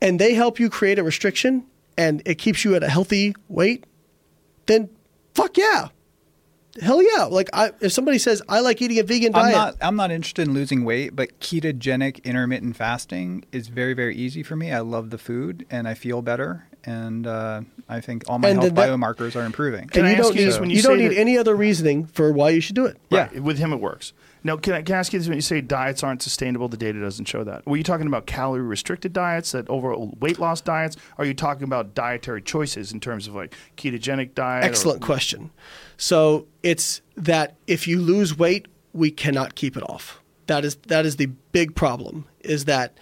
[0.00, 3.84] and they help you create a restriction and it keeps you at a healthy weight,
[4.66, 4.88] then
[5.34, 5.88] fuck yeah.
[6.80, 7.24] Hell yeah.
[7.24, 9.76] Like I, if somebody says I like eating a vegan I'm diet, not.
[9.80, 14.56] I'm not interested in losing weight, but ketogenic intermittent fasting is very, very easy for
[14.56, 14.72] me.
[14.72, 18.60] I love the food, and I feel better, and uh, I think all my And
[18.60, 19.86] health that- biomarkers are improving.
[19.88, 21.14] Can and I you ask don't you need this when you, you don't say need
[21.16, 22.96] that- any other reasoning for why you should do it.
[23.10, 23.28] Yeah.
[23.28, 23.40] Right.
[23.42, 24.12] With him, it works.
[24.46, 25.26] Now, can I, can I ask you this?
[25.28, 27.64] When you say diets aren't sustainable, the data doesn't show that.
[27.66, 30.96] Were you talking about calorie restricted diets, that overall weight loss diets?
[31.16, 34.64] Are you talking about dietary choices in terms of like ketogenic diet?
[34.64, 35.50] or- Excellent question.
[35.96, 40.20] So it's that if you lose weight, we cannot keep it off.
[40.46, 42.26] That is that is the big problem.
[42.40, 42.98] Is that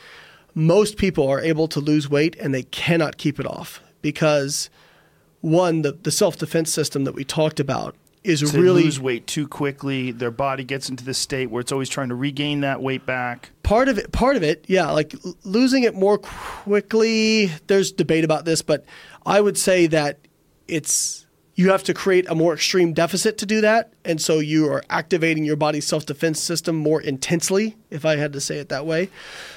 [0.54, 4.70] most people are able to lose weight and they cannot keep it off because
[5.40, 9.00] one the, the self defense system that we talked about is So they really lose
[9.00, 10.12] weight too quickly.
[10.12, 13.50] Their body gets into this state where it's always trying to regain that weight back.
[13.64, 15.14] part of it part of it yeah like
[15.44, 18.84] losing it more quickly there's debate about this but
[19.24, 20.18] i would say that
[20.68, 21.26] it's
[21.62, 23.92] you have to create a more extreme deficit to do that.
[24.04, 28.40] And so you are activating your body's self-defense system more intensely if i had to
[28.40, 29.08] say it that way.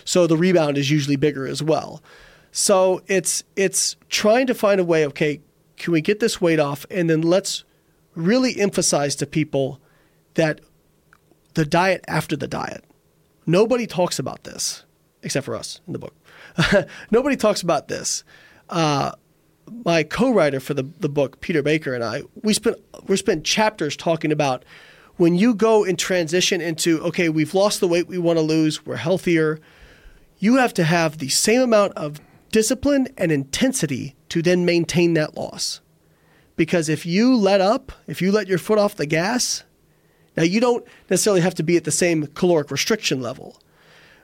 [0.04, 2.04] So the rebound is usually bigger as well.
[2.52, 5.42] So it's it's trying to find a way okay
[5.78, 6.86] can we get this weight off?
[6.92, 7.64] And then let's
[8.14, 9.82] really emphasize to people
[10.36, 10.62] that
[11.56, 12.84] the diet after the diet.
[13.48, 14.84] Nobody talks about this
[15.24, 16.16] except for us in the book.
[17.12, 18.24] Nobody talks about this.
[18.70, 19.14] Uh,
[19.84, 22.78] my co-writer for the, the book, Peter Baker, and I, we spent
[23.08, 24.64] we spent chapters talking about
[25.18, 28.86] when you go and transition into okay, we've lost the weight we want to lose,
[28.86, 29.60] we're healthier.
[30.38, 32.20] You have to have the same amount of
[32.52, 35.82] discipline and intensity to then maintain that loss.
[36.56, 39.64] Because if you let up, if you let your foot off the gas,
[40.36, 43.62] now, you don't necessarily have to be at the same caloric restriction level,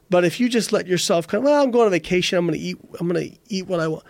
[0.09, 2.59] but if you just let yourself kind of, well, I'm going on vacation, I'm going
[2.59, 4.03] to eat, I'm going to eat what I want.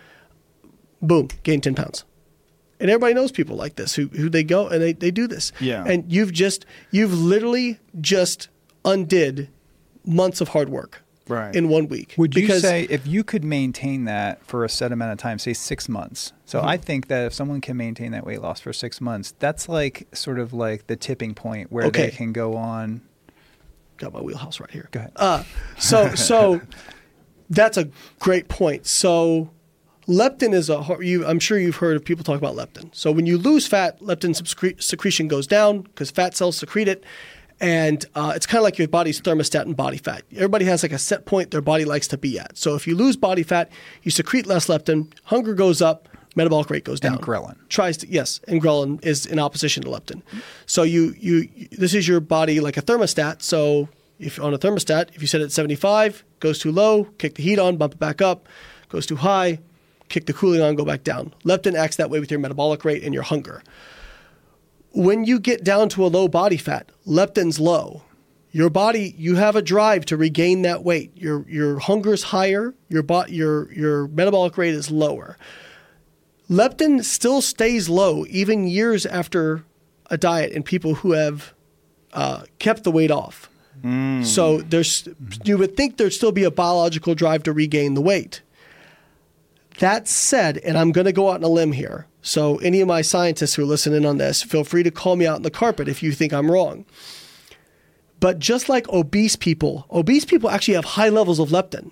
[1.01, 2.05] Boom, gain ten pounds,
[2.79, 5.51] and everybody knows people like this who who they go and they, they do this.
[5.59, 5.83] Yeah.
[5.85, 8.49] and you've just you've literally just
[8.85, 9.49] undid
[10.05, 11.55] months of hard work Right.
[11.55, 12.15] in one week.
[12.17, 15.39] Would you because say if you could maintain that for a set amount of time,
[15.39, 16.33] say six months?
[16.45, 16.67] So Mm-hmm.
[16.67, 20.07] I think that if someone can maintain that weight loss for six months, that's like
[20.13, 22.07] sort of like the tipping point where Okay.
[22.07, 23.01] they can go on.
[23.97, 24.89] got my wheelhouse right here.
[24.91, 25.13] Go ahead.
[25.15, 25.43] Uh,
[25.79, 26.59] so so
[27.49, 27.89] that's a
[28.19, 28.85] great point.
[28.85, 29.51] So
[30.11, 32.93] leptin is a you, I'm sure you've heard of people talk about leptin.
[32.93, 37.03] So when you lose fat, leptin secre- secretion goes down because fat cells secrete it,
[37.59, 40.23] and uh, it's kind of like your body's thermostat and body fat.
[40.35, 42.57] Everybody has like a set point their body likes to be at.
[42.57, 43.71] So if you lose body fat,
[44.03, 47.13] you secrete less leptin, hunger goes up, metabolic rate goes down.
[47.13, 47.55] And ghrelin.
[47.69, 50.21] tries to yes, and ghrelin is in opposition to leptin.
[50.65, 53.41] So you you this is your body like a thermostat.
[53.41, 57.35] So if on a thermostat, if you set it at 75, goes too low, kick
[57.35, 58.47] the heat on, bump it back up,
[58.89, 59.59] goes too high,
[60.11, 61.33] kick the cooling on, go back down.
[61.43, 63.63] Leptin acts that way with your metabolic rate and your hunger.
[64.93, 68.03] When you get down to a low body fat, leptin's low.
[68.51, 71.11] Your body, you have a drive to regain that weight.
[71.15, 75.37] Your your hunger's higher, your bo- your your metabolic rate is lower.
[76.49, 79.63] Leptin still stays low even years after
[80.09, 81.53] a diet in people who have
[82.11, 83.49] uh, kept the weight off.
[84.23, 85.07] So there's
[85.45, 88.41] you would think there'd still be a biological drive to regain the weight.
[89.81, 92.05] That said, and I'm going to go out on a limb here.
[92.21, 95.25] So any of my scientists who are listening on this, feel free to call me
[95.25, 96.85] out in the carpet if you think I'm wrong.
[98.19, 101.89] But just like obese people, obese people actually have high levels of leptin.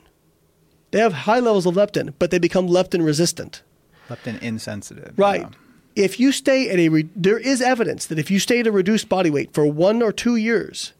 [0.92, 3.64] They have high levels of leptin, but they become leptin resistant.
[4.08, 5.16] Leptin insensitive.
[5.18, 5.42] Right.
[5.42, 5.50] yeah.
[5.96, 8.72] If you stay at a, re- there is evidence that if you stay at a
[8.72, 10.94] reduced body weight for one or two years,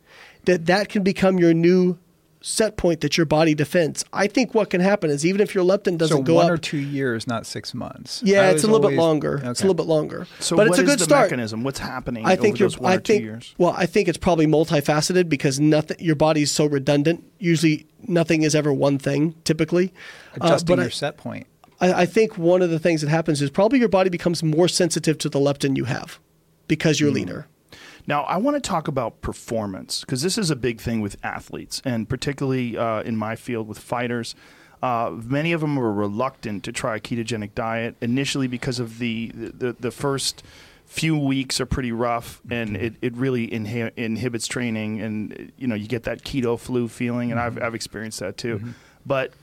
[0.46, 2.00] that that can become your new
[2.42, 4.06] set point that your body defends.
[4.14, 6.50] I think what can happen is even if your leptin doesn't So go one up,
[6.50, 8.22] one or two years, not six months.
[8.24, 9.42] yeah, I it's a little bit always- longer.
[9.44, 10.26] It's a little bit longer.
[10.40, 11.26] So but what it's a is good the start.
[11.30, 11.64] mechanism?
[11.64, 12.70] What's happening I think over you're.
[12.70, 13.24] those one I or two think.
[13.24, 13.56] years?
[13.58, 15.98] Well, I think it's probably multifaceted because nothing.
[16.00, 17.26] Your body's so redundant.
[17.40, 19.36] Usually, nothing is ever one thing.
[19.44, 19.94] Typically,
[20.36, 21.46] Uh, Adjusting but your I, set point.
[21.82, 24.68] I, I think one of the things that happens is probably your body becomes more
[24.70, 26.20] sensitive to the leptin you have
[26.68, 27.48] because you're leaner.
[28.10, 31.80] Now, I want to talk about performance because this is a big thing with athletes,
[31.86, 34.34] and particularly uh, in my field with fighters.
[34.82, 39.32] Uh, many of them are reluctant to try a ketogenic diet initially because of the
[39.36, 40.42] the, the first
[40.88, 45.76] few weeks are pretty rough, and it, it really inhi- inhibits training, and you know
[45.76, 48.74] you get that keto flu feeling, and I've I've experienced that too.
[49.06, 49.34] But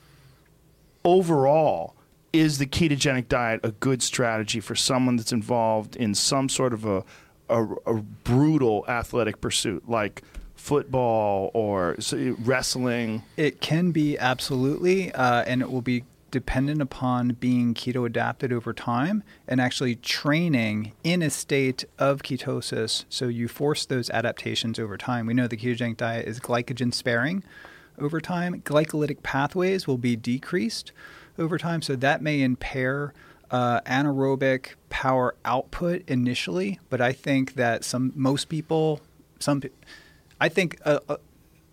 [1.05, 1.95] overall,
[2.33, 6.83] is the ketogenic diet a good strategy for someone that's involved in some sort of
[6.83, 7.05] a,
[7.49, 10.23] a, a brutal athletic pursuit like
[10.55, 11.95] football or
[12.39, 13.23] wrestling?
[13.37, 18.73] It can be absolutely, uh, and it will be dependent upon being keto adapted over
[18.73, 23.05] time and actually training in a state of ketosis.
[23.09, 25.25] So you force those adaptations over time.
[25.25, 27.43] We know the ketogenic diet is glycogen sparing
[27.97, 28.61] over time.
[28.61, 30.91] Glycolytic pathways will be decreased
[31.39, 33.13] over time, so that may impair
[33.51, 36.79] uh, anaerobic power output initially.
[36.89, 39.01] But I think that some most people,
[39.39, 39.61] some,
[40.39, 41.17] I think a, a,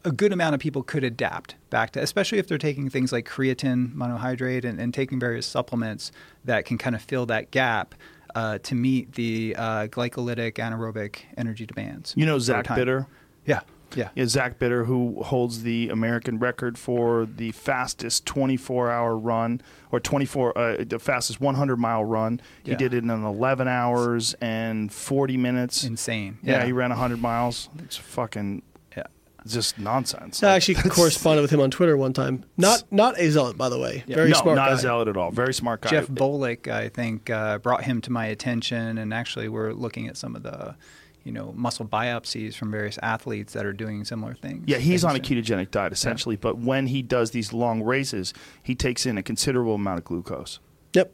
[0.05, 3.29] a good amount of people could adapt back to, especially if they're taking things like
[3.29, 6.13] creatine monohydrate and, and taking various supplements
[6.45, 7.95] that can kind of fill that gap.
[8.37, 12.15] Uh, to meet the uh, glycolytic anaerobic energy demands.
[12.17, 12.67] You know Zach.
[12.75, 13.07] Bitter?
[13.47, 13.61] Yeah,
[13.95, 14.11] yeah.
[14.15, 19.61] Yeah, Zach Bitter, who holds the American record for the fastest 24-hour run
[19.93, 22.41] or 24, uh, the fastest 100-mile run.
[22.65, 25.85] He did it in 11 hours and 40 minutes.
[25.85, 26.39] Insane.
[26.43, 27.69] yeah, he ran 100 miles.
[27.79, 28.63] It's fucking
[28.97, 29.05] Yeah.
[29.47, 30.43] just nonsense.
[30.43, 32.45] I Like, actually corresponded with him on Twitter one time.
[32.57, 34.03] Not not a zealot, by the way.
[34.09, 34.75] Very no, smart not guy.
[34.75, 35.31] a zealot at all.
[35.31, 35.91] Very smart guy.
[35.91, 40.17] Jeff Volek, I think, uh, brought him to my attention, and actually, we're looking at
[40.17, 40.75] some of the,
[41.25, 44.65] you know, muscle biopsies from various athletes that are doing similar things.
[44.67, 48.75] Yeah, he's on a ketogenic diet essentially, but when he does these long races, he
[48.75, 50.61] takes in a considerable amount of glucose.
[50.93, 51.13] Yep.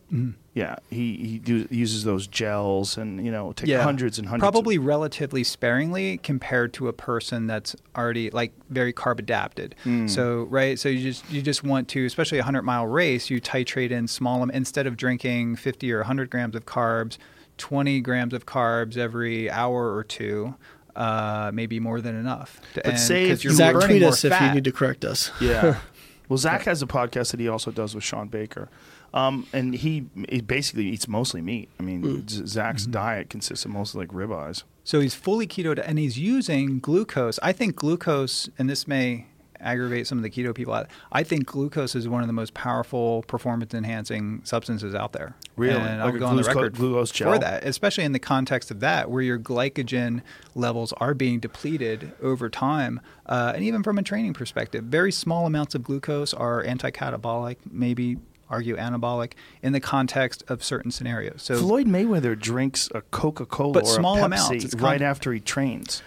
[0.53, 4.47] Yeah, he he do, uses those gels and you know take Yeah, hundreds and hundreds.
[4.47, 9.75] of- Probably relatively sparingly compared to a person that's already like very carb adapted.
[9.85, 10.07] Hmm.
[10.07, 13.41] So right, so you just you just want to, especially a hundred mile race, you
[13.41, 17.17] titrate in small am- instead of drinking fifty or hundred grams of carbs,
[17.61, 20.55] twenty grams of carbs every hour or two.
[20.97, 22.61] Uh, maybe more than enough.
[22.75, 25.31] But say if you're Zach, tweet more us if you need to correct us.
[25.41, 25.79] Yeah.
[26.29, 28.69] well, Zach has a podcast that he also does with Shawn Baker.
[29.15, 31.69] Um, and he, he basically eats mostly meat.
[31.79, 32.93] I mean, Z- Zach's Mm-hmm.
[32.93, 34.65] diet consists of mostly like ribeyes.
[34.85, 37.39] So he's fully keto and he's using glucose.
[37.43, 39.27] I think glucose, and this may
[39.61, 40.89] aggravate some of the keto people out.
[41.13, 45.35] I think glucose is one of the most powerful performance enhancing substances out there.
[45.57, 45.79] Really?
[45.79, 47.33] And I'll Like go on the record glucose gel?
[47.33, 50.23] for that, especially in the context of that, where your glycogen
[50.55, 53.01] levels are being depleted over time.
[53.27, 58.19] Uh, and even from a training perspective, very small amounts of glucose are anti-catabolic, maybe
[58.49, 61.41] argue anabolic in the context of certain scenarios.
[61.41, 64.65] So Floyd Mayweather drinks a Coca Cola But or small a Pepsi amounts.
[64.65, 66.03] It's right con- after he trains.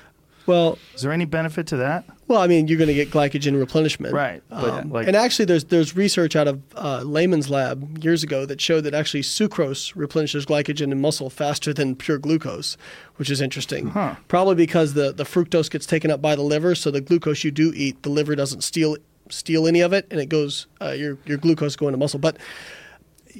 [0.45, 2.03] Well, Is there any benefit to that?
[2.27, 5.65] well, I mean, you're going to get glycogen replenishment, Right, Um, like- and actually, there's
[5.65, 10.45] there's research out of uh, Layman's lab years ago that showed that actually sucrose replenishes
[10.45, 12.75] glycogen in muscle faster than pure glucose,
[13.17, 13.87] which is interesting.
[13.87, 14.15] Huh.
[14.27, 17.51] Probably because the the fructose gets taken up by the liver, so the glucose you
[17.51, 18.97] do eat, the liver doesn't steal
[19.29, 22.19] steal any of it, and it goes uh, your your glucose go into muscle.
[22.19, 22.37] But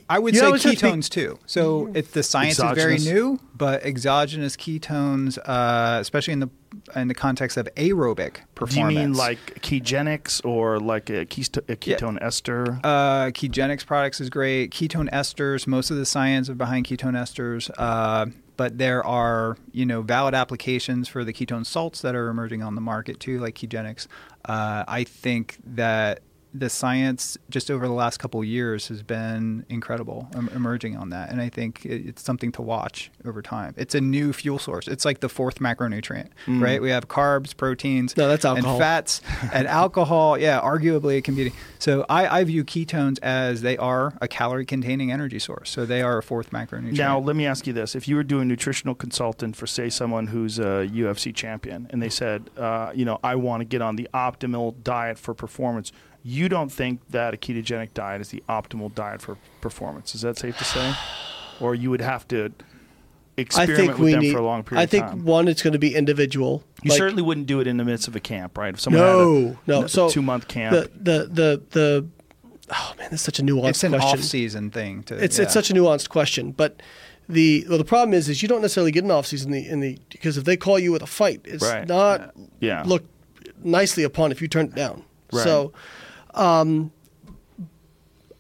[0.09, 1.37] I would You say know, it's just be- ketones too.
[1.45, 6.49] So it's the science is very new, but exogenous ketones, uh, especially in the
[6.95, 8.93] in the context of aerobic performance.
[8.95, 12.79] Do you mean like ketogenics or like a, kesto- a ketone ester?
[12.83, 14.71] Uh, Ketogenics products is great.
[14.71, 18.25] Ketone esters, most of the science are behind ketone esters, uh,
[18.57, 22.75] but there are you know valid applications for the ketone salts that are emerging on
[22.75, 24.07] the market too, like Ketogenics.
[24.45, 26.21] Uh, I think that
[26.53, 31.09] the science just over the last couple of years has been incredible em- emerging on
[31.09, 31.31] that.
[31.31, 33.73] And i think it- it's something to watch over time.
[33.77, 34.87] It's a new fuel source.
[34.87, 36.81] It's like the fourth macronutrient right?
[36.81, 39.21] We have carbs proteins No, that's and fats
[39.53, 40.37] and alcohol.
[40.37, 44.65] Yeah arguably it can be so I, I view ketones as they are a calorie
[44.65, 45.69] containing energy source.
[45.69, 46.97] So they are a fourth macronutrient.
[46.97, 50.27] Now, let me ask you this: If you were doing nutritional consultant for, say, someone
[50.27, 53.97] who's a UFC champion, and they said, uh, you know, I want to get on
[53.97, 55.91] the optimal diet for performance,
[56.23, 60.15] you don't think that a ketogenic diet is the optimal diet for performance?
[60.15, 60.93] Is that safe to say?
[61.59, 62.51] Or you would have to
[63.37, 64.31] I experiment think with we them need.
[64.31, 66.63] for a long period I think one, it's going to be individual.
[66.83, 68.73] You Like, certainly wouldn't do it in the midst of a camp, right?
[68.73, 69.83] If someone No, had no.
[69.83, 72.07] a, So two month camp, the the the the.
[72.69, 74.19] Oh man, that's such a nuanced it's an question.
[74.19, 75.43] off-season thing to It's yeah.
[75.43, 76.81] it's such a nuanced question, but
[77.27, 79.69] the well the problem is is you don't necessarily get an off season in the
[79.69, 81.87] in the because if they call you with a fight, it's Right.
[81.87, 82.83] not Yeah.
[82.85, 83.09] looked
[83.63, 85.03] nicely upon if you turn it down.
[85.31, 85.43] Right.
[85.43, 85.73] So,
[86.33, 86.91] um,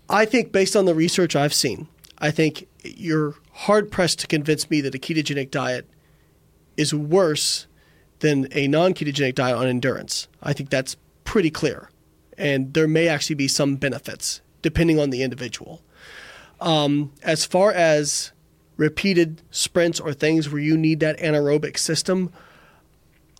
[0.09, 1.87] I think based on the research I've seen,
[2.19, 5.89] I think you're hard pressed to convince me that a ketogenic diet
[6.77, 7.67] is worse
[8.19, 10.27] than a non ketogenic diet on endurance.
[10.41, 11.89] I think that's pretty clear.
[12.37, 15.81] And there may actually be some benefits depending on the individual.
[16.61, 18.31] Um, as far as
[18.77, 22.31] repeated sprints or things where you need that anaerobic system,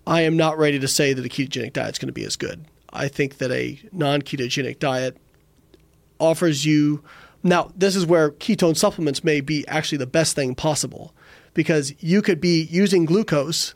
[0.06, 2.35] I am not ready to say that a ketogenic diet is going to be as
[2.35, 2.65] good.
[2.93, 5.17] I think that a non ketogenic diet
[6.19, 7.03] offers you.
[7.41, 11.13] Now, this is where ketone supplements may be actually the best thing possible
[11.53, 13.73] because you could be using glucose,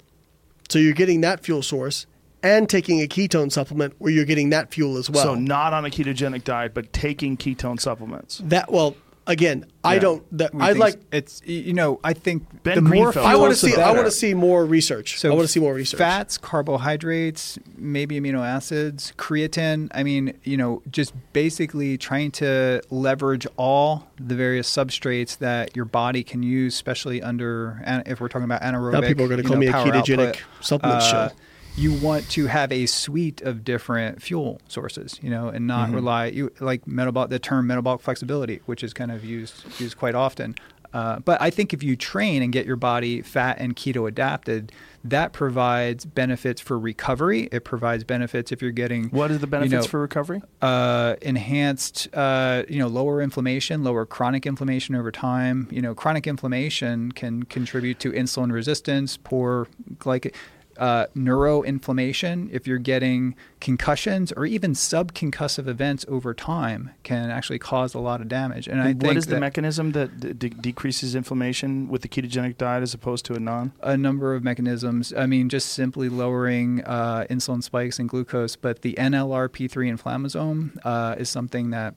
[0.70, 2.06] so you're getting that fuel source,
[2.42, 5.24] and taking a ketone supplement where you're getting that fuel as well.
[5.24, 8.42] so not on a ketogenic diet, but taking ketone supplements.
[8.46, 8.96] that well,
[9.28, 10.24] again, I don't.
[10.38, 11.00] That, We I like.
[11.12, 13.82] it's you know I think Ben the more Greenfield I want to the see.
[13.82, 15.20] I want to see more research.
[15.20, 15.98] So I want to see more research.
[15.98, 19.90] Fats, carbohydrates, maybe amino acids, creatine.
[19.94, 25.86] I mean, you know, just basically trying to leverage all the various substrates that your
[25.86, 28.94] body can use, especially under if we're talking about anaerobic.
[28.94, 30.44] Now people are going to you call know, me a ketogenic output.
[30.62, 31.36] supplement Uh, show.
[31.78, 35.68] You want to have a suite of different fuel sources, you know, and Mm-hmm.
[35.68, 39.98] not rely you like metabolic the term metabolic flexibility, which is kind of used used
[39.98, 40.56] quite often.
[40.94, 44.72] Uh, but I think if you train and get your body fat and keto adapted,
[45.04, 47.50] that provides benefits for recovery.
[47.52, 50.42] It provides benefits if you're getting What are the benefits know, for recovery?
[50.62, 55.68] uh, enhanced, uh, you know, lower inflammation, lower chronic inflammation over time.
[55.70, 60.34] You know, chronic inflammation can contribute to insulin resistance, poor glyc,
[60.78, 62.50] uh, neuroinflammation.
[62.52, 68.22] If you're getting concussions or even subconcussive events over time, can actually cause a lot
[68.22, 68.68] of damage.
[68.68, 72.84] And I And think what is the mechanism that decreases inflammation with the ketogenic diet
[72.84, 73.74] as opposed to a non?
[73.82, 75.14] a number of mechanisms.
[75.16, 81.16] I mean, just simply lowering uh, insulin spikes and glucose, but the NLRP3 inflammasome uh,
[81.18, 81.96] is something that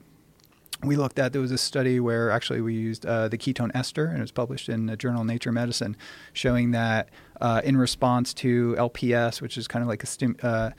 [0.83, 1.31] we looked at.
[1.31, 4.31] There was a study where actually we used uh, the ketone ester, and it was
[4.31, 5.95] published in the journal Nature Medicine,
[6.33, 7.09] showing that
[7.41, 10.69] uh, in response to LPS, which is kind of like a stim- uh,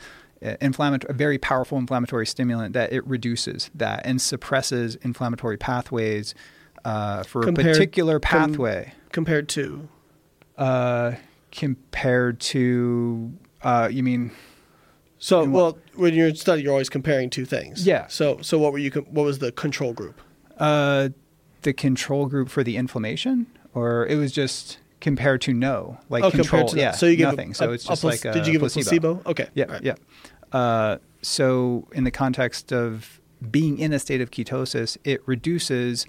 [0.61, 6.35] inflammatory, a very powerful inflammatory stimulant, that it reduces that and suppresses inflammatory pathways
[6.85, 9.89] uh, for Compared- a particular com- pathway compared to
[10.59, 11.13] uh,
[11.51, 13.33] compared to
[13.63, 14.31] uh, you mean
[15.19, 17.87] so well when you're in study you're always comparing two things.
[17.87, 18.07] Yeah.
[18.09, 18.91] So so what were you?
[18.91, 20.21] com- What was the control group?
[20.59, 21.11] uh,
[21.63, 26.31] the control group for the inflammation, or it was just compared to no, like oh,
[26.31, 27.51] control, compared to yeah, so you give nothing.
[27.51, 28.81] A, so it's a just plac- like a did you give placebo.
[28.81, 29.31] a placebo?
[29.31, 29.49] Okay.
[29.55, 29.83] Yeah, right.
[29.83, 29.95] yeah.
[30.53, 36.07] Uh, so in the context of being in a state of ketosis, it reduces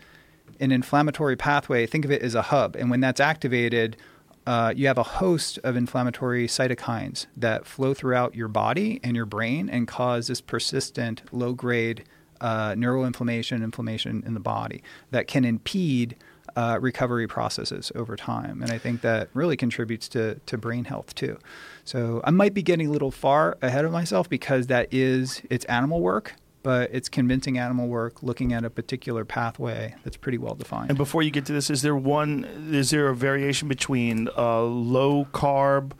[0.59, 1.85] an inflammatory pathway.
[1.87, 3.97] Think of it as a hub, and when that's activated,
[4.45, 9.25] uh, you have a host of inflammatory cytokines that flow throughout your body and your
[9.25, 12.03] brain and cause this persistent low-grade
[12.43, 16.15] uh, neuroinflammation, inflammation in the body that can impede
[16.55, 18.61] uh, recovery processes over time.
[18.61, 21.39] And I think that really contributes to, to brain health too.
[21.85, 25.65] So I might be getting a little far ahead of myself because that is, it's
[25.65, 30.55] animal work but it's convincing animal work looking at a particular pathway that's pretty well
[30.55, 30.89] defined.
[30.89, 32.45] And before you get to this, is there one?
[32.71, 35.91] Is there a variation between uh, low carb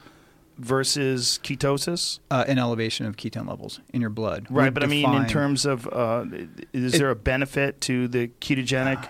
[0.57, 2.19] versus ketosis?
[2.31, 4.47] Uh, an elevation of ketone levels in your blood.
[4.49, 6.25] Right, but I mean, in terms of, uh,
[6.73, 9.07] is it, there a benefit to the ketogenic?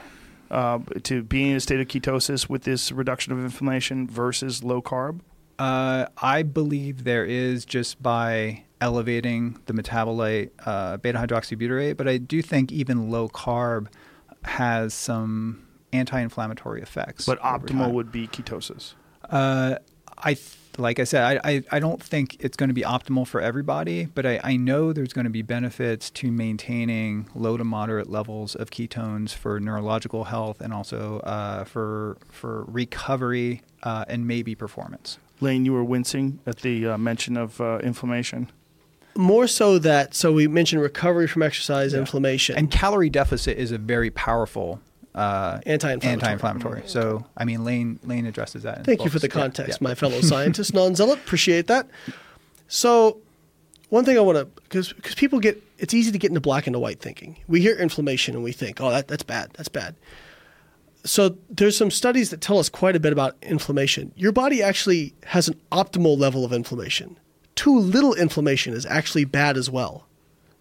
[0.52, 4.84] Uh, to being in a state of ketosis with this reduction of inflammation versus low
[4.84, 5.20] carb?
[5.58, 12.18] Uh, I believe there is just by elevating the metabolite uh, beta hydroxybutyrate, but I
[12.18, 13.88] do think even low carb
[14.44, 17.26] has some anti-inflammatory effects.
[17.26, 18.94] But optimal would be ketosis.
[19.30, 19.78] Uh,
[20.18, 23.28] I th- like I said, I, I, I, don't think it's going to be optimal
[23.28, 27.64] for everybody, but I, I know there's going to be benefits to maintaining low to
[27.64, 34.28] moderate levels of ketones for neurological health and also uh, for for recovery uh, and
[34.28, 35.20] maybe performance.
[35.42, 38.50] Layne, you were wincing at the uh, mention of uh, inflammation
[39.16, 42.00] more so that so we mentioned recovery from exercise, yeah.
[42.00, 44.82] inflammation, and calorie deficit is a very powerful
[45.16, 46.12] uh, anti-inflammatory.
[46.12, 46.84] anti-inflammatory.
[46.86, 48.86] So I mean, Layne Layne addresses that.
[48.86, 49.90] Thank you for the context, yeah, yeah.
[49.90, 51.20] my fellow scientist, non-zealot.
[51.20, 51.88] Appreciate that.
[52.68, 53.18] So
[53.90, 56.68] one thing I want to because because people get it's easy to get into black
[56.68, 57.38] and white thinking.
[57.48, 59.52] We hear inflammation and we think, oh, that, that's bad.
[59.54, 59.96] That's bad.
[61.06, 64.14] So there's some studies that tell us quite a bit about inflammation.
[64.16, 67.18] Your body actually has an optimal level of inflammation
[67.56, 70.08] too little inflammation is actually bad as well.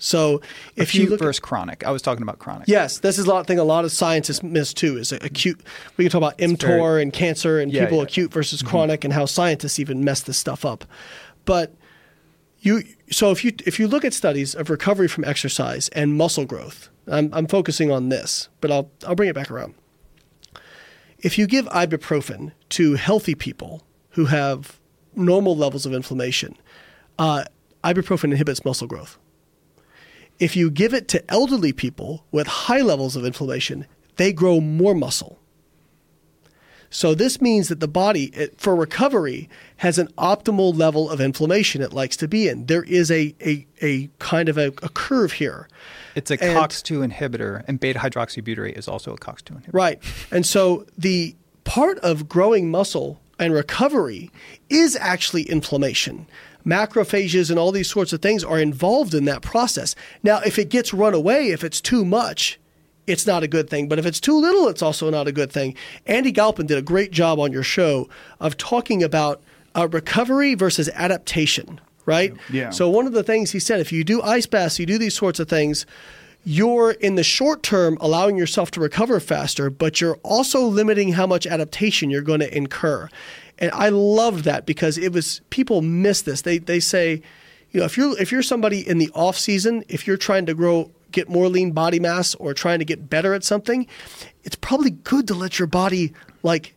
[0.02, 0.40] So
[0.74, 2.66] if acute you look versus at, chronic, I was talking about chronic.
[2.66, 4.98] Yes, this is a lot thing a lot of scientists miss too.
[4.98, 5.60] Is acute.
[5.96, 8.04] We can talk about mTOR very, and cancer and yeah, people yeah.
[8.04, 8.68] acute versus mm-hmm.
[8.68, 10.84] chronic and how scientists even mess this stuff up.
[11.44, 11.72] But
[12.58, 12.82] you
[13.12, 16.88] so if you if you look at studies of recovery from exercise and muscle growth,
[17.06, 19.74] I'm, I'm focusing on this, but I'll I'll bring it back around.
[21.20, 24.80] If you give ibuprofen to healthy people who have
[25.14, 26.56] normal levels of inflammation,
[27.20, 27.44] uh,
[27.84, 29.16] ibuprofen inhibits muscle growth.
[30.42, 34.92] If you give it to elderly people with high levels of inflammation, they grow more
[34.92, 35.38] muscle.
[36.90, 41.92] So this means that the body, for recovery, has an optimal level of inflammation it
[41.92, 42.66] likes to be in.
[42.66, 45.68] There is a a, a kind of a, a curve here.
[46.16, 49.72] It's a and, COX2 inhibitor, and beta hydroxybutyrate is also a COX2 inhibitor.
[49.72, 50.02] Right.
[50.32, 54.32] And so the part of growing muscle and recovery
[54.68, 56.26] is actually inflammation
[56.66, 59.94] macrophages and all these sorts of things are involved in that process.
[60.22, 62.58] Now, if it gets run away, if it's too much,
[63.06, 63.88] it's not a good thing.
[63.88, 65.74] But if it's too little, it's also not a good thing.
[66.06, 68.08] Andy Galpin did a great job on your show
[68.40, 69.42] of talking about
[69.74, 72.34] uh, recovery versus adaptation, right?
[72.50, 72.70] Yeah.
[72.70, 75.14] So one of the things he said, if you do ice baths, you do these
[75.14, 75.86] sorts of things,
[76.44, 81.26] you're in the short term allowing yourself to recover faster, but you're also limiting how
[81.26, 83.08] much adaptation you're going to incur.
[83.58, 86.42] And I loved that because it was people miss this.
[86.42, 87.22] They they say,
[87.70, 90.54] you know, if you're if you're somebody in the off season, if you're trying to
[90.54, 93.86] grow get more lean body mass or trying to get better at something,
[94.44, 96.74] it's probably good to let your body like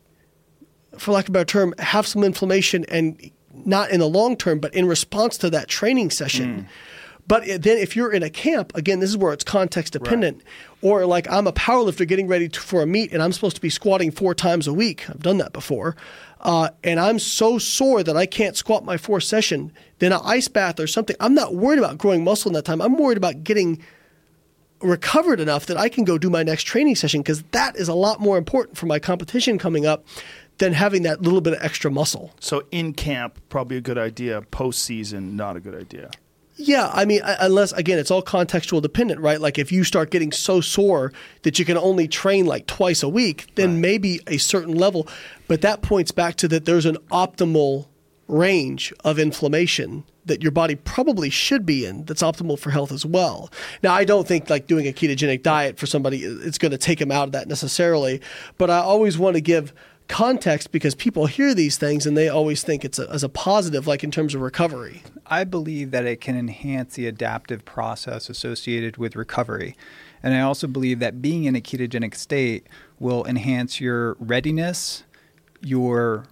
[0.97, 4.59] for lack of a better term, have some inflammation and not in the long term,
[4.59, 6.61] but in response to that training session.
[6.61, 6.67] Mm.
[7.27, 10.37] But then if you're in a camp, again, this is where it's context dependent.
[10.37, 10.91] Right.
[10.91, 13.61] Or like I'm a powerlifter getting ready to, for a meet and I'm supposed to
[13.61, 15.09] be squatting four times a week.
[15.09, 15.95] I've done that before
[16.45, 20.47] uh, and I'm so sore that I can't squat my fourth session, then an ice
[20.47, 22.83] bath or something, I'm not worried about growing muscle in that time.
[22.83, 23.81] I'm worried about getting
[24.79, 27.95] recovered enough that I can go do my next training session because that is a
[27.95, 30.05] lot more important for my competition coming up
[30.59, 32.31] than having that little bit of extra muscle.
[32.39, 34.43] So in camp, probably a good idea.
[34.43, 36.11] Post season, not a good idea.
[36.57, 39.41] Yeah, I mean, unless again, it's all contextual dependent, right?
[39.41, 43.09] Like if you start getting so sore that you can only train like twice a
[43.09, 43.79] week, then right.
[43.79, 45.07] maybe a certain level.
[45.47, 47.87] But that points back to that there's an optimal
[48.27, 53.05] range of inflammation that your body probably should be in that's optimal for health as
[53.05, 53.51] well.
[53.83, 56.99] Now, I don't think like doing a ketogenic diet for somebody it's going to take
[56.99, 58.21] them out of that necessarily,
[58.57, 59.73] but I always want to give
[60.07, 63.87] context because people hear these things and they always think it's a, as a positive,
[63.87, 65.03] like in terms of recovery.
[65.25, 69.75] I believe that it can enhance the adaptive process associated with recovery.
[70.21, 72.67] And I also believe that being in a ketogenic state
[72.99, 75.03] will enhance your readiness,
[75.65, 76.25] your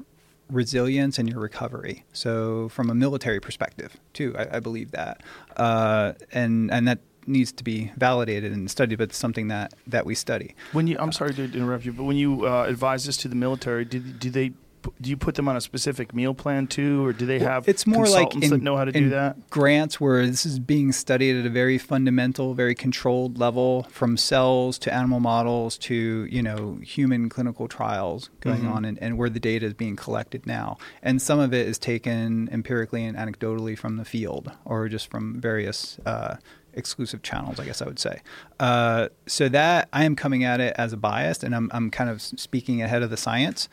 [0.49, 2.05] resilience, and your recovery.
[2.13, 5.21] So, from a military perspective, too, I, I believe that.
[5.57, 10.05] Uh, and, and that needs to be validated and studied, but it's something that, that
[10.05, 10.55] we study.
[10.71, 13.35] When you, I'm sorry to interrupt you, but when you uh, advise this to the
[13.35, 14.53] military, do, do they
[15.01, 17.85] do you put them on a specific meal plan too, or do they have it's
[17.87, 19.49] more like consultants in, that know how to do that?
[19.49, 24.77] grants where this is being studied at a very fundamental, very controlled level, from cells
[24.79, 28.71] to animal models to you know human clinical trials going Mhm.
[28.73, 30.77] on, and, and where the data is being collected now.
[31.01, 35.39] And some of it is taken empirically and anecdotally from the field, or just from
[35.39, 35.97] various.
[36.05, 36.35] Uh,
[36.75, 38.21] exclusive channels, I guess I would say.
[38.59, 42.09] Uh, so that I am coming at it as a bias, and I'm I'm kind
[42.09, 43.69] of speaking ahead of the science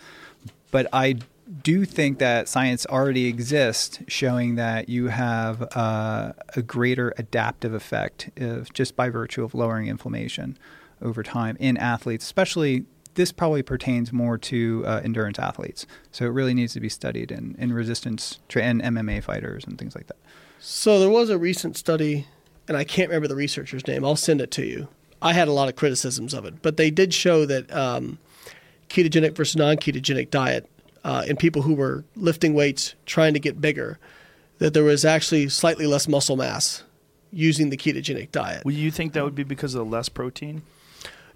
[0.70, 1.16] but I
[1.62, 8.30] do think that science already exists showing that you have uh, a greater adaptive effect
[8.36, 10.56] if, just by virtue of lowering inflammation
[11.02, 12.84] over time in athletes, especially.
[13.14, 17.32] This probably pertains more to uh, endurance athletes, so it really needs to be studied
[17.32, 20.16] in, in resistance tra- and MMA fighters and things like that.
[20.60, 22.28] So there was a recent study,
[22.68, 24.04] and I can't remember the researcher's name.
[24.04, 24.86] I'll send it to you.
[25.20, 28.18] I had a lot of criticisms of it, but they did show that um,
[28.90, 30.68] ketogenic versus non-ketogenic diet
[31.04, 33.98] uh, in people who were lifting weights trying to get bigger,
[34.58, 36.82] that there was actually slightly less muscle mass
[37.32, 38.64] using the ketogenic diet.
[38.64, 40.62] Well, you think that would be because of the less protein?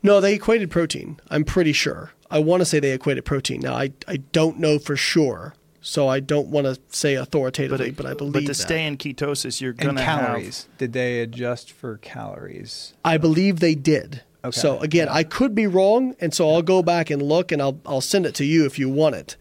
[0.02, 1.18] No, they equated protein.
[1.30, 2.12] I'm pretty sure.
[2.30, 3.60] I want to say they equated protein.
[3.60, 8.04] Now, I, I don't know for sure, so I don't want to say authoritatively, but,
[8.04, 8.54] I believe But to that.
[8.54, 10.68] stay in ketosis, you're gonna calories.
[10.76, 12.92] Did they adjust for calories?
[13.04, 14.22] I believe they did.
[14.44, 14.60] Okay.
[14.60, 17.80] So again, I could be wrong, and so I'll go back and look, and I'll
[17.86, 19.36] I'll send it to you if you want it.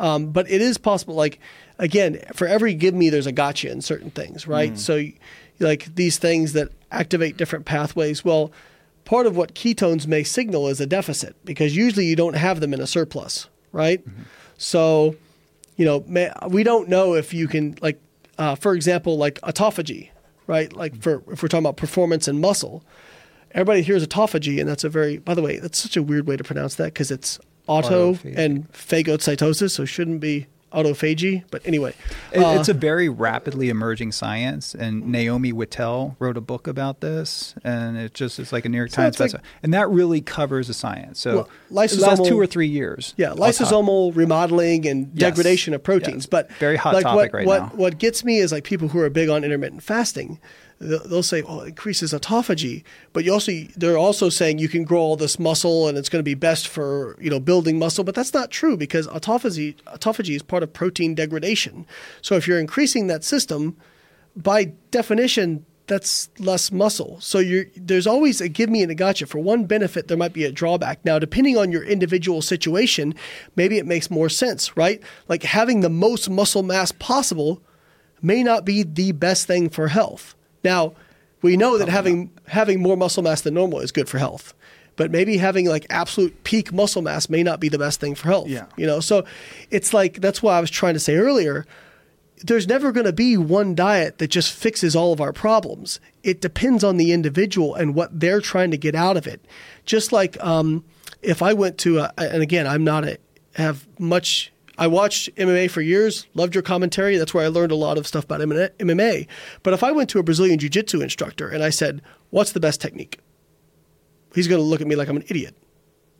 [0.00, 1.14] Um, but it is possible.
[1.14, 1.38] Like
[1.78, 4.72] again, for every give me, there's a gotcha in certain things, right?
[4.72, 4.78] Mm.
[4.78, 5.04] So
[5.60, 8.24] like these things that activate different pathways.
[8.24, 8.50] Well,
[9.04, 12.74] part of what ketones may signal is a deficit because usually you don't have them
[12.74, 14.06] in a surplus, right?
[14.06, 14.22] Mm-hmm.
[14.56, 15.16] So
[15.76, 18.00] you know, may, we don't know if you can like,
[18.36, 20.10] uh, for example, like autophagy,
[20.46, 20.72] right?
[20.72, 22.84] Like for if we're talking about performance and muscle,
[23.52, 26.36] everybody hears autophagy, and that's a very, by the way, that's such a weird way
[26.36, 28.36] to pronounce that because it's auto Autophagy.
[28.36, 31.44] and phagocytosis, so it shouldn't be autophagy.
[31.50, 31.94] But anyway,
[32.30, 37.00] It- uh, it's a very rapidly emerging science, and Naomi Whittel wrote a book about
[37.00, 39.72] this, and it just it's like a New York So Times it's like- bestseller, and
[39.72, 41.20] that really covers the science.
[41.20, 45.30] So Well, last two or three years, Yeah, lysosomal remodeling and Yes.
[45.30, 46.24] degradation of proteins.
[46.24, 46.26] Yes.
[46.26, 47.70] But Very hot like topic what, right what, now.
[47.74, 50.38] What gets me is like people who are big on intermittent fasting.
[50.80, 55.00] They'll say, "Oh, it increases autophagy," but you also they're also saying you can grow
[55.00, 58.04] all this muscle and it's going to be best for you know building muscle.
[58.04, 61.84] But that's not true because autophagy autophagy is part of protein degradation.
[62.22, 63.76] So if you're increasing that system,
[64.36, 67.18] by definition, that's less muscle.
[67.20, 67.42] So
[67.76, 69.26] there's always a give me and a gotcha.
[69.26, 71.04] For one benefit, there might be a drawback.
[71.04, 73.14] Now, depending on your individual situation,
[73.56, 75.02] maybe it makes more sense, right?
[75.26, 77.60] Like having the most muscle mass possible
[78.22, 80.36] may not be the best thing for health.
[80.64, 80.94] Now,
[81.42, 84.54] we know that having having more muscle mass than normal is good for health.
[84.96, 88.26] But maybe having like absolute peak muscle mass may not be the best thing for
[88.26, 88.48] health.
[88.48, 88.66] Yeah.
[88.76, 89.24] You know, so
[89.70, 91.66] it's like that's why I was trying to say earlier,
[92.42, 96.00] there's never going to be one diet that just fixes all of our problems.
[96.24, 99.40] It depends on the individual and what they're trying to get out of it.
[99.86, 100.84] Just like um,
[101.22, 103.18] if I went to, a, and again, I'm not a,
[103.54, 104.52] have much.
[104.78, 107.16] I watched MMA for years, loved your commentary.
[107.16, 109.26] That's where I learned a lot of stuff about MMA.
[109.64, 112.00] But if I went to a Brazilian Jiu Jitsu instructor and I said,
[112.30, 113.18] What's the best technique?
[114.34, 115.56] He's going to look at me like I'm an idiot,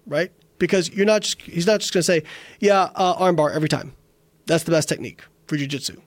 [0.07, 0.33] right?
[0.59, 2.23] Because you're not just, he's not just going to say,
[2.59, 3.95] Yeah, uh, armbar every time.
[4.47, 6.01] That's the best technique for Jiu Jitsu.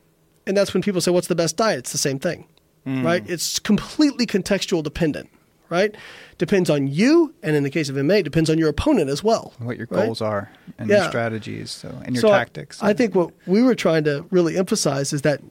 [0.45, 1.79] And that's when people say, What's the best diet?
[1.79, 2.47] It's the same thing,
[2.85, 3.23] right?
[3.29, 5.29] It's completely contextual dependent,
[5.71, 5.95] right?
[6.37, 7.33] Depends on you.
[7.41, 9.53] And in the case of MMA, depends on your opponent as well.
[9.57, 10.05] what your right?
[10.05, 11.01] goals are and Yeah.
[11.01, 12.83] your strategies, so and your So tactics.
[12.83, 15.41] I, think what we were trying to really emphasize is that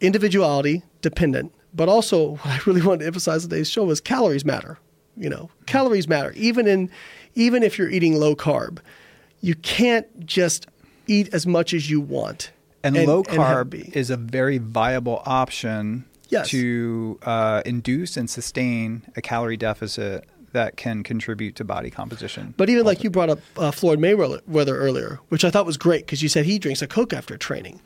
[0.00, 4.78] individuality dependent, but also what I really wanted to emphasize today's show was calories matter.
[5.16, 6.32] You know, calories matter.
[6.36, 6.90] Even in
[7.34, 8.78] even if you're eating low carb,
[9.40, 10.66] you can't just
[11.06, 12.50] eat as much as you want.
[12.84, 13.90] and, low carb be.
[13.94, 16.48] is a very viable option Yes.
[16.50, 22.54] to uh, induce and sustain a calorie deficit that can contribute to body composition.
[22.56, 26.06] But even like you brought up uh, Floyd Mayweather earlier, which I thought was great
[26.06, 27.80] because you said he drinks a Coke after training.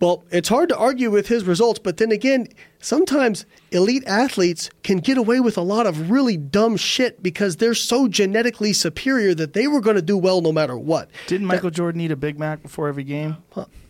[0.00, 4.96] Well, it's hard to argue with his results, but then again, sometimes elite athletes can
[4.96, 9.52] get away with a lot of really dumb shit because they're so genetically superior that
[9.52, 11.10] they were going to do well no matter what.
[11.26, 13.36] Didn't Michael Jordan eat a Big Mac before every game?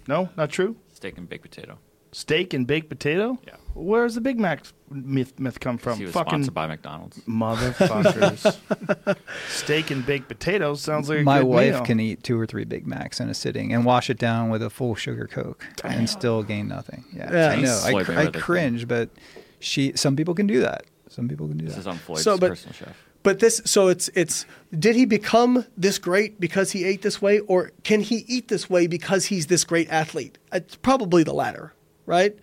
[0.08, 0.74] No, not true.
[0.92, 1.78] Steak and baked potato.
[2.12, 3.38] Steak and baked potato.
[3.46, 3.56] Yeah.
[3.74, 5.96] Where's the Big Mac myth, myth come from?
[5.98, 7.18] he was Fucking sponsored by McDonald's.
[7.20, 9.16] motherfuckers.
[9.48, 11.84] Steak and baked potatoes sounds like a My good wife meal.
[11.84, 14.62] can eat two or three Big Macs in a sitting and wash it down with
[14.62, 17.04] a full sugar Coke and still gain nothing.
[17.12, 17.48] Yeah, Yeah.
[17.50, 17.80] I know.
[18.00, 19.08] I, cr- I cringe, but
[19.60, 19.92] she.
[19.94, 20.84] Some people can do that.
[21.08, 21.74] Some people can do that.
[21.76, 21.90] This that.
[21.90, 22.96] is on Floyd's So, but- personal chef.
[23.22, 27.38] but this so it's it's did he become this great because he ate this way
[27.40, 31.74] or can he eat this way because he's this great athlete it's probably the latter
[32.10, 32.36] right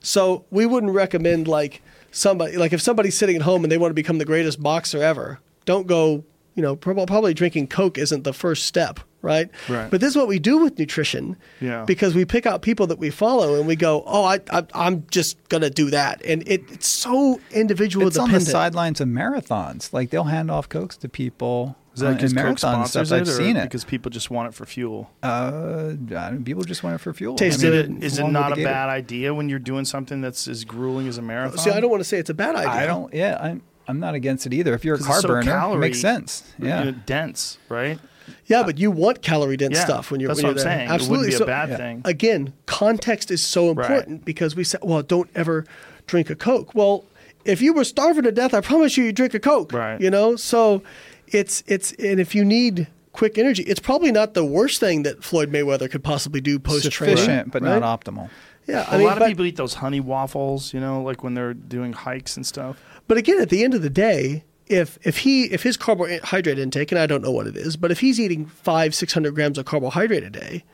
[0.00, 3.90] so we wouldn't recommend like somebody like if somebody's sitting at home and they want
[3.90, 6.24] to become the greatest boxer ever don't go
[6.54, 9.90] you know probably drinking coke isn't the first step right Right.
[9.90, 11.84] but this is what we do with nutrition Yeah.
[11.84, 15.06] because we pick out people that we follow and we go oh I, I i'm
[15.10, 19.92] just gonna do that and it, it's so individual It's on the sidelines of marathons.
[19.92, 21.76] Like they'll hand off cokes to people.
[21.94, 23.64] Is that uh, because in Coke sponsors it, I've or seen it.
[23.64, 25.10] because people just want it for fuel?
[25.22, 27.34] Uh, I don't- people just want it for fuel.
[27.36, 29.84] Tastes I Is mean, it, is it not a Gator- bad idea when you're doing
[29.84, 31.58] something that's as grueling as a marathon?
[31.58, 33.12] see i don't want to say it's a bad idea I don't.
[33.12, 33.62] Yeah, I'm.
[33.88, 34.72] I'm not against it either.
[34.74, 36.44] If you're a car it's so burner, it makes sense.
[36.60, 36.84] Yeah.
[36.84, 37.98] you know, dense, right?
[38.46, 40.76] Yeah, but you want calorie dense Yeah, stuff when you're that's when what you're I'm
[40.78, 40.78] there.
[40.86, 40.90] saying.
[40.90, 41.16] Absolutely.
[41.16, 41.76] It wouldn't be So, a bad yeah.
[41.76, 42.02] thing.
[42.04, 45.64] Again, context is so important because we say, well, don't ever
[46.06, 46.72] drink a Coke.
[46.72, 47.04] Well,
[47.44, 49.72] if you were starving to death, I promise you, you drink a Coke.
[49.72, 50.00] Right.
[50.00, 50.82] You know, so
[51.30, 55.22] it's it's and if you need quick energy, it's probably not the worst thing that
[55.24, 57.16] Floyd Mayweather could possibly do post training.
[57.16, 58.30] Sufficient, but not optimal.
[58.66, 61.22] Yeah, A I mean, lot of but- people eat those honey waffles, you know, like
[61.24, 62.76] when they're doing hikes and stuff.
[63.08, 66.92] But again, at the end of the day, if if he if his carbohydrate intake,
[66.92, 69.58] and I don't know what it is, but if he's eating five six hundred grams
[69.58, 70.64] of carbohydrate a day,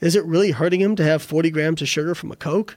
[0.00, 2.76] is it really hurting him to have forty grams of sugar from a Coke?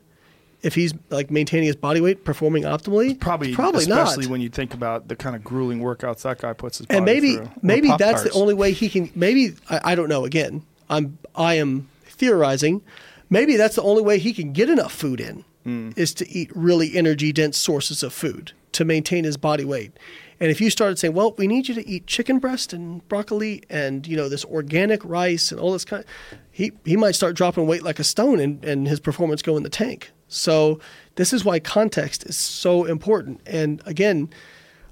[0.61, 4.31] If he's like maintaining his body weight, performing optimally, Probably, probably especially not.
[4.31, 6.97] when you think about the kind of grueling workouts that guy puts his body through.
[6.97, 7.51] and maybe through.
[7.61, 9.11] maybe that's the only way he can.
[9.15, 10.25] Maybe I, I don't know.
[10.25, 12.81] Again, I'm I am theorizing.
[13.29, 15.91] Maybe that's the only way he can get enough food in hmm.
[15.95, 19.91] is to eat really energy dense sources of food to maintain his body weight.
[20.39, 23.63] And if you started saying, "Well, we need you to eat chicken breast and broccoli
[23.69, 26.03] and you know this organic rice and all this kind,"
[26.51, 29.63] he he might start dropping weight like a stone and and his performance go in
[29.63, 30.11] the tank.
[30.27, 30.79] So
[31.15, 33.41] this is why context is so important.
[33.45, 34.29] And again,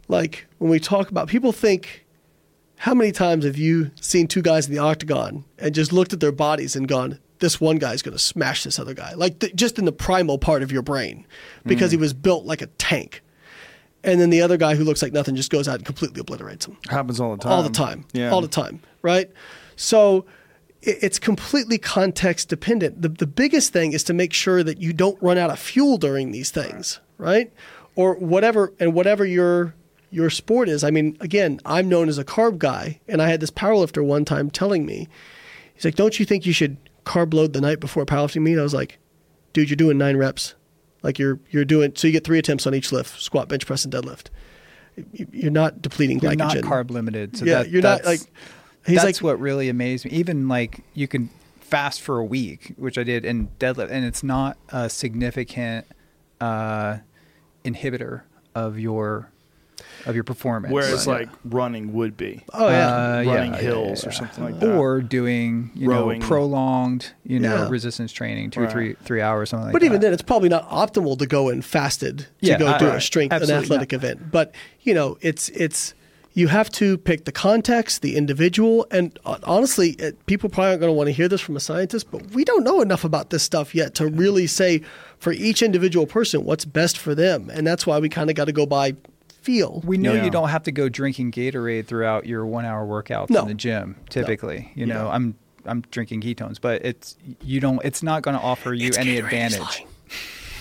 [0.08, 2.06] like when we talk about people think
[2.78, 6.20] how many times have you seen two guys in the octagon and just looked at
[6.20, 9.40] their bodies and gone this one guy is going to smash this other guy like
[9.40, 11.26] th- just in the primal part of your brain
[11.66, 12.02] because he mm.
[12.02, 13.22] was built like a tank
[14.04, 16.66] and then the other guy who looks like nothing just goes out and completely obliterates
[16.66, 17.52] him happens all the time.
[17.52, 18.32] all the time Yeah.
[18.32, 19.32] all the time right
[19.76, 20.26] so
[20.86, 23.02] it's completely context dependent.
[23.02, 25.98] The, the biggest thing is to make sure that you don't run out of fuel
[25.98, 27.54] during these things right?
[27.96, 29.76] Or whatever and whatever your
[30.12, 30.84] your sport is.
[30.84, 34.26] I mean again i'm known as a carb guy and i had this powerlifter one
[34.26, 35.08] time telling me
[35.74, 38.60] he's like don't you think you should carb load the night before a powerlifting meet?
[38.60, 39.00] I was like
[39.54, 40.56] dude you're doing nine reps.
[41.02, 43.86] Like you're you're doing so you get three attempts on each lift squat bench press
[43.86, 44.28] and deadlift.
[45.12, 46.38] You- you're not depleting You're glycogen.
[46.38, 47.38] not carb limited.
[47.38, 48.20] So yeah, that, you're not like.
[48.84, 50.12] That's- He's that's like, what really amazed me.
[50.12, 51.30] Even like you can
[51.60, 55.86] fast for a week, which I did in deadlift, and it's not a significant
[56.42, 56.98] uh,
[57.64, 58.22] inhibitor
[58.56, 59.30] of your
[60.06, 60.72] of your performance.
[60.74, 61.14] Whereas Yeah.
[61.14, 62.44] like running would be.
[62.54, 64.18] oh yeah, Uh, running yeah, hills yeah, or yeah.
[64.20, 64.76] something like that.
[64.76, 66.20] or doing you Rowing.
[66.20, 67.70] know prolonged you know Yeah.
[67.70, 68.72] resistance training two Right.
[68.72, 69.86] three three hours something like but that.
[69.86, 72.86] even then, it's probably not optimal to go in fasted to Yeah, go I- do
[72.88, 73.02] a right.
[73.02, 74.04] strength, an athletic not.
[74.04, 74.32] event.
[74.32, 75.94] But you know, it's it's
[76.34, 80.80] you have to pick the context, the individual, and uh, honestly, it, people probably aren't
[80.82, 83.30] going to want to hear this from a scientist, but we don't know enough about
[83.30, 84.82] this stuff yet to really say
[85.20, 88.46] for each individual person what's best for them, and that's why we kind of got
[88.46, 88.96] to go by
[89.42, 89.82] feel.
[89.86, 90.24] we know Yeah.
[90.24, 93.42] you don't have to go drinking Gatorade throughout your one hour workouts No.
[93.42, 93.96] in the gym.
[94.10, 95.10] Typically, you know, Yeah.
[95.12, 97.80] I'm I'm drinking ketones, but it's you don't.
[97.86, 99.24] It's not going to offer you It's any Gatorade, he's
[99.58, 99.86] advantage.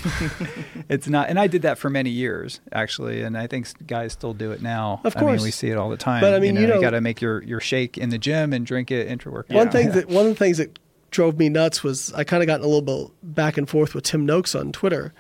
[0.89, 4.35] It's not, and I did that for many years actually, and I think guys still
[4.35, 5.01] do it now.
[5.05, 5.43] Of I mean, course.
[5.43, 6.21] we see it all the time.
[6.21, 8.19] But, I mean, you know, you, know- got to make your your shake in the
[8.19, 9.57] gym and drink it intra workout.
[9.57, 10.79] One thing that one of the things that
[11.11, 14.05] drove me nuts was I kind of got a little bit back and forth with
[14.05, 15.15] Tim Noakes on Twitter,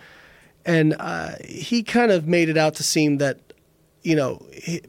[0.66, 3.51] and uh, he kind of made it out to seem that
[4.02, 4.44] you know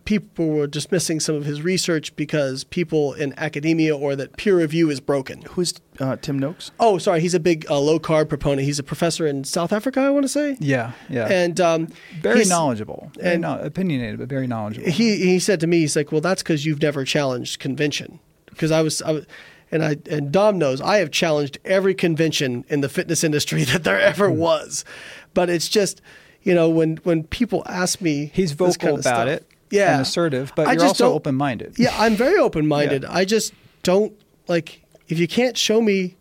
[0.05, 4.89] people were dismissing some of his research because people in academia or that peer review
[4.89, 5.41] is broken.
[5.51, 6.71] Who's uh, Tim Noakes?
[6.79, 8.63] Oh, sorry, he's a big uh, low carb proponent.
[8.63, 10.57] He's a professor in South Africa, I want to say.
[10.59, 11.87] yeah, yeah, And um,
[12.21, 14.89] very knowledgeable, very and- no, opinionated, but very knowledgeable.
[14.89, 18.71] he he said to me, he's like, "Well, that's because you've never challenged convention." Because
[18.71, 19.25] I was, I was,
[19.71, 23.83] and I and Dom knows I have challenged every convention in the fitness industry that
[23.83, 24.37] there ever Hmm.
[24.37, 24.85] was,
[25.33, 26.01] but it's just,
[26.43, 29.47] you know, when when people ask me, He's this vocal kind of about stuff, it,
[29.71, 31.75] yeah, and assertive, but I you're just also open minded.
[31.77, 33.03] Yeah, I'm very open minded.
[33.03, 33.13] Yeah.
[33.13, 34.13] I just don't
[34.47, 36.15] like if you can't show me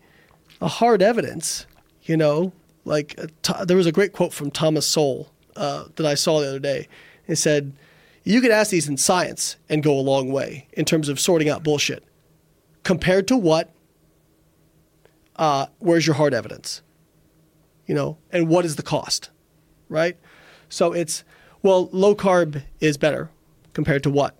[0.61, 1.67] a hard evidence,
[2.05, 2.53] you know,
[2.85, 3.19] like
[3.49, 6.59] uh, there was a great quote from Thomas Sowell uh, that I saw the other
[6.59, 6.89] day.
[7.27, 7.73] It said,
[8.25, 11.49] "You could ask these in science and go a long way in terms of sorting
[11.49, 12.05] out bullshit.
[12.85, 13.73] Compared to what?
[15.37, 16.83] Uh, where's your hard evidence?
[17.87, 19.31] You know, and what is the cost?
[19.93, 20.17] Right?
[20.69, 21.23] So it's
[21.63, 23.31] well, low carb is better
[23.73, 24.37] compared to what?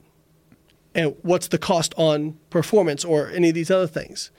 [0.95, 4.31] and what's the cost on performance or any of these other things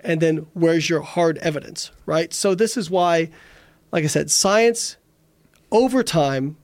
[0.00, 3.30] and then where's your hard evidence right so this is why
[3.92, 4.96] like i said science
[5.70, 6.56] over time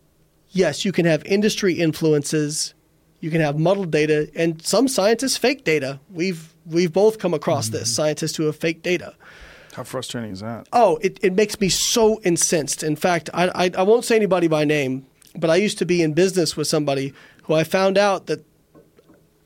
[0.50, 2.74] yes you can have industry influences
[3.20, 7.66] you can have muddled data and some scientists fake data we've we've both come across
[7.66, 7.78] mm-hmm.
[7.78, 9.14] this scientists who have fake data
[9.74, 13.70] how frustrating is that oh it, it makes me so incensed in fact I, I,
[13.78, 17.12] I won't say anybody by name but i used to be in business with somebody
[17.44, 18.44] who i found out that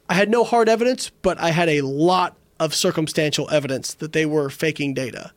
[0.08, 4.24] I had no hard evidence, but I had a lot of circumstantial evidence that they
[4.24, 5.32] were faking data.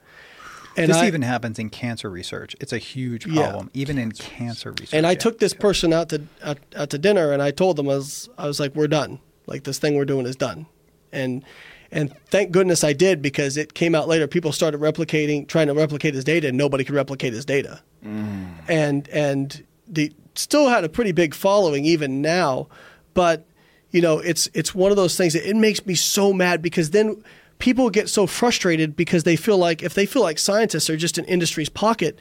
[0.77, 2.55] And this I, even happens in cancer research.
[2.61, 3.81] It's a huge problem, yeah.
[3.81, 4.93] even in cancer research.
[4.93, 7.89] And I took this person out to out, out, to dinner, and I told them
[7.89, 9.19] I was I was like, "We're done.
[9.47, 10.67] Like this thing we're doing is done."
[11.11, 11.43] And
[11.91, 14.27] and thank goodness I did because it came out later.
[14.27, 17.81] People started replicating, trying to replicate his data, and nobody could replicate his data.
[18.03, 18.51] Mm.
[18.67, 22.67] And and the still had a pretty big following even now,
[23.13, 23.45] but
[23.91, 26.91] you know, it's it's one of those things that it makes me so mad because
[26.91, 27.23] then
[27.57, 31.17] people get so frustrated because they feel like if they feel like scientists are just
[31.17, 32.19] in industry's pocket,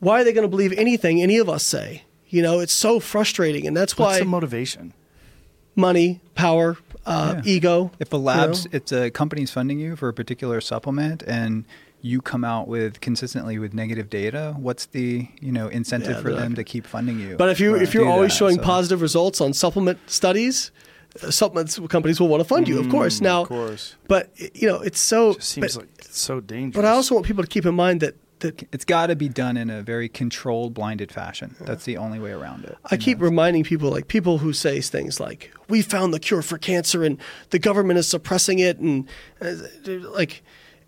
[0.00, 2.04] why are they going to believe anything any of us say?
[2.28, 4.92] You know, it's so frustrating, and that's What's why the motivation,
[5.74, 6.76] money, power,
[7.08, 7.52] uh, yeah.
[7.52, 7.90] ego.
[7.98, 8.76] If a lab's, you know?
[8.76, 11.64] it's a company's funding you for a particular supplement, and
[12.00, 16.32] you come out with consistently with negative data, what's the you know incentive yeah, for
[16.32, 17.36] them to keep funding you?
[17.36, 18.62] But if you if you're always that, showing so.
[18.62, 20.70] positive results on supplement studies,
[21.30, 23.18] supplements companies will want to fund you, of course.
[23.18, 23.96] Mm, now, of course.
[24.06, 26.76] but you know, it's so it seems but, like it's so dangerous.
[26.76, 29.28] But I also want people to keep in mind that that it's got to be
[29.28, 31.56] done in a very controlled, blinded fashion.
[31.60, 31.66] Yeah.
[31.66, 32.76] That's the only way around it.
[32.90, 33.24] I keep know?
[33.24, 37.18] reminding people, like people who say things like, "We found the cure for cancer, and
[37.50, 39.08] the government is suppressing it," and
[39.40, 39.54] uh,
[39.86, 40.42] like,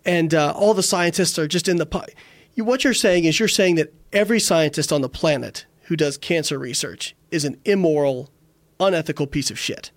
[0.05, 1.85] and uh, all the scientists are just in the.
[1.85, 2.05] Po-.
[2.53, 6.17] You, what you're saying is you're saying that every scientist on the planet who does
[6.17, 8.29] cancer research is an immoral,
[8.79, 9.91] unethical piece of shit.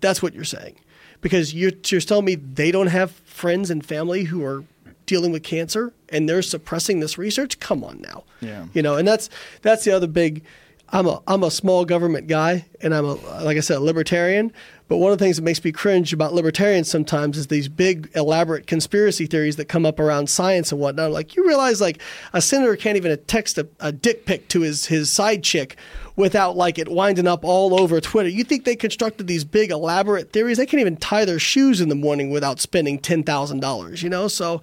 [0.00, 0.78] That's what you're saying.
[1.20, 4.62] Because you're, you're telling me they don't have friends and family who are
[5.08, 7.58] dealing with cancer and they're suppressing this research?
[7.58, 8.24] Come on now.
[8.40, 8.66] Yeah.
[8.72, 9.28] You know, and that's
[9.62, 10.44] that's the other big
[10.90, 14.52] I'm a I'm a small government guy and I'm a like I said, a libertarian.
[14.88, 18.10] But one of the things that makes me cringe about libertarians sometimes is these big
[18.14, 21.10] elaborate conspiracy theories that come up around science and whatnot.
[21.10, 22.00] Like you realize like
[22.32, 25.76] a senator can't even text a, a dick pic to his his side chick
[26.16, 28.30] without like it winding up all over Twitter.
[28.30, 30.56] You think they constructed these big elaborate theories?
[30.56, 34.02] They can't even tie their shoes in the morning without spending ten thousand dollars.
[34.02, 34.62] You know, so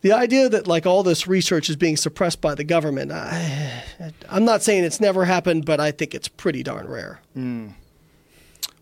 [0.00, 3.82] the idea that like all this research is being suppressed by the government, I,
[4.30, 7.20] am not saying it's never happened, but I think it's pretty darn rare.
[7.36, 7.74] Mm.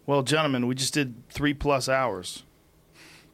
[0.07, 2.45] Well, gentlemen, we just did three plus hours.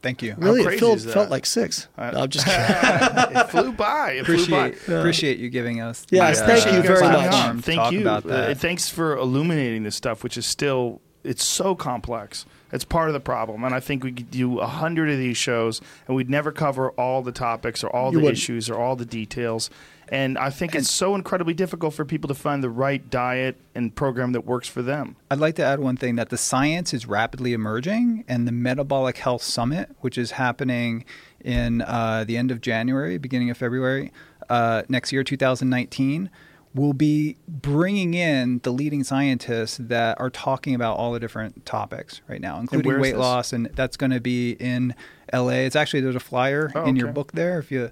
[0.01, 0.35] Thank you.
[0.37, 1.87] Really, it felt, felt like six.
[1.97, 4.11] no, I'm just it flew by.
[4.11, 4.99] It appreciate, flew by.
[4.99, 6.05] Appreciate you giving us.
[6.09, 7.63] Yes, uh, thank you very much.
[7.63, 8.09] Thank you.
[8.09, 12.45] Uh, thanks for illuminating this stuff, which is still it's so complex.
[12.73, 15.37] It's part of the problem, and I think we could do a hundred of these
[15.37, 18.37] shows, and we'd never cover all the topics or all you the wouldn't.
[18.39, 19.69] issues or all the details.
[20.09, 23.95] And I think it's so incredibly difficult for people to find the right diet and
[23.95, 25.15] program that works for them.
[25.31, 29.17] I'd like to add one thing that the science is rapidly emerging, and the Metabolic
[29.17, 31.05] Health Summit, which is happening
[31.39, 34.11] in uh, the end of January, beginning of February
[34.49, 36.29] uh, next year, 2019
[36.75, 42.21] will be bringing in the leading scientists that are talking about all the different topics
[42.27, 43.19] right now, including weight this?
[43.19, 44.95] loss, and that's going to be in
[45.31, 45.49] LA.
[45.49, 46.99] It's actually there's a flyer oh, in okay.
[46.99, 47.59] your book there.
[47.59, 47.91] If you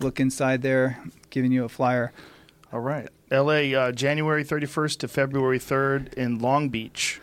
[0.00, 0.98] look inside there,
[1.30, 2.12] giving you a flyer.
[2.72, 3.08] All right.
[3.30, 7.20] LA, uh, January 31st to February 3rd in Long Beach.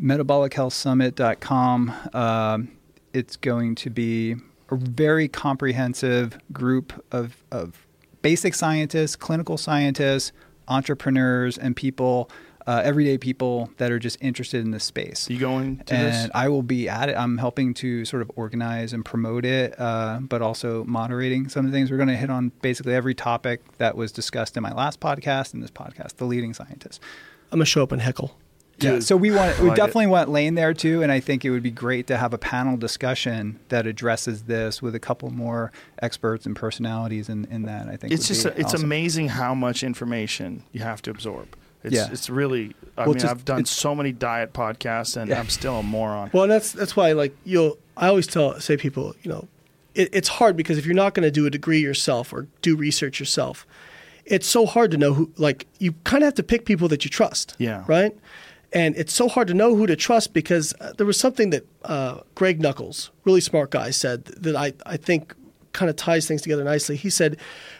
[0.00, 1.94] MetabolicHealthSummit.com.
[2.12, 2.58] Uh,
[3.12, 4.36] it's going to be
[4.70, 7.83] a very comprehensive group of, of
[8.24, 10.32] basic scientists, clinical scientists,
[10.66, 12.30] entrepreneurs, and people
[12.66, 15.28] uh, everyday people that are just interested in this space.
[15.28, 16.30] You going to and this?
[16.34, 17.14] I will be at it.
[17.14, 21.72] I'm helping to sort of organize and promote it, uh, but also moderating some of
[21.72, 21.90] the things.
[21.90, 25.52] We're going to hit on basically every topic that was discussed in my last podcast
[25.52, 27.02] and this podcast, The Leading Scientist.
[27.52, 28.38] I'm going to show up and heckle.
[28.80, 30.08] Yeah, so we want we like definitely it.
[30.08, 32.76] want Layne there too, and I think it would be great to have a panel
[32.76, 35.70] discussion that addresses this with a couple more
[36.02, 37.88] experts and personalities in, in that.
[37.88, 38.84] I think it's just a, it's awesome.
[38.84, 41.56] amazing how much information you have to absorb.
[41.84, 42.08] It's, yeah.
[42.10, 42.74] it's really.
[42.96, 45.38] I well, mean, just, I've done so many diet podcasts, and yeah.
[45.38, 46.30] I'm still a moron.
[46.32, 47.78] Well, that's that's why like you'll.
[47.96, 49.46] I always tell say people, you know,
[49.94, 52.74] it, it's hard because if you're not going to do a degree yourself or do
[52.74, 53.66] research yourself,
[54.24, 55.30] it's so hard to know who.
[55.36, 57.54] Like you kind of have to pick people that you trust.
[57.58, 57.84] Yeah.
[57.86, 58.16] Right.
[58.74, 61.66] And it's so hard to know who to trust because uh, there was something that
[61.84, 65.34] uh, Greg Nuckols, really smart guy, said that I, I think
[65.72, 66.96] kind of ties things together nicely.
[66.96, 67.36] He said,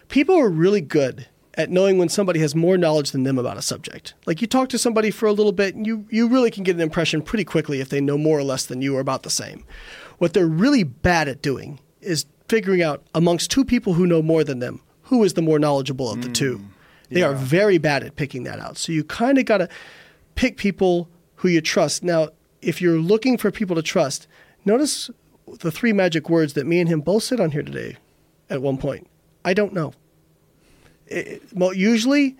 [0.09, 3.63] People are really good at knowing when somebody has more knowledge than them about a
[3.63, 4.15] subject.
[4.25, 6.77] Like you talk to somebody for a little bit, and you you really can get
[6.77, 9.31] an impression pretty quickly if they know more or less than you or about the
[9.31, 9.65] same.
[10.19, 14.45] What they're really bad at doing is figuring out amongst two people who know more
[14.45, 16.61] than them who is the more knowledgeable of the two.
[17.11, 18.77] They are very bad at picking that out.
[18.77, 19.69] So you kind of got to
[20.35, 22.03] pick people who you trust.
[22.03, 22.29] Now,
[22.63, 24.27] if you're looking for people to trust,
[24.65, 25.11] notice
[25.47, 27.97] the three magic words that me and him both said on here today
[28.49, 29.09] at one point.
[29.45, 29.93] I don't know.
[31.07, 32.37] It, well, usually,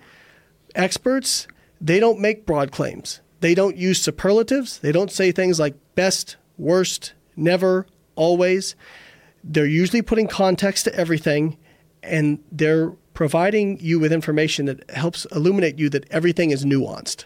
[0.73, 1.47] experts
[1.79, 3.21] they don't make broad claims.
[3.41, 4.79] They don't use superlatives.
[4.79, 8.75] They don't say things like best, worst, never, always.
[9.43, 11.57] They're usually putting context to everything,
[12.01, 17.25] and they're providing you with information that helps illuminate you that everything is nuanced.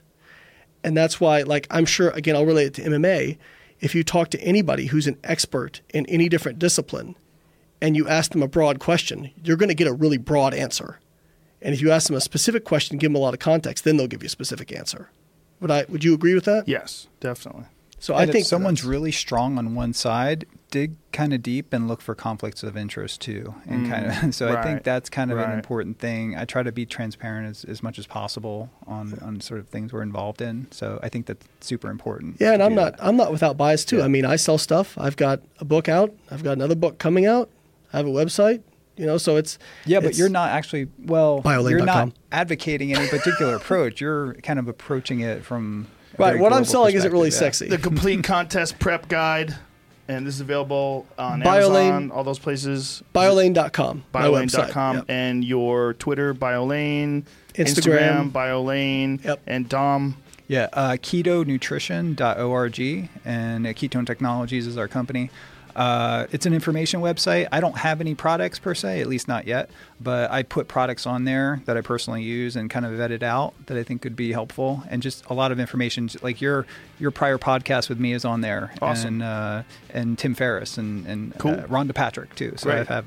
[0.83, 3.37] And that's why, like, I'm sure, again, I'll relate it to MMA.
[3.79, 7.15] If you talk to anybody who's an expert in any different discipline
[7.81, 10.99] and you ask them a broad question, you're going to get a really broad answer.
[11.61, 13.97] And if you ask them a specific question, give them a lot of context, then
[13.97, 15.09] they'll give you a specific answer.
[15.59, 15.85] Would I?
[15.89, 16.67] Would you agree with that?
[16.67, 17.65] Yes, definitely.
[17.99, 21.73] So And I if think someone's really strong on one side, dig kind of deep
[21.73, 23.55] and look for conflicts of interest too.
[23.65, 25.49] And mm, kind of so I think that's kind of right.
[25.49, 26.35] an important thing.
[26.35, 29.91] I try to be transparent as, as much as possible on, on sort of things
[29.91, 30.67] we're involved in.
[30.71, 32.37] So I think that's super important.
[32.39, 33.05] Yeah, and I'm not that.
[33.05, 33.97] I'm not without bias too.
[33.97, 34.05] Yeah.
[34.05, 34.97] I mean, I sell stuff.
[34.97, 36.13] I've got a book out.
[36.31, 37.49] I've got another book coming out.
[37.93, 38.61] I have a website.
[38.99, 41.41] You know, so it's Yeah, but you're not actually well.
[41.41, 41.69] Biolayne.com.
[41.69, 44.01] You're not advocating any particular approach.
[44.01, 46.37] You're kind of approaching it from right.
[46.37, 47.69] What I'm selling isn't really perspective, sexy.
[47.69, 49.55] The complete contest prep guide,
[50.09, 53.01] and this is available on Biolayne- Amazon, all those places.
[53.15, 54.03] Biolayne.com.
[54.13, 54.49] my website.
[54.49, 55.05] Biolayne.com Yep.
[55.07, 57.23] and your Twitter, Biolayne,
[57.55, 58.25] Instagram.
[58.27, 59.39] Instagram, Biolayne, Yep.
[59.47, 60.17] and Dom.
[60.47, 65.29] Yeah, uh, ketonutrition.org and uh, Ketone Technologies is our company.
[65.75, 67.47] Uh, it's an information website.
[67.51, 69.69] I don't have any products per se, at least not yet,
[70.01, 73.53] but I put products on there that I personally use and kind of vetted out
[73.67, 76.09] that I think could be helpful, and just a lot of information.
[76.21, 76.65] Like your
[76.99, 79.21] your prior podcast with me is on there, Awesome.
[79.21, 81.51] and uh, and Tim Ferriss and and Cool.
[81.51, 82.53] uh, Rhonda Patrick too.
[82.57, 82.89] So Great.
[82.89, 83.05] I have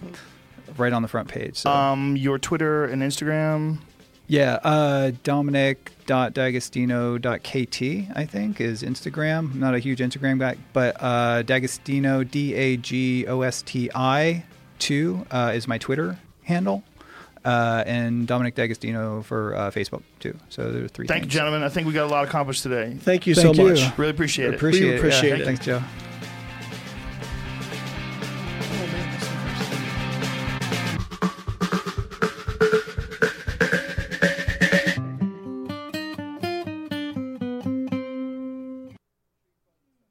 [0.78, 1.56] right on the front page.
[1.58, 1.70] So.
[1.70, 3.78] Um, your Twitter and Instagram.
[4.28, 9.52] Yeah, uh, Dominic.d'Agostino.kt, I think, is Instagram.
[9.52, 13.90] I'm not a huge Instagram guy, but uh, D'Agostino, D A G O S T
[13.94, 14.44] I
[14.78, 16.82] 2 uh, is my Twitter handle.
[17.44, 20.38] Uh, and Dominic D'Agostino for uh, Facebook, too.
[20.48, 21.64] So there are three Thank you, gentlemen.
[21.64, 22.96] I think we got a lot accomplished today.
[23.00, 23.70] Thank you Thank so you.
[23.70, 23.98] much.
[23.98, 24.54] Really appreciate it.
[24.54, 25.38] Appreciate, We appreciate it.
[25.38, 25.46] Yeah, it.
[25.46, 25.82] Thanks, Joe.